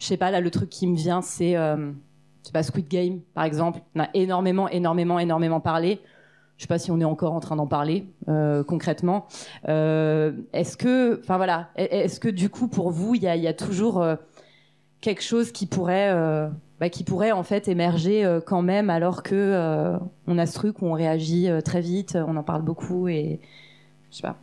Je 0.00 0.06
sais 0.06 0.16
pas, 0.16 0.32
là, 0.32 0.40
le 0.40 0.50
truc 0.50 0.68
qui 0.68 0.88
me 0.88 0.96
vient, 0.96 1.22
c'est 1.22 1.52
je 1.52 2.48
sais 2.48 2.52
pas, 2.52 2.64
Squid 2.64 2.88
Game, 2.88 3.20
par 3.34 3.44
exemple. 3.44 3.80
On 3.94 4.00
a 4.00 4.08
énormément, 4.14 4.68
énormément, 4.68 5.20
énormément 5.20 5.60
parlé. 5.60 6.00
Je 6.62 6.64
sais 6.64 6.68
pas 6.68 6.78
si 6.78 6.92
on 6.92 7.00
est 7.00 7.04
encore 7.04 7.32
en 7.32 7.40
train 7.40 7.56
d'en 7.56 7.66
parler 7.66 8.06
euh, 8.28 8.62
concrètement. 8.62 9.26
Euh, 9.68 10.32
est-ce 10.52 10.76
que, 10.76 11.18
enfin 11.18 11.36
voilà, 11.36 11.70
est-ce 11.74 12.20
que 12.20 12.28
du 12.28 12.50
coup 12.50 12.68
pour 12.68 12.90
vous, 12.90 13.16
il 13.16 13.22
y 13.22 13.26
a, 13.26 13.52
toujours 13.52 14.00
euh, 14.00 14.14
quelque 15.00 15.22
chose 15.22 15.50
qui 15.50 15.66
pourrait, 15.66 16.14
bah, 16.78 16.88
qui 16.88 17.02
pourrait 17.02 17.32
en 17.32 17.42
fait 17.42 17.66
émerger 17.66 18.38
quand 18.46 18.62
même, 18.62 18.90
alors 18.90 19.24
que 19.24 19.98
on 20.28 20.38
a 20.38 20.46
ce 20.46 20.54
truc 20.54 20.82
où 20.82 20.86
on 20.86 20.92
réagit 20.92 21.48
très 21.64 21.80
vite, 21.80 22.16
on 22.16 22.36
en 22.36 22.44
parle 22.44 22.62
beaucoup 22.62 23.08
et 23.08 23.40
je 24.12 24.18
sais 24.18 24.22
pas. 24.22 24.36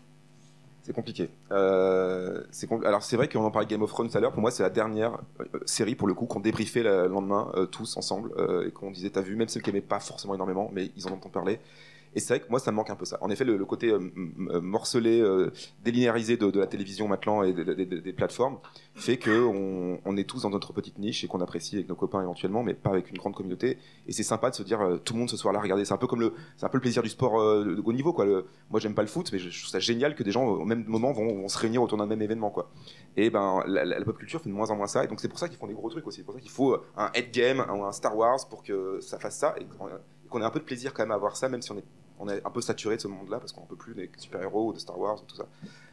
C'est 0.83 0.93
compliqué. 0.93 1.29
Alors 1.51 3.03
c'est 3.03 3.15
vrai 3.15 3.29
qu'on 3.29 3.45
en 3.45 3.51
parlait 3.51 3.67
Game 3.67 3.83
of 3.83 3.91
Thrones 3.91 4.09
tout 4.09 4.17
à 4.17 4.19
l'heure. 4.19 4.33
Pour 4.33 4.41
moi, 4.41 4.51
c'est 4.51 4.63
la 4.63 4.69
dernière 4.69 5.19
série 5.65 5.95
pour 5.95 6.09
le 6.09 6.13
coup 6.13 6.25
qu'on 6.25 6.41
débriefait 6.41 6.83
le 6.83 7.07
lendemain 7.07 7.49
tous 7.71 7.95
ensemble 7.95 8.31
et 8.67 8.71
qu'on 8.71 8.91
disait 8.91 9.11
t'as 9.11 9.21
vu, 9.21 9.37
même 9.37 9.47
ceux 9.47 9.61
qui 9.61 9.69
aimaient 9.69 9.79
pas 9.79 10.01
forcément 10.01 10.35
énormément, 10.35 10.69
mais 10.73 10.91
ils 10.97 11.07
en 11.07 11.11
ont 11.11 11.13
entendu 11.13 11.31
parler. 11.31 11.59
Et 12.15 12.19
c'est 12.19 12.35
vrai 12.35 12.45
que 12.45 12.49
moi, 12.49 12.59
ça 12.59 12.71
me 12.71 12.75
manque 12.75 12.89
un 12.89 12.95
peu 12.95 13.05
ça. 13.05 13.17
En 13.21 13.29
effet, 13.29 13.43
le, 13.43 13.63
côté 13.65 13.89
euh, 13.89 13.97
m- 13.97 14.59
morcelé, 14.61 15.21
euh, 15.21 15.51
délinéarisé 15.83 16.37
de, 16.37 16.59
la 16.59 16.67
télévision 16.67 17.07
maintenant 17.07 17.43
et 17.43 17.53
des, 17.53 18.13
plateformes 18.13 18.57
fait 18.95 19.17
que 19.17 19.45
on, 20.05 20.17
est 20.17 20.23
tous 20.23 20.41
dans 20.41 20.49
notre 20.49 20.73
petite 20.73 20.97
niche 20.97 21.23
et 21.23 21.27
qu'on 21.27 21.39
apprécie 21.41 21.75
avec 21.75 21.87
nos 21.87 21.95
copains 21.95 22.21
éventuellement, 22.21 22.63
mais 22.63 22.73
pas 22.73 22.89
avec 22.89 23.11
une 23.11 23.17
grande 23.17 23.35
communauté. 23.35 23.77
Et 24.07 24.11
c'est 24.11 24.23
sympa 24.23 24.49
de 24.49 24.55
se 24.55 24.63
dire 24.63 24.81
euh, 24.81 24.97
tout 24.97 25.13
le 25.13 25.19
monde 25.19 25.29
ce 25.29 25.37
soir-là, 25.37 25.59
regardez. 25.59 25.85
C'est 25.85 25.93
un 25.93 25.97
peu 25.97 26.07
comme 26.07 26.19
le, 26.19 26.33
un 26.61 26.69
peu 26.69 26.77
le 26.77 26.81
plaisir 26.81 27.03
du 27.03 27.09
sport 27.09 27.39
euh, 27.39 27.81
haut 27.83 27.93
niveau, 27.93 28.11
quoi. 28.11 28.25
Le- 28.25 28.45
moi, 28.69 28.79
j'aime 28.79 28.95
pas 28.95 29.01
le 29.01 29.07
foot, 29.07 29.29
mais 29.31 29.39
je, 29.39 29.49
trouve 29.49 29.69
ça 29.69 29.79
génial 29.79 30.15
que 30.15 30.23
des 30.23 30.31
gens 30.31 30.45
au 30.45 30.65
même 30.65 30.83
moment 30.85 31.11
vont, 31.11 31.47
se 31.47 31.57
réunir 31.57 31.81
autour 31.81 31.97
d'un 31.97 32.05
même 32.05 32.21
événement, 32.21 32.49
quoi. 32.49 32.69
Et 33.15 33.29
ben, 33.29 33.63
la, 33.67 34.03
pop 34.03 34.17
culture 34.17 34.41
fait 34.41 34.49
de 34.49 34.55
moins 34.55 34.69
en 34.71 34.75
moins 34.75 34.87
ça, 34.87 35.03
et 35.03 35.07
donc 35.07 35.19
c'est 35.19 35.27
pour 35.27 35.39
ça 35.39 35.47
qu'ils 35.47 35.57
font 35.57 35.67
des 35.67 35.73
gros 35.73 35.89
trucs 35.89 36.05
aussi. 36.07 36.17
C'est 36.17 36.25
pour 36.25 36.33
ça 36.33 36.41
qu'il 36.41 36.51
faut 36.51 36.77
un 36.97 37.11
Endgame 37.17 37.65
ou 37.73 37.83
un 37.83 37.91
Star 37.91 38.15
Wars 38.15 38.47
pour 38.49 38.63
que 38.63 38.99
ça 39.01 39.19
fasse 39.19 39.37
ça 39.37 39.55
qu'on 39.77 39.87
et 39.87 40.27
qu'on 40.29 40.41
ait 40.41 40.45
un 40.45 40.49
peu 40.49 40.59
de 40.59 40.65
plaisir 40.65 40.93
quand 40.93 41.03
même 41.03 41.11
à 41.11 41.17
voir 41.17 41.35
ça, 41.35 41.49
même 41.49 41.61
si 41.61 41.71
on 41.71 41.77
est, 41.77 41.83
on 42.19 42.29
est 42.29 42.45
un 42.45 42.49
peu 42.49 42.61
saturé 42.61 42.95
de 42.97 43.01
ce 43.01 43.07
monde-là 43.07 43.39
parce 43.39 43.51
qu'on 43.51 43.65
peut 43.65 43.75
plus 43.75 43.95
des 43.95 44.09
super-héros 44.17 44.69
ou 44.69 44.73
de 44.73 44.79
Star 44.79 44.99
Wars 44.99 45.21
ou 45.21 45.25
tout 45.25 45.35
ça. 45.35 45.45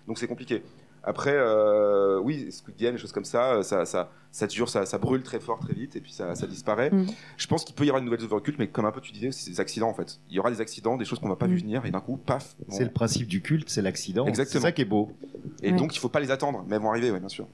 Donc 0.07 0.19
c'est 0.19 0.27
compliqué. 0.27 0.63
Après, 1.09 1.35
euh, 1.37 2.19
oui, 2.19 2.51
Squid 2.51 2.77
Game, 2.77 2.95
des 2.95 2.99
choses 3.01 3.13
comme 3.13 3.25
ça, 3.25 3.63
ça, 3.63 3.85
ça, 3.87 4.11
ça 4.33 4.47
dure, 4.49 4.69
ça, 4.69 4.85
ça 4.87 4.99
brûle 4.99 5.23
très 5.23 5.39
fort, 5.39 5.61
très 5.61 5.73
vite, 5.73 5.95
et 5.95 6.01
puis 6.01 6.11
ça, 6.13 6.35
ça 6.35 6.49
disparaît. 6.49 6.91
Mm. 6.91 7.07
Je 7.37 7.47
pense 7.47 7.65
qu'il 7.65 7.77
peut 7.77 7.85
y 7.85 7.89
avoir 7.91 8.01
une 8.01 8.07
nouvelle 8.11 8.25
œuvre 8.25 8.41
culte, 8.41 8.59
mais 8.59 8.67
comme 8.67 8.87
un 8.87 8.91
peu 8.91 9.01
tu 9.01 9.13
disais, 9.13 9.31
c'est 9.31 9.51
des 9.53 9.61
accidents 9.61 9.89
en 9.89 9.95
fait. 9.95 10.19
Il 10.31 10.35
y 10.35 10.41
aura 10.41 10.51
des 10.51 10.61
accidents, 10.61 10.97
des 10.97 11.05
choses 11.05 11.21
qu'on 11.21 11.29
va 11.29 11.37
pas 11.37 11.47
Mm. 11.47 11.51
vu 11.53 11.59
venir, 11.59 11.87
et 11.87 11.93
d'un 11.93 12.01
coup, 12.01 12.17
paf. 12.17 12.57
bon. 12.59 12.75
C'est 12.77 12.83
le 12.85 12.91
principe 12.91 13.29
du 13.29 13.41
culte, 13.41 13.71
c'est 13.71 13.83
l'accident. 13.83 14.27
Exactement. 14.27 14.61
C'est 14.63 14.67
ça 14.67 14.73
qui 14.73 14.83
est 14.83 14.87
beau. 14.87 15.13
Et 15.63 15.71
Ouais. 15.71 15.77
donc, 15.79 15.95
il 15.95 16.01
faut 16.01 16.09
pas 16.09 16.19
les 16.19 16.33
attendre, 16.33 16.65
mais 16.67 16.75
elles 16.75 16.83
vont 16.83 16.91
arriver, 16.91 17.13
ouais, 17.13 17.21
bien 17.21 17.29
sûr. 17.29 17.47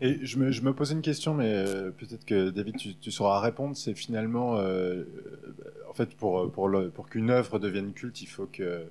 Et 0.00 0.24
je 0.24 0.38
me, 0.38 0.52
je 0.52 0.62
me 0.62 0.72
posais 0.72 0.94
une 0.94 1.02
question, 1.02 1.34
mais 1.34 1.52
euh, 1.52 1.90
peut-être 1.90 2.24
que 2.24 2.50
David, 2.50 2.76
tu, 2.76 2.94
tu 2.96 3.10
sauras 3.10 3.40
répondre. 3.40 3.76
C'est 3.76 3.94
finalement, 3.94 4.56
euh, 4.56 4.60
euh, 4.62 5.06
en 5.87 5.87
fait, 6.04 6.16
pour, 6.16 6.68
le- 6.68 6.90
pour 6.90 7.08
qu'une 7.08 7.30
œuvre 7.30 7.58
devienne 7.58 7.92
culte, 7.92 8.22
il 8.22 8.26
faut 8.28 8.46
que. 8.46 8.86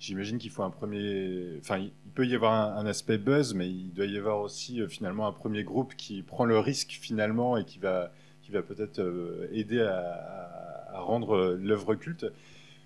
J'imagine 0.00 0.38
qu'il 0.38 0.50
faut 0.50 0.62
un 0.62 0.70
premier. 0.70 1.58
Enfin, 1.60 1.78
il 1.78 1.90
peut 2.14 2.24
y 2.26 2.34
avoir 2.34 2.52
un, 2.78 2.86
aspect 2.86 3.18
buzz, 3.18 3.54
mais 3.54 3.68
il 3.68 3.92
doit 3.92 4.06
y 4.06 4.16
avoir 4.16 4.40
aussi 4.40 4.80
euh, 4.80 4.88
finalement 4.88 5.26
un 5.26 5.32
premier 5.32 5.64
groupe 5.64 5.94
qui 5.96 6.22
prend 6.22 6.44
le 6.44 6.58
risque 6.58 6.98
finalement 7.00 7.56
et 7.56 7.64
qui 7.64 7.80
va, 7.80 8.12
qui 8.42 8.52
va 8.52 8.62
peut-être 8.62 9.00
euh, 9.00 9.48
aider 9.52 9.80
à, 9.80 11.00
rendre 11.00 11.36
euh, 11.36 11.58
l'œuvre 11.60 11.94
culte. 11.96 12.26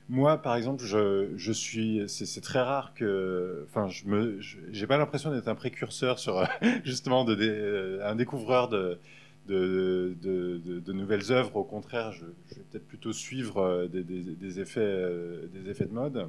Moi, 0.09 0.37
par 0.43 0.57
exemple, 0.57 0.85
je, 0.85 1.29
je 1.37 1.53
suis. 1.53 2.03
C'est 2.09 2.41
très 2.41 2.61
rare 2.61 2.93
que. 2.95 3.67
Enfin, 3.69 3.89
je 3.89 4.05
me. 4.07 4.39
J'ai 4.71 4.87
pas 4.87 4.99
l'impression 4.99 5.31
d'être 5.33 5.49
un 5.49 5.55
précurseur 5.55 6.19
sur 6.19 6.39
euh, 6.39 6.47
justement 6.85 7.25
de, 7.25 7.37
euh, 7.41 8.11
un 8.11 8.15
découvreur 8.17 8.69
de, 8.69 8.99
de, 9.47 10.93
nouvelles 10.93 11.33
œuvres. 11.33 11.57
Au 11.57 11.65
contraire, 11.65 12.13
je, 12.13 12.25
vais 12.25 12.63
peut-être 12.71 12.87
plutôt 12.87 13.13
suivre 13.13 13.59
euh, 13.59 13.89
des, 13.89 14.61
effets, 14.61 14.81
euh, 14.81 15.47
des 15.53 15.71
effets 15.71 15.87
de 15.87 15.93
mode. 15.93 16.29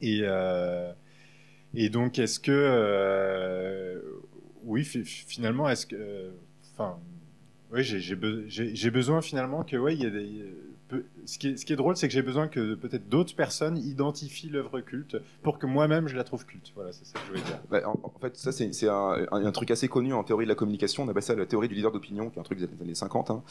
Et, 0.00 0.20
euh, 0.22 0.92
et 1.74 1.88
donc, 1.88 2.18
est-ce 2.18 2.40
que. 2.40 4.02
oui, 4.64 4.84
fi- 4.84 5.04
finalement, 5.04 5.68
est-ce 5.68 5.86
que. 5.86 6.30
Enfin. 6.74 6.98
oui, 7.72 7.82
j'ai 7.82 8.90
besoin 8.90 9.22
finalement 9.22 9.64
que. 9.64 9.76
Ouais, 9.76 9.94
il 9.94 10.02
y 10.02 10.06
a 10.06 10.10
des. 10.10 10.54
Ce 11.26 11.38
qui, 11.38 11.48
est, 11.48 11.76
drôle, 11.76 11.96
c'est 11.96 12.08
que 12.08 12.14
j'ai 12.14 12.22
besoin 12.22 12.48
que 12.48 12.74
peut-être 12.74 13.08
d'autres 13.08 13.34
personnes 13.34 13.76
identifient 13.76 14.48
l'œuvre 14.48 14.80
culte 14.80 15.18
pour 15.42 15.58
que 15.58 15.66
moi-même 15.66 16.08
je 16.08 16.16
la 16.16 16.24
trouve 16.24 16.46
culte. 16.46 16.72
Voilà, 16.74 16.92
c'est 16.92 17.04
ça 17.04 17.18
que 17.18 17.24
je 17.26 17.30
voulais 17.30 17.42
dire. 17.42 17.58
Bah, 17.70 17.82
en, 17.84 18.18
fait, 18.20 18.36
ça, 18.36 18.52
c'est 18.52 18.88
un 18.88 19.52
truc 19.52 19.70
assez 19.70 19.88
connu 19.88 20.14
en 20.14 20.24
théorie 20.24 20.46
de 20.46 20.48
la 20.48 20.54
communication. 20.54 21.02
On 21.02 21.08
appelle 21.08 21.22
ça 21.22 21.34
la 21.34 21.46
théorie 21.46 21.68
du 21.68 21.74
leader 21.74 21.92
d'opinion, 21.92 22.30
qui 22.30 22.38
est 22.38 22.40
un 22.40 22.44
truc 22.44 22.58
des 22.58 22.68
années 22.82 22.94
50, 22.94 23.30
hein, 23.30 23.42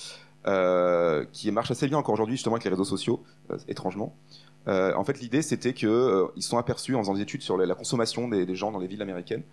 euh, 0.48 1.26
qui 1.32 1.52
marche 1.52 1.70
assez 1.70 1.88
bien 1.88 1.98
encore 1.98 2.14
aujourd'hui, 2.14 2.36
justement, 2.36 2.56
avec 2.56 2.64
les 2.64 2.72
réseaux 2.72 2.84
sociaux, 2.84 3.24
euh, 3.52 3.58
étrangement. 3.68 4.16
Euh, 4.68 4.94
en 4.96 5.04
fait, 5.04 5.20
l'idée, 5.20 5.42
c'était 5.42 5.74
que 5.74 5.88
euh, 5.88 6.42
sont 6.42 6.58
aperçus, 6.58 6.96
en 6.96 7.00
faisant 7.00 7.14
des 7.14 7.22
études 7.22 7.42
sur 7.42 7.58
la, 7.58 7.76
consommation 7.76 8.28
des, 8.28 8.56
gens 8.56 8.72
dans 8.72 8.80
les 8.80 8.88
villes 8.88 9.02
américaines, 9.02 9.44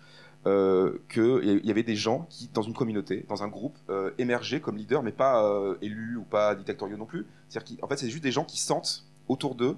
euh, 0.45 0.99
qu'il 1.09 1.61
y 1.63 1.71
avait 1.71 1.83
des 1.83 1.95
gens 1.95 2.27
qui, 2.29 2.49
dans 2.53 2.61
une 2.61 2.73
communauté, 2.73 3.25
dans 3.29 3.43
un 3.43 3.47
groupe, 3.47 3.77
émergeaient 4.17 4.59
comme 4.59 4.77
leaders, 4.77 5.03
mais 5.03 5.11
pas 5.11 5.43
élus 5.81 6.17
ou 6.17 6.23
pas 6.23 6.55
dictatoriaux 6.55 6.97
non 6.97 7.05
plus. 7.05 7.25
C'est-à-dire 7.49 7.77
qu'en 7.79 7.87
fait, 7.87 7.97
c'est 7.97 8.09
juste 8.09 8.23
des 8.23 8.31
gens 8.31 8.45
qui 8.45 8.59
sentent 8.59 9.05
autour 9.27 9.55
d'eux, 9.55 9.77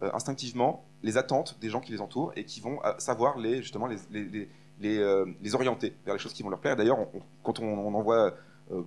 instinctivement, 0.00 0.84
les 1.02 1.16
attentes 1.16 1.56
des 1.60 1.70
gens 1.70 1.80
qui 1.80 1.92
les 1.92 2.00
entourent 2.00 2.32
et 2.36 2.44
qui 2.44 2.60
vont 2.60 2.80
savoir 2.98 3.38
les, 3.38 3.62
justement 3.62 3.86
les, 3.88 5.54
orienter 5.54 5.94
vers 6.04 6.14
les 6.14 6.20
choses 6.20 6.32
qui 6.32 6.42
vont 6.42 6.50
leur 6.50 6.60
plaire. 6.60 6.76
D'ailleurs, 6.76 6.98
quand 7.42 7.60
on, 7.60 7.94
envoie 7.94 8.34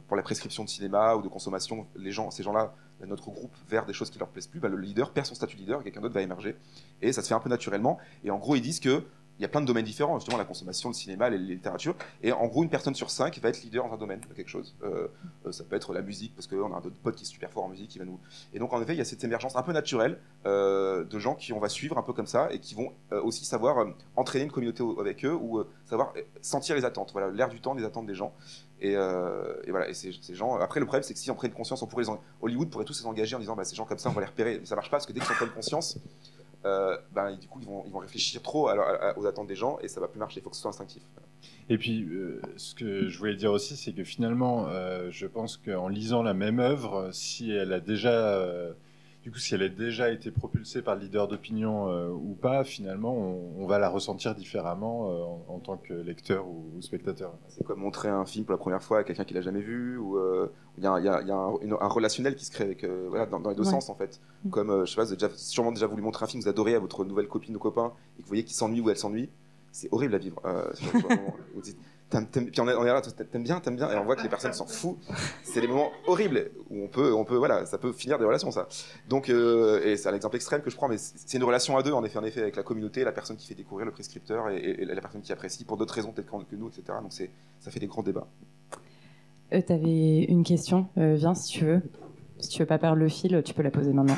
pour 0.07 0.17
la 0.17 0.23
prescription 0.23 0.63
de 0.63 0.69
cinéma 0.69 1.15
ou 1.15 1.21
de 1.21 1.27
consommation, 1.27 1.87
ces 2.29 2.43
gens-là, 2.43 2.73
notre 3.05 3.29
groupe 3.29 3.53
vers 3.69 3.85
des 3.85 3.93
choses 3.93 4.09
qui 4.09 4.19
leur 4.19 4.29
plaisent 4.29 4.47
plus, 4.47 4.59
bah, 4.59 4.69
le 4.69 4.77
leader 4.77 5.11
perd 5.11 5.27
son 5.27 5.35
statut 5.35 5.55
de 5.55 5.61
leader, 5.61 5.83
quelqu'un 5.83 6.01
d'autre 6.01 6.13
va 6.13 6.21
émerger. 6.21 6.55
Et 7.01 7.11
ça 7.11 7.21
se 7.21 7.27
fait 7.27 7.33
un 7.33 7.39
peu 7.39 7.49
naturellement. 7.49 7.97
Et 8.23 8.31
en 8.31 8.37
gros, 8.37 8.55
ils 8.55 8.61
disent 8.61 8.79
que 8.79 9.03
il 9.37 9.41
y 9.41 9.45
a 9.45 9.49
plein 9.49 9.61
de 9.61 9.65
domaines 9.65 9.85
différents, 9.85 10.17
justement 10.19 10.37
la 10.37 10.45
consommation, 10.45 10.89
le 10.89 10.93
cinéma, 10.93 11.29
les 11.29 11.37
littératures. 11.37 11.95
Et 12.23 12.31
en 12.31 12.47
gros, 12.47 12.63
une 12.63 12.69
personne 12.69 12.95
sur 12.95 13.09
cinq 13.09 13.37
va 13.39 13.49
être 13.49 13.61
leader 13.63 13.87
dans 13.87 13.93
un 13.93 13.97
domaine 13.97 14.21
quelque 14.35 14.49
chose. 14.49 14.75
Euh, 14.83 15.07
euh, 15.45 15.51
ça 15.51 15.63
peut 15.63 15.75
être 15.75 15.93
la 15.93 16.01
musique, 16.01 16.33
parce 16.35 16.47
qu'on 16.47 16.73
a 16.73 16.77
un 16.77 16.81
pote 17.03 17.15
qui 17.15 17.23
est 17.23 17.27
super 17.27 17.51
fort 17.51 17.65
en 17.65 17.69
musique, 17.69 17.89
qui 17.89 17.99
va 17.99 18.05
nous. 18.05 18.19
Et 18.53 18.59
donc, 18.59 18.71
en 18.71 18.81
effet, 18.81 18.93
il 18.93 18.97
y 18.97 19.01
a 19.01 19.05
cette 19.05 19.23
émergence 19.23 19.55
un 19.55 19.61
peu 19.63 19.73
naturelle 19.73 20.19
euh, 20.45 21.03
de 21.03 21.19
gens 21.19 21.35
qui 21.35 21.51
on 21.53 21.59
va 21.59 21.69
suivre 21.69 21.97
un 21.97 22.03
peu 22.03 22.13
comme 22.13 22.27
ça 22.27 22.47
et 22.51 22.59
qui 22.59 22.75
vont 22.75 22.91
aussi 23.11 23.45
savoir 23.45 23.85
entraîner 24.15 24.45
une 24.45 24.51
communauté 24.51 24.83
au- 24.83 24.99
avec 24.99 25.25
eux 25.25 25.33
ou 25.33 25.63
savoir 25.85 26.13
sentir 26.41 26.75
les 26.75 26.85
attentes. 26.85 27.11
Voilà, 27.11 27.29
l'air 27.29 27.49
du 27.49 27.59
temps, 27.59 27.73
les 27.73 27.83
attentes 27.83 28.05
des 28.05 28.15
gens. 28.15 28.33
Et, 28.81 28.95
voilà, 28.95 29.89
et 29.89 29.93
ces, 29.93 30.11
gens. 30.33 30.55
Après, 30.55 30.79
le 30.79 30.85
problème, 30.85 31.03
c'est 31.03 31.13
que 31.13 31.19
si 31.19 31.31
on 31.31 31.35
prenne 31.35 31.51
conscience, 31.51 31.81
on 31.81 31.87
pourrait 31.87 32.05
Hollywood 32.41 32.69
pourrait 32.69 32.85
tous 32.85 32.99
les 32.99 33.05
engager 33.05 33.35
en 33.35 33.39
disant, 33.39 33.55
bah, 33.55 33.63
ces 33.63 33.75
gens 33.75 33.85
comme 33.85 33.97
ça, 33.97 34.09
on 34.09 34.13
va 34.13 34.21
les 34.21 34.27
repérer. 34.27 34.59
Mais 34.59 34.65
ça 34.65 34.75
marche 34.75 34.89
pas 34.89 34.97
parce 34.97 35.05
que 35.05 35.13
dès 35.13 35.19
qu'ils 35.19 35.31
en 35.31 35.35
prennent 35.35 35.49
conscience, 35.49 35.97
euh, 36.65 36.97
ben, 37.13 37.35
du 37.35 37.47
coup, 37.47 37.59
ils 37.61 37.67
vont, 37.67 37.83
ils 37.85 37.91
vont 37.91 37.99
réfléchir 37.99 38.41
trop 38.41 38.69
aux 39.17 39.25
attentes 39.25 39.47
des 39.47 39.55
gens 39.55 39.77
et 39.81 39.87
ça 39.87 40.01
va 40.01 40.07
plus 40.07 40.19
marcher. 40.19 40.39
Il 40.39 40.43
faut 40.43 40.49
que 40.49 40.55
ce 40.55 40.61
soit 40.61 40.69
instinctif. 40.69 41.03
Et 41.69 41.77
puis, 41.77 42.03
euh, 42.03 42.41
ce 42.57 42.73
que 42.73 43.07
je 43.07 43.17
voulais 43.17 43.35
dire 43.35 43.51
aussi, 43.51 43.75
c'est 43.75 43.93
que 43.93 44.03
finalement, 44.03 44.67
euh, 44.69 45.09
je 45.11 45.27
pense 45.27 45.57
qu'en 45.57 45.87
lisant 45.87 46.23
la 46.23 46.33
même 46.33 46.59
œuvre, 46.59 47.09
si 47.11 47.51
elle 47.51 47.73
a 47.73 47.79
déjà, 47.79 48.41
du 49.25 49.31
coup, 49.31 49.39
si 49.39 49.55
elle 49.55 49.63
a 49.63 49.69
déjà 49.69 50.11
été 50.11 50.29
propulsée 50.29 50.83
par 50.83 50.93
le 50.95 51.01
leader 51.01 51.27
d'opinion 51.27 51.89
euh, 51.89 52.09
ou 52.09 52.35
pas, 52.39 52.63
finalement, 52.63 53.11
on, 53.17 53.53
on 53.63 53.65
va 53.65 53.79
la 53.79 53.89
ressentir 53.89 54.35
différemment 54.35 55.09
euh, 55.09 55.23
en, 55.23 55.55
en 55.55 55.59
tant 55.59 55.77
que 55.77 55.93
lecteur 55.93 56.47
ou, 56.47 56.65
ou 56.77 56.81
spectateur. 56.83 57.33
C'est 57.49 57.63
comme 57.63 57.79
montrer 57.79 58.07
un 58.09 58.23
film 58.25 58.45
pour 58.45 58.51
la 58.53 58.59
première 58.59 58.83
fois 58.83 58.99
à 58.99 59.03
quelqu'un 59.03 59.23
qui 59.23 59.33
l'a 59.33 59.41
jamais 59.41 59.61
vu, 59.61 59.97
ou 59.97 60.17
euh, 60.19 60.51
il 60.77 60.83
y 60.83 60.87
a, 60.87 60.91
un- 60.91 60.99
il 60.99 61.05
y 61.05 61.09
a- 61.09 61.21
il 61.23 61.27
y 61.27 61.31
a 61.31 61.35
un, 61.35 61.57
une- 61.61 61.73
un 61.73 61.87
relationnel 61.87 62.35
qui 62.35 62.45
se 62.45 62.51
crée 62.51 62.65
avec, 62.65 62.83
euh, 62.83 63.07
voilà, 63.09 63.25
dans, 63.25 63.39
dans 63.39 63.49
les 63.49 63.55
deux 63.55 63.63
Ouais. 63.63 63.69
sens 63.71 63.89
en 63.89 63.95
fait. 63.95 64.21
Mm. 64.43 64.49
Comme, 64.51 64.69
euh, 64.69 64.85
je 64.85 64.91
sais 64.91 64.95
pas, 64.95 65.03
vous 65.05 65.13
avez 65.13 65.17
déjà, 65.19 65.31
sûrement 65.35 65.71
déjà 65.71 65.87
voulu 65.87 66.03
montrer 66.03 66.23
un 66.23 66.27
film 66.27 66.41
que 66.41 66.45
vous 66.45 66.49
adorez 66.51 66.75
à 66.75 66.79
votre 66.79 67.03
nouvelle 67.03 67.27
copine 67.27 67.55
ou 67.55 67.59
copain, 67.59 67.93
et 68.17 68.21
que 68.21 68.25
vous 68.25 68.27
voyez 68.27 68.43
qu'il 68.43 68.55
s'ennuie 68.55 68.79
ou 68.81 68.91
elle 68.91 68.97
s'ennuie, 68.97 69.29
c'est 69.71 69.89
horrible 69.91 70.13
à 70.13 70.19
vivre. 70.19 70.39
Euh. 70.45 70.71
Vous 71.55 71.61
dites, 71.61 71.77
T'aimes- 72.09 72.27
puis 72.27 72.61
on 72.61 72.67
est, 72.69 72.75
on 72.75 72.83
est 72.83 72.87
là, 72.87 73.01
t'aimes 73.01 73.43
bien, 73.43 73.59
t'aimes 73.59 73.75
bien, 73.75 73.89
et 73.91 73.95
on 73.97 74.05
voit 74.05 74.15
que 74.15 74.21
les 74.21 74.29
personnes 74.29 74.53
s'en 74.53 74.67
foutent. 74.67 74.99
C'est 75.43 75.59
des 75.59 75.67
moments 75.67 75.91
horribles 76.05 76.51
où 76.69 76.83
on 76.83 76.87
peut, 76.87 77.11
on 77.13 77.25
peut, 77.25 77.35
voilà, 77.35 77.65
ça 77.65 77.77
peut 77.79 77.91
finir 77.93 78.19
des 78.19 78.25
relations, 78.25 78.51
ça. 78.51 78.67
Donc, 79.09 79.29
euh, 79.29 79.81
et 79.83 79.97
c'est 79.97 80.07
un 80.09 80.13
exemple 80.13 80.35
extrême 80.35 80.61
que 80.61 80.69
je 80.69 80.75
prends, 80.75 80.87
mais 80.87 80.97
c'est 80.99 81.35
une 81.37 81.43
relation 81.43 81.75
à 81.77 81.83
deux, 81.83 81.91
en 81.93 82.03
effet, 82.03 82.19
en 82.19 82.23
effet, 82.23 82.41
avec 82.41 82.55
la 82.55 82.63
communauté, 82.63 83.03
la 83.03 83.11
personne 83.11 83.37
qui 83.37 83.47
fait 83.47 83.55
découvrir 83.55 83.85
le 83.87 83.91
prescripteur 83.91 84.49
et 84.49 84.85
la 84.85 85.01
personne 85.01 85.21
qui 85.21 85.33
apprécie 85.33 85.65
pour 85.65 85.77
d'autres 85.77 85.95
raisons 85.95 86.11
peut-être 86.11 86.31
que 86.49 86.55
nous, 86.55 86.67
etc. 86.67 86.83
Donc, 87.01 87.11
c'est, 87.11 87.31
ça 87.59 87.71
fait 87.71 87.79
des 87.79 87.87
grands 87.87 88.03
débats. 88.03 88.27
Euh, 89.53 89.61
T'avais 89.61 90.23
une 90.25 90.43
question, 90.43 90.87
euh, 90.97 91.15
viens 91.15 91.33
si 91.33 91.51
tu 91.53 91.65
veux. 91.65 91.81
Si 92.39 92.49
tu 92.49 92.59
veux 92.59 92.65
pas 92.67 92.77
perdre 92.77 92.97
le 92.97 93.09
fil, 93.09 93.41
tu 93.43 93.53
peux 93.55 93.63
la 93.63 93.71
poser 93.71 93.93
maintenant. 93.93 94.17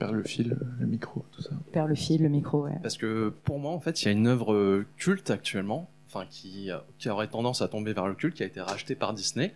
Vers 0.00 0.12
le 0.12 0.22
fil, 0.22 0.56
le 0.78 0.86
micro, 0.86 1.24
tout 1.32 1.42
ça. 1.42 1.50
Perds 1.72 1.86
le 1.88 1.94
fil, 1.94 2.22
le 2.22 2.28
micro, 2.28 2.64
ouais. 2.64 2.78
Parce 2.82 2.96
que 2.96 3.30
pour 3.44 3.58
moi, 3.58 3.72
en 3.72 3.80
fait, 3.80 4.02
il 4.02 4.04
y 4.06 4.08
a 4.08 4.12
une 4.12 4.26
œuvre 4.28 4.52
euh, 4.52 4.86
culte 4.96 5.30
actuellement, 5.30 5.88
enfin 6.06 6.24
qui, 6.30 6.70
euh, 6.70 6.78
qui 6.98 7.08
aurait 7.08 7.26
tendance 7.28 7.62
à 7.62 7.68
tomber 7.68 7.92
vers 7.92 8.06
le 8.06 8.14
culte, 8.14 8.34
qui 8.36 8.42
a 8.42 8.46
été 8.46 8.60
rachetée 8.60 8.94
par 8.94 9.12
Disney, 9.14 9.54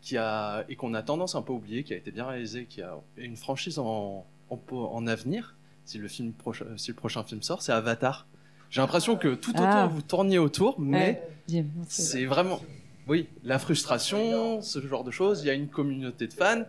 qui 0.00 0.16
a 0.16 0.64
et 0.68 0.76
qu'on 0.76 0.94
a 0.94 1.02
tendance 1.02 1.34
un 1.34 1.42
peu 1.42 1.52
à 1.52 1.56
oublier, 1.56 1.84
qui 1.84 1.92
a 1.92 1.96
été 1.96 2.10
bien 2.10 2.26
réalisée, 2.26 2.64
qui 2.66 2.80
a 2.82 2.94
une 3.16 3.36
franchise 3.36 3.78
en, 3.78 4.24
en, 4.50 4.58
en 4.72 5.06
avenir. 5.06 5.56
Si 5.84 5.98
le 5.98 6.08
film 6.08 6.32
proche- 6.32 6.64
si 6.76 6.90
le 6.90 6.96
prochain 6.96 7.22
film 7.24 7.42
sort, 7.42 7.60
c'est 7.62 7.72
Avatar. 7.72 8.26
J'ai 8.70 8.80
l'impression 8.80 9.16
que 9.16 9.34
tout 9.34 9.50
autour 9.50 9.64
Ah. 9.66 9.86
vous 9.86 10.00
tourniez 10.00 10.38
autour, 10.38 10.80
mais 10.80 11.22
Ouais, 11.50 11.64
c'est 11.88 12.24
vraiment, 12.24 12.60
oui, 13.06 13.28
la 13.44 13.58
frustration, 13.58 14.62
ce 14.62 14.80
genre 14.86 15.04
de 15.04 15.10
choses. 15.10 15.42
Il 15.42 15.46
y 15.48 15.50
a 15.50 15.54
une 15.54 15.68
communauté 15.68 16.26
de 16.26 16.32
fans, 16.32 16.62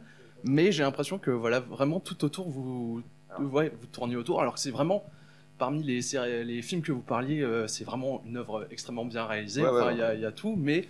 mais 0.44 0.72
j'ai 0.72 0.84
l'impression 0.84 1.18
que 1.18 1.32
voilà, 1.32 1.60
vraiment 1.60 2.00
tout 2.00 2.24
autour 2.26 2.50
vous, 2.50 3.02
ouais, 3.40 3.72
vous 3.80 3.88
tournez 3.88 4.16
autour, 4.16 4.42
alors 4.42 4.54
que 4.56 4.60
c'est 4.60 4.72
vraiment 4.72 5.04
parmi 5.58 5.84
les, 5.84 6.02
séries- 6.02 6.44
les 6.44 6.62
films 6.62 6.82
que 6.82 6.92
vous 6.92 7.02
parliez, 7.02 7.42
euh, 7.42 7.68
c'est 7.68 7.84
vraiment 7.84 8.22
une 8.26 8.38
œuvre 8.38 8.68
extrêmement 8.72 9.06
bien 9.06 9.26
réalisée. 9.26 9.62
Ouais, 9.62 9.70
ouais, 9.70 9.76
Enfin, 9.80 9.88
ouais. 9.88 9.94
il 9.96 10.00
y, 10.00 10.04
a- 10.04 10.14
il 10.16 10.22
y 10.22 10.26
a 10.26 10.32
tout, 10.32 10.56
mais 10.58 10.88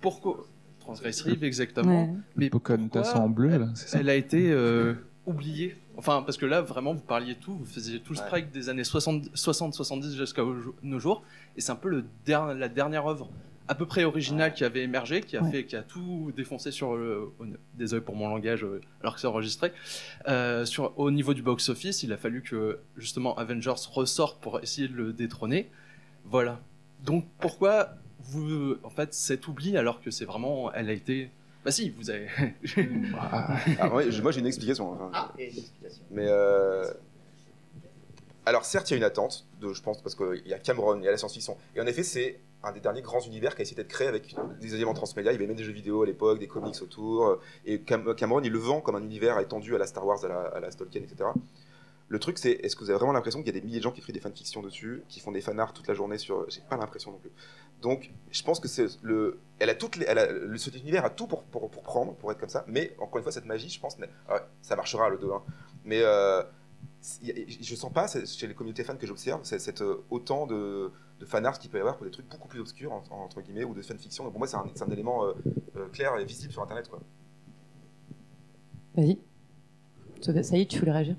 pourquoi 0.00 0.46
transgressive 0.80 1.44
exactement 1.44 2.04
Ouais. 2.04 2.10
Mais 2.36 2.50
pourquoi 2.50 2.76
en 2.76 3.28
bleu, 3.28 3.58
là, 3.58 3.68
c'est 3.74 3.88
ça 3.88 4.00
elle 4.00 4.08
a 4.08 4.14
été 4.14 4.50
euh, 4.50 4.94
oubliée? 5.26 5.76
Enfin, 5.98 6.22
parce 6.22 6.38
que 6.38 6.46
là, 6.46 6.62
vraiment, 6.62 6.94
vous 6.94 7.02
parliez 7.02 7.34
tout, 7.34 7.54
vous 7.56 7.66
faisiez 7.66 8.00
tout 8.00 8.12
le 8.14 8.18
Ouais. 8.18 8.24
strike 8.24 8.50
des 8.52 8.68
années 8.68 8.82
60-70 8.84 10.16
jusqu'à 10.16 10.42
nos 10.82 10.98
jours, 10.98 11.22
et 11.56 11.60
c'est 11.60 11.72
un 11.72 11.76
peu 11.76 11.88
le 11.88 12.04
der- 12.24 12.54
la 12.54 12.68
dernière 12.68 13.06
œuvre 13.06 13.28
à 13.68 13.74
peu 13.74 13.86
près 13.86 14.04
originale 14.04 14.54
qui 14.54 14.64
avait 14.64 14.82
émergé, 14.82 15.20
qui 15.20 15.36
a 15.36 15.42
Ouais. 15.42 15.50
fait, 15.50 15.64
qui 15.66 15.76
a 15.76 15.82
tout 15.82 16.32
défoncé 16.36 16.70
sur 16.70 16.96
le, 16.96 17.30
désolé 17.74 18.00
pour 18.00 18.16
mon 18.16 18.28
langage, 18.28 18.64
euh, 18.64 18.80
alors 19.02 19.14
que 19.14 19.20
c'est 19.20 19.26
enregistré, 19.26 19.72
Euh, 20.26 20.64
sur 20.64 20.98
au 20.98 21.10
niveau 21.10 21.34
du 21.34 21.42
box 21.42 21.68
office, 21.68 22.02
il 22.02 22.12
a 22.12 22.16
fallu 22.16 22.42
que 22.42 22.80
justement 22.96 23.36
Avengers 23.36 23.74
ressorte 23.92 24.40
pour 24.40 24.60
essayer 24.60 24.88
de 24.88 24.94
le 24.94 25.12
détrôner. 25.12 25.70
Voilà. 26.24 26.60
Donc 27.04 27.26
pourquoi 27.40 27.90
vous, 28.20 28.76
en 28.82 28.90
fait, 28.90 29.14
cet 29.14 29.46
oubli 29.48 29.76
alors 29.76 30.00
que 30.00 30.10
c'est 30.10 30.24
vraiment, 30.24 30.72
elle 30.72 30.88
a 30.90 30.92
été, 30.92 31.30
bah 31.64 31.70
si, 31.70 31.90
vous 31.90 32.10
avez, 32.10 32.28
Ah, 33.20 33.58
Ah, 33.80 33.94
ouais, 33.94 34.10
je- 34.10 34.22
moi, 34.22 34.32
j'ai 34.32 34.40
une 34.40 34.46
explication. 34.46 34.92
enfin, 34.92 35.32
Mais 36.10 36.26
euh, 36.26 36.84
alors 38.46 38.64
certes, 38.64 38.90
il 38.90 38.92
y 38.92 38.94
a 38.94 38.96
une 38.98 39.04
attente, 39.04 39.46
de, 39.60 39.72
je 39.74 39.82
pense, 39.82 40.00
parce 40.02 40.14
qu'il 40.14 40.46
y 40.46 40.54
a 40.54 40.58
Cameron, 40.58 40.96
il 40.98 41.04
y 41.04 41.08
a 41.08 41.10
la 41.10 41.18
science-fiction. 41.18 41.56
Et 41.76 41.80
en 41.80 41.86
effet, 41.86 42.02
c'est 42.02 42.40
un 42.64 42.72
des 42.72 42.80
derniers 42.80 43.02
grands 43.02 43.20
univers 43.20 43.54
qui 43.54 43.60
a 43.60 43.62
essayé 43.62 43.76
d'être 43.76 43.88
créé 43.88 44.08
avec 44.08 44.34
des 44.60 44.74
éléments 44.74 44.94
transmédia. 44.94 45.30
Il 45.30 45.34
y 45.34 45.38
avait 45.38 45.46
même 45.46 45.56
des 45.56 45.64
jeux 45.64 45.72
vidéo 45.72 46.02
à 46.02 46.06
l'époque, 46.06 46.38
des 46.38 46.48
comics 46.48 46.80
autour. 46.82 47.38
Et 47.64 47.80
Cam- 47.82 48.14
Cameron, 48.14 48.40
il 48.42 48.50
le 48.52 48.58
vend 48.58 48.80
comme 48.80 48.96
un 48.96 49.02
univers 49.02 49.38
étendu 49.38 49.74
à 49.74 49.78
la 49.78 49.86
Star 49.86 50.04
Wars, 50.04 50.24
à 50.24 50.28
la, 50.28 50.66
à 50.66 50.70
Tolkien, 50.72 51.02
etc. 51.02 51.30
Le 52.10 52.18
truc, 52.18 52.38
c'est 52.38 52.52
est-ce 52.52 52.74
que 52.74 52.80
vous 52.84 52.90
avez 52.90 52.96
vraiment 52.98 53.12
l'impression 53.12 53.40
qu'il 53.40 53.54
y 53.54 53.56
a 53.56 53.60
des 53.60 53.64
milliers 53.64 53.78
de 53.78 53.82
gens 53.82 53.92
qui 53.92 54.00
écrivent 54.00 54.14
des 54.14 54.20
fanfictions 54.20 54.62
dessus, 54.62 55.02
qui 55.08 55.20
font 55.20 55.30
des 55.30 55.42
fanarts 55.42 55.72
toute 55.74 55.86
la 55.88 55.94
journée 55.94 56.16
sur. 56.18 56.48
J'ai 56.48 56.62
pas 56.62 56.76
l'impression 56.78 57.12
non 57.12 57.18
plus. 57.18 57.30
Donc, 57.82 58.10
je 58.32 58.42
pense 58.42 58.58
que 58.60 58.66
c'est 58.66 58.86
le. 59.02 59.38
Elle 59.58 59.68
a 59.70 59.74
toutes. 59.74 59.98
Elle 60.06 60.18
a, 60.18 60.32
le, 60.32 60.56
cet 60.56 60.74
univers 60.74 61.04
a 61.04 61.10
tout 61.10 61.26
pour, 61.26 61.42
pour, 61.44 61.68
pour 61.70 61.82
prendre, 61.82 62.14
pour 62.14 62.32
être 62.32 62.38
comme 62.40 62.48
ça. 62.48 62.64
Mais 62.66 62.96
encore 62.98 63.18
une 63.18 63.22
fois, 63.24 63.30
cette 63.30 63.44
magie, 63.44 63.68
je 63.68 63.78
pense, 63.78 63.96
ah, 64.28 64.40
ça 64.62 64.74
marchera 64.74 65.10
le 65.10 65.18
2. 65.18 65.30
Hein. 65.30 65.42
Mais 65.84 66.00
euh, 66.02 66.42
je 67.02 67.74
sens 67.74 67.92
pas 67.92 68.06
chez 68.08 68.46
les 68.46 68.54
communautés 68.54 68.84
fans 68.84 68.96
que 68.96 69.06
j'observe 69.06 69.40
cette 69.44 69.82
euh, 69.82 70.04
autant 70.10 70.46
de, 70.46 70.90
de 71.20 71.24
fanarts 71.26 71.58
qu'il 71.58 71.70
peut 71.70 71.78
y 71.78 71.80
avoir 71.80 71.96
pour 71.96 72.04
des 72.06 72.10
trucs 72.12 72.28
beaucoup 72.28 72.48
plus 72.48 72.60
obscurs 72.60 72.92
en- 72.92 73.04
entre 73.10 73.40
guillemets 73.40 73.64
ou 73.64 73.74
de 73.74 73.82
fanfiction. 73.82 74.24
Donc 74.24 74.32
pour 74.32 74.40
moi, 74.40 74.48
c'est 74.48 74.56
un, 74.82 74.90
élément 74.90 75.24
euh, 75.24 75.32
euh, 75.76 75.86
clair 75.92 76.16
et 76.18 76.24
visible 76.24 76.52
sur 76.52 76.62
Internet. 76.62 76.88
Quoi. 76.88 77.00
Vas-y. 78.96 79.18
Ça 80.20 80.42
ça 80.42 80.56
y 80.56 80.62
est, 80.62 80.66
tu 80.66 80.80
voulais 80.80 80.92
réagir 80.92 81.16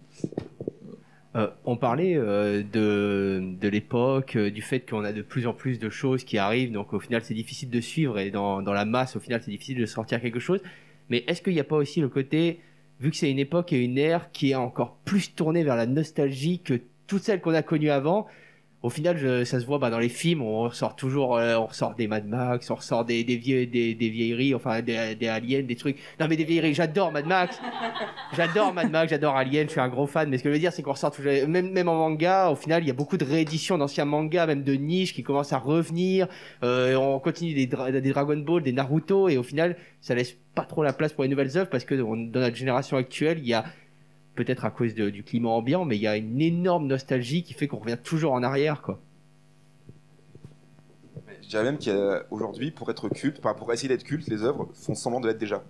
Euh, 1.36 1.48
on 1.64 1.78
parlait 1.78 2.16
euh, 2.18 2.64
de, 2.64 3.54
de 3.62 3.68
l'époque, 3.70 4.36
euh, 4.36 4.50
du 4.50 4.64
fait 4.64 4.80
qu'on 4.90 5.04
a 5.04 5.14
de 5.14 5.22
plus 5.22 5.46
en 5.46 5.54
plus 5.54 5.78
de 5.78 5.90
choses 5.92 6.24
qui 6.24 6.40
arrivent, 6.40 6.72
donc 6.72 6.92
au 6.92 7.00
final 7.00 7.22
c'est 7.24 7.36
difficile 7.36 7.70
de 7.70 7.80
suivre 7.80 8.18
et 8.18 8.32
dans, 8.32 8.64
dans 8.64 8.74
la 8.74 8.84
masse, 8.84 9.16
au 9.16 9.20
final 9.20 9.40
c'est 9.44 9.52
difficile 9.52 9.78
de 9.78 9.86
sortir 9.86 10.22
quelque 10.22 10.40
chose. 10.40 10.60
Mais 11.10 11.24
est-ce 11.28 11.44
qu'il 11.44 11.54
n'y 11.54 11.60
a 11.60 11.64
pas 11.64 11.76
aussi 11.76 12.02
le 12.02 12.10
côté, 12.10 12.60
vu 13.00 13.12
que 13.12 13.18
c'est 13.18 13.32
une 13.32 13.40
époque 13.40 13.74
et 13.74 13.84
une 13.84 13.98
ère 13.98 14.32
qui 14.32 14.52
est 14.52 14.56
encore 14.56 14.98
plus 15.06 15.34
tournée 15.34 15.64
vers 15.64 15.76
la 15.76 15.86
nostalgie 15.86 16.60
que 16.60 16.82
toutes 17.08 17.24
celles 17.24 17.42
qu'on 17.42 17.54
a 17.54 17.64
connues 17.64 17.90
avant, 17.90 18.28
au 18.82 18.90
final 18.90 19.18
je- 19.18 19.44
ça 19.44 19.60
se 19.60 19.66
voit 19.66 19.78
bah, 19.80 19.90
dans 19.90 20.00
les 20.00 20.10
films, 20.10 20.42
on 20.42 20.62
ressort 20.62 20.96
toujours, 20.96 21.38
euh, 21.38 21.56
on 21.58 21.66
ressort 21.68 21.96
des 21.96 22.08
Mad 22.08 22.26
Max, 22.28 22.70
on 22.72 22.76
ressort 22.76 23.06
des, 23.06 23.24
des, 23.24 23.38
vieux, 23.38 23.66
des, 23.66 23.94
des 23.96 24.10
vieilleries, 24.10 24.56
enfin 24.56 24.82
des, 24.82 25.16
des 25.16 25.28
aliens, 25.28 25.64
des 25.64 25.76
trucs. 25.76 25.98
Non 26.20 26.28
mais 26.30 26.38
des 26.38 26.44
vieilleries, 26.46 26.74
j'adore 26.74 27.12
Mad 27.12 27.26
Max. 27.26 27.60
J'adore 28.36 28.74
Mad 28.74 28.92
Max, 28.92 29.10
j'adore 29.10 29.36
Alien, 29.36 29.66
je 29.68 29.72
suis 29.72 29.80
un 29.82 29.90
gros 29.90 30.06
fan, 30.08 30.30
mais 30.30 30.38
ce 30.38 30.44
que 30.44 30.50
je 30.50 30.54
veux 30.54 30.60
dire, 30.60 30.72
c'est 30.72 30.82
qu'on 30.84 30.92
ressort 30.92 31.12
toujours, 31.12 31.32
même, 31.48 31.72
même 31.72 31.90
en 31.90 31.96
manga, 31.96 32.50
au 32.50 32.56
final, 32.56 32.84
il 32.84 32.88
y 32.88 32.92
a 32.92 32.94
beaucoup 32.94 33.18
de 33.18 33.26
rééditions 33.26 33.78
d'anciens 33.78 34.06
mangas, 34.06 34.46
même 34.46 34.64
de 34.64 34.74
niche, 34.74 35.14
qui 35.14 35.24
commencent 35.24 35.54
à 35.54 35.58
revenir. 35.58 36.28
Euh, 36.64 36.96
on 36.96 37.20
continue 37.20 37.54
des, 37.54 37.66
des 37.68 38.10
Dragon 38.12 38.38
Ball, 38.38 38.62
des 38.62 38.72
Naruto, 38.72 39.30
et 39.30 39.38
au 39.38 39.44
final, 39.44 39.76
ça 40.02 40.14
laisse 40.16 40.38
pas 40.56 40.64
trop 40.64 40.84
la 40.84 40.94
place 40.94 41.14
pour 41.14 41.24
les 41.24 41.30
nouvelles 41.30 41.58
œuvres, 41.58 41.70
parce 41.70 41.86
que 41.86 41.96
dans 41.96 42.16
notre 42.16 42.56
génération 42.56 42.98
actuelle, 42.98 43.40
il 43.40 43.48
y 43.48 43.54
a, 43.54 43.66
peut-être 44.44 44.64
à 44.64 44.72
cause 44.72 44.96
de- 44.96 45.10
du 45.10 45.24
climat 45.24 45.50
ambiant, 45.50 45.84
mais 45.84 45.98
il 45.98 46.02
y 46.02 46.08
a 46.08 46.16
une 46.16 46.40
énorme 46.42 46.88
nostalgie 46.88 47.44
qui 47.44 47.54
fait 47.54 47.68
qu'on 47.68 47.80
revient 47.80 47.98
toujours 48.02 48.32
en 48.32 48.42
arrière, 48.42 48.82
quoi. 48.82 49.02
Je 51.42 51.50
dirais 51.50 51.64
même 51.64 51.78
qu'aujourd'hui, 51.78 52.72
pour 52.72 52.90
être 52.90 53.10
culte, 53.10 53.42
pour 53.42 53.74
essayer 53.74 53.90
d'être 53.90 54.04
culte, 54.04 54.28
les 54.28 54.44
œuvres 54.44 54.70
font 54.74 54.96
semblant 54.96 55.20
de 55.20 55.28
l'être 55.28 55.38
déjà. 55.40 55.64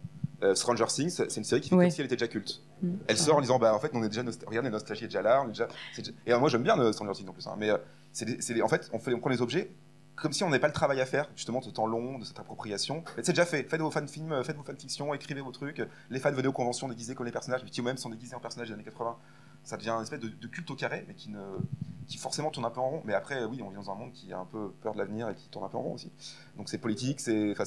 Euh, 0.43 0.53
Stranger 0.55 0.85
Things, 0.87 1.09
c'est 1.09 1.35
une 1.37 1.43
série 1.43 1.61
qui 1.61 1.69
fait 1.69 1.75
Ouais. 1.75 1.85
comme 1.85 1.91
si 1.91 1.99
elle 2.01 2.05
était 2.05 2.15
déjà 2.15 2.27
culte. 2.27 2.61
Mm. 2.81 2.89
Elle 3.07 3.17
sort 3.17 3.37
en 3.37 3.41
disant 3.41 3.59
bah 3.59 3.73
en 3.73 3.79
fait 3.79 3.89
on 3.93 4.01
est 4.03 4.07
déjà 4.07 4.23
nost- 4.23 4.45
regardez 4.47 4.67
la 4.69 4.73
nostalgie 4.73 5.03
est 5.03 5.07
déjà 5.07 5.21
là, 5.21 5.41
on 5.41 5.45
est 5.45 5.49
déjà, 5.49 5.67
déjà- 5.97 6.11
et 6.27 6.31
euh, 6.33 6.39
moi 6.39 6.47
j'aime 6.47 6.63
bien 6.63 6.79
euh, 6.79 6.93
Stranger 6.93 7.11
Things 7.13 7.27
en 7.27 7.33
plus 7.33 7.45
hein, 7.47 7.55
mais 7.57 7.69
euh, 7.71 7.77
c'est 8.13 8.61
en 8.61 8.69
fait 8.69 8.89
on 8.93 8.99
fait 8.99 9.13
on 9.13 9.19
prend 9.19 9.29
les 9.29 9.41
objets 9.41 9.69
comme 10.21 10.33
si 10.33 10.43
on 10.43 10.49
n'avait 10.49 10.59
pas 10.59 10.67
le 10.67 10.73
travail 10.73 11.01
à 11.01 11.05
faire 11.05 11.29
justement 11.35 11.59
de 11.59 11.69
temps 11.69 11.87
long 11.87 12.19
de 12.19 12.25
cette 12.25 12.39
appropriation. 12.39 13.03
Mais 13.17 13.23
c'est 13.23 13.31
déjà 13.33 13.45
fait. 13.45 13.63
Faites 13.63 13.81
vos 13.81 13.91
fanfilms, 13.91 14.43
faites 14.43 14.57
vos 14.57 14.63
fanfictions, 14.63 15.13
écrivez 15.13 15.41
vos 15.41 15.51
trucs. 15.51 15.81
Les 16.09 16.19
fans 16.19 16.31
venaient 16.31 16.47
aux 16.47 16.53
conventions 16.53 16.87
déguisés 16.87 17.15
comme 17.15 17.25
les 17.25 17.31
personnages, 17.31 17.61
puis 17.63 17.71
eux-mêmes 17.79 17.97
sont 17.97 18.09
déguisés 18.09 18.35
en 18.35 18.39
personnages 18.39 18.69
des 18.69 18.73
années 18.73 18.83
80. 18.83 19.17
Ça 19.63 19.77
devient 19.77 19.91
une 19.91 20.03
espèce 20.03 20.19
de, 20.19 20.29
de 20.29 20.47
culte 20.47 20.69
au 20.71 20.75
carré, 20.75 21.05
mais 21.07 21.13
qui 21.13 21.29
ne 21.29 21.39
qui 22.07 22.17
forcément 22.17 22.49
tourne 22.49 22.65
un 22.65 22.71
peu 22.71 22.79
en 22.81 22.89
rond. 22.89 23.01
Mais 23.05 23.13
après, 23.13 23.45
oui, 23.45 23.61
on 23.61 23.69
vit 23.69 23.75
dans 23.75 23.91
un 23.91 23.95
monde 23.95 24.11
qui 24.11 24.33
a 24.33 24.39
un 24.39 24.45
peu 24.45 24.71
peur 24.81 24.93
de 24.93 24.97
l'avenir 24.97 25.29
et 25.29 25.35
qui 25.35 25.47
tourne 25.49 25.65
un 25.65 25.69
peu 25.69 25.77
en 25.77 25.83
rond 25.83 25.93
aussi. 25.93 26.11
Donc 26.57 26.67
c'est 26.67 26.79
politique, 26.79 27.19
c'est, 27.19 27.51
enfin 27.51 27.65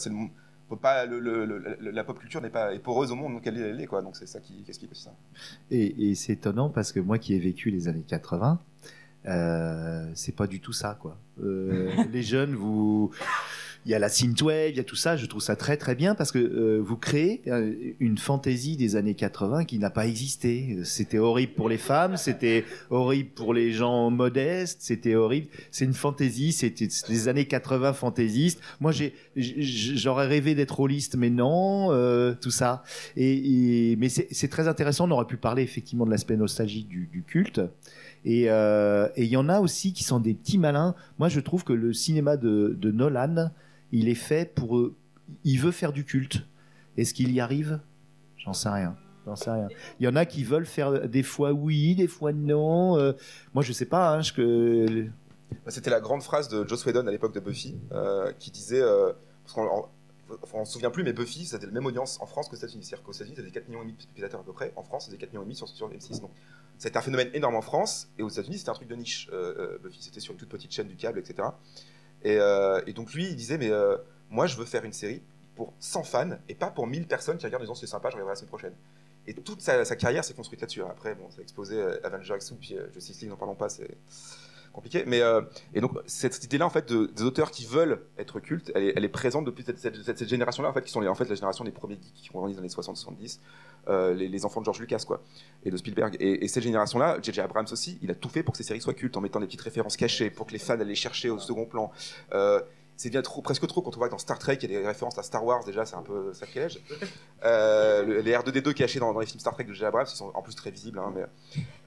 pas, 0.76 1.04
le, 1.06 1.78
la 1.80 2.04
pop 2.04 2.18
culture 2.18 2.40
n'est 2.40 2.50
pas 2.50 2.76
poreuse 2.78 3.12
au 3.12 3.14
monde 3.14 3.34
donc 3.34 3.46
elle, 3.46 3.58
elle 3.58 3.80
est 3.80 3.86
quoi. 3.86 4.02
Donc 4.02 4.16
c'est 4.16 4.26
ça 4.26 4.40
qui, 4.40 4.54
qui 4.62 4.70
explique 4.70 4.90
aussi 4.90 5.02
ça. 5.02 5.14
Et, 5.70 6.10
et 6.10 6.14
c'est 6.14 6.32
étonnant 6.32 6.70
parce 6.70 6.92
que 6.92 7.00
moi 7.00 7.18
qui 7.18 7.34
ai 7.34 7.38
vécu 7.38 7.70
les 7.70 7.88
années 7.88 8.04
80, 8.06 8.58
euh, 9.26 10.06
c'est 10.14 10.34
pas 10.34 10.46
du 10.46 10.60
tout 10.60 10.72
ça, 10.72 10.96
quoi. 11.00 11.18
Euh, 11.42 11.90
les 12.12 12.22
jeunes, 12.22 12.54
vous, 12.54 13.10
il 13.86 13.90
y 13.90 13.94
a 13.94 13.98
la 13.98 14.08
synthwave, 14.08 14.70
il 14.70 14.76
y 14.76 14.80
a 14.80 14.84
tout 14.84 14.96
ça. 14.96 15.16
Je 15.16 15.26
trouve 15.26 15.40
ça 15.40 15.56
très 15.56 15.76
très 15.76 15.94
bien 15.94 16.14
parce 16.14 16.30
que 16.30 16.38
euh, 16.38 16.78
vous 16.84 16.96
créez 16.96 17.40
euh, 17.46 17.72
une 18.00 18.18
fantaisie 18.18 18.76
des 18.76 18.96
années 18.96 19.14
80 19.14 19.64
qui 19.64 19.78
n'a 19.78 19.90
pas 19.90 20.06
existé. 20.06 20.78
C'était 20.84 21.18
horrible 21.18 21.54
pour 21.54 21.68
les 21.68 21.78
femmes, 21.78 22.16
c'était 22.16 22.64
horrible 22.90 23.30
pour 23.30 23.54
les 23.54 23.72
gens 23.72 24.10
modestes, 24.10 24.82
c'était 24.82 25.14
horrible. 25.14 25.48
C'est 25.70 25.84
une 25.86 25.94
fantaisie, 25.94 26.52
c'était 26.52 26.88
des 27.08 27.28
années 27.28 27.46
80 27.46 27.92
fantaisistes. 27.94 28.60
Moi, 28.80 28.92
j'aurais 29.36 30.26
rêvé 30.26 30.54
d'être 30.54 30.76
rôliste, 30.76 31.16
mais 31.16 31.30
non, 31.30 31.88
euh, 31.92 32.34
tout 32.40 32.50
ça. 32.50 32.82
Et, 33.16 33.92
et- 33.92 33.96
mais 33.96 34.08
c'est 34.10 34.28
c'est 34.30 34.48
très 34.48 34.68
intéressant. 34.68 35.08
On 35.08 35.12
aurait 35.12 35.26
pu 35.26 35.36
parler 35.38 35.62
effectivement 35.62 36.04
de 36.04 36.10
l'aspect 36.10 36.36
nostalgique 36.36 36.88
du, 36.88 37.08
du 37.10 37.22
culte. 37.22 37.60
Et 38.24 38.50
euh, 38.50 39.08
et 39.16 39.24
il 39.24 39.30
y 39.30 39.36
en 39.36 39.48
a 39.48 39.60
aussi 39.60 39.92
qui 39.92 40.04
sont 40.04 40.20
des 40.20 40.34
petits 40.34 40.58
malins. 40.58 40.94
Moi, 41.18 41.28
je 41.28 41.40
trouve 41.40 41.64
que 41.64 41.72
le 41.72 41.92
cinéma 41.92 42.36
de, 42.36 42.76
Nolan, 42.82 43.50
il 43.90 44.08
est 44.08 44.14
fait 44.14 44.54
pour. 44.54 44.78
eux. 44.78 44.96
Il 45.44 45.58
veut 45.58 45.72
faire 45.72 45.92
du 45.92 46.04
culte. 46.04 46.46
Est-ce 46.96 47.14
qu'il 47.14 47.32
y 47.32 47.40
arrive? 47.40 47.80
J'en 48.36 48.52
sais 48.52 48.68
rien. 48.68 48.96
J'en 49.24 49.36
sais 49.36 49.50
rien. 49.50 49.68
Il 50.00 50.04
y 50.04 50.08
en 50.08 50.16
a 50.16 50.26
qui 50.26 50.44
veulent 50.44 50.66
faire 50.66 51.08
des 51.08 51.22
fois 51.22 51.52
oui, 51.52 51.94
des 51.94 52.08
fois 52.08 52.32
non. 52.32 52.98
Euh, 52.98 53.12
moi, 53.54 53.62
je 53.62 53.72
sais 53.72 53.86
pas. 53.86 54.14
Hein, 54.14 54.22
je, 54.22 54.32
que... 54.32 55.06
C'était 55.68 55.90
la 55.90 56.00
grande 56.00 56.22
phrase 56.22 56.48
de 56.48 56.66
Joss 56.66 56.84
Whedon 56.84 57.06
à 57.06 57.10
l'époque 57.10 57.34
de 57.34 57.40
Buffy, 57.40 57.76
euh, 57.92 58.32
qui 58.38 58.50
disait, 58.50 58.80
euh, 58.80 59.12
parce 59.44 59.54
qu'on 59.54 59.62
on, 59.62 60.34
enfin, 60.42 60.58
on 60.58 60.64
se 60.64 60.72
souvient 60.72 60.90
plus, 60.90 61.04
mais 61.04 61.12
Buffy, 61.12 61.44
c'était 61.44 61.66
la 61.66 61.72
même 61.72 61.86
audience 61.86 62.20
en 62.20 62.26
France 62.26 62.48
qu'aux 62.48 62.56
États-Unis. 62.56 62.84
C'est-à-dire 62.84 63.04
qu'aux 63.04 63.12
États-Unis, 63.12 63.36
c'était 63.36 63.50
4 63.50 63.68
millions 63.68 63.84
de 63.84 63.92
spectateurs 63.98 64.40
à 64.40 64.44
peu 64.44 64.52
près. 64.52 64.72
En 64.76 64.82
France, 64.82 65.06
c'était 65.06 65.18
4 65.18 65.32
millions 65.32 65.54
sur, 65.54 65.68
sur 65.68 65.88
M6. 65.90 66.20
Donc, 66.20 66.30
c'était 66.82 66.96
un 66.96 67.02
phénomène 67.02 67.30
énorme 67.32 67.54
en 67.54 67.62
France, 67.62 68.08
et 68.18 68.24
aux 68.24 68.28
États-Unis, 68.28 68.58
c'était 68.58 68.70
un 68.70 68.74
truc 68.74 68.88
de 68.88 68.96
niche. 68.96 69.30
Euh, 69.32 69.54
euh, 69.56 69.78
Buffy, 69.78 70.02
c'était 70.02 70.18
sur 70.18 70.32
une 70.32 70.38
toute 70.38 70.48
petite 70.48 70.72
chaîne 70.72 70.88
du 70.88 70.96
câble, 70.96 71.20
etc. 71.20 71.48
Et, 72.24 72.38
euh, 72.38 72.80
et 72.88 72.92
donc, 72.92 73.14
lui, 73.14 73.28
il 73.28 73.36
disait, 73.36 73.56
mais 73.56 73.70
euh, 73.70 73.96
moi, 74.30 74.48
je 74.48 74.56
veux 74.56 74.64
faire 74.64 74.84
une 74.84 74.92
série 74.92 75.22
pour 75.54 75.74
100 75.78 76.02
fans, 76.02 76.30
et 76.48 76.56
pas 76.56 76.72
pour 76.72 76.88
1000 76.88 77.06
personnes 77.06 77.38
qui 77.38 77.46
regardent 77.46 77.62
en 77.62 77.66
disant 77.66 77.76
c'est 77.76 77.86
sympa, 77.86 78.10
je 78.10 78.14
regarderai 78.14 78.32
la 78.32 78.36
semaine 78.36 78.48
prochaine. 78.48 78.74
Et 79.28 79.34
toute 79.34 79.60
sa, 79.60 79.84
carrière 79.94 80.24
s'est 80.24 80.34
construite 80.34 80.60
là-dessus. 80.60 80.82
Après, 80.82 81.14
bon, 81.14 81.30
ça 81.30 81.38
a 81.38 81.42
explosé 81.42 81.80
Avengers 82.02 82.34
X, 82.34 82.52
puis 82.58 82.76
Justice 82.92 83.20
League, 83.20 83.30
n'en 83.30 83.36
parlons 83.36 83.54
pas, 83.54 83.68
c'est 83.68 83.96
compliqué. 84.72 85.04
Mais 85.06 85.20
euh, 85.20 85.42
et 85.74 85.80
donc 85.80 85.92
cette, 86.06 86.42
idée-là 86.44 86.66
en 86.66 86.70
fait 86.70 86.88
de, 86.88 87.06
des 87.06 87.22
auteurs 87.22 87.50
qui 87.50 87.66
veulent 87.66 88.00
être 88.18 88.40
cultes, 88.40 88.72
elle 88.74 89.04
est, 89.04 89.08
présente 89.08 89.44
depuis 89.44 89.64
cette, 89.64 89.78
cette, 89.78 89.96
cette- 90.02 90.28
génération-là 90.28 90.68
en 90.70 90.72
fait 90.72 90.82
qui 90.82 90.90
sont 90.90 91.00
les, 91.00 91.08
en 91.08 91.14
fait 91.14 91.28
la 91.28 91.34
génération 91.34 91.64
des 91.64 91.70
premiers 91.70 91.96
geeks 91.96 92.14
qui 92.14 92.30
ont 92.34 92.38
grandi 92.38 92.54
dans 92.54 92.62
les 92.62 92.68
années 92.68 92.74
60-70, 92.74 93.38
euh, 93.88 94.14
les, 94.14 94.44
enfants 94.44 94.60
de 94.60 94.64
George 94.64 94.80
Lucas 94.80 95.04
quoi 95.06 95.22
et 95.64 95.70
de 95.70 95.76
Spielberg. 95.76 96.16
Et, 96.20 96.44
et 96.44 96.48
cette 96.48 96.62
génération-là, 96.62 97.18
J.J. 97.22 97.40
Abrams 97.40 97.66
aussi, 97.70 97.98
il 98.02 98.10
a 98.10 98.14
tout 98.14 98.28
fait 98.28 98.42
pour 98.42 98.52
que 98.52 98.58
ces 98.58 98.64
séries 98.64 98.80
soient 98.80 98.94
cultes 98.94 99.16
en 99.16 99.20
mettant 99.20 99.40
des 99.40 99.46
petites 99.46 99.60
références 99.60 99.96
cachées 99.96 100.30
pour 100.30 100.46
que 100.46 100.52
les 100.52 100.58
fans 100.58 100.80
allaient 100.80 100.94
chercher 100.94 101.30
au 101.30 101.38
second 101.38 101.66
plan. 101.66 101.90
Euh, 102.32 102.60
c'est 102.96 103.10
bien 103.10 103.22
trop, 103.22 103.42
presque 103.42 103.66
trop 103.66 103.82
quand 103.82 103.94
on 103.96 103.98
voit 103.98 104.06
que 104.08 104.12
dans 104.12 104.18
Star 104.18 104.38
Trek 104.38 104.58
il 104.62 104.70
y 104.70 104.76
a 104.76 104.80
des 104.80 104.86
références 104.86 105.18
à 105.18 105.22
Star 105.22 105.44
Wars 105.44 105.64
déjà 105.64 105.84
c'est 105.86 105.96
un 105.96 106.02
peu 106.02 106.32
sacrilège. 106.34 106.78
Euh, 107.44 108.04
le- 108.04 108.20
les 108.20 108.34
R2D2 108.34 108.62
qui 108.62 108.70
est 108.70 108.74
caché 108.86 109.00
dans, 109.00 109.12
dans 109.12 109.18
les 109.18 109.26
films 109.26 109.40
Star 109.40 109.52
Trek 109.54 109.64
de 109.64 109.72
J.J. 109.72 109.84
Abrams 109.86 110.06
ils 110.08 110.14
sont 110.16 110.30
en 110.32 110.42
plus 110.42 110.54
très 110.54 110.70
visibles 110.70 111.00
hein, 111.00 111.12
mais 111.12 111.24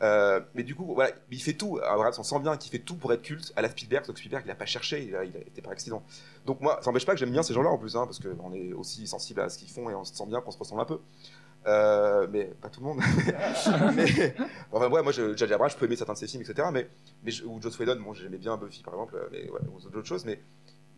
euh, 0.02 0.42
mais 0.54 0.64
du 0.64 0.76
coup, 0.76 0.94
voilà, 0.94 1.12
il 1.32 1.42
fait 1.42 1.54
tout. 1.54 1.80
Abrams, 1.82 2.12
on 2.18 2.24
sent 2.24 2.40
bien 2.40 2.58
qu'il 2.58 2.70
fait 2.74 2.80
tout 2.80 2.96
pour 2.98 3.14
être 3.14 3.22
culte 3.22 3.54
à 3.56 3.62
la 3.62 3.70
Spielberg. 3.70 4.06
Donc 4.06 4.18
Spielberg, 4.18 4.44
il 4.46 4.52
a 4.52 4.56
pas 4.56 4.66
cherché, 4.66 5.06
il 5.06 5.16
a, 5.16 5.24
il 5.24 5.34
a 5.38 5.40
été 5.40 5.62
par 5.62 5.72
accident. 5.72 6.04
Donc 6.46 6.60
moi, 6.60 6.80
ça 6.82 6.90
n'empêche 6.90 7.06
pas 7.06 7.14
que 7.14 7.20
j'aime 7.20 7.32
bien 7.32 7.42
ces 7.42 7.54
gens-là 7.54 7.70
en 7.70 7.78
plus, 7.78 7.96
hein, 7.96 8.04
parce 8.06 8.20
qu'on 8.20 8.52
est 8.54 8.74
aussi 8.74 9.08
sensible 9.08 9.40
à 9.40 9.48
ce 9.48 9.58
qu'ils 9.58 9.70
font 9.72 9.90
et 9.90 9.96
on 9.96 10.04
se 10.04 10.14
sent 10.14 10.26
bien 10.28 10.42
qu'on 10.42 10.52
se 10.52 10.58
ressemble 10.58 10.82
un 10.82 10.86
peu. 10.86 11.00
Euh, 11.68 12.28
mais 12.30 12.46
pas 12.62 12.68
tout 12.70 12.82
le 12.82 12.88
monde. 12.88 13.00
mais, 13.96 14.36
enfin, 14.74 14.90
ouais, 14.90 15.02
moi, 15.02 15.12
J.J. 15.14 15.54
Abrams, 15.54 15.70
je 15.70 15.78
peux 15.78 15.86
aimer 15.86 15.96
certains 15.96 16.14
de 16.14 16.18
ses 16.18 16.28
films, 16.28 16.44
etc. 16.44 16.68
Mais, 16.74 16.90
mais 17.24 17.32
ou 17.44 17.62
Joss 17.62 17.80
Whedon, 17.80 18.00
bon, 18.02 18.14
j'aimais 18.14 18.38
bien 18.38 18.58
Buffy 18.58 18.84
par 18.84 18.94
exemple, 18.96 19.18
mais 19.32 19.50
ouais, 19.50 19.60
ou 19.74 19.90
d'autres 19.90 20.06
choses. 20.08 20.26
Mais 20.26 20.40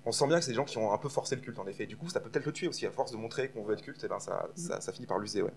on 0.08 0.12
sent 0.12 0.28
bien 0.28 0.38
que 0.40 0.46
c'est 0.46 0.52
des 0.52 0.56
gens 0.56 0.64
qui 0.64 0.78
ont 0.78 0.94
un 0.94 0.98
peu 0.98 1.10
forcé 1.10 1.36
le 1.36 1.42
culte 1.42 1.60
en 1.60 1.68
effet. 1.68 1.86
Du 1.86 1.98
coup, 1.98 2.08
ça 2.10 2.20
peut 2.22 2.30
peut-être 2.30 2.46
le 2.46 2.54
tuer 2.54 2.68
aussi 2.68 2.86
à 2.86 2.92
force 2.92 3.12
de 3.12 3.18
montrer 3.18 3.50
qu'on 3.50 3.64
veut 3.64 3.74
être 3.74 3.82
culte. 3.82 4.04
Et 4.04 4.08
ben, 4.08 4.20
ça, 4.20 4.48
ça, 4.56 4.80
ça 4.82 4.92
finit 4.94 5.06
par 5.08 5.20
l'user, 5.20 5.42
ouais. 5.42 5.52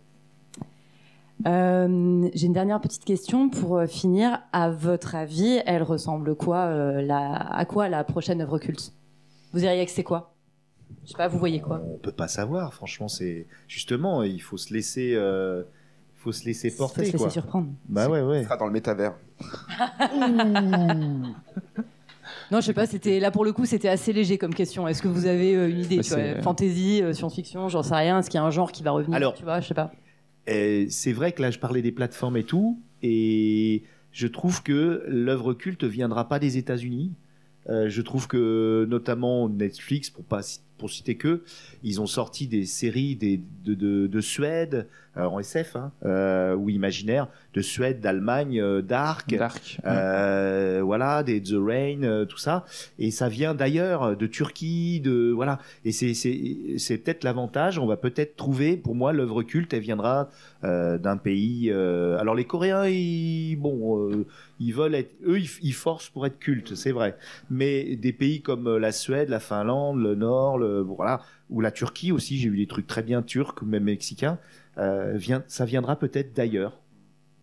Euh, 1.47 2.29
J'ai 2.35 2.47
une 2.49 2.53
dernière 2.53 2.81
petite 2.81 3.05
question 3.05 3.49
pour 3.49 3.79
euh, 3.79 3.87
finir. 3.87 4.43
À 4.53 4.71
votre 4.71 5.15
avis, 5.15 5.61
elle 5.67 5.83
ressemble 5.83 6.35
quoi 6.35 6.67
euh, 6.67 7.01
la, 7.01 7.33
À 7.35 7.65
quoi 7.65 7.89
la 7.89 8.03
prochaine 8.05 8.41
œuvre 8.43 8.59
culte? 8.59 8.93
Vous 9.53 9.61
diriez 9.61 9.87
que 9.87 9.93
c'est 9.93 10.03
quoi? 10.05 10.35
Je 11.05 11.11
sais 11.13 11.17
pas, 11.17 11.29
vous 11.29 11.39
voyez 11.39 11.61
quoi? 11.61 11.81
On 11.87 11.97
peut 11.99 12.13
pas 12.13 12.29
savoir. 12.29 12.75
Franchement, 12.75 13.09
c'est 13.09 13.47
justement, 13.69 14.23
il 14.23 14.43
faut 14.43 14.57
se 14.59 14.75
laisser, 14.75 15.15
euh, 15.15 15.63
il 16.17 16.21
faut 16.21 16.33
se 16.33 16.45
laisser 16.45 16.71
Faut 16.71 16.79
porter. 16.79 17.01
se 17.07 17.13
laisser 17.13 17.19
quoi. 17.19 17.31
surprendre. 17.31 17.69
Bah 17.89 18.09
ouais, 18.09 18.21
ouais. 18.21 18.41
Il 18.41 18.45
sera 18.45 18.57
dans 18.57 18.67
le 18.67 18.73
métavers. 18.73 19.15
Non, 22.51 22.61
je 22.61 22.67
sais 22.67 22.73
pas, 22.75 22.87
c'était 22.87 23.21
là 23.21 23.31
pour 23.31 23.45
le 23.45 23.53
coup, 23.53 23.65
c'était 23.65 23.89
assez 23.89 24.13
léger 24.13 24.39
comme 24.39 24.55
question. 24.55 24.89
Est-ce 24.89 25.03
que 25.03 25.09
vous 25.09 25.27
avez 25.27 25.55
euh, 25.55 25.69
une 25.71 25.79
idée 25.81 25.97
Bah, 25.99 26.03
tu 26.03 26.09
vois, 26.11 26.19
c'est- 26.19 26.43
Fantasy, 26.43 27.03
euh, 27.03 27.13
science-fiction, 27.13 27.69
j'en 27.69 27.83
sais 27.83 27.95
rien. 27.95 28.19
Est-ce 28.19 28.29
qu'il 28.31 28.39
y 28.39 28.43
a 28.43 28.45
un 28.45 28.51
genre 28.51 28.73
qui 28.73 28.83
va 28.83 28.91
revenir 28.91 29.17
Alors- 29.17 29.35
Tu 29.35 29.45
vois, 29.45 29.61
je 29.61 29.69
sais 29.69 29.75
pas. 29.75 29.93
C'est 30.47 31.13
vrai 31.13 31.33
que 31.33 31.43
là, 31.43 31.51
je 31.51 31.59
parlais 31.61 31.83
des 31.83 31.93
plateformes 31.93 32.37
et 32.37 32.43
tout, 32.45 32.81
et 33.03 33.85
je 34.13 34.27
trouve 34.27 34.63
que 34.65 35.05
l'œuvre 35.07 35.55
culte 35.55 35.85
viendra 35.85 36.29
pas 36.29 36.39
des 36.41 36.57
États-Unis. 36.59 37.13
Euh, 37.69 37.89
je 37.89 38.03
trouve 38.03 38.27
que 38.27 38.85
notamment 38.89 39.49
Netflix, 39.49 40.11
pour 40.11 40.25
pas 40.25 40.41
pour 40.81 40.91
citer 40.91 41.17
que, 41.17 41.43
ils 41.85 42.01
ont 42.01 42.07
sorti 42.07 42.49
des 42.49 42.65
séries 42.65 43.15
des, 43.15 43.41
de, 43.65 43.75
de, 43.75 44.07
de 44.07 44.21
Suède, 44.21 44.89
euh, 45.17 45.25
en 45.25 45.41
SF, 45.41 45.75
hein, 45.75 45.91
euh, 46.05 46.55
ou 46.55 46.71
imaginaire, 46.71 47.27
de 47.55 47.61
Suède, 47.63 48.01
d'Allemagne, 48.01 48.61
euh, 48.61 48.81
Dark, 48.81 49.35
Dark. 49.35 49.81
euh, 49.85 50.83
voilà, 50.85 51.25
des 51.25 51.43
The 51.43 51.57
Rain, 51.57 52.27
tout 52.29 52.39
ça. 52.39 52.65
Et 53.01 53.11
ça 53.11 53.29
vient 53.29 53.53
d'ailleurs, 53.53 54.17
de 54.17 54.27
Turquie, 54.29 55.01
de 55.01 55.33
voilà. 55.35 55.59
Et 55.85 55.91
c'est 55.91 56.99
peut-être 56.99 57.25
l'avantage. 57.25 57.81
On 57.81 57.87
va 57.87 57.97
peut-être 57.97 58.37
trouver, 58.37 58.77
pour 58.77 58.95
moi, 58.95 59.13
l'œuvre 59.13 59.43
culte, 59.43 59.75
elle 59.75 59.81
viendra 59.81 60.29
d'un 60.63 61.17
pays. 61.17 61.73
alors 61.73 62.37
les 62.37 62.45
Coréens, 62.45 62.87
ils 62.87 63.57
bon, 63.57 64.25
ils 64.61 64.75
veulent 64.75 64.95
être, 64.95 65.13
eux, 65.27 65.41
ils, 65.41 65.51
ils 65.63 65.75
forcent 65.75 66.11
pour 66.11 66.27
être 66.27 66.39
cultes, 66.39 66.75
c'est 66.77 66.93
vrai. 66.93 67.17
Mais 67.51 67.97
des 67.97 68.13
pays 68.13 68.43
comme 68.43 68.77
la 68.77 68.93
Suède, 68.93 69.29
la 69.29 69.41
Finlande, 69.41 70.01
le 70.01 70.15
Nord, 70.15 70.59
le 70.59 70.70
voilà, 70.87 71.21
ou 71.51 71.61
la 71.61 71.71
Turquie 71.71 72.13
aussi, 72.13 72.39
j'ai 72.39 72.49
eu 72.49 72.57
des 72.57 72.67
trucs 72.67 72.87
très 72.87 73.03
bien 73.03 73.23
turcs 73.23 73.63
même 73.63 73.85
mexicains. 73.85 74.39
Euh, 74.79 75.13
vient, 75.17 75.43
ça 75.49 75.65
viendra 75.65 75.97
peut-être 75.97 76.35
d'ailleurs. 76.35 76.79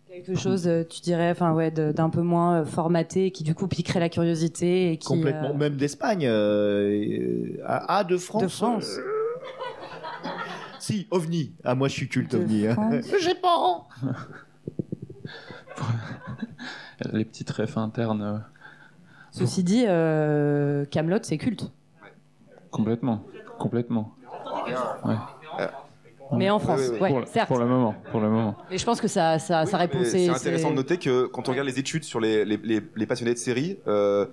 Quelque 0.07 0.36
chose, 0.36 0.67
euh, 0.67 0.84
tu 0.84 1.01
dirais, 1.01 1.30
enfin 1.30 1.53
ouais, 1.53 1.69
d'un 1.69 2.09
peu 2.09 2.21
moins 2.21 2.61
euh, 2.61 2.65
formaté, 2.65 3.30
qui 3.32 3.43
du 3.43 3.53
coup 3.53 3.67
piquerait 3.67 3.99
la 3.99 4.09
curiosité 4.09 4.91
et 4.91 4.97
qui. 4.97 5.07
Complètement, 5.07 5.51
euh, 5.51 5.57
même 5.57 5.75
d'Espagne. 5.75 6.25
Euh, 6.25 7.57
euh, 7.59 7.63
ah, 7.65 8.03
de 8.03 8.17
France. 8.17 8.41
De 8.41 8.47
France. 8.47 8.97
euh, 8.97 10.30
Si, 10.80 11.07
OVNI. 11.11 11.51
Ah, 11.63 11.75
moi, 11.75 11.88
je 11.88 11.93
suis 11.93 12.07
culte 12.07 12.32
De 12.32 12.38
OVNI. 12.38 12.67
hein. 12.67 13.01
J'ai 13.21 13.36
pas. 13.36 13.88
Les 17.13 17.25
petites 17.25 17.51
refs 17.51 17.78
internes. 17.78 18.21
euh, 18.23 18.38
Ceci 19.32 19.63
dit, 19.63 19.86
euh, 19.88 20.86
Camelot, 20.86 21.19
c'est 21.21 21.38
culte. 21.38 21.71
Complètement. 22.78 23.23
Complètement. 23.59 24.13
Ouais. 25.05 25.15
Mais 26.34 26.49
en 26.49 26.59
France, 26.59 26.82
oui, 26.82 26.88
oui. 26.95 26.99
ouais, 26.99 27.09
pour, 27.09 27.19
le- 27.21 27.25
certes. 27.25 27.47
pour 27.47 27.57
le 27.57 27.65
moment. 27.65 27.95
Pour 28.11 28.19
le 28.19 28.30
moment. 28.30 28.55
Mais 28.69 28.78
je 28.78 28.86
pense 28.86 28.99
que 28.99 29.07
ça, 29.07 29.39
ça, 29.39 29.65
ça 29.65 29.78
répond. 29.78 29.99
C'est- 30.03 30.28
intéressant 30.30 30.71
de 30.71 30.75
noter 30.75 30.97
que 30.97 31.25
quand 31.28 31.47
on 31.47 31.51
regarde 31.51 31.67
les 31.67 31.80
études 31.80 32.03
sur 32.03 32.19
les, 32.19 32.43
les, 32.43 32.57
les- 32.57 32.82
les 32.95 33.05
passionnés 33.05 33.34
de 33.34 33.39
séries, 33.39 33.80
euh, 33.88 34.25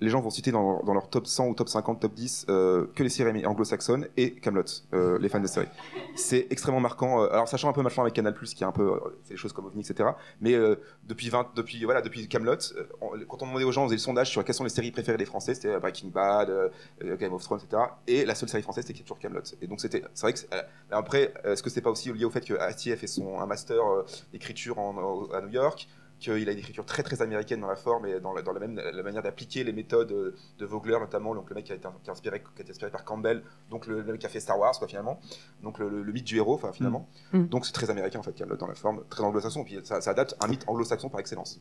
les 0.00 0.10
gens 0.10 0.20
vont 0.20 0.30
citer 0.30 0.52
dans, 0.52 0.82
leur 0.92 1.08
top 1.08 1.26
100 1.26 1.48
ou 1.48 1.54
top 1.54 1.68
50, 1.68 2.00
top 2.00 2.14
10 2.14 2.46
euh, 2.48 2.86
que 2.94 3.02
les 3.02 3.08
séries 3.08 3.46
anglo-saxonnes 3.46 4.08
et 4.16 4.34
Camelot, 4.34 4.62
euh, 4.94 5.18
les 5.18 5.28
fans 5.28 5.40
de 5.40 5.46
séries. 5.46 5.68
C'est 6.14 6.46
extrêmement 6.50 6.80
marquant. 6.80 7.22
euh, 7.22 7.32
alors 7.32 7.48
sachant 7.48 7.68
un 7.68 7.72
peu 7.72 7.82
maintenant 7.82 8.02
avec 8.04 8.14
Canal 8.14 8.34
qui 8.38 8.62
est 8.62 8.66
un 8.66 8.72
peu 8.72 9.00
fait 9.24 9.34
des 9.34 9.36
choses 9.36 9.52
comme 9.52 9.66
OVNI, 9.66 9.80
etc. 9.80 10.10
Mais 10.40 10.54
depuis 11.06 11.28
20, 11.28 11.48
depuis 11.56 11.80
depuis 12.04 12.28
Camelot, 12.28 12.56
quand 13.28 13.42
on 13.42 13.46
demandait 13.46 13.64
aux 13.64 13.72
gens, 13.72 13.82
on 13.82 13.86
faisait 13.86 13.96
le 13.96 14.00
sondage 14.00 14.30
sur 14.30 14.44
quelles 14.44 14.54
sont 14.54 14.64
les 14.64 14.70
séries 14.70 14.90
préférées 14.90 15.18
des 15.18 15.24
Français, 15.24 15.54
c'était 15.54 15.78
Breaking 15.78 16.08
Bad, 16.08 16.52
Game 17.18 17.32
of 17.32 17.42
Thrones, 17.42 17.60
etc. 17.62 17.82
Et 18.06 18.24
la 18.24 18.34
seule 18.34 18.48
série 18.48 18.62
française 18.62 18.84
c'était 18.86 19.00
toujours 19.02 19.18
Camelot. 19.18 19.42
Et 19.60 19.66
donc 19.66 19.80
c'était, 19.80 20.02
c'est 20.14 20.22
vrai 20.22 20.32
que 20.32 20.40
après, 20.90 21.32
est-ce 21.44 21.62
que 21.62 21.70
c'est 21.70 21.80
pas 21.80 21.90
aussi 21.90 22.12
lié 22.12 22.24
au 22.24 22.30
fait 22.30 22.44
que 22.44 22.54
Astier 22.54 22.92
a 22.92 22.96
fait 22.96 23.06
son 23.06 23.40
un 23.40 23.46
master 23.46 23.82
d'écriture 24.32 24.78
à 24.78 25.40
New 25.40 25.50
York? 25.50 25.88
Qu'il 26.20 26.48
a 26.48 26.52
une 26.52 26.58
écriture 26.58 26.84
très 26.84 27.02
très 27.02 27.22
américaine 27.22 27.60
dans 27.60 27.68
la 27.68 27.76
forme 27.76 28.06
et 28.06 28.18
dans 28.20 28.32
la, 28.32 28.42
dans 28.42 28.52
la 28.52 28.60
même 28.60 28.74
la 28.76 29.02
manière 29.02 29.22
d'appliquer 29.22 29.62
les 29.64 29.72
méthodes 29.72 30.34
de 30.58 30.66
Vogler 30.66 30.96
notamment 31.00 31.34
donc 31.34 31.48
le 31.50 31.54
mec 31.54 31.64
qui 31.64 31.72
a 31.72 31.74
été, 31.76 31.86
qui 32.02 32.10
a 32.10 32.12
inspiré, 32.12 32.40
qui 32.40 32.46
a 32.58 32.62
été 32.62 32.70
inspiré 32.72 32.90
par 32.90 33.04
Campbell 33.04 33.42
donc 33.70 33.86
le, 33.86 34.00
le 34.02 34.12
mec 34.12 34.20
qui 34.20 34.26
a 34.26 34.28
fait 34.28 34.40
Star 34.40 34.58
Wars 34.58 34.76
quoi 34.78 34.88
finalement 34.88 35.20
donc 35.62 35.78
le, 35.78 35.88
le- 35.88 36.02
le 36.02 36.12
mythe 36.12 36.24
du 36.24 36.36
héros 36.36 36.54
enfin 36.54 36.72
finalement 36.72 37.08
Mm. 37.32 37.44
donc 37.46 37.66
c'est 37.66 37.72
très 37.72 37.90
américain 37.90 38.18
en 38.18 38.22
fait 38.22 38.42
dans 38.58 38.66
la 38.66 38.74
forme 38.74 39.02
très 39.10 39.22
anglo-saxon 39.22 39.62
puis 39.64 39.78
ça, 39.84 40.00
ça 40.00 40.14
date 40.14 40.34
un 40.40 40.48
mythe 40.48 40.64
anglo-saxon 40.66 41.08
par 41.08 41.20
excellence 41.20 41.60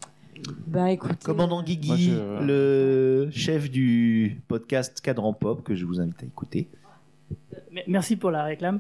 Bah 0.67 0.91
écoute. 0.91 1.23
Commandant 1.23 1.61
Guigui, 1.61 2.11
je- 2.11 2.43
le 2.45 3.29
chef 3.31 3.69
du 3.69 4.41
podcast 4.47 5.01
Cadran 5.01 5.33
Pop, 5.33 5.63
que 5.63 5.75
je 5.75 5.85
vous 5.85 5.99
invite 5.99 6.21
à 6.23 6.25
écouter. 6.25 6.69
Merci 7.87 8.15
pour 8.15 8.31
la 8.31 8.43
réclame. 8.43 8.79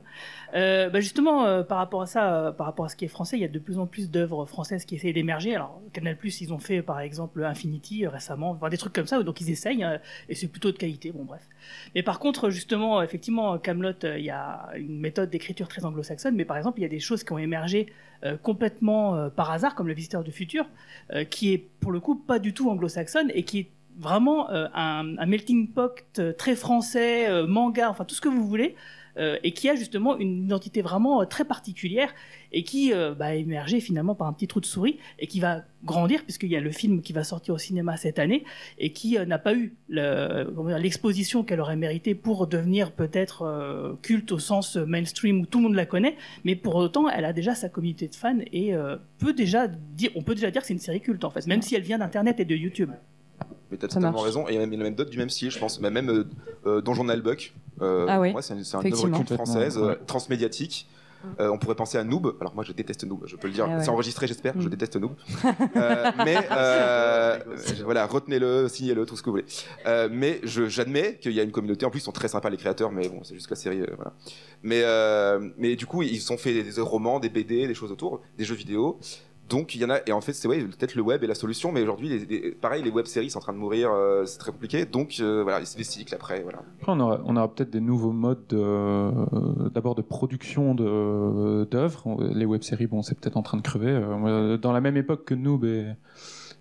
Euh, 0.55 0.89
bah 0.89 1.01
justement, 1.01 1.45
euh, 1.45 1.63
par 1.63 1.77
rapport 1.77 2.01
à 2.01 2.07
ça, 2.07 2.33
euh, 2.33 2.51
par 2.51 2.65
rapport 2.65 2.85
à 2.85 2.89
ce 2.89 2.95
qui 2.95 3.05
est 3.05 3.09
français, 3.09 3.37
il 3.37 3.41
y 3.41 3.45
a 3.45 3.49
de 3.49 3.59
plus 3.59 3.79
en 3.79 3.85
plus 3.85 4.09
d'œuvres 4.09 4.45
françaises 4.45 4.85
qui 4.85 4.95
essayent 4.95 5.13
d'émerger. 5.13 5.55
Alors, 5.55 5.81
Canal+, 5.93 6.17
ils 6.23 6.53
ont 6.53 6.59
fait 6.59 6.81
par 6.81 6.99
exemple 6.99 7.43
Infinity 7.43 8.07
récemment, 8.07 8.57
des 8.69 8.77
trucs 8.77 8.93
comme 8.93 9.07
ça, 9.07 9.21
donc 9.23 9.41
ils 9.41 9.49
essayent, 9.49 9.85
et 10.29 10.35
c'est 10.35 10.47
plutôt 10.47 10.71
de 10.71 10.77
qualité, 10.77 11.11
bon 11.11 11.25
bref. 11.25 11.41
Mais 11.95 12.03
par 12.03 12.19
contre, 12.19 12.49
justement, 12.49 13.01
effectivement, 13.01 13.57
Camelot, 13.57 13.91
il 14.03 14.23
y 14.23 14.29
a 14.29 14.69
une 14.75 14.99
méthode 14.99 15.29
d'écriture 15.29 15.67
très 15.67 15.85
anglo-saxonne, 15.85 16.35
mais 16.35 16.45
par 16.45 16.57
exemple, 16.57 16.79
il 16.79 16.83
y 16.83 16.85
a 16.85 16.89
des 16.89 16.99
choses 16.99 17.23
qui 17.23 17.33
ont 17.33 17.37
émergé 17.37 17.87
complètement 18.41 19.29
par 19.29 19.51
hasard, 19.51 19.75
comme 19.75 19.87
Le 19.87 19.93
Visiteur 19.93 20.23
du 20.23 20.31
Futur, 20.31 20.65
qui 21.29 21.53
est 21.53 21.57
pour 21.57 21.91
le 21.91 21.99
coup 21.99 22.15
pas 22.15 22.39
du 22.39 22.53
tout 22.53 22.69
anglo-saxonne, 22.69 23.31
et 23.33 23.43
qui 23.43 23.59
est 23.59 23.69
vraiment 23.97 24.49
euh, 24.51 24.67
un, 24.73 25.25
melting 25.25 25.69
pot 25.69 25.91
euh, 26.19 26.33
très 26.33 26.55
français, 26.55 27.29
euh, 27.29 27.47
manga, 27.47 27.89
enfin 27.89 28.05
tout 28.05 28.15
ce 28.15 28.21
que 28.21 28.29
vous 28.29 28.47
voulez, 28.47 28.75
et 29.41 29.51
qui 29.51 29.67
a 29.67 29.75
justement 29.75 30.15
une 30.15 30.43
identité 30.43 30.83
vraiment 30.83 31.25
très 31.25 31.43
particulière 31.43 32.13
et 32.51 32.61
qui 32.61 32.93
bah, 32.93 33.25
a 33.25 33.33
émergé 33.33 33.79
finalement 33.79 34.13
par 34.13 34.27
un 34.27 34.33
petit 34.33 34.47
trou 34.47 34.59
de 34.59 34.67
souris 34.67 34.99
et 35.17 35.25
qui 35.25 35.39
va 35.39 35.63
grandir 35.83 36.21
puisqu'il 36.21 36.51
y 36.51 36.55
a 36.55 36.59
le 36.59 36.69
film 36.69 37.01
qui 37.01 37.13
va 37.13 37.23
sortir 37.23 37.55
au 37.55 37.57
cinéma 37.57 37.97
cette 37.97 38.19
année 38.19 38.43
et 38.77 38.93
qui 38.93 39.17
n'a 39.17 39.39
pas 39.39 39.55
eu 39.55 39.73
l'exposition 39.89 41.43
qu'elle 41.43 41.61
aurait 41.61 41.77
mérité 41.77 42.13
pour 42.13 42.45
devenir 42.45 42.91
peut-être 42.91 43.97
culte 44.03 44.31
au 44.33 44.37
sens 44.37 44.75
mainstream 44.75 45.41
où 45.41 45.45
tout 45.47 45.57
le 45.57 45.63
monde 45.63 45.73
la 45.73 45.87
connaît, 45.87 46.15
mais 46.43 46.55
pour 46.55 46.75
autant 46.75 47.09
elle 47.09 47.25
a 47.25 47.33
déjà 47.33 47.55
sa 47.55 47.69
communauté 47.69 48.07
de 48.07 48.15
fans 48.15 48.37
et 48.53 48.75
peut 49.17 49.33
déjà 49.33 49.67
dire, 49.67 50.11
on 50.13 50.21
peut 50.21 50.35
déjà 50.35 50.51
dire 50.51 50.61
que 50.61 50.67
c'est 50.67 50.75
une 50.75 50.79
série 50.79 51.01
culte 51.01 51.23
en 51.23 51.31
fait, 51.31 51.47
même 51.47 51.63
si 51.63 51.73
elle 51.73 51.81
vient 51.81 51.97
d'internet 51.97 52.39
et 52.39 52.45
de 52.45 52.55
YouTube. 52.55 52.91
Mais 53.71 53.77
t'as 53.77 53.87
totalement 53.87 54.11
marche. 54.11 54.23
raison 54.25 54.47
et 54.47 54.53
il 54.53 54.59
y 54.59 54.63
a 54.63 54.65
même, 54.65 54.95
d'autres 54.95 55.09
du 55.11 55.17
même 55.17 55.29
style 55.29 55.51
je 55.51 55.59
pense 55.59 55.79
mais 55.81 55.89
même 55.91 56.09
euh, 56.09 56.23
euh, 56.65 56.81
Donjon 56.81 57.05
Buck 57.23 57.53
euh, 57.81 58.05
Ah 58.09 58.19
oui, 58.19 58.31
moi 58.31 58.41
c'est 58.41 58.53
une, 58.55 58.63
c'est 58.63 58.77
une 58.77 58.93
œuvre 58.93 59.09
culte 59.09 59.33
française 59.33 59.77
euh, 59.77 59.87
ouais. 59.89 59.99
transmédiatique 60.07 60.87
Euh, 61.39 61.49
on 61.49 61.57
pourrait 61.57 61.75
penser 61.75 61.97
à 61.97 62.03
Noob. 62.03 62.35
Alors 62.39 62.53
moi, 62.53 62.63
je 62.63 62.71
déteste 62.73 63.03
Noob. 63.03 63.23
Je 63.25 63.35
peux 63.35 63.47
le 63.47 63.53
dire. 63.53 63.65
Ah 63.67 63.77
ouais. 63.77 63.83
C'est 63.83 63.89
enregistré, 63.89 64.27
j'espère. 64.27 64.53
Je 64.61 64.67
Mm. 64.67 64.69
déteste 64.69 64.95
Noob. 64.97 65.13
Euh, 65.75 66.11
mais 66.23 66.37
euh, 66.51 67.39
voilà, 67.83 68.05
retenez-le, 68.05 68.67
signez-le, 68.69 69.03
tout 69.05 69.17
ce 69.17 69.23
que 69.23 69.25
vous 69.31 69.37
voulez. 69.37 69.45
Euh, 69.87 70.07
mais 70.11 70.39
je- 70.43 70.67
j'admets 70.69 71.17
qu'il 71.19 71.33
y 71.33 71.39
a 71.39 71.43
une 71.43 71.51
communauté. 71.51 71.85
En 71.85 71.89
plus, 71.89 71.99
ils 71.99 72.03
sont 72.03 72.11
très 72.11 72.27
sympas 72.27 72.49
les 72.51 72.57
créateurs, 72.57 72.91
mais 72.91 73.09
bon, 73.09 73.21
c'est 73.23 73.33
juste 73.33 73.49
la 73.49 73.55
série. 73.55 73.81
euh, 73.81 73.87
voilà. 73.95 74.13
Mais 74.61 74.81
euh, 74.85 75.49
mais 75.57 75.75
du 75.75 75.87
coup, 75.87 76.03
ils 76.03 76.31
ont 76.31 76.37
fait 76.37 76.53
des, 76.53 76.63
des 76.71 76.81
romans, 76.81 77.19
des 77.19 77.29
BD, 77.29 77.67
des 77.67 77.73
choses 77.73 77.91
autour, 77.91 78.21
des 78.37 78.45
jeux 78.45 78.55
vidéo. 78.55 78.99
Donc 79.49 79.75
il 79.75 79.81
y 79.81 79.85
en 79.85 79.89
a 79.89 79.99
et 80.05 80.11
en 80.11 80.21
fait 80.21 80.33
c'est 80.33 80.47
ouais 80.47 80.59
peut-être 80.63 80.95
le 80.95 81.01
web 81.01 81.23
est 81.23 81.27
la 81.27 81.35
solution 81.35 81.71
mais 81.71 81.81
aujourd'hui 81.81 82.25
les- 82.27 82.51
pareil 82.51 82.83
les 82.83 82.89
web 82.89 83.05
séries 83.05 83.29
sont 83.29 83.37
en 83.37 83.41
train 83.41 83.53
de 83.53 83.57
mourir 83.57 83.89
euh, 83.91 84.25
c'est 84.25 84.39
très 84.39 84.51
compliqué 84.51 84.85
donc 84.85 85.15
euh, 85.19 85.43
voilà 85.43 85.63
c'est 85.63 85.77
des 85.77 85.83
cycles 85.83 86.13
après 86.15 86.41
voilà 86.43 86.59
Après, 86.81 86.91
on 86.91 86.99
aura, 86.99 87.47
peut-être 87.53 87.69
des 87.69 87.79
nouveaux 87.79 88.11
modes 88.11 88.45
de- 88.49 89.69
d'abord 89.69 89.95
de 89.95 90.01
production 90.01 90.75
de- 90.75 91.65
d'œuvres. 91.69 92.17
Les 92.33 92.45
web-séries, 92.45 92.87
bon, 92.87 93.01
c'est 93.01 93.17
peut-être 93.19 93.37
en 93.37 93.41
train 93.43 93.57
de 93.57 93.61
crever. 93.61 93.91
Euh, 93.91 94.57
Dans 94.57 94.71
la 94.73 94.81
même 94.81 94.97
époque 94.97 95.25
que 95.25 95.33
Noob 95.35 95.63
et, 95.65 95.93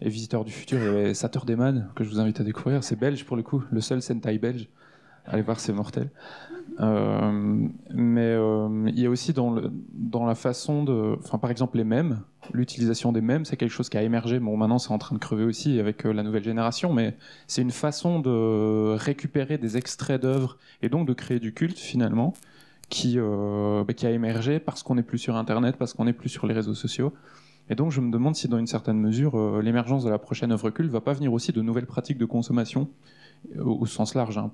et 0.01 0.09
Visiteurs 0.09 0.45
du 0.45 0.53
Futur, 0.53 0.79
avait 0.81 1.15
Saturday 1.15 1.57
Man, 1.57 1.91
que 1.95 2.05
je 2.05 2.11
vous 2.11 2.21
invite 2.21 2.41
à 2.41 2.45
découvrir. 2.45 2.85
C'est 2.85 2.99
belge 2.99 3.25
pour 3.25 3.37
le 3.37 3.43
coup, 3.43 3.63
le 3.71 3.81
seul 3.81 4.01
Sentai 4.03 4.39
belge. 4.39 4.69
Allez 5.27 5.43
voir, 5.43 5.59
c'est 5.61 5.73
mortel. 5.73 6.11
Euh, 6.81 7.67
mais 7.95 8.35
euh, 8.35 8.69
il 8.89 9.01
y 9.01 9.07
a 9.07 9.11
aussi 9.11 9.33
dans, 9.33 9.55
dans 9.95 10.27
la 10.27 10.35
façon 10.35 10.85
de... 10.85 11.17
Enfin, 11.19 11.39
par 11.39 11.51
exemple, 11.51 11.77
les 11.79 11.85
mèmes. 11.85 12.21
L'utilisation 12.53 13.13
des 13.13 13.21
mèmes, 13.21 13.45
c'est 13.45 13.57
quelque 13.57 13.71
chose 13.71 13.89
qui 13.89 13.97
a 13.97 14.03
émergé. 14.03 14.39
Bon, 14.39 14.57
maintenant, 14.57 14.79
c'est 14.79 14.93
en 14.93 14.99
train 14.99 15.15
de 15.15 15.21
crever 15.21 15.45
aussi 15.45 15.79
avec 15.81 16.07
euh, 16.07 16.13
la 16.13 16.23
nouvelle 16.23 16.45
génération, 16.45 16.93
mais 16.93 17.17
c'est 17.47 17.63
une 17.63 17.71
façon 17.71 18.21
de 18.21 18.95
récupérer 18.97 19.59
des 19.59 19.77
extraits 19.77 20.21
d'œuvres 20.21 20.59
et 20.83 20.89
donc 20.89 21.07
de 21.07 21.13
créer 21.13 21.41
du 21.41 21.53
culte 21.53 21.79
finalement 21.79 22.35
qui, 22.89 23.15
euh, 23.17 23.85
bah, 23.85 23.95
a 24.03 24.11
émergé 24.11 24.61
parce 24.61 24.83
qu'on 24.83 24.95
n'est 24.95 25.03
plus 25.03 25.19
sur 25.19 25.37
Internet, 25.37 25.77
parce 25.77 25.93
qu'on 25.93 26.05
n'est 26.05 26.13
plus 26.13 26.29
sur 26.29 26.47
les 26.47 26.55
réseaux 26.55 26.75
sociaux. 26.75 27.13
Et 27.69 27.75
donc 27.75 27.91
je 27.91 28.01
me 28.01 28.13
demande 28.13 28.37
si 28.37 28.47
dans 28.47 28.59
une 28.59 28.69
certaine 28.69 28.99
mesure 28.99 29.37
euh, 29.37 29.61
l'émergence 29.61 30.05
de 30.05 30.11
la 30.11 30.19
prochaine 30.19 30.53
œuvre 30.53 30.71
culte 30.71 30.91
va 30.91 31.01
pas 31.01 31.13
venir 31.13 31.33
aussi 31.33 31.53
de 31.53 31.63
nouvelles 31.63 31.87
pratiques 31.87 32.19
de 32.19 32.25
consommation 32.25 32.89
au, 33.59 33.87
sens 33.87 34.15
large, 34.15 34.39
hein. 34.39 34.51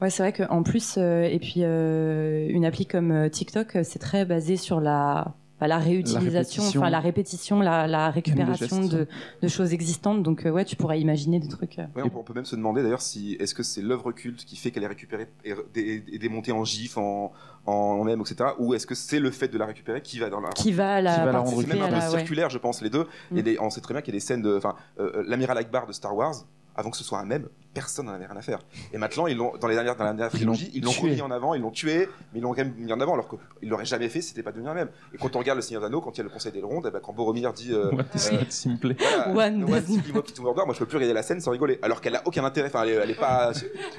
Ouais, 0.00 0.10
c'est 0.10 0.24
vrai 0.24 0.32
qu'en 0.32 0.64
plus, 0.64 0.96
et 0.96 1.38
puis 1.40 1.62
une 1.62 2.64
appli 2.64 2.86
comme 2.86 3.30
TikTok, 3.30 3.78
c'est 3.84 4.00
très 4.00 4.24
basé 4.24 4.56
sur 4.56 4.80
la, 4.80 5.36
bah, 5.62 5.68
la 5.68 5.78
réutilisation, 5.78 6.64
enfin 6.66 6.90
la 6.90 6.98
répétition, 6.98 7.60
la, 7.60 7.86
la 7.86 8.10
récupération 8.10 8.80
de, 8.84 9.06
de 9.40 9.48
choses 9.48 9.72
existantes. 9.72 10.22
Donc 10.24 10.44
euh, 10.44 10.50
ouais, 10.50 10.64
tu 10.64 10.74
pourrais 10.74 11.00
imaginer 11.00 11.38
des 11.38 11.46
trucs. 11.46 11.78
euh. 11.78 11.84
Ouais, 11.94 12.02
on, 12.04 12.08
peut, 12.08 12.18
on 12.18 12.22
peut 12.24 12.34
même 12.34 12.44
se 12.44 12.56
demander 12.56 12.82
d'ailleurs 12.82 13.00
si 13.00 13.34
est-ce 13.38 13.54
que 13.54 13.62
c'est 13.62 13.80
l'œuvre 13.80 14.10
culte 14.10 14.44
qui 14.44 14.56
fait 14.56 14.72
qu'elle 14.72 14.82
est 14.82 14.88
récupérée 14.88 15.28
et, 15.44 15.54
et- 15.76 16.02
et 16.12 16.18
démontée 16.18 16.50
en 16.50 16.64
gif, 16.64 16.98
en, 16.98 17.32
en 17.64 18.02
même, 18.02 18.20
etc. 18.22 18.50
Ou 18.58 18.74
est-ce 18.74 18.88
que 18.88 18.96
c'est 18.96 19.20
le 19.20 19.30
fait 19.30 19.46
de 19.46 19.56
la 19.58 19.66
récupérer 19.66 20.02
qui 20.02 20.18
va 20.18 20.30
dans 20.30 20.40
la 20.40 20.48
Qui 20.50 20.72
va 20.72 21.00
la 21.00 21.14
Qui 21.14 21.20
va 21.20 21.32
la 21.32 21.38
rendre 21.38 21.60
C'est 21.60 21.66
même 21.68 21.82
un 21.82 21.86
peu 21.88 21.92
la. 21.94 22.10
ouais. 22.10 22.18
circulaire, 22.18 22.50
je 22.50 22.58
pense, 22.58 22.82
les 22.82 22.90
deux. 22.90 23.06
Mm. 23.30 23.38
Et 23.38 23.42
des- 23.42 23.58
on 23.60 23.70
sait 23.70 23.80
très 23.80 23.94
bien 23.94 24.00
qu'il 24.02 24.12
y 24.12 24.16
a 24.16 24.18
des 24.18 24.24
scènes 24.24 24.42
de, 24.42 24.56
enfin, 24.56 24.74
euh, 24.98 25.22
l'amiral 25.28 25.56
Akbar 25.58 25.86
de 25.86 25.92
Star 25.92 26.16
Wars, 26.16 26.34
avant 26.74 26.90
que 26.90 26.96
ce 26.96 27.04
soit 27.04 27.20
un 27.20 27.24
mème, 27.24 27.46
personne 27.74 28.06
n'en 28.06 28.12
avait 28.12 28.26
rien 28.26 28.36
à 28.36 28.42
faire. 28.42 28.58
Et 28.92 28.98
maintenant, 28.98 29.26
ils 29.26 29.36
l'ont, 29.36 29.52
dans 29.60 29.68
les 29.68 29.74
dernières, 29.74 29.96
dans 29.96 30.04
la 30.04 30.12
dernière 30.12 30.30
trilogie, 30.30 30.70
ils 30.74 30.82
l'ont 30.84 30.90
tué. 30.90 31.08
remis 31.10 31.22
en 31.22 31.30
avant, 31.30 31.54
ils 31.54 31.62
l'ont 31.62 31.70
tué, 31.70 32.08
mais 32.32 32.38
ils 32.38 32.42
l'ont 32.42 32.50
quand 32.50 32.64
même 32.64 32.74
mis 32.76 32.92
en 32.92 33.00
avant, 33.00 33.14
alors 33.14 33.28
qu'ils 33.28 33.68
l'auraient 33.68 33.84
jamais 33.84 34.08
fait, 34.08 34.20
si 34.20 34.28
c'était 34.28 34.42
pas 34.42 34.52
devenu 34.52 34.68
un 34.68 34.74
même. 34.74 34.88
Et 35.14 35.18
quand 35.18 35.34
on 35.36 35.38
regarde 35.38 35.56
le 35.56 35.62
Seigneur 35.62 35.82
d'Anneaux, 35.82 36.00
quand 36.00 36.12
il 36.12 36.18
y 36.18 36.20
a 36.20 36.24
le 36.24 36.30
Conseil 36.30 36.52
d'Elrond, 36.52 36.82
eh 36.86 36.90
ben, 36.90 37.00
quand 37.02 37.12
Boromir 37.12 37.52
dit, 37.52 37.72
euh, 37.72 37.90
What 37.92 38.04
is 38.14 38.68
not 38.68 38.76
voilà, 39.30 39.30
One 39.30 39.64
Mordor, 40.40 40.66
moi 40.66 40.74
je 40.74 40.78
peux 40.80 40.86
plus 40.86 40.96
regarder 40.96 41.14
la 41.14 41.22
scène 41.22 41.40
sans 41.40 41.50
rigoler, 41.50 41.78
alors 41.82 42.00
qu'elle 42.00 42.16
a 42.16 42.22
aucun 42.26 42.44
intérêt, 42.44 42.68
enfin 42.68 42.82
elle 42.82 42.90
est, 42.90 42.94
elle 42.94 43.10
est 43.10 43.14
pas. 43.18 43.52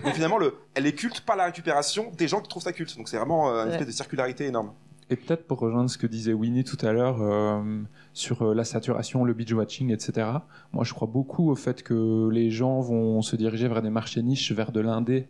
Donc 0.04 0.14
finalement, 0.14 0.38
le, 0.38 0.56
elle 0.76 0.86
est 0.86 0.94
culte 0.94 1.22
par 1.22 1.36
la 1.36 1.46
récupération 1.46 2.12
des 2.18 2.28
gens 2.28 2.42
qui 2.42 2.50
trouvent 2.50 2.64
ça 2.64 2.74
culte. 2.74 2.96
Donc 2.98 3.08
c'est 3.10 3.18
vraiment 3.18 3.50
euh, 3.50 3.64
une 3.64 3.68
Ouais. 3.70 3.72
espèce 3.76 3.88
de 3.88 3.92
circularité 3.94 4.46
énorme. 4.46 4.74
Et 5.10 5.16
peut-être 5.16 5.46
pour 5.48 5.60
rejoindre 5.60 5.90
ce 5.90 5.98
que 5.98 6.08
disait 6.08 6.34
Winnie 6.34 6.64
tout 6.64 6.84
à 6.86 6.94
l'heure 6.94 7.22
euh, 7.22 7.82
sur 8.14 8.42
euh, 8.42 8.54
la 8.54 8.64
saturation, 8.64 9.26
le 9.26 9.34
binge-watching, 9.34 9.92
etc. 9.92 10.28
Moi, 10.72 10.84
je 10.84 10.94
crois 10.94 11.08
beaucoup 11.08 11.50
au 11.50 11.56
fait 11.56 11.84
que 11.84 12.30
les 12.32 12.50
gens 12.50 12.80
vont 12.82 13.22
se 13.22 13.36
diriger 13.36 13.68
vers 13.68 13.82
des 13.82 13.90
marchés 13.90 14.22
niches, 14.22 14.52
vers 14.52 14.72
de 14.72 14.80
l'indé. 14.80 15.28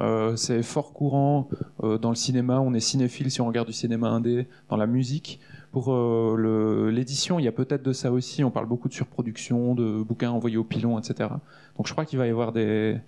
Euh, 0.00 0.36
c'est 0.36 0.62
fort 0.62 0.92
courant 0.92 1.48
euh, 1.82 1.98
dans 1.98 2.10
le 2.10 2.16
cinéma. 2.16 2.60
On 2.60 2.74
est 2.74 2.80
cinéphile 2.80 3.30
si 3.30 3.40
on 3.40 3.46
regarde 3.46 3.66
du 3.66 3.72
cinéma 3.72 4.08
indé. 4.08 4.46
Dans 4.68 4.76
la 4.76 4.86
musique, 4.86 5.40
pour 5.72 5.92
euh, 5.92 6.90
l'édition, 6.92 7.38
il 7.38 7.44
y 7.44 7.48
a 7.48 7.52
peut-être 7.52 7.82
de 7.82 7.92
ça 7.92 8.12
aussi. 8.12 8.44
On 8.44 8.50
parle 8.50 8.66
beaucoup 8.66 8.88
de 8.88 8.94
surproduction, 8.94 9.74
de 9.74 10.02
bouquins 10.02 10.30
envoyés 10.30 10.56
au 10.56 10.64
pilon, 10.64 10.98
etc. 10.98 11.30
Donc, 11.76 11.86
je 11.86 11.92
crois 11.92 12.04
qu'il 12.04 12.18
va 12.18 12.26
y 12.26 12.30
avoir 12.30 12.52
des, 12.52 12.98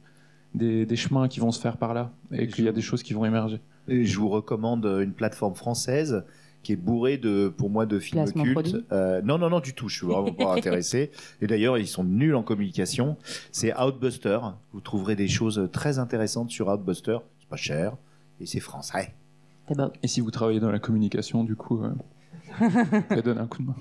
des, 0.54 0.86
des 0.86 0.96
chemins 0.96 1.28
qui 1.28 1.40
vont 1.40 1.52
se 1.52 1.60
faire 1.60 1.76
par 1.76 1.94
là 1.94 2.10
et 2.32 2.48
qu'il 2.48 2.64
y 2.64 2.68
a 2.68 2.72
des 2.72 2.80
choses 2.80 3.02
qui 3.02 3.12
vont 3.12 3.24
émerger. 3.24 3.60
Et 3.88 4.04
je 4.04 4.18
vous 4.18 4.28
recommande 4.28 4.84
une 4.84 5.12
plateforme 5.12 5.54
française 5.54 6.24
qui 6.62 6.72
est 6.72 6.76
bourrée 6.76 7.18
de, 7.18 7.48
pour 7.48 7.70
moi, 7.70 7.86
de 7.86 7.98
films 7.98 8.22
Placement 8.24 8.42
cultes. 8.44 8.76
Euh, 8.92 9.22
non, 9.22 9.38
non, 9.38 9.48
non, 9.48 9.60
du 9.60 9.74
tout. 9.74 9.88
Je 9.88 9.96
suis 9.98 10.06
vraiment 10.06 10.32
pas 10.32 10.52
intéressé. 10.56 11.10
Et 11.40 11.46
d'ailleurs, 11.46 11.78
ils 11.78 11.86
sont 11.86 12.04
nuls 12.04 12.34
en 12.34 12.42
communication. 12.42 13.16
C'est 13.52 13.78
Outbuster. 13.78 14.38
Vous 14.72 14.80
trouverez 14.80 15.16
des 15.16 15.28
choses 15.28 15.68
très 15.72 15.98
intéressantes 15.98 16.50
sur 16.50 16.68
Outbuster. 16.68 17.18
C'est 17.40 17.48
pas 17.48 17.56
cher 17.56 17.96
et 18.40 18.46
c'est 18.46 18.60
français. 18.60 19.14
Et 20.02 20.08
si 20.08 20.20
vous 20.20 20.30
travaillez 20.30 20.60
dans 20.60 20.70
la 20.70 20.78
communication, 20.78 21.44
du 21.44 21.54
coup, 21.54 21.82
euh, 21.82 21.90
vous 22.60 23.02
pouvez 23.02 23.22
donner 23.22 23.40
un 23.40 23.46
coup 23.46 23.62
de 23.62 23.68
main. 23.68 23.76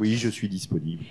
Oui, 0.00 0.14
je 0.14 0.28
suis 0.28 0.48
disponible. 0.48 1.04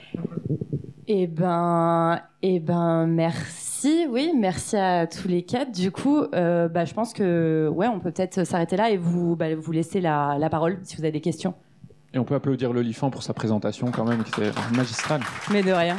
Eh 1.07 1.27
ben, 1.27 2.21
eh 2.41 2.59
ben, 2.59 3.07
merci. 3.07 3.72
Oui, 3.85 4.31
merci 4.33 4.77
à 4.77 5.07
tous 5.07 5.27
les 5.27 5.43
quatre. 5.43 5.71
Du 5.71 5.91
coup, 5.91 6.21
euh, 6.33 6.67
bah, 6.69 6.85
je 6.85 6.93
pense 6.93 7.11
que 7.11 7.67
ouais, 7.73 7.87
on 7.87 7.99
peut 7.99 8.11
peut-être 8.11 8.45
s'arrêter 8.45 8.77
là 8.77 8.89
et 8.89 8.97
vous, 8.97 9.35
bah, 9.35 9.53
vous 9.55 9.71
laisser 9.71 9.99
la, 9.99 10.37
la 10.39 10.49
parole 10.49 10.77
si 10.83 10.95
vous 10.95 11.03
avez 11.03 11.11
des 11.11 11.21
questions. 11.21 11.53
Et 12.13 12.19
on 12.19 12.23
peut 12.23 12.35
applaudir 12.35 12.71
l'olifant 12.71 13.09
pour 13.09 13.23
sa 13.23 13.33
présentation 13.33 13.91
quand 13.91 14.05
même, 14.05 14.23
qui 14.23 14.41
était 14.41 14.51
magistrale. 14.73 15.21
Mais 15.51 15.63
de 15.63 15.71
rien. 15.71 15.97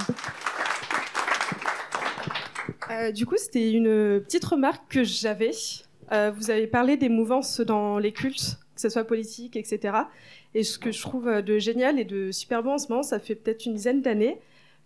Euh, 2.91 3.13
du 3.13 3.27
coup, 3.27 3.37
c'était 3.37 3.73
une 3.73 4.21
petite 4.21 4.45
remarque 4.45 4.85
que 4.89 5.05
j'avais. 5.05 5.51
Euh, 6.13 6.31
vous 6.35 6.51
avez 6.51 6.67
parlé 6.67 6.97
des 6.97 7.09
mouvances 7.09 7.61
dans 7.61 7.99
les 7.99 8.13
cultes, 8.13 8.59
que 8.75 8.81
ce 8.81 8.89
soit 8.89 9.05
politique, 9.05 9.57
etc. 9.57 9.95
Et 10.55 10.63
ce 10.63 10.79
que 10.79 10.91
je 10.91 11.03
trouve 11.03 11.43
de 11.43 11.59
génial 11.59 11.99
et 11.99 12.05
de 12.05 12.31
super 12.31 12.63
bon 12.63 12.75
en 12.75 12.79
ce 12.79 12.89
moment, 12.89 13.03
ça 13.03 13.19
fait 13.19 13.35
peut-être 13.35 13.67
une 13.67 13.75
dizaine 13.75 14.01
d'années 14.01 14.39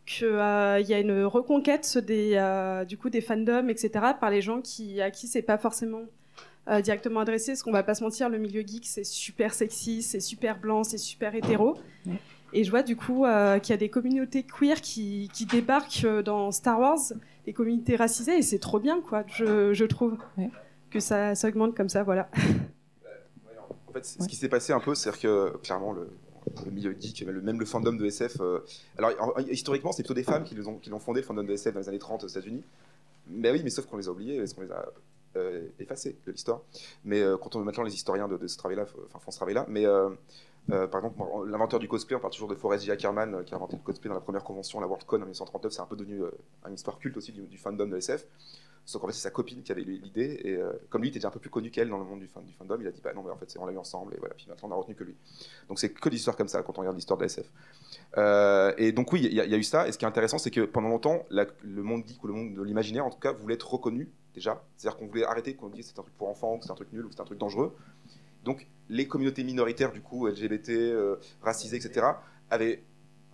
qu'il 0.08 0.88
y 0.88 0.94
a 0.94 1.00
une 1.00 1.24
reconquête 1.24 1.98
des, 1.98 2.32
euh, 2.34 2.84
du 2.84 2.96
coup, 2.96 3.10
des 3.10 3.20
fandoms, 3.20 3.68
etc. 3.68 3.90
par 4.18 4.30
les 4.30 4.40
gens 4.40 4.60
qui, 4.62 5.00
à 5.00 5.10
qui 5.10 5.26
c'est 5.26 5.42
pas 5.42 5.58
forcément 5.58 6.02
euh, 6.68 6.80
directement 6.80 7.20
adressé. 7.20 7.52
Parce 7.52 7.62
qu'on 7.62 7.72
va 7.72 7.82
pas 7.82 7.94
se 7.94 8.02
mentir, 8.02 8.28
le 8.28 8.38
milieu 8.38 8.62
geek, 8.62 8.86
c'est 8.86 9.04
super 9.04 9.52
sexy, 9.52 10.02
c'est 10.02 10.20
super 10.20 10.58
blanc, 10.58 10.82
c'est 10.82 10.98
super 10.98 11.34
hétéro. 11.34 11.76
Et 12.54 12.64
je 12.64 12.70
vois 12.70 12.82
du 12.82 12.96
coup 12.96 13.26
euh, 13.26 13.58
qu'il 13.58 13.72
y 13.72 13.74
a 13.74 13.78
des 13.78 13.90
communautés 13.90 14.42
queer 14.42 14.80
qui, 14.80 15.30
qui 15.34 15.44
débarquent 15.44 16.04
euh, 16.04 16.22
dans 16.22 16.50
Star 16.50 16.80
Wars, 16.80 16.98
des 17.44 17.52
communautés 17.52 17.96
racisées, 17.96 18.38
et 18.38 18.42
c'est 18.42 18.58
trop 18.58 18.80
bien, 18.80 19.02
quoi, 19.02 19.24
je, 19.26 19.74
je 19.74 19.84
trouve. 19.84 20.16
Ouais. 20.38 20.50
Que 20.90 21.00
ça, 21.00 21.34
ça 21.34 21.48
augmente 21.48 21.76
comme 21.76 21.90
ça, 21.90 22.02
voilà. 22.02 22.30
En 23.88 23.92
fait, 23.92 24.06
ce 24.06 24.26
qui 24.26 24.36
s'est 24.36 24.48
passé 24.48 24.72
un 24.72 24.80
peu, 24.80 24.94
c'est 24.94 25.14
que 25.18 25.54
clairement, 25.58 25.92
le, 25.92 26.08
le 26.64 26.70
milieu 26.70 26.96
geek, 26.98 27.26
même 27.26 27.58
le 27.60 27.66
fandom 27.66 27.92
de 27.92 28.04
SF. 28.06 28.40
euh, 28.40 28.60
alors, 28.96 29.12
en- 29.36 29.40
historiquement, 29.40 29.92
c'est 29.92 30.02
plutôt 30.02 30.14
des 30.14 30.22
femmes 30.22 30.44
qui 30.44 30.54
l'ont 30.54 30.98
fondé, 30.98 31.20
le 31.20 31.26
fandom 31.26 31.42
de 31.44 31.52
SF, 31.52 31.74
dans 31.74 31.80
les 31.80 31.88
années 31.88 31.98
30 31.98 32.24
aux 32.24 32.28
États-Unis. 32.28 32.62
Mais 33.28 33.50
oui, 33.50 33.60
mais 33.62 33.70
sauf 33.70 33.86
qu'on 33.86 33.96
les 33.98 34.08
a 34.08 34.10
oubliés, 34.10 34.38
parce 34.38 34.54
qu'on 34.54 34.62
les 34.62 34.70
a 34.72 34.86
euh, 35.36 35.66
effacés 35.78 36.16
de 36.26 36.32
l'histoire. 36.32 36.62
Mais 37.04 37.20
euh, 37.20 37.36
quand 37.36 37.54
on 37.56 37.60
maintenant, 37.60 37.82
les 37.84 37.94
historiens 37.94 38.28
de, 38.28 38.46
ce 38.46 38.56
travail-là 38.56 38.86
enfin, 39.06 39.18
font 39.18 39.30
ce 39.30 39.36
travail-là. 39.36 39.66
Mais 39.68 39.84
euh, 39.86 40.08
par 40.68 41.04
exemple, 41.04 41.22
l'inventeur 41.46 41.78
du 41.78 41.88
cosplay, 41.88 42.16
on 42.16 42.20
parle 42.20 42.32
toujours 42.32 42.48
de 42.48 42.54
Forrest 42.54 42.84
J. 42.84 42.90
Ackerman, 42.90 43.44
qui 43.44 43.54
a 43.54 43.56
inventé 43.56 43.76
le 43.76 43.82
cosplay 43.82 44.08
dans 44.08 44.14
la 44.14 44.20
première 44.20 44.44
convention, 44.44 44.80
la 44.80 44.86
Worldcon 44.86 45.16
en 45.16 45.20
1939. 45.20 45.72
C'est 45.72 45.80
un 45.80 45.86
peu 45.86 45.96
devenu 45.96 46.20
une 46.66 46.74
histoire 46.74 46.98
culte 46.98 47.16
aussi 47.16 47.32
du 47.32 47.58
fandom 47.58 47.86
de 47.86 47.96
SF. 47.96 48.26
Sauf 48.88 49.02
qu'en 49.02 49.08
fait, 49.08 49.12
c'est 49.12 49.20
sa 49.20 49.30
copine 49.30 49.62
qui 49.62 49.70
avait 49.70 49.82
l'idée. 49.82 50.40
Et 50.44 50.54
euh, 50.56 50.72
comme 50.88 51.02
lui 51.02 51.10
était 51.10 51.18
déjà 51.18 51.28
un 51.28 51.30
peu 51.30 51.38
plus 51.38 51.50
connu 51.50 51.70
qu'elle 51.70 51.90
dans 51.90 51.98
le 51.98 52.04
monde 52.04 52.20
du, 52.20 52.26
fan, 52.26 52.42
du 52.42 52.54
fandom, 52.54 52.78
il 52.80 52.86
a 52.86 52.90
dit 52.90 53.02
Bah 53.04 53.12
non, 53.14 53.22
mais 53.22 53.30
en 53.30 53.36
fait, 53.36 53.54
on 53.58 53.66
l'a 53.66 53.72
eu 53.72 53.76
ensemble. 53.76 54.14
Et 54.14 54.16
voilà, 54.18 54.34
puis 54.34 54.46
maintenant, 54.48 54.70
on 54.70 54.72
a 54.72 54.76
retenu 54.76 54.94
que 54.94 55.04
lui. 55.04 55.14
Donc, 55.68 55.78
c'est 55.78 55.90
que 55.90 56.08
des 56.08 56.16
histoires 56.16 56.38
comme 56.38 56.48
ça 56.48 56.62
quand 56.62 56.78
on 56.78 56.80
regarde 56.80 56.96
l'histoire 56.96 57.18
de 57.18 57.24
la 57.24 57.26
SF. 57.26 57.44
Euh, 58.16 58.72
et 58.78 58.92
donc, 58.92 59.12
oui, 59.12 59.20
il 59.26 59.34
y, 59.34 59.40
a- 59.42 59.44
il 59.44 59.54
eu 59.54 59.62
ça. 59.62 59.86
Et 59.86 59.92
ce 59.92 59.98
qui 59.98 60.06
est 60.06 60.08
intéressant, 60.08 60.38
c'est 60.38 60.50
que 60.50 60.62
pendant 60.62 60.88
longtemps, 60.88 61.26
le 61.28 61.82
monde 61.82 62.02
geek 62.06 62.24
ou 62.24 62.28
le 62.28 62.32
monde 62.32 62.54
de 62.54 62.62
l'imaginaire, 62.62 63.04
en 63.04 63.10
tout 63.10 63.18
cas, 63.20 63.32
voulait 63.32 63.56
être 63.56 63.70
reconnu 63.70 64.08
déjà. 64.34 64.64
C'est-à-dire 64.78 64.98
qu'on 64.98 65.06
voulait 65.06 65.24
arrêter 65.24 65.54
qu'on 65.54 65.68
dise 65.68 65.88
c'est 65.88 65.98
un 65.98 66.02
truc 66.02 66.16
pour 66.16 66.30
enfants, 66.30 66.54
ou 66.56 66.60
c'est 66.62 66.70
un 66.70 66.74
truc 66.74 66.90
nul, 66.94 67.04
ou 67.04 67.10
c'est 67.12 67.20
un 67.20 67.24
truc 67.26 67.38
dangereux. 67.38 67.76
Donc, 68.44 68.66
les 68.88 69.06
communautés 69.06 69.44
minoritaires, 69.44 69.92
du 69.92 70.00
coup, 70.00 70.28
LGBT, 70.28 70.70
euh, 70.70 71.16
racisées, 71.42 71.76
etc., 71.76 72.06
avaient 72.48 72.82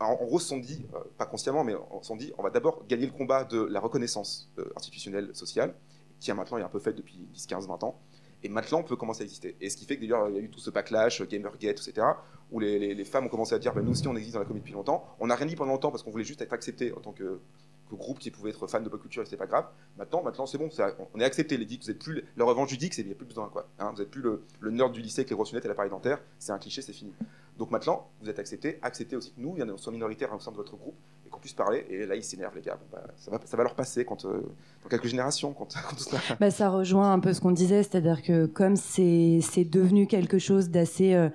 en, 0.00 0.14
gros, 0.14 0.38
se 0.38 0.48
sont 0.48 0.58
dit, 0.58 0.84
euh, 0.94 0.98
pas 1.18 1.26
consciemment, 1.26 1.64
mais 1.64 1.74
on 1.90 2.02
sont 2.02 2.16
dit, 2.16 2.32
on 2.38 2.42
va 2.42 2.50
d'abord 2.50 2.84
gagner 2.88 3.06
le 3.06 3.12
combat 3.12 3.44
de 3.44 3.62
la 3.62 3.80
reconnaissance 3.80 4.50
euh, 4.58 4.64
institutionnelle, 4.76 5.30
sociale, 5.34 5.74
qui 6.20 6.30
a 6.30 6.34
maintenant 6.34 6.58
est 6.58 6.62
un 6.62 6.68
peu 6.68 6.80
faite 6.80 6.96
depuis 6.96 7.26
10, 7.32 7.46
15, 7.46 7.68
20 7.68 7.84
ans. 7.84 8.00
Et 8.42 8.48
maintenant, 8.48 8.80
on 8.80 8.82
peut 8.82 8.96
commencer 8.96 9.22
à 9.22 9.24
exister. 9.24 9.56
Et 9.60 9.70
ce 9.70 9.76
qui 9.76 9.86
fait 9.86 9.96
que 9.96 10.02
d'ailleurs, 10.02 10.28
il 10.28 10.34
y 10.34 10.38
a 10.38 10.40
eu 10.40 10.50
tout 10.50 10.60
ce 10.60 10.70
backlash, 10.70 11.20
euh, 11.20 11.26
Gamergate, 11.26 11.80
etc., 11.80 12.06
où 12.50 12.60
les, 12.60 13.04
femmes 13.04 13.26
ont 13.26 13.28
commencé 13.28 13.54
à 13.54 13.58
dire, 13.58 13.72
ben, 13.72 13.82
nous 13.82 13.92
aussi, 13.92 14.06
on 14.06 14.16
existe 14.16 14.34
dans 14.34 14.40
la 14.40 14.44
communauté 14.44 14.66
depuis 14.66 14.74
longtemps. 14.74 15.06
On 15.18 15.28
n'a 15.28 15.34
rien 15.34 15.46
dit 15.46 15.56
pendant 15.56 15.72
longtemps 15.72 15.90
parce 15.90 16.02
qu'on 16.02 16.10
voulait 16.10 16.24
juste 16.24 16.42
être 16.42 16.52
accepté 16.52 16.92
en 16.92 17.00
tant 17.00 17.12
que, 17.12 17.40
groupe 17.94 18.18
qui 18.18 18.30
pouvait 18.30 18.50
être 18.50 18.66
fan 18.66 18.82
de 18.82 18.88
pop 18.88 19.00
culture 19.00 19.22
et 19.22 19.24
c'était 19.24 19.36
pas 19.36 19.46
grave. 19.46 19.66
Maintenant, 19.96 20.22
maintenant 20.22 20.46
c'est 20.46 20.58
bon, 20.58 20.68
on 21.14 21.20
est 21.20 21.24
accepté. 21.24 21.56
Les 21.56 21.68
geeks, 21.68 21.84
vous 21.84 21.90
êtes 21.90 21.98
plus 21.98 22.24
le 22.34 22.44
revanche 22.44 22.68
du 22.68 22.78
geek, 22.78 22.94
c'est 22.94 23.04
n'y 23.04 23.12
a 23.12 23.14
plus 23.14 23.26
besoin 23.26 23.48
quoi. 23.48 23.68
Hein, 23.78 23.92
vous 23.94 24.02
êtes 24.02 24.10
plus 24.10 24.22
le, 24.22 24.42
le 24.60 24.70
nerd 24.70 24.92
du 24.92 25.00
lycée 25.00 25.20
avec 25.20 25.30
les 25.30 25.36
grosses 25.36 25.52
lunettes 25.52 25.64
et 25.64 25.68
l'appareil 25.68 25.90
dentaire. 25.90 26.20
C'est 26.38 26.52
un 26.52 26.58
cliché, 26.58 26.82
c'est 26.82 26.92
fini. 26.92 27.12
Donc 27.58 27.70
maintenant, 27.70 28.08
vous 28.20 28.28
êtes 28.28 28.38
accepté, 28.38 28.78
acceptez 28.82 29.16
aussi 29.16 29.32
que 29.32 29.40
nous, 29.40 29.56
on 29.58 29.76
soit 29.76 29.92
minoritaires 29.92 30.32
au 30.34 30.40
sein 30.40 30.50
de 30.50 30.56
votre 30.56 30.76
groupe 30.76 30.96
et 31.24 31.28
qu'on 31.30 31.38
puisse 31.38 31.52
parler. 31.52 31.86
Et 31.88 32.04
là, 32.04 32.16
ils 32.16 32.24
s'énervent 32.24 32.56
les 32.56 32.62
gars. 32.62 32.78
Bah, 32.90 33.02
ça, 33.16 33.30
va, 33.30 33.40
ça 33.44 33.56
va 33.56 33.62
leur 33.62 33.74
passer 33.74 34.04
quand, 34.04 34.24
euh, 34.24 34.42
dans 34.82 34.88
quelques 34.88 35.06
générations, 35.06 35.52
quand, 35.52 35.68
quand 35.88 35.98
ça. 35.98 36.18
Bah, 36.40 36.50
ça 36.50 36.68
rejoint 36.68 37.12
un 37.12 37.20
peu 37.20 37.32
ce 37.32 37.40
qu'on 37.40 37.52
disait, 37.52 37.82
c'est-à-dire 37.82 38.22
que 38.22 38.46
comme 38.46 38.76
c'est 38.76 39.64
devenu 39.64 40.08
quelque 40.08 40.38
chose 40.38 40.70
d'assez 40.70 41.14
euh, 41.14 41.28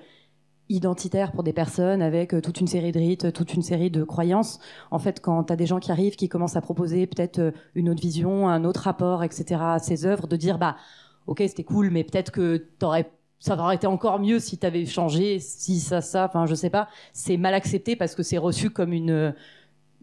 identitaire 0.68 1.32
pour 1.32 1.42
des 1.42 1.54
personnes 1.54 2.02
avec 2.02 2.34
euh, 2.34 2.42
toute 2.42 2.60
une 2.60 2.66
série 2.66 2.92
de 2.92 2.98
rites, 2.98 3.32
toute 3.32 3.54
une 3.54 3.62
série 3.62 3.90
de 3.90 4.04
croyances, 4.04 4.60
en 4.90 4.98
fait, 4.98 5.20
quand 5.20 5.44
tu 5.44 5.52
as 5.54 5.56
des 5.56 5.66
gens 5.66 5.80
qui 5.80 5.90
arrivent, 5.90 6.16
qui 6.16 6.28
commencent 6.28 6.56
à 6.56 6.60
proposer 6.60 7.06
peut-être 7.06 7.54
une 7.74 7.88
autre 7.88 8.02
vision, 8.02 8.46
un 8.46 8.64
autre 8.64 8.82
rapport, 8.82 9.24
etc., 9.24 9.58
à 9.58 9.78
ces 9.78 10.04
œuvres, 10.04 10.26
de 10.26 10.36
dire, 10.36 10.58
bah, 10.58 10.76
ok, 11.26 11.38
c'était 11.46 11.64
cool, 11.64 11.88
mais 11.88 12.04
peut-être 12.04 12.30
que 12.30 12.58
t'aurais 12.78 13.10
ça 13.40 13.56
aurait 13.56 13.76
été 13.76 13.86
encore 13.86 14.20
mieux 14.20 14.38
si 14.38 14.58
tu 14.58 14.66
avais 14.66 14.84
changé, 14.86 15.38
si 15.40 15.80
ça, 15.80 16.00
ça, 16.02 16.26
enfin, 16.26 16.46
je 16.46 16.54
sais 16.54 16.70
pas. 16.70 16.88
C'est 17.12 17.38
mal 17.38 17.54
accepté 17.54 17.96
parce 17.96 18.14
que 18.14 18.22
c'est 18.22 18.38
reçu 18.38 18.70
comme 18.70 18.92
une, 18.92 19.34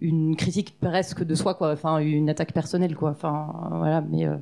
une 0.02 0.36
critique 0.36 0.78
presque 0.80 1.24
de 1.24 1.36
soi, 1.36 1.54
quoi. 1.54 1.72
Enfin, 1.72 2.00
une 2.00 2.30
attaque 2.30 2.52
personnelle, 2.52 2.96
quoi. 2.96 3.12
Enfin, 3.12 3.70
voilà. 3.72 4.02
Mais, 4.02 4.26
euh, 4.26 4.36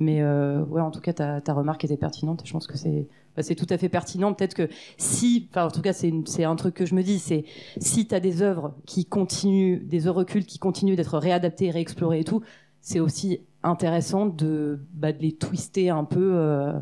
mais 0.00 0.20
euh, 0.20 0.64
ouais, 0.64 0.82
en 0.82 0.90
tout 0.90 1.00
cas, 1.00 1.12
ta, 1.12 1.40
ta 1.40 1.52
remarque 1.52 1.84
était 1.84 1.96
pertinente. 1.96 2.42
Je 2.44 2.52
pense 2.52 2.66
que 2.66 2.76
c'est, 2.76 3.06
bah, 3.36 3.42
c'est 3.42 3.54
tout 3.54 3.66
à 3.70 3.78
fait 3.78 3.88
pertinent. 3.88 4.32
Peut-être 4.34 4.54
que 4.54 4.68
si, 4.98 5.48
enfin, 5.50 5.66
en 5.66 5.70
tout 5.70 5.82
cas, 5.82 5.92
c'est, 5.92 6.44
un 6.44 6.56
truc 6.56 6.74
que 6.74 6.86
je 6.86 6.96
me 6.96 7.02
dis, 7.02 7.20
c'est 7.20 7.44
si 7.78 8.06
tu 8.06 8.14
as 8.16 8.20
des 8.20 8.42
œuvres 8.42 8.74
qui 8.84 9.04
continuent, 9.04 9.80
des 9.86 10.06
œuvres 10.06 10.24
cultes 10.24 10.48
qui 10.48 10.58
continuent 10.58 10.96
d'être 10.96 11.18
réadaptées, 11.18 11.70
réexplorées 11.70 12.20
et 12.20 12.24
tout, 12.24 12.42
c'est 12.80 13.00
aussi 13.00 13.40
intéressant 13.62 14.26
de, 14.26 14.80
bah, 14.92 15.12
de 15.12 15.22
les 15.22 15.32
twister 15.32 15.90
un 15.90 16.04
peu, 16.04 16.32
euh, 16.34 16.72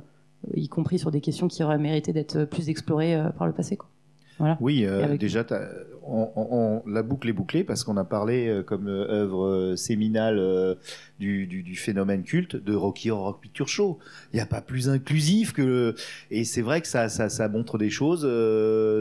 y 0.54 0.68
compris 0.68 0.98
sur 0.98 1.10
des 1.10 1.20
questions 1.20 1.48
qui 1.48 1.62
auraient 1.62 1.78
mérité 1.78 2.12
d'être 2.12 2.44
plus 2.44 2.68
explorées 2.68 3.14
euh, 3.14 3.30
par 3.30 3.46
le 3.46 3.52
passé, 3.52 3.76
quoi. 3.76 3.88
Voilà. 4.38 4.56
Oui, 4.60 4.84
euh, 4.86 5.16
déjà, 5.18 5.44
on, 6.04 6.28
on- 6.34 6.48
on- 6.50 6.82
la 6.90 7.02
boucle 7.04 7.28
est 7.28 7.32
bouclée 7.34 7.62
parce 7.62 7.84
qu'on 7.84 7.96
a 7.98 8.02
parlé 8.02 8.48
euh, 8.48 8.62
comme 8.62 8.88
euh, 8.88 9.06
œuvre 9.08 9.74
séminale 9.76 10.40
du, 11.20 11.46
du- 11.46 11.62
du 11.62 11.76
phénomène 11.76 12.22
culte 12.24 12.56
de 12.56 12.74
Rocky 12.74 13.10
Horror 13.10 13.38
Picture 13.38 13.68
Show. 13.68 13.98
Il 14.32 14.36
n'y 14.36 14.42
a 14.42 14.46
pas 14.46 14.62
plus 14.62 14.88
inclusif 14.88 15.52
que... 15.52 15.94
Et 16.30 16.44
c'est 16.44 16.62
vrai 16.62 16.80
que 16.80 16.88
ça, 16.88 17.08
ça, 17.08 17.28
ça 17.28 17.48
montre 17.48 17.78
des 17.78 17.90
choses, 17.90 18.26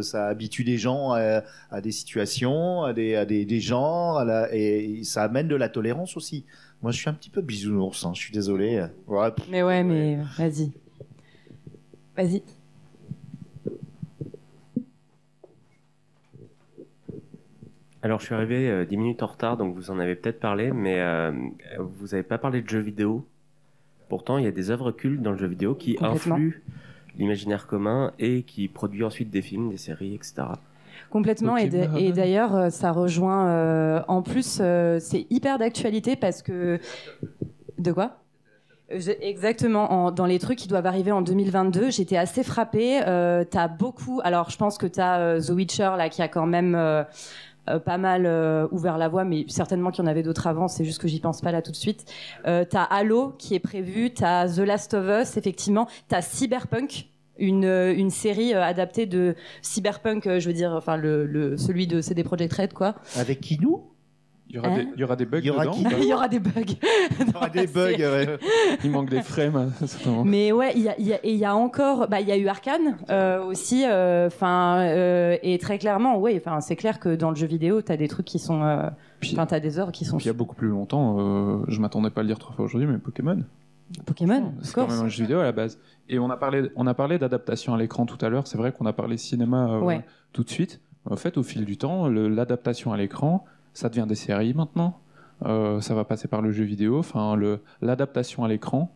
ça 0.05 0.27
habitue 0.27 0.63
des 0.65 0.77
gens 0.77 1.13
à, 1.13 1.41
à 1.71 1.81
des 1.81 1.91
situations, 1.93 2.83
à 2.83 2.93
des, 2.93 3.15
à 3.15 3.25
des, 3.25 3.45
des 3.45 3.61
genres, 3.61 4.19
à 4.19 4.25
la- 4.25 4.53
et 4.53 4.99
ça 5.03 5.23
amène 5.23 5.47
de 5.47 5.55
la 5.55 5.69
tolérance 5.69 6.17
aussi. 6.17 6.43
Moi, 6.83 6.91
je 6.91 6.97
suis 6.97 7.09
un 7.09 7.13
petit 7.13 7.29
peu 7.29 7.41
bisounours, 7.41 8.05
hein, 8.05 8.11
je 8.13 8.19
suis 8.19 8.33
désolé. 8.33 8.85
Ouais, 9.07 9.31
pff, 9.31 9.47
Mais 9.49 9.63
ouais, 9.63 9.81
mais 9.83 10.17
vas-y. 10.37 10.71
Vas-y. 12.15 12.43
Alors, 18.03 18.19
je 18.19 18.25
suis 18.25 18.33
arrivé 18.33 18.67
euh, 18.67 18.85
10 18.85 18.97
minutes 18.97 19.23
en 19.23 19.27
retard, 19.27 19.57
donc 19.57 19.75
vous 19.75 19.91
en 19.91 19.99
avez 19.99 20.15
peut-être 20.15 20.39
parlé, 20.39 20.71
mais 20.71 20.99
euh, 20.99 21.31
vous 21.79 22.07
n'avez 22.07 22.23
pas 22.23 22.39
parlé 22.39 22.61
de 22.61 22.69
jeux 22.69 22.79
vidéo. 22.79 23.25
Pourtant, 24.09 24.37
il 24.39 24.43
y 24.43 24.47
a 24.47 24.51
des 24.51 24.71
œuvres 24.71 24.91
cultes 24.91 25.21
dans 25.21 25.31
le 25.31 25.37
jeu 25.37 25.47
vidéo 25.47 25.75
qui 25.75 25.97
influent 26.01 26.53
l'imaginaire 27.17 27.67
commun 27.67 28.11
et 28.19 28.43
qui 28.43 28.67
produisent 28.67 29.03
ensuite 29.03 29.29
des 29.29 29.41
films, 29.41 29.69
des 29.69 29.77
séries, 29.77 30.15
etc. 30.15 30.43
Complètement. 31.09 31.57
Et 31.57 31.69
bah, 31.69 31.87
d'ailleurs, 32.11 32.55
euh, 32.55 32.69
ça 32.69 32.91
rejoint. 32.91 33.47
euh, 33.49 34.01
en 34.07 34.21
plus, 34.21 34.59
euh, 34.61 34.97
c'est 34.99 35.27
hyper 35.29 35.57
d'actualité 35.59 36.15
parce 36.15 36.41
que. 36.41 36.79
De 37.77 37.91
quoi? 37.91 38.20
Exactement, 39.21 39.91
en- 39.91 40.11
dans 40.11 40.25
les 40.25 40.39
trucs 40.39 40.57
qui 40.57 40.67
doivent 40.67 40.85
arriver 40.85 41.11
en 41.11 41.21
2022, 41.21 41.91
j'étais 41.91 42.17
assez 42.17 42.43
frappée. 42.43 43.01
Euh, 43.05 43.43
t'as 43.49 43.67
beaucoup. 43.67 44.21
Alors, 44.23 44.49
je 44.49 44.57
pense 44.57 44.77
que 44.77 44.87
t'as 44.87 45.19
euh, 45.19 45.41
The 45.41 45.49
Witcher 45.49 45.91
là 45.97 46.09
qui 46.09 46.21
a 46.21 46.27
quand 46.27 46.45
même 46.45 46.75
euh, 46.75 47.03
pas 47.85 47.97
mal 47.97 48.25
ouvert 48.71 48.97
la 48.97 49.07
voie, 49.07 49.23
mais 49.23 49.45
certainement 49.47 49.91
qu'il 49.91 50.03
y 50.03 50.07
en 50.07 50.09
avait 50.09 50.23
d'autres 50.23 50.47
avant. 50.47 50.67
C'est 50.67 50.83
juste 50.83 50.99
que 50.99 51.07
j'y 51.07 51.19
pense 51.19 51.41
pas 51.41 51.51
là 51.51 51.61
tout 51.61 51.71
de 51.71 51.75
suite. 51.75 52.11
T'as 52.43 52.83
Halo 52.83 53.33
qui 53.37 53.55
est 53.55 53.59
prévu, 53.59 54.11
t'as 54.13 54.47
The 54.47 54.59
Last 54.59 54.93
of 54.93 55.05
Us, 55.07 55.37
effectivement, 55.37 55.87
t'as 56.07 56.21
Cyberpunk. 56.21 57.07
Une, 57.37 58.09
série 58.11 58.53
adaptée 58.53 59.07
de 59.07 59.35
Cyberpunk, 59.63 60.25
je 60.25 60.47
veux 60.47 60.53
dire, 60.53 60.73
enfin 60.73 60.97
celui 60.97 61.87
de 61.87 62.01
CD 62.01 62.23
Projekt 62.23 62.53
Red, 62.53 62.73
quoi. 62.73 62.95
Avec 63.15 63.41
Kinou 63.41 63.90
Il 64.53 64.55
y 64.55 64.59
aura, 64.59 64.67
Hein 64.67 64.75
des, 64.75 64.87
il 64.95 64.99
y 64.99 65.03
aura 65.05 65.15
des 65.15 65.25
bugs 65.25 65.39
Il 65.39 65.45
y 65.45 65.49
aura 65.49 65.61
dedans 65.65 65.71
qui 65.73 65.85
Il 66.01 66.07
y 66.09 66.13
aura 66.13 66.27
des 66.27 66.39
bugs. 66.39 66.51
Il 67.21 67.27
y 67.29 67.35
aura 67.35 67.49
des 67.49 67.67
bugs, 67.73 67.95
ouais. 67.97 68.37
Il 68.83 68.91
manque 68.91 69.09
des 69.09 69.21
frames. 69.21 69.71
Mais 70.25 70.51
ouais, 70.51 70.73
il 70.75 70.81
y 70.81 70.89
a, 70.89 70.95
il 70.99 71.07
y 71.07 71.13
a- 71.13 71.25
et 71.25 71.31
il 71.31 71.37
y 71.37 71.45
a 71.45 71.55
encore, 71.55 72.07
bah, 72.09 72.19
il 72.19 72.27
y 72.27 72.33
a 72.33 72.37
eu 72.37 72.47
Arkane 72.47 72.97
euh, 73.09 73.41
aussi, 73.45 73.85
enfin, 73.87 74.81
et 75.41 75.57
très 75.61 75.77
clairement, 75.77 76.17
ouais, 76.19 76.35
enfin, 76.45 76.59
c'est 76.59 76.75
clair 76.75 76.99
que 76.99 77.15
dans 77.15 77.29
le 77.29 77.35
jeu 77.37 77.47
vidéo, 77.47 77.81
t'as 77.81 77.95
des 77.97 78.07
trucs 78.09 78.25
qui 78.25 78.39
sont, 78.39 78.61
euh, 78.63 78.89
enfin, 79.23 79.45
t'as 79.45 79.59
des 79.61 79.79
œuvres 79.79 79.91
qui 79.93 80.03
sont 80.03 80.17
Puis 80.17 80.25
il 80.25 80.27
y 80.27 80.31
a 80.31 80.33
beaucoup 80.33 80.55
plus 80.55 80.67
longtemps, 80.69 81.15
euh, 81.19 81.57
je 81.69 81.79
m'attendais 81.79 82.09
pas 82.09 82.19
à 82.21 82.23
le 82.23 82.27
dire 82.27 82.39
trois 82.39 82.53
fois 82.53 82.65
aujourd'hui, 82.65 82.89
mais 82.91 82.97
Pokémon. 82.97 83.39
Pokémon, 84.05 84.53
C'est 84.61 84.77
of 84.77 84.87
quand 84.87 84.95
même 84.95 85.05
un 85.05 85.09
jeu 85.09 85.23
vidéo 85.23 85.39
à 85.39 85.43
la 85.43 85.51
base. 85.51 85.77
Et 86.07 86.17
on 86.19 86.29
a 86.29 86.37
parlé, 86.37 86.69
on 86.75 86.87
a 86.87 86.93
parlé 86.93 87.17
d'adaptation 87.19 87.73
à 87.73 87.77
l'écran 87.77 88.05
tout 88.05 88.23
à 88.23 88.29
l'heure. 88.29 88.47
C'est 88.47 88.57
vrai 88.57 88.71
qu'on 88.71 88.85
a 88.85 88.93
parlé 88.93 89.17
cinéma 89.17 89.69
euh, 89.69 89.79
Ouais. 89.81 90.01
tout 90.33 90.43
de 90.43 90.49
suite. 90.49 90.79
En 91.09 91.15
fait, 91.17 91.37
au 91.37 91.43
fil 91.43 91.65
du 91.65 91.77
temps, 91.77 92.07
l'adaptation 92.07 92.93
à 92.93 92.97
l'écran, 92.97 93.43
ça 93.73 93.89
devient 93.89 94.05
des 94.07 94.15
séries 94.15 94.53
maintenant. 94.53 94.99
Euh, 95.43 95.81
ça 95.81 95.95
va 95.95 96.03
passer 96.05 96.27
par 96.27 96.41
le 96.41 96.51
jeu 96.51 96.63
vidéo. 96.63 96.99
Enfin, 96.99 97.35
le- 97.35 97.61
l'adaptation 97.81 98.43
à 98.43 98.47
l'écran, 98.47 98.95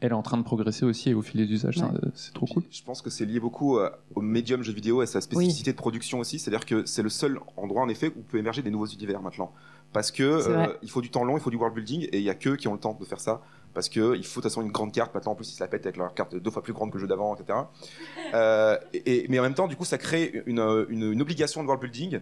elle 0.00 0.12
est 0.12 0.14
en 0.14 0.22
train 0.22 0.36
de 0.36 0.44
progresser 0.44 0.84
aussi 0.84 1.10
et 1.10 1.14
au 1.14 1.22
fil 1.22 1.44
des 1.44 1.52
usages. 1.52 1.78
Ouais. 1.78 1.82
ça, 1.88 2.00
C'est 2.14 2.32
trop 2.32 2.46
cool. 2.46 2.62
Je 2.70 2.82
pense 2.84 3.02
que 3.02 3.10
c'est 3.10 3.24
lié 3.24 3.40
beaucoup 3.40 3.78
euh, 3.78 3.90
au 4.14 4.20
médium 4.20 4.62
jeu 4.62 4.72
vidéo 4.72 5.00
et 5.00 5.04
à 5.04 5.06
sa 5.06 5.20
spécificité 5.20 5.72
de 5.72 5.76
production 5.76 6.20
aussi. 6.20 6.38
C'est-à-dire 6.38 6.64
que 6.66 6.84
c'est 6.86 7.02
le 7.02 7.08
seul 7.08 7.40
endroit 7.56 7.82
en 7.82 7.88
effet 7.88 8.12
où 8.16 8.22
peut 8.22 8.38
émerger 8.38 8.62
des 8.62 8.70
nouveaux 8.70 8.86
univers 8.86 9.20
maintenant. 9.20 9.52
Parce 9.92 10.12
que 10.12 10.22
euh, 10.22 10.68
il 10.82 10.90
faut 10.90 11.00
du 11.00 11.10
temps 11.10 11.24
long, 11.24 11.36
il 11.36 11.40
faut 11.40 11.50
du 11.50 11.56
world 11.56 11.74
building 11.74 12.08
et 12.12 12.18
il 12.18 12.22
y 12.22 12.30
a 12.30 12.36
que 12.36 12.50
qui 12.50 12.68
ont 12.68 12.74
le 12.74 12.78
temps 12.78 12.96
de 13.00 13.04
faire 13.04 13.18
ça. 13.18 13.40
Parce 13.74 13.88
que 13.88 14.16
il 14.16 14.24
faut 14.24 14.38
de 14.40 14.44
toute 14.44 14.52
façon 14.52 14.62
une 14.62 14.70
grande 14.70 14.92
carte. 14.92 15.12
Maintenant 15.12 15.32
en 15.32 15.34
plus 15.34 15.50
ils 15.50 15.56
se 15.56 15.60
la 15.60 15.66
pètent 15.66 15.86
avec 15.86 15.96
leur 15.96 16.14
carte 16.14 16.36
deux 16.36 16.50
fois 16.52 16.62
plus 16.62 16.72
grande 16.72 16.90
que 16.90 16.94
le 16.98 17.00
jeu 17.00 17.08
d'avant, 17.08 17.34
etc. 17.34 17.58
Euh, 18.34 18.76
et, 18.92 19.24
et- 19.24 19.28
mais 19.28 19.40
en 19.40 19.42
même 19.42 19.54
temps 19.54 19.66
du 19.66 19.74
coup 19.74 19.84
ça 19.84 19.98
crée 19.98 20.44
une, 20.46 20.60
une, 20.88 21.10
une 21.12 21.20
obligation 21.20 21.62
de 21.62 21.66
world 21.66 21.82
building 21.82 22.20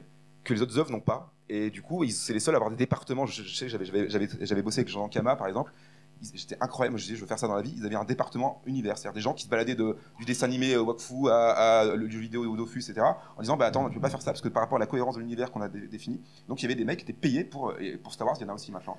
que 0.49 0.55
les 0.55 0.62
autres 0.62 0.79
œuvres 0.79 0.91
n'ont 0.91 1.01
pas. 1.01 1.33
Et 1.49 1.70
du 1.70 1.83
coup 1.83 2.05
c'est 2.11 2.33
les 2.33 2.41
seuls 2.41 2.55
à 2.55 2.59
avoir 2.59 2.70
des 2.70 2.77
départements. 2.77 3.27
Je, 3.27 3.43
sais 3.43 3.69
j'avais- 3.69 4.62
bossé 4.62 4.81
avec 4.81 4.89
Jean 4.89 5.09
Kama 5.09 5.37
par 5.37 5.47
exemple. 5.47 5.73
J'étais 6.35 6.57
incroyable, 6.61 6.95
moi 6.95 6.99
je 6.99 7.05
disais 7.05 7.15
je 7.15 7.20
veux 7.20 7.29
faire 7.29 7.39
ça 7.39 7.47
dans 7.47 7.55
la 7.55 7.62
vie. 7.62 7.73
Ils 7.77 7.87
avaient 7.87 7.95
un 7.95 8.05
département 8.05 8.61
univers, 8.66 8.99
c'est-à-dire 8.99 9.15
des 9.15 9.20
gens 9.20 9.35
qui 9.35 9.45
se 9.45 9.49
baladaient 9.49 9.77
du 9.77 10.25
dessin 10.27 10.47
animé 10.47 10.75
euh, 10.75 10.83
Wakfu 10.83 11.29
à, 11.31 11.85
le 11.95 12.11
jeu 12.11 12.19
vidéo 12.19 12.45
au 12.45 12.57
Dofus, 12.57 12.81
etc. 12.91 13.07
En 13.37 13.41
disant 13.41 13.57
bah 13.57 13.66
attends, 13.66 13.89
tu 13.89 13.95
peux 13.95 14.01
pas 14.01 14.11
faire 14.11 14.20
ça 14.20 14.33
parce 14.33 14.41
que 14.41 14.49
par 14.49 14.62
rapport 14.62 14.77
à 14.77 14.81
la 14.81 14.87
cohérence 14.87 15.15
de 15.15 15.20
l'univers 15.20 15.53
qu'on 15.53 15.61
a 15.61 15.69
dé- 15.69 15.87
défini. 15.87 16.20
Donc 16.49 16.61
il 16.61 16.65
y 16.65 16.66
avait 16.66 16.75
des 16.75 16.85
mecs 16.85 16.99
qui 16.99 17.05
étaient 17.05 17.12
payés 17.12 17.45
pour, 17.45 17.79
et 17.79 17.97
pour 17.97 18.12
Star 18.12 18.27
Wars, 18.27 18.37
il 18.41 18.43
y 18.43 18.47
en 18.47 18.49
a 18.49 18.55
aussi 18.55 18.73
maintenant, 18.73 18.97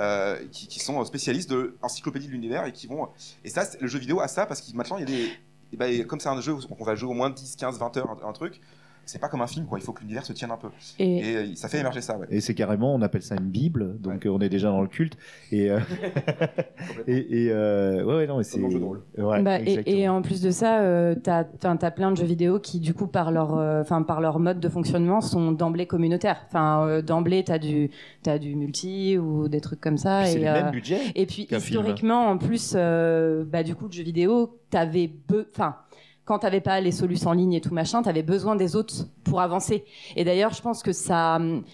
euh, 0.00 0.38
qui, 0.50 0.80
sont 0.80 1.04
spécialistes 1.04 1.50
de 1.50 1.76
l'encyclopédie 1.82 2.28
de 2.28 2.32
l'univers 2.32 2.64
et 2.64 2.72
qui 2.72 2.86
vont. 2.86 3.08
Et 3.44 3.50
ça, 3.50 3.64
le 3.78 3.86
jeu 3.86 3.98
vidéo 3.98 4.20
a 4.20 4.28
ça 4.28 4.46
parce 4.46 4.62
que 4.62 4.74
maintenant 4.74 4.96
il 4.96 5.00
y 5.00 5.02
a 5.02 5.06
des. 5.06 5.76
bah, 5.76 6.04
comme 6.08 6.20
c'est 6.20 6.30
un 6.30 6.40
jeu 6.40 6.56
on 6.70 6.84
va 6.84 6.94
jouer 6.94 7.10
au 7.10 7.14
moins 7.14 7.28
10, 7.28 7.56
15, 7.56 7.78
20 7.78 7.96
heures, 7.98 8.16
un 8.26 8.32
truc. 8.32 8.62
C'est 9.04 9.18
pas 9.20 9.28
comme 9.28 9.42
un 9.42 9.46
film, 9.46 9.66
quoi. 9.66 9.78
Il 9.78 9.84
faut 9.84 9.92
que 9.92 10.00
l'univers 10.00 10.24
se 10.24 10.32
tienne 10.32 10.50
un 10.50 10.56
peu. 10.56 10.68
Et- 10.98 11.18
Et, 11.18 11.36
euh, 11.36 11.46
ça 11.54 11.68
fait 11.68 11.80
émerger 11.80 12.00
ça, 12.00 12.16
ouais. 12.18 12.26
Et 12.30 12.40
c'est 12.40 12.54
carrément, 12.54 12.94
on 12.94 13.02
appelle 13.02 13.22
ça 13.22 13.34
une 13.34 13.48
bible, 13.50 14.00
donc 14.00 14.24
euh, 14.26 14.30
on 14.30 14.40
est 14.40 14.48
déjà 14.48 14.68
dans 14.68 14.80
le 14.80 14.88
culte. 14.88 15.16
Et, 15.50 15.70
euh, 15.70 15.78
et, 17.06 17.44
et, 17.44 17.50
euh, 17.50 18.04
ouais, 18.04 18.14
ouais, 18.16 18.26
non, 18.26 18.38
mais 18.38 18.44
c'est. 18.44 18.60
Ouais, 18.60 19.42
Bah, 19.42 19.58
et, 19.60 20.08
en 20.08 20.22
plus 20.22 20.40
de 20.40 20.50
ça, 20.50 20.80
euh, 20.80 21.14
t'as 21.14 21.44
as 21.62 21.90
plein 21.90 22.10
de 22.12 22.16
jeux 22.16 22.24
vidéo 22.24 22.58
qui, 22.58 22.80
du 22.80 22.94
coup, 22.94 23.06
par 23.06 23.30
leur, 23.32 23.56
euh, 23.58 23.80
enfin, 23.82 24.02
par 24.02 24.20
leur 24.20 24.38
mode 24.38 24.60
de 24.60 24.68
fonctionnement, 24.68 25.20
sont 25.20 25.52
d'emblée 25.52 25.86
communautaires. 25.86 26.42
Enfin, 26.46 26.86
euh, 26.86 27.02
d'emblée, 27.02 27.44
t'as 27.44 27.58
du, 27.58 27.90
as 28.26 28.38
du 28.38 28.54
multi 28.54 29.18
ou 29.18 29.48
des 29.48 29.60
trucs 29.60 29.80
comme 29.80 29.98
ça. 29.98 30.20
Puis 30.22 30.32
c'est 30.32 30.36
et, 30.38 30.40
les 30.42 30.46
euh, 30.48 30.62
mêmes 30.62 30.70
budgets 30.70 31.00
Et 31.14 31.26
puis 31.26 31.46
film. 31.46 31.58
historiquement, 31.60 32.26
en 32.28 32.38
plus, 32.38 32.74
euh, 32.76 33.44
bah, 33.44 33.62
du 33.62 33.74
coup, 33.74 33.86
le 33.86 33.92
jeu 33.92 34.02
vidéo, 34.02 34.58
t'avais, 34.70 35.08
be- 35.28 35.44
Quand 36.24 36.38
t'avais 36.38 36.60
pas 36.60 36.80
les 36.80 36.92
solutions 36.92 37.30
en 37.30 37.32
ligne 37.32 37.54
et 37.54 37.60
tout 37.60 37.74
machin, 37.74 38.02
t'avais 38.02 38.22
besoin 38.22 38.54
des 38.56 38.76
autres 38.76 39.06
pour 39.24 39.40
avancer. 39.40 39.84
Et 40.16 40.24
d'ailleurs, 40.24 40.52
je 40.54 40.62
pense 40.62 40.82
que 40.82 40.92
ça, 40.92 41.36
hum, 41.36 41.64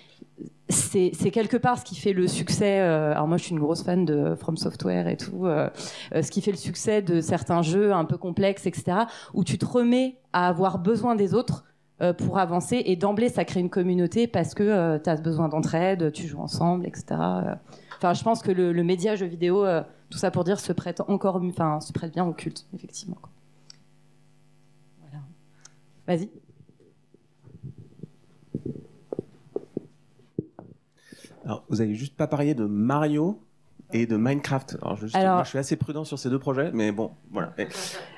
c'est 0.70 1.30
quelque 1.30 1.56
part 1.56 1.78
ce 1.78 1.84
qui 1.84 1.96
fait 1.96 2.12
le 2.12 2.26
succès. 2.28 2.80
euh, 2.80 3.12
alors 3.12 3.26
moi, 3.28 3.36
je 3.36 3.44
suis 3.44 3.52
une 3.52 3.60
grosse 3.60 3.82
fan 3.82 4.04
de 4.04 4.34
From 4.36 4.56
Software 4.56 5.08
et 5.08 5.16
tout. 5.16 5.46
euh, 5.46 5.68
euh, 6.14 6.22
ce 6.22 6.30
qui 6.30 6.40
fait 6.40 6.50
le 6.50 6.56
succès 6.56 7.02
de 7.02 7.20
certains 7.20 7.62
jeux 7.62 7.92
un 7.92 8.04
peu 8.04 8.16
complexes, 8.16 8.66
etc., 8.66 9.00
où 9.34 9.44
tu 9.44 9.58
te 9.58 9.66
remets 9.66 10.16
à 10.32 10.48
avoir 10.48 10.78
besoin 10.78 11.14
des 11.14 11.34
autres 11.34 11.64
pour 12.18 12.38
avancer. 12.38 12.80
Et 12.86 12.94
d'emblée, 12.94 13.28
ça 13.28 13.44
crée 13.44 13.58
une 13.58 13.70
communauté 13.70 14.28
parce 14.28 14.54
que 14.54 14.98
tu 14.98 15.10
as 15.10 15.16
besoin 15.16 15.48
d'entraide, 15.48 16.12
tu 16.12 16.28
joues 16.28 16.38
ensemble, 16.40 16.86
etc. 16.86 17.04
Enfin, 17.96 18.14
je 18.14 18.22
pense 18.22 18.40
que 18.40 18.52
le, 18.52 18.72
le 18.72 18.84
média 18.84 19.16
jeu 19.16 19.26
vidéo, 19.26 19.64
tout 20.08 20.18
ça 20.18 20.30
pour 20.30 20.44
dire, 20.44 20.60
se 20.60 20.72
prête 20.72 21.00
encore, 21.08 21.40
enfin, 21.42 21.80
se 21.80 21.92
prête 21.92 22.12
bien 22.12 22.24
au 22.24 22.32
culte, 22.32 22.66
effectivement. 22.72 23.16
Vas-y. 26.08 26.30
Alors, 31.44 31.64
vous 31.68 31.80
avez 31.80 31.94
juste 31.94 32.16
pas 32.16 32.26
parlé 32.26 32.54
de 32.54 32.64
Mario 32.64 33.40
et 33.92 34.06
de 34.06 34.16
Minecraft. 34.16 34.76
Alors, 34.82 34.96
je, 34.96 35.06
Alors- 35.16 35.36
moi, 35.36 35.44
je 35.44 35.48
suis 35.50 35.58
assez 35.58 35.76
prudent 35.76 36.04
sur 36.04 36.18
ces 36.18 36.28
deux 36.28 36.38
projets, 36.38 36.70
mais 36.72 36.92
bon, 36.92 37.10
voilà. 37.30 37.54
Et, 37.58 37.66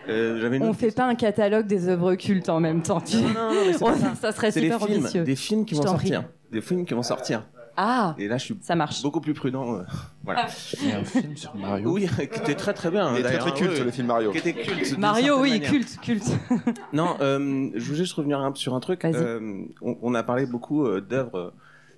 euh, 0.09 0.51
une 0.53 0.63
On 0.65 0.71
autre 0.71 0.79
fait 0.79 0.91
pas 0.91 1.05
un 1.07 1.15
catalogue 1.15 1.67
des 1.67 1.89
œuvres 1.89 2.15
cultes 2.17 2.49
en 2.49 2.59
même 2.61 2.83
temps. 2.83 3.01
tu- 3.01 3.17
Non, 3.19 3.29
non, 3.29 3.33
non, 3.55 3.65
mais 3.67 3.73
c'est 3.75 3.83
On- 3.85 3.87
pas 3.87 3.97
ça. 3.99 4.15
ça 4.17 4.33
serait 4.33 4.51
super 4.51 4.81
films, 4.81 5.01
ambitieux. 5.01 5.23
des 5.25 5.37
films 5.37 5.65
qui 5.65 5.75
Je 5.75 5.81
vont 5.81 5.95
prie. 5.95 6.09
sortir. 6.09 6.29
Des 6.51 6.61
films 6.61 6.85
qui 6.85 6.95
vont 6.95 7.03
sortir. 7.05 7.47
Ah, 7.83 8.15
Et 8.19 8.29
là, 8.29 8.37
je 8.37 8.45
suis 8.45 8.57
ça 8.61 8.75
marche. 8.77 9.01
beaucoup 9.03 9.23
plus 9.23 9.33
prudent. 9.33 9.77
euh, 9.77 9.83
voilà. 10.25 10.47
Il 10.83 10.89
y 10.89 10.93
a 10.93 10.99
un 10.99 11.05
film 11.05 11.35
sur 11.37 11.55
Mario. 11.57 11.91
Oui, 11.93 12.07
qui 12.07 12.25
était 12.41 12.55
très 12.55 12.75
très 12.75 12.91
bien. 12.91 13.11
Il 13.15 13.21
est 13.21 13.23
très, 13.23 13.39
d'ailleurs, 13.39 13.47
très 13.55 13.55
culte, 13.59 13.73
oui, 13.79 13.85
le 13.85 13.91
film 13.91 14.07
Mario. 14.07 14.33
Qui 14.33 14.39
était 14.39 14.53
culte. 14.53 14.89
d'une 14.91 15.01
Mario, 15.01 15.25
certaine 15.25 15.43
oui, 15.43 15.51
manière. 15.53 15.71
culte, 15.71 16.01
culte. 16.03 16.31
Non, 16.93 17.17
euh, 17.21 17.71
je 17.75 17.85
voulais 17.85 17.97
juste 17.99 18.13
revenir 18.13 18.39
un- 18.41 18.55
sur 18.55 18.75
un 18.75 18.81
truc. 18.81 19.03
Vas-y. 19.03 19.15
Euh, 19.17 19.63
on, 19.81 19.97
on 20.03 20.15
a 20.15 20.23
parlé 20.23 20.45
beaucoup 20.45 20.85
euh, 20.85 21.01
d'œuvres, 21.01 21.55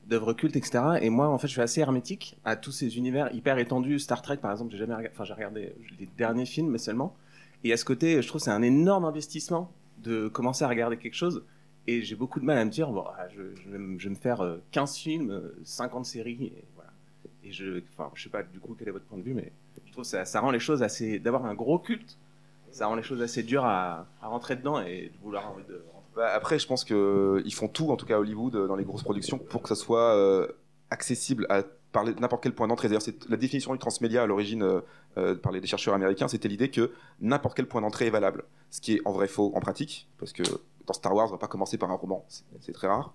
d'œuvres 0.06 0.34
cultes, 0.34 0.54
etc. 0.54 0.84
Et 1.00 1.10
moi, 1.10 1.28
en 1.28 1.38
fait, 1.38 1.48
je 1.48 1.52
suis 1.52 1.60
assez 1.62 1.80
hermétique 1.80 2.36
à 2.44 2.54
tous 2.54 2.70
ces 2.70 2.96
univers 2.96 3.34
hyper 3.34 3.58
étendus. 3.58 3.98
Star 3.98 4.22
Trek, 4.22 4.36
par 4.36 4.52
exemple, 4.52 4.70
j'ai 4.72 4.78
jamais, 4.78 4.94
rega- 4.94 5.10
enfin, 5.12 5.24
j'ai 5.24 5.34
regardé 5.34 5.74
les 5.98 6.08
derniers 6.16 6.46
films, 6.46 6.70
mais 6.70 6.78
seulement. 6.78 7.16
Et 7.64 7.72
à 7.72 7.76
ce 7.76 7.84
côté, 7.84 8.22
je 8.22 8.28
trouve 8.28 8.40
que 8.40 8.44
c'est 8.44 8.50
un 8.52 8.62
énorme 8.62 9.04
investissement 9.04 9.72
de 10.02 10.28
commencer 10.28 10.64
à 10.64 10.68
regarder 10.68 10.96
quelque 10.96 11.14
chose. 11.16 11.42
Et 11.86 12.02
j'ai 12.02 12.14
beaucoup 12.14 12.38
de 12.38 12.44
mal 12.44 12.58
à 12.58 12.64
me 12.64 12.70
dire, 12.70 12.90
bon, 12.90 13.04
ah, 13.06 13.28
je, 13.28 13.42
vais, 13.70 13.78
me- 13.78 14.14
faire 14.14 14.40
euh, 14.40 14.58
15 14.70 14.96
films, 14.96 15.30
euh, 15.30 15.56
50 15.64 16.04
séries, 16.06 16.52
et 16.56 16.64
voilà. 16.76 16.90
Et 17.44 17.52
je, 17.52 17.82
enfin, 17.92 18.10
je 18.14 18.22
sais 18.22 18.28
pas 18.28 18.42
du 18.44 18.60
coup 18.60 18.76
quel 18.78 18.88
est 18.88 18.92
votre 18.92 19.04
point 19.06 19.18
de 19.18 19.22
vue, 19.24 19.34
mais 19.34 19.52
je 19.86 19.92
trouve 19.92 20.04
que 20.04 20.24
ça, 20.24 20.40
rend 20.40 20.52
les 20.52 20.60
choses 20.60 20.82
assez, 20.82 21.18
d'avoir 21.18 21.44
un 21.44 21.54
gros 21.54 21.78
culte, 21.78 22.18
ça 22.70 22.86
rend 22.86 22.94
les 22.94 23.02
choses 23.02 23.20
assez 23.20 23.42
dures 23.42 23.64
à, 23.64 24.06
rentrer 24.22 24.56
dedans 24.56 24.80
et 24.80 25.10
de 25.12 25.22
vouloir 25.24 25.50
envie 25.50 25.64
de 25.64 25.84
rentrer. 25.92 26.08
Bah, 26.14 26.32
après, 26.34 26.58
je 26.58 26.66
pense 26.66 26.84
qu'ils 26.84 27.54
font 27.54 27.68
tout, 27.68 27.90
en 27.90 27.96
tout 27.96 28.06
cas 28.06 28.16
à 28.16 28.20
Hollywood, 28.20 28.54
euh, 28.54 28.68
dans 28.68 28.76
les 28.76 28.84
grosses 28.84 29.02
productions, 29.02 29.38
pour 29.38 29.62
que 29.62 29.68
ça 29.68 29.74
soit 29.74 30.14
euh, 30.14 30.46
accessible 30.90 31.46
à 31.50 31.62
par 31.92 32.04
n'importe 32.04 32.42
quel 32.42 32.54
point 32.54 32.66
d'entrée. 32.66 32.88
D'ailleurs, 32.88 33.02
c'est 33.02 33.28
la 33.28 33.36
définition 33.36 33.72
du 33.72 33.78
transmédia 33.78 34.22
à 34.22 34.26
l'origine 34.26 34.62
euh, 34.62 34.80
euh, 35.18 35.34
par 35.34 35.52
les 35.52 35.64
chercheurs 35.66 35.94
américains, 35.94 36.26
c'était 36.26 36.48
l'idée 36.48 36.70
que 36.70 36.90
n'importe 37.20 37.54
quel 37.54 37.66
point 37.66 37.82
d'entrée 37.82 38.06
est 38.06 38.10
valable. 38.10 38.44
Ce 38.70 38.80
qui 38.80 38.94
est 38.94 39.02
en 39.04 39.12
vrai 39.12 39.28
faux 39.28 39.52
en 39.54 39.60
pratique, 39.60 40.08
parce 40.18 40.32
que 40.32 40.42
dans 40.86 40.92
Star 40.92 41.14
Wars, 41.14 41.28
on 41.28 41.32
va 41.32 41.38
pas 41.38 41.48
commencer 41.48 41.78
par 41.78 41.90
un 41.90 41.94
roman, 41.94 42.24
c'est- 42.28 42.72
très 42.72 42.88
rare. 42.88 43.14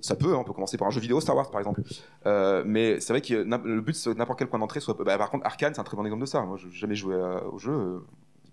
Ça 0.00 0.16
peut, 0.16 0.34
hein, 0.34 0.38
on 0.38 0.44
peut 0.44 0.52
commencer 0.52 0.76
par 0.76 0.88
un 0.88 0.90
jeu 0.90 1.00
vidéo 1.00 1.20
Star 1.20 1.36
Wars 1.36 1.50
par 1.50 1.60
exemple. 1.60 1.82
Euh, 2.26 2.62
mais 2.66 3.00
c'est 3.00 3.12
vrai 3.12 3.20
que 3.20 3.34
le 3.34 3.80
but, 3.80 3.94
c'est 3.94 4.14
n'importe 4.14 4.38
quel 4.38 4.48
point 4.48 4.58
d'entrée 4.58 4.80
soit. 4.80 4.94
Bah, 4.94 5.18
par 5.18 5.30
contre, 5.30 5.46
Arkane, 5.46 5.74
c'est 5.74 5.80
un 5.80 5.84
très 5.84 5.96
bon 5.96 6.04
exemple 6.04 6.22
de 6.22 6.26
ça. 6.26 6.42
Moi, 6.42 6.56
je 6.56 6.66
n'ai 6.68 6.72
jamais 6.74 6.94
joué 6.94 7.14
à- 7.16 7.44
au 7.46 7.58
jeu. 7.58 7.72
euh, 7.72 8.00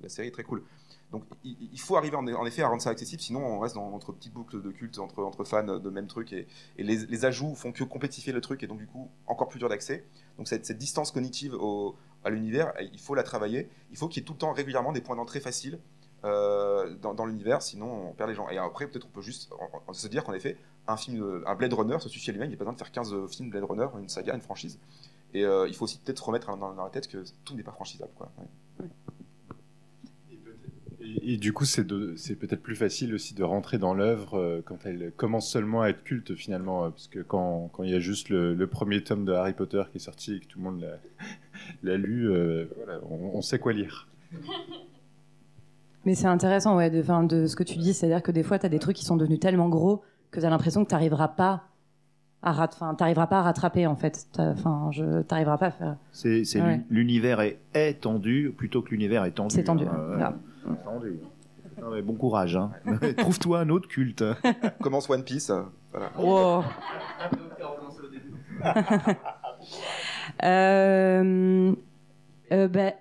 la 0.01 0.09
série 0.09 0.29
est 0.29 0.31
très 0.31 0.43
cool. 0.43 0.63
Donc 1.11 1.23
il, 1.43 1.79
faut 1.79 1.95
arriver 1.97 2.15
en, 2.15 2.45
effet 2.45 2.61
à 2.61 2.67
rendre 2.67 2.83
ça 2.83 2.91
accessible, 2.91 3.19
sinon 3.19 3.43
on 3.43 3.59
reste 3.59 3.73
dans 3.73 3.89
notre 3.89 4.11
petite 4.11 4.31
boucle 4.31 4.61
de 4.61 4.69
culte 4.69 4.99
entre, 4.99 5.23
entre 5.23 5.43
fans 5.43 5.63
de 5.63 5.89
même 5.89 6.05
truc 6.05 6.33
et, 6.33 6.45
les, 6.77 6.97
les 6.97 7.25
ajouts 7.25 7.55
font 7.55 7.71
que 7.71 7.83
complexifier 7.83 8.31
le 8.31 8.41
truc 8.41 8.61
et 8.61 8.67
donc 8.67 8.77
du 8.77 8.85
coup 8.85 9.09
encore 9.25 9.49
plus 9.49 9.57
dur 9.57 9.69
d'accès. 9.69 10.05
Donc 10.37 10.47
cette, 10.47 10.67
cette 10.67 10.77
distance 10.77 11.11
cognitive 11.11 11.57
à 12.23 12.29
l'univers, 12.29 12.73
il 12.79 12.99
faut 12.99 13.15
la 13.15 13.23
travailler. 13.23 13.69
Il 13.89 13.97
faut 13.97 14.07
qu'il 14.07 14.21
y 14.21 14.23
ait 14.23 14.25
tout 14.25 14.33
le 14.33 14.39
temps 14.39 14.53
régulièrement 14.53 14.91
des 14.91 15.01
points 15.01 15.15
d'entrée 15.15 15.39
faciles 15.39 15.79
euh, 16.25 16.93
dans, 17.01 17.13
dans 17.13 17.25
l'univers, 17.25 17.61
sinon 17.61 18.09
on 18.09 18.13
perd 18.13 18.29
les 18.29 18.35
gens. 18.35 18.49
Et 18.49 18.57
après, 18.57 18.87
peut-être 18.87 19.05
on 19.07 19.09
peut 19.15 19.21
juste 19.21 19.49
se 19.93 20.07
dire 20.07 20.23
qu'en 20.23 20.33
effet, 20.33 20.57
un 20.87 20.97
film, 20.97 21.21
euh, 21.23 21.43
un 21.47 21.55
Blade 21.55 21.73
Runner 21.73 21.97
se 21.99 22.09
suffit 22.09 22.29
à 22.29 22.33
lui-même, 22.33 22.47
il 22.49 22.51
n'y 22.51 22.55
a 22.55 22.57
pas 22.57 22.65
besoin 22.65 22.73
de 22.73 22.79
faire 22.79 22.91
15 22.91 23.13
films 23.29 23.49
Blade 23.49 23.63
Runner, 23.63 23.87
une 23.99 24.09
saga, 24.09 24.33
une 24.35 24.41
franchise. 24.41 24.79
Et 25.33 25.45
euh, 25.45 25.67
il 25.67 25.75
faut 25.75 25.83
aussi 25.85 25.99
peut-être 25.99 26.25
remettre 26.25 26.47
dans, 26.57 26.73
dans 26.73 26.83
la 26.83 26.89
tête 26.89 27.07
que 27.07 27.23
tout 27.45 27.55
n'est 27.55 27.63
pas 27.63 27.71
franchisable. 27.71 28.11
Quoi. 28.17 28.31
Ouais. 28.39 28.87
Et, 31.01 31.33
et 31.33 31.37
du 31.37 31.53
coup, 31.53 31.65
c'est 31.65 31.85
de- 31.85 32.15
c'est 32.17 32.35
peut-être 32.35 32.61
plus 32.61 32.75
facile 32.75 33.13
aussi 33.13 33.33
de 33.33 33.43
rentrer 33.43 33.77
dans 33.77 33.93
l'œuvre 33.93 34.37
euh, 34.37 34.61
quand 34.65 34.85
elle 34.85 35.11
commence 35.15 35.49
seulement 35.49 35.81
à 35.81 35.89
être 35.89 36.03
culte 36.03 36.35
finalement, 36.35 36.85
euh, 36.85 36.89
parce 36.89 37.07
que 37.07 37.19
quand 37.19 37.69
quand 37.71 37.83
il 37.83 37.91
y 37.91 37.95
a 37.95 37.99
juste 37.99 38.29
le, 38.29 38.53
le 38.53 38.67
premier 38.67 39.03
tome 39.03 39.23
de 39.25 39.31
Harry 39.31 39.53
Potter 39.53 39.83
qui 39.91 39.97
est 39.97 40.01
sorti 40.01 40.35
et 40.35 40.39
que 40.39 40.45
tout 40.47 40.59
le 40.59 40.65
monde 40.65 40.81
l'a- 40.81 40.99
l'a 41.83 41.97
lu, 41.97 42.29
euh, 42.29 42.65
voilà, 42.77 42.99
on, 43.09 43.31
on 43.37 43.41
sait 43.41 43.59
quoi 43.59 43.71
lire. 43.73 44.07
Mais 46.05 46.15
c'est 46.15 46.27
intéressant, 46.27 46.77
ouais, 46.77 46.89
de, 46.89 47.45
ce 47.47 47.55
que 47.55 47.63
tu 47.63 47.77
dis, 47.77 47.93
c'est-à-dire 47.93 48.23
que 48.23 48.31
des 48.31 48.43
fois, 48.43 48.57
tu 48.59 48.65
as 48.65 48.69
des 48.69 48.79
trucs 48.79 48.95
qui 48.95 49.05
sont 49.05 49.17
devenus 49.17 49.39
tellement 49.39 49.69
gros 49.69 50.01
que 50.31 50.39
tu 50.39 50.45
as 50.45 50.49
l'impression 50.49 50.83
que 50.83 50.89
tu 50.89 50.95
n'arriveras 50.95 51.27
pas 51.29 51.63
à 52.41 52.53
rat- 52.53 52.69
enfin, 52.71 52.95
t'arriveras 52.95 53.27
pas 53.27 53.39
à 53.39 53.41
rattraper 53.41 53.85
en 53.85 53.95
fait. 53.97 54.27
Enfin, 54.37 54.89
je 54.91 55.21
t'arriveras 55.23 55.57
pas 55.57 55.65
à 55.67 55.71
faire. 55.71 55.97
C'est, 56.13 56.45
c'est 56.45 56.61
Ouais. 56.61 56.77
l'u- 56.89 57.01
l'univers 57.01 57.41
est, 57.41 57.59
est 57.73 57.99
tendu 58.01 58.53
plutôt 58.57 58.81
que 58.81 58.91
l'univers 58.91 59.25
est 59.25 59.31
tendu. 59.31 59.53
C'est 59.55 59.63
tendu, 59.65 59.83
hein. 59.85 59.91
ouais, 59.93 59.99
Ouais, 59.99 60.05
voilà. 60.07 60.33
c'est 60.65 60.83
tendu. 60.85 61.19
Non, 61.81 61.89
mais 61.91 62.01
bon 62.01 62.13
courage. 62.13 62.55
Hein. 62.55 62.71
Trouve-toi 63.17 63.59
un 63.59 63.69
autre 63.69 63.87
culte. 63.89 64.23
Commence 64.81 65.09
One 65.09 65.23
Piece. 65.23 65.51
Voilà. 65.91 66.11
Wow. 66.17 66.63
Euh, 70.43 71.73
euh, 72.51 72.67
bah, 72.67 72.93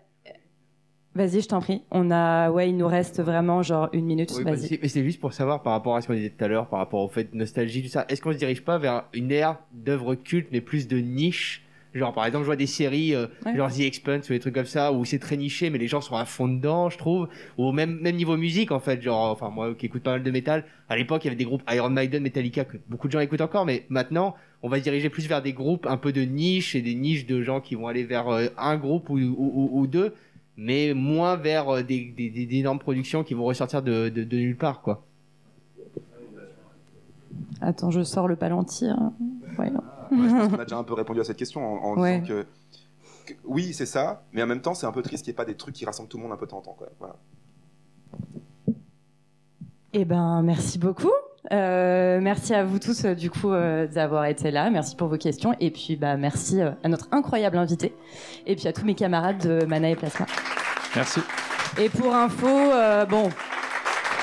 vas-y, 1.18 1.42
je 1.42 1.48
t'en 1.48 1.60
prie. 1.60 1.82
On 1.90 2.10
a, 2.10 2.50
ouais, 2.50 2.68
il 2.70 2.76
nous 2.76 2.86
reste 2.88 3.20
vraiment 3.20 3.62
genre 3.62 3.88
une 3.92 4.06
minute. 4.06 4.32
Oui, 4.36 4.44
vas-y. 4.44 4.58
c'est- 4.68 4.78
mais 4.80 4.88
c'est 4.88 5.04
juste 5.04 5.20
pour 5.20 5.32
savoir 5.34 5.62
par 5.62 5.72
rapport 5.74 5.96
à 5.96 6.00
ce 6.00 6.06
qu'on 6.06 6.14
disait 6.14 6.30
tout 6.30 6.44
à 6.44 6.48
l'heure, 6.48 6.68
par 6.68 6.78
rapport 6.78 7.02
au 7.04 7.08
fait 7.08 7.30
de 7.32 7.36
nostalgie, 7.36 7.82
tout 7.82 7.88
ça. 7.88 8.06
Est-ce 8.08 8.22
qu'on 8.22 8.32
se 8.32 8.38
dirige 8.38 8.62
pas 8.64 8.78
vers 8.78 9.04
une 9.12 9.30
ère 9.30 9.58
d'œuvres 9.72 10.14
cultes, 10.14 10.48
mais 10.52 10.60
plus 10.62 10.88
de 10.88 10.98
niche? 10.98 11.64
Genre, 11.94 12.12
par 12.12 12.26
exemple, 12.26 12.42
je 12.42 12.46
vois 12.46 12.54
des 12.56 12.66
séries, 12.66 13.14
euh, 13.14 13.26
Ouais. 13.46 13.56
genre 13.56 13.72
The 13.72 13.80
Expanse 13.80 14.28
ou 14.28 14.32
des 14.34 14.38
trucs 14.40 14.54
comme 14.54 14.66
ça, 14.66 14.92
où 14.92 15.04
c'est 15.06 15.18
très 15.18 15.38
niché, 15.38 15.70
mais 15.70 15.78
les 15.78 15.88
gens 15.88 16.02
sont 16.02 16.16
à 16.16 16.26
fond 16.26 16.46
dedans, 16.46 16.90
je 16.90 16.98
trouve. 16.98 17.28
Ou 17.56 17.72
même, 17.72 17.98
même 18.00 18.14
niveau 18.14 18.36
musique, 18.36 18.70
en 18.72 18.78
fait. 18.78 19.00
Genre, 19.00 19.30
enfin, 19.30 19.48
moi 19.48 19.74
qui 19.74 19.86
écoute 19.86 20.02
pas 20.02 20.12
mal 20.12 20.22
de 20.22 20.30
métal, 20.30 20.64
à 20.90 20.96
l'époque, 20.96 21.24
il 21.24 21.28
y 21.28 21.30
avait 21.30 21.36
des 21.36 21.44
groupes 21.46 21.62
Iron 21.70 21.88
Maiden, 21.90 22.22
Metallica, 22.22 22.64
que 22.66 22.76
beaucoup 22.88 23.06
de 23.08 23.12
gens 23.12 23.20
écoutent 23.20 23.40
encore, 23.40 23.64
mais 23.64 23.84
maintenant, 23.88 24.34
on 24.62 24.68
va 24.68 24.76
se 24.78 24.82
diriger 24.82 25.08
plus 25.08 25.26
vers 25.26 25.40
des 25.40 25.54
groupes 25.54 25.86
un 25.86 25.96
peu 25.96 26.12
de 26.12 26.20
niche 26.20 26.74
et 26.74 26.82
des 26.82 26.94
niches 26.94 27.26
de 27.26 27.42
gens 27.42 27.60
qui 27.60 27.74
vont 27.74 27.86
aller 27.88 28.04
vers 28.04 28.28
euh, 28.28 28.46
un 28.58 28.76
groupe 28.76 29.08
ou, 29.08 29.16
ou, 29.18 29.50
ou- 29.54 29.70
ou 29.80 29.86
deux, 29.86 30.14
mais 30.58 30.92
moins 30.92 31.36
vers 31.36 31.68
euh, 31.68 31.82
des, 31.82 32.12
des, 32.14 32.28
des- 32.28 32.44
d'énormes 32.46 32.78
productions 32.80 33.24
qui 33.24 33.32
vont 33.32 33.44
ressortir 33.44 33.80
de, 33.82 34.10
de, 34.10 34.24
de 34.24 34.36
nulle 34.36 34.56
part, 34.56 34.82
quoi. 34.82 35.04
Attends, 37.60 37.90
je 37.90 38.02
sors 38.02 38.28
le 38.28 38.36
palantir. 38.36 38.96
Ouais, 39.58 39.70
non. 39.70 39.82
Ouais, 40.10 40.28
je 40.28 40.34
pense 40.36 40.48
qu'on 40.52 40.58
a 40.58 40.64
déjà 40.64 40.76
un 40.78 40.84
peu 40.84 40.94
répondu 40.94 41.20
à 41.20 41.24
cette 41.24 41.36
question 41.36 41.64
en, 41.64 41.92
en 41.92 42.00
Ouais. 42.00 42.20
disant 42.20 42.34
que, 43.26 43.32
que 43.32 43.38
oui, 43.44 43.72
c'est 43.72 43.86
ça, 43.86 44.22
mais 44.32 44.42
en 44.42 44.46
même 44.46 44.60
temps, 44.60 44.74
c'est 44.74 44.86
un 44.86 44.92
peu 44.92 45.02
triste 45.02 45.24
qu'il 45.24 45.32
n'y 45.32 45.34
ait 45.34 45.36
pas 45.36 45.44
des 45.44 45.54
trucs 45.56 45.74
qui 45.74 45.84
rassemblent 45.84 46.08
tout 46.08 46.16
le 46.18 46.22
monde 46.24 46.32
un 46.32 46.36
peu 46.36 46.46
de 46.46 46.50
temps 46.50 46.58
en 46.58 46.62
temps. 46.62 46.76
Quoi. 46.78 46.88
Voilà. 46.98 47.16
Eh 49.92 50.04
ben, 50.04 50.42
merci 50.42 50.78
beaucoup. 50.78 51.10
Euh, 51.50 52.20
merci 52.20 52.52
à 52.52 52.64
vous 52.64 52.78
tous 52.78 53.04
euh, 53.04 53.14
du 53.14 53.30
coup 53.30 53.52
euh, 53.52 53.86
d'avoir 53.86 54.26
été 54.26 54.50
là. 54.50 54.70
Merci 54.70 54.96
pour 54.96 55.08
vos 55.08 55.16
questions 55.16 55.54
et 55.60 55.70
puis 55.70 55.96
bah 55.96 56.16
merci 56.16 56.60
à 56.60 56.88
notre 56.88 57.08
incroyable 57.10 57.56
invité 57.56 57.94
et 58.46 58.54
puis 58.54 58.68
à 58.68 58.72
tous 58.72 58.84
mes 58.84 58.94
camarades 58.94 59.38
de 59.38 59.64
Mana 59.64 59.90
et 59.90 59.96
Plasma. 59.96 60.26
Merci. 60.94 61.20
Et 61.80 61.88
pour 61.88 62.14
info, 62.14 62.48
bon, 63.08 63.28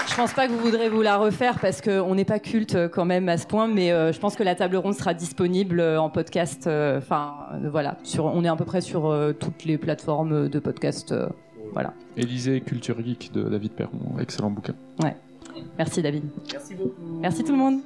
je 0.07 0.15
pense 0.15 0.33
pas 0.33 0.47
que 0.47 0.51
vous 0.51 0.59
voudrez 0.59 0.89
vous 0.89 1.01
la 1.01 1.17
refaire 1.17 1.59
parce 1.59 1.79
qu'on 1.81 2.15
n'est 2.15 2.25
pas 2.25 2.39
culte 2.39 2.89
quand 2.89 3.05
même 3.05 3.29
à 3.29 3.37
ce 3.37 3.47
point, 3.47 3.67
mais 3.67 3.89
je 3.89 4.19
pense 4.19 4.35
que 4.35 4.43
la 4.43 4.55
table 4.55 4.75
ronde 4.75 4.95
sera 4.95 5.13
disponible 5.13 5.79
en 5.79 6.09
podcast. 6.09 6.67
Enfin, 6.67 7.33
voilà, 7.69 7.97
sur, 8.03 8.25
on 8.25 8.43
est 8.43 8.49
à 8.49 8.55
peu 8.55 8.65
près 8.65 8.81
sur 8.81 9.15
toutes 9.39 9.63
les 9.63 9.77
plateformes 9.77 10.49
de 10.49 10.59
podcast. 10.59 11.13
voilà. 11.71 11.93
Élysée 12.17 12.59
Culture 12.61 12.97
Geek 13.05 13.31
de 13.31 13.43
David 13.43 13.71
Perron, 13.71 14.17
excellent 14.19 14.49
bouquin. 14.49 14.73
Ouais. 15.01 15.15
Merci 15.77 16.01
David. 16.01 16.23
Merci 16.51 16.75
beaucoup. 16.75 17.19
Merci 17.19 17.43
tout 17.43 17.51
le 17.51 17.57
monde. 17.57 17.81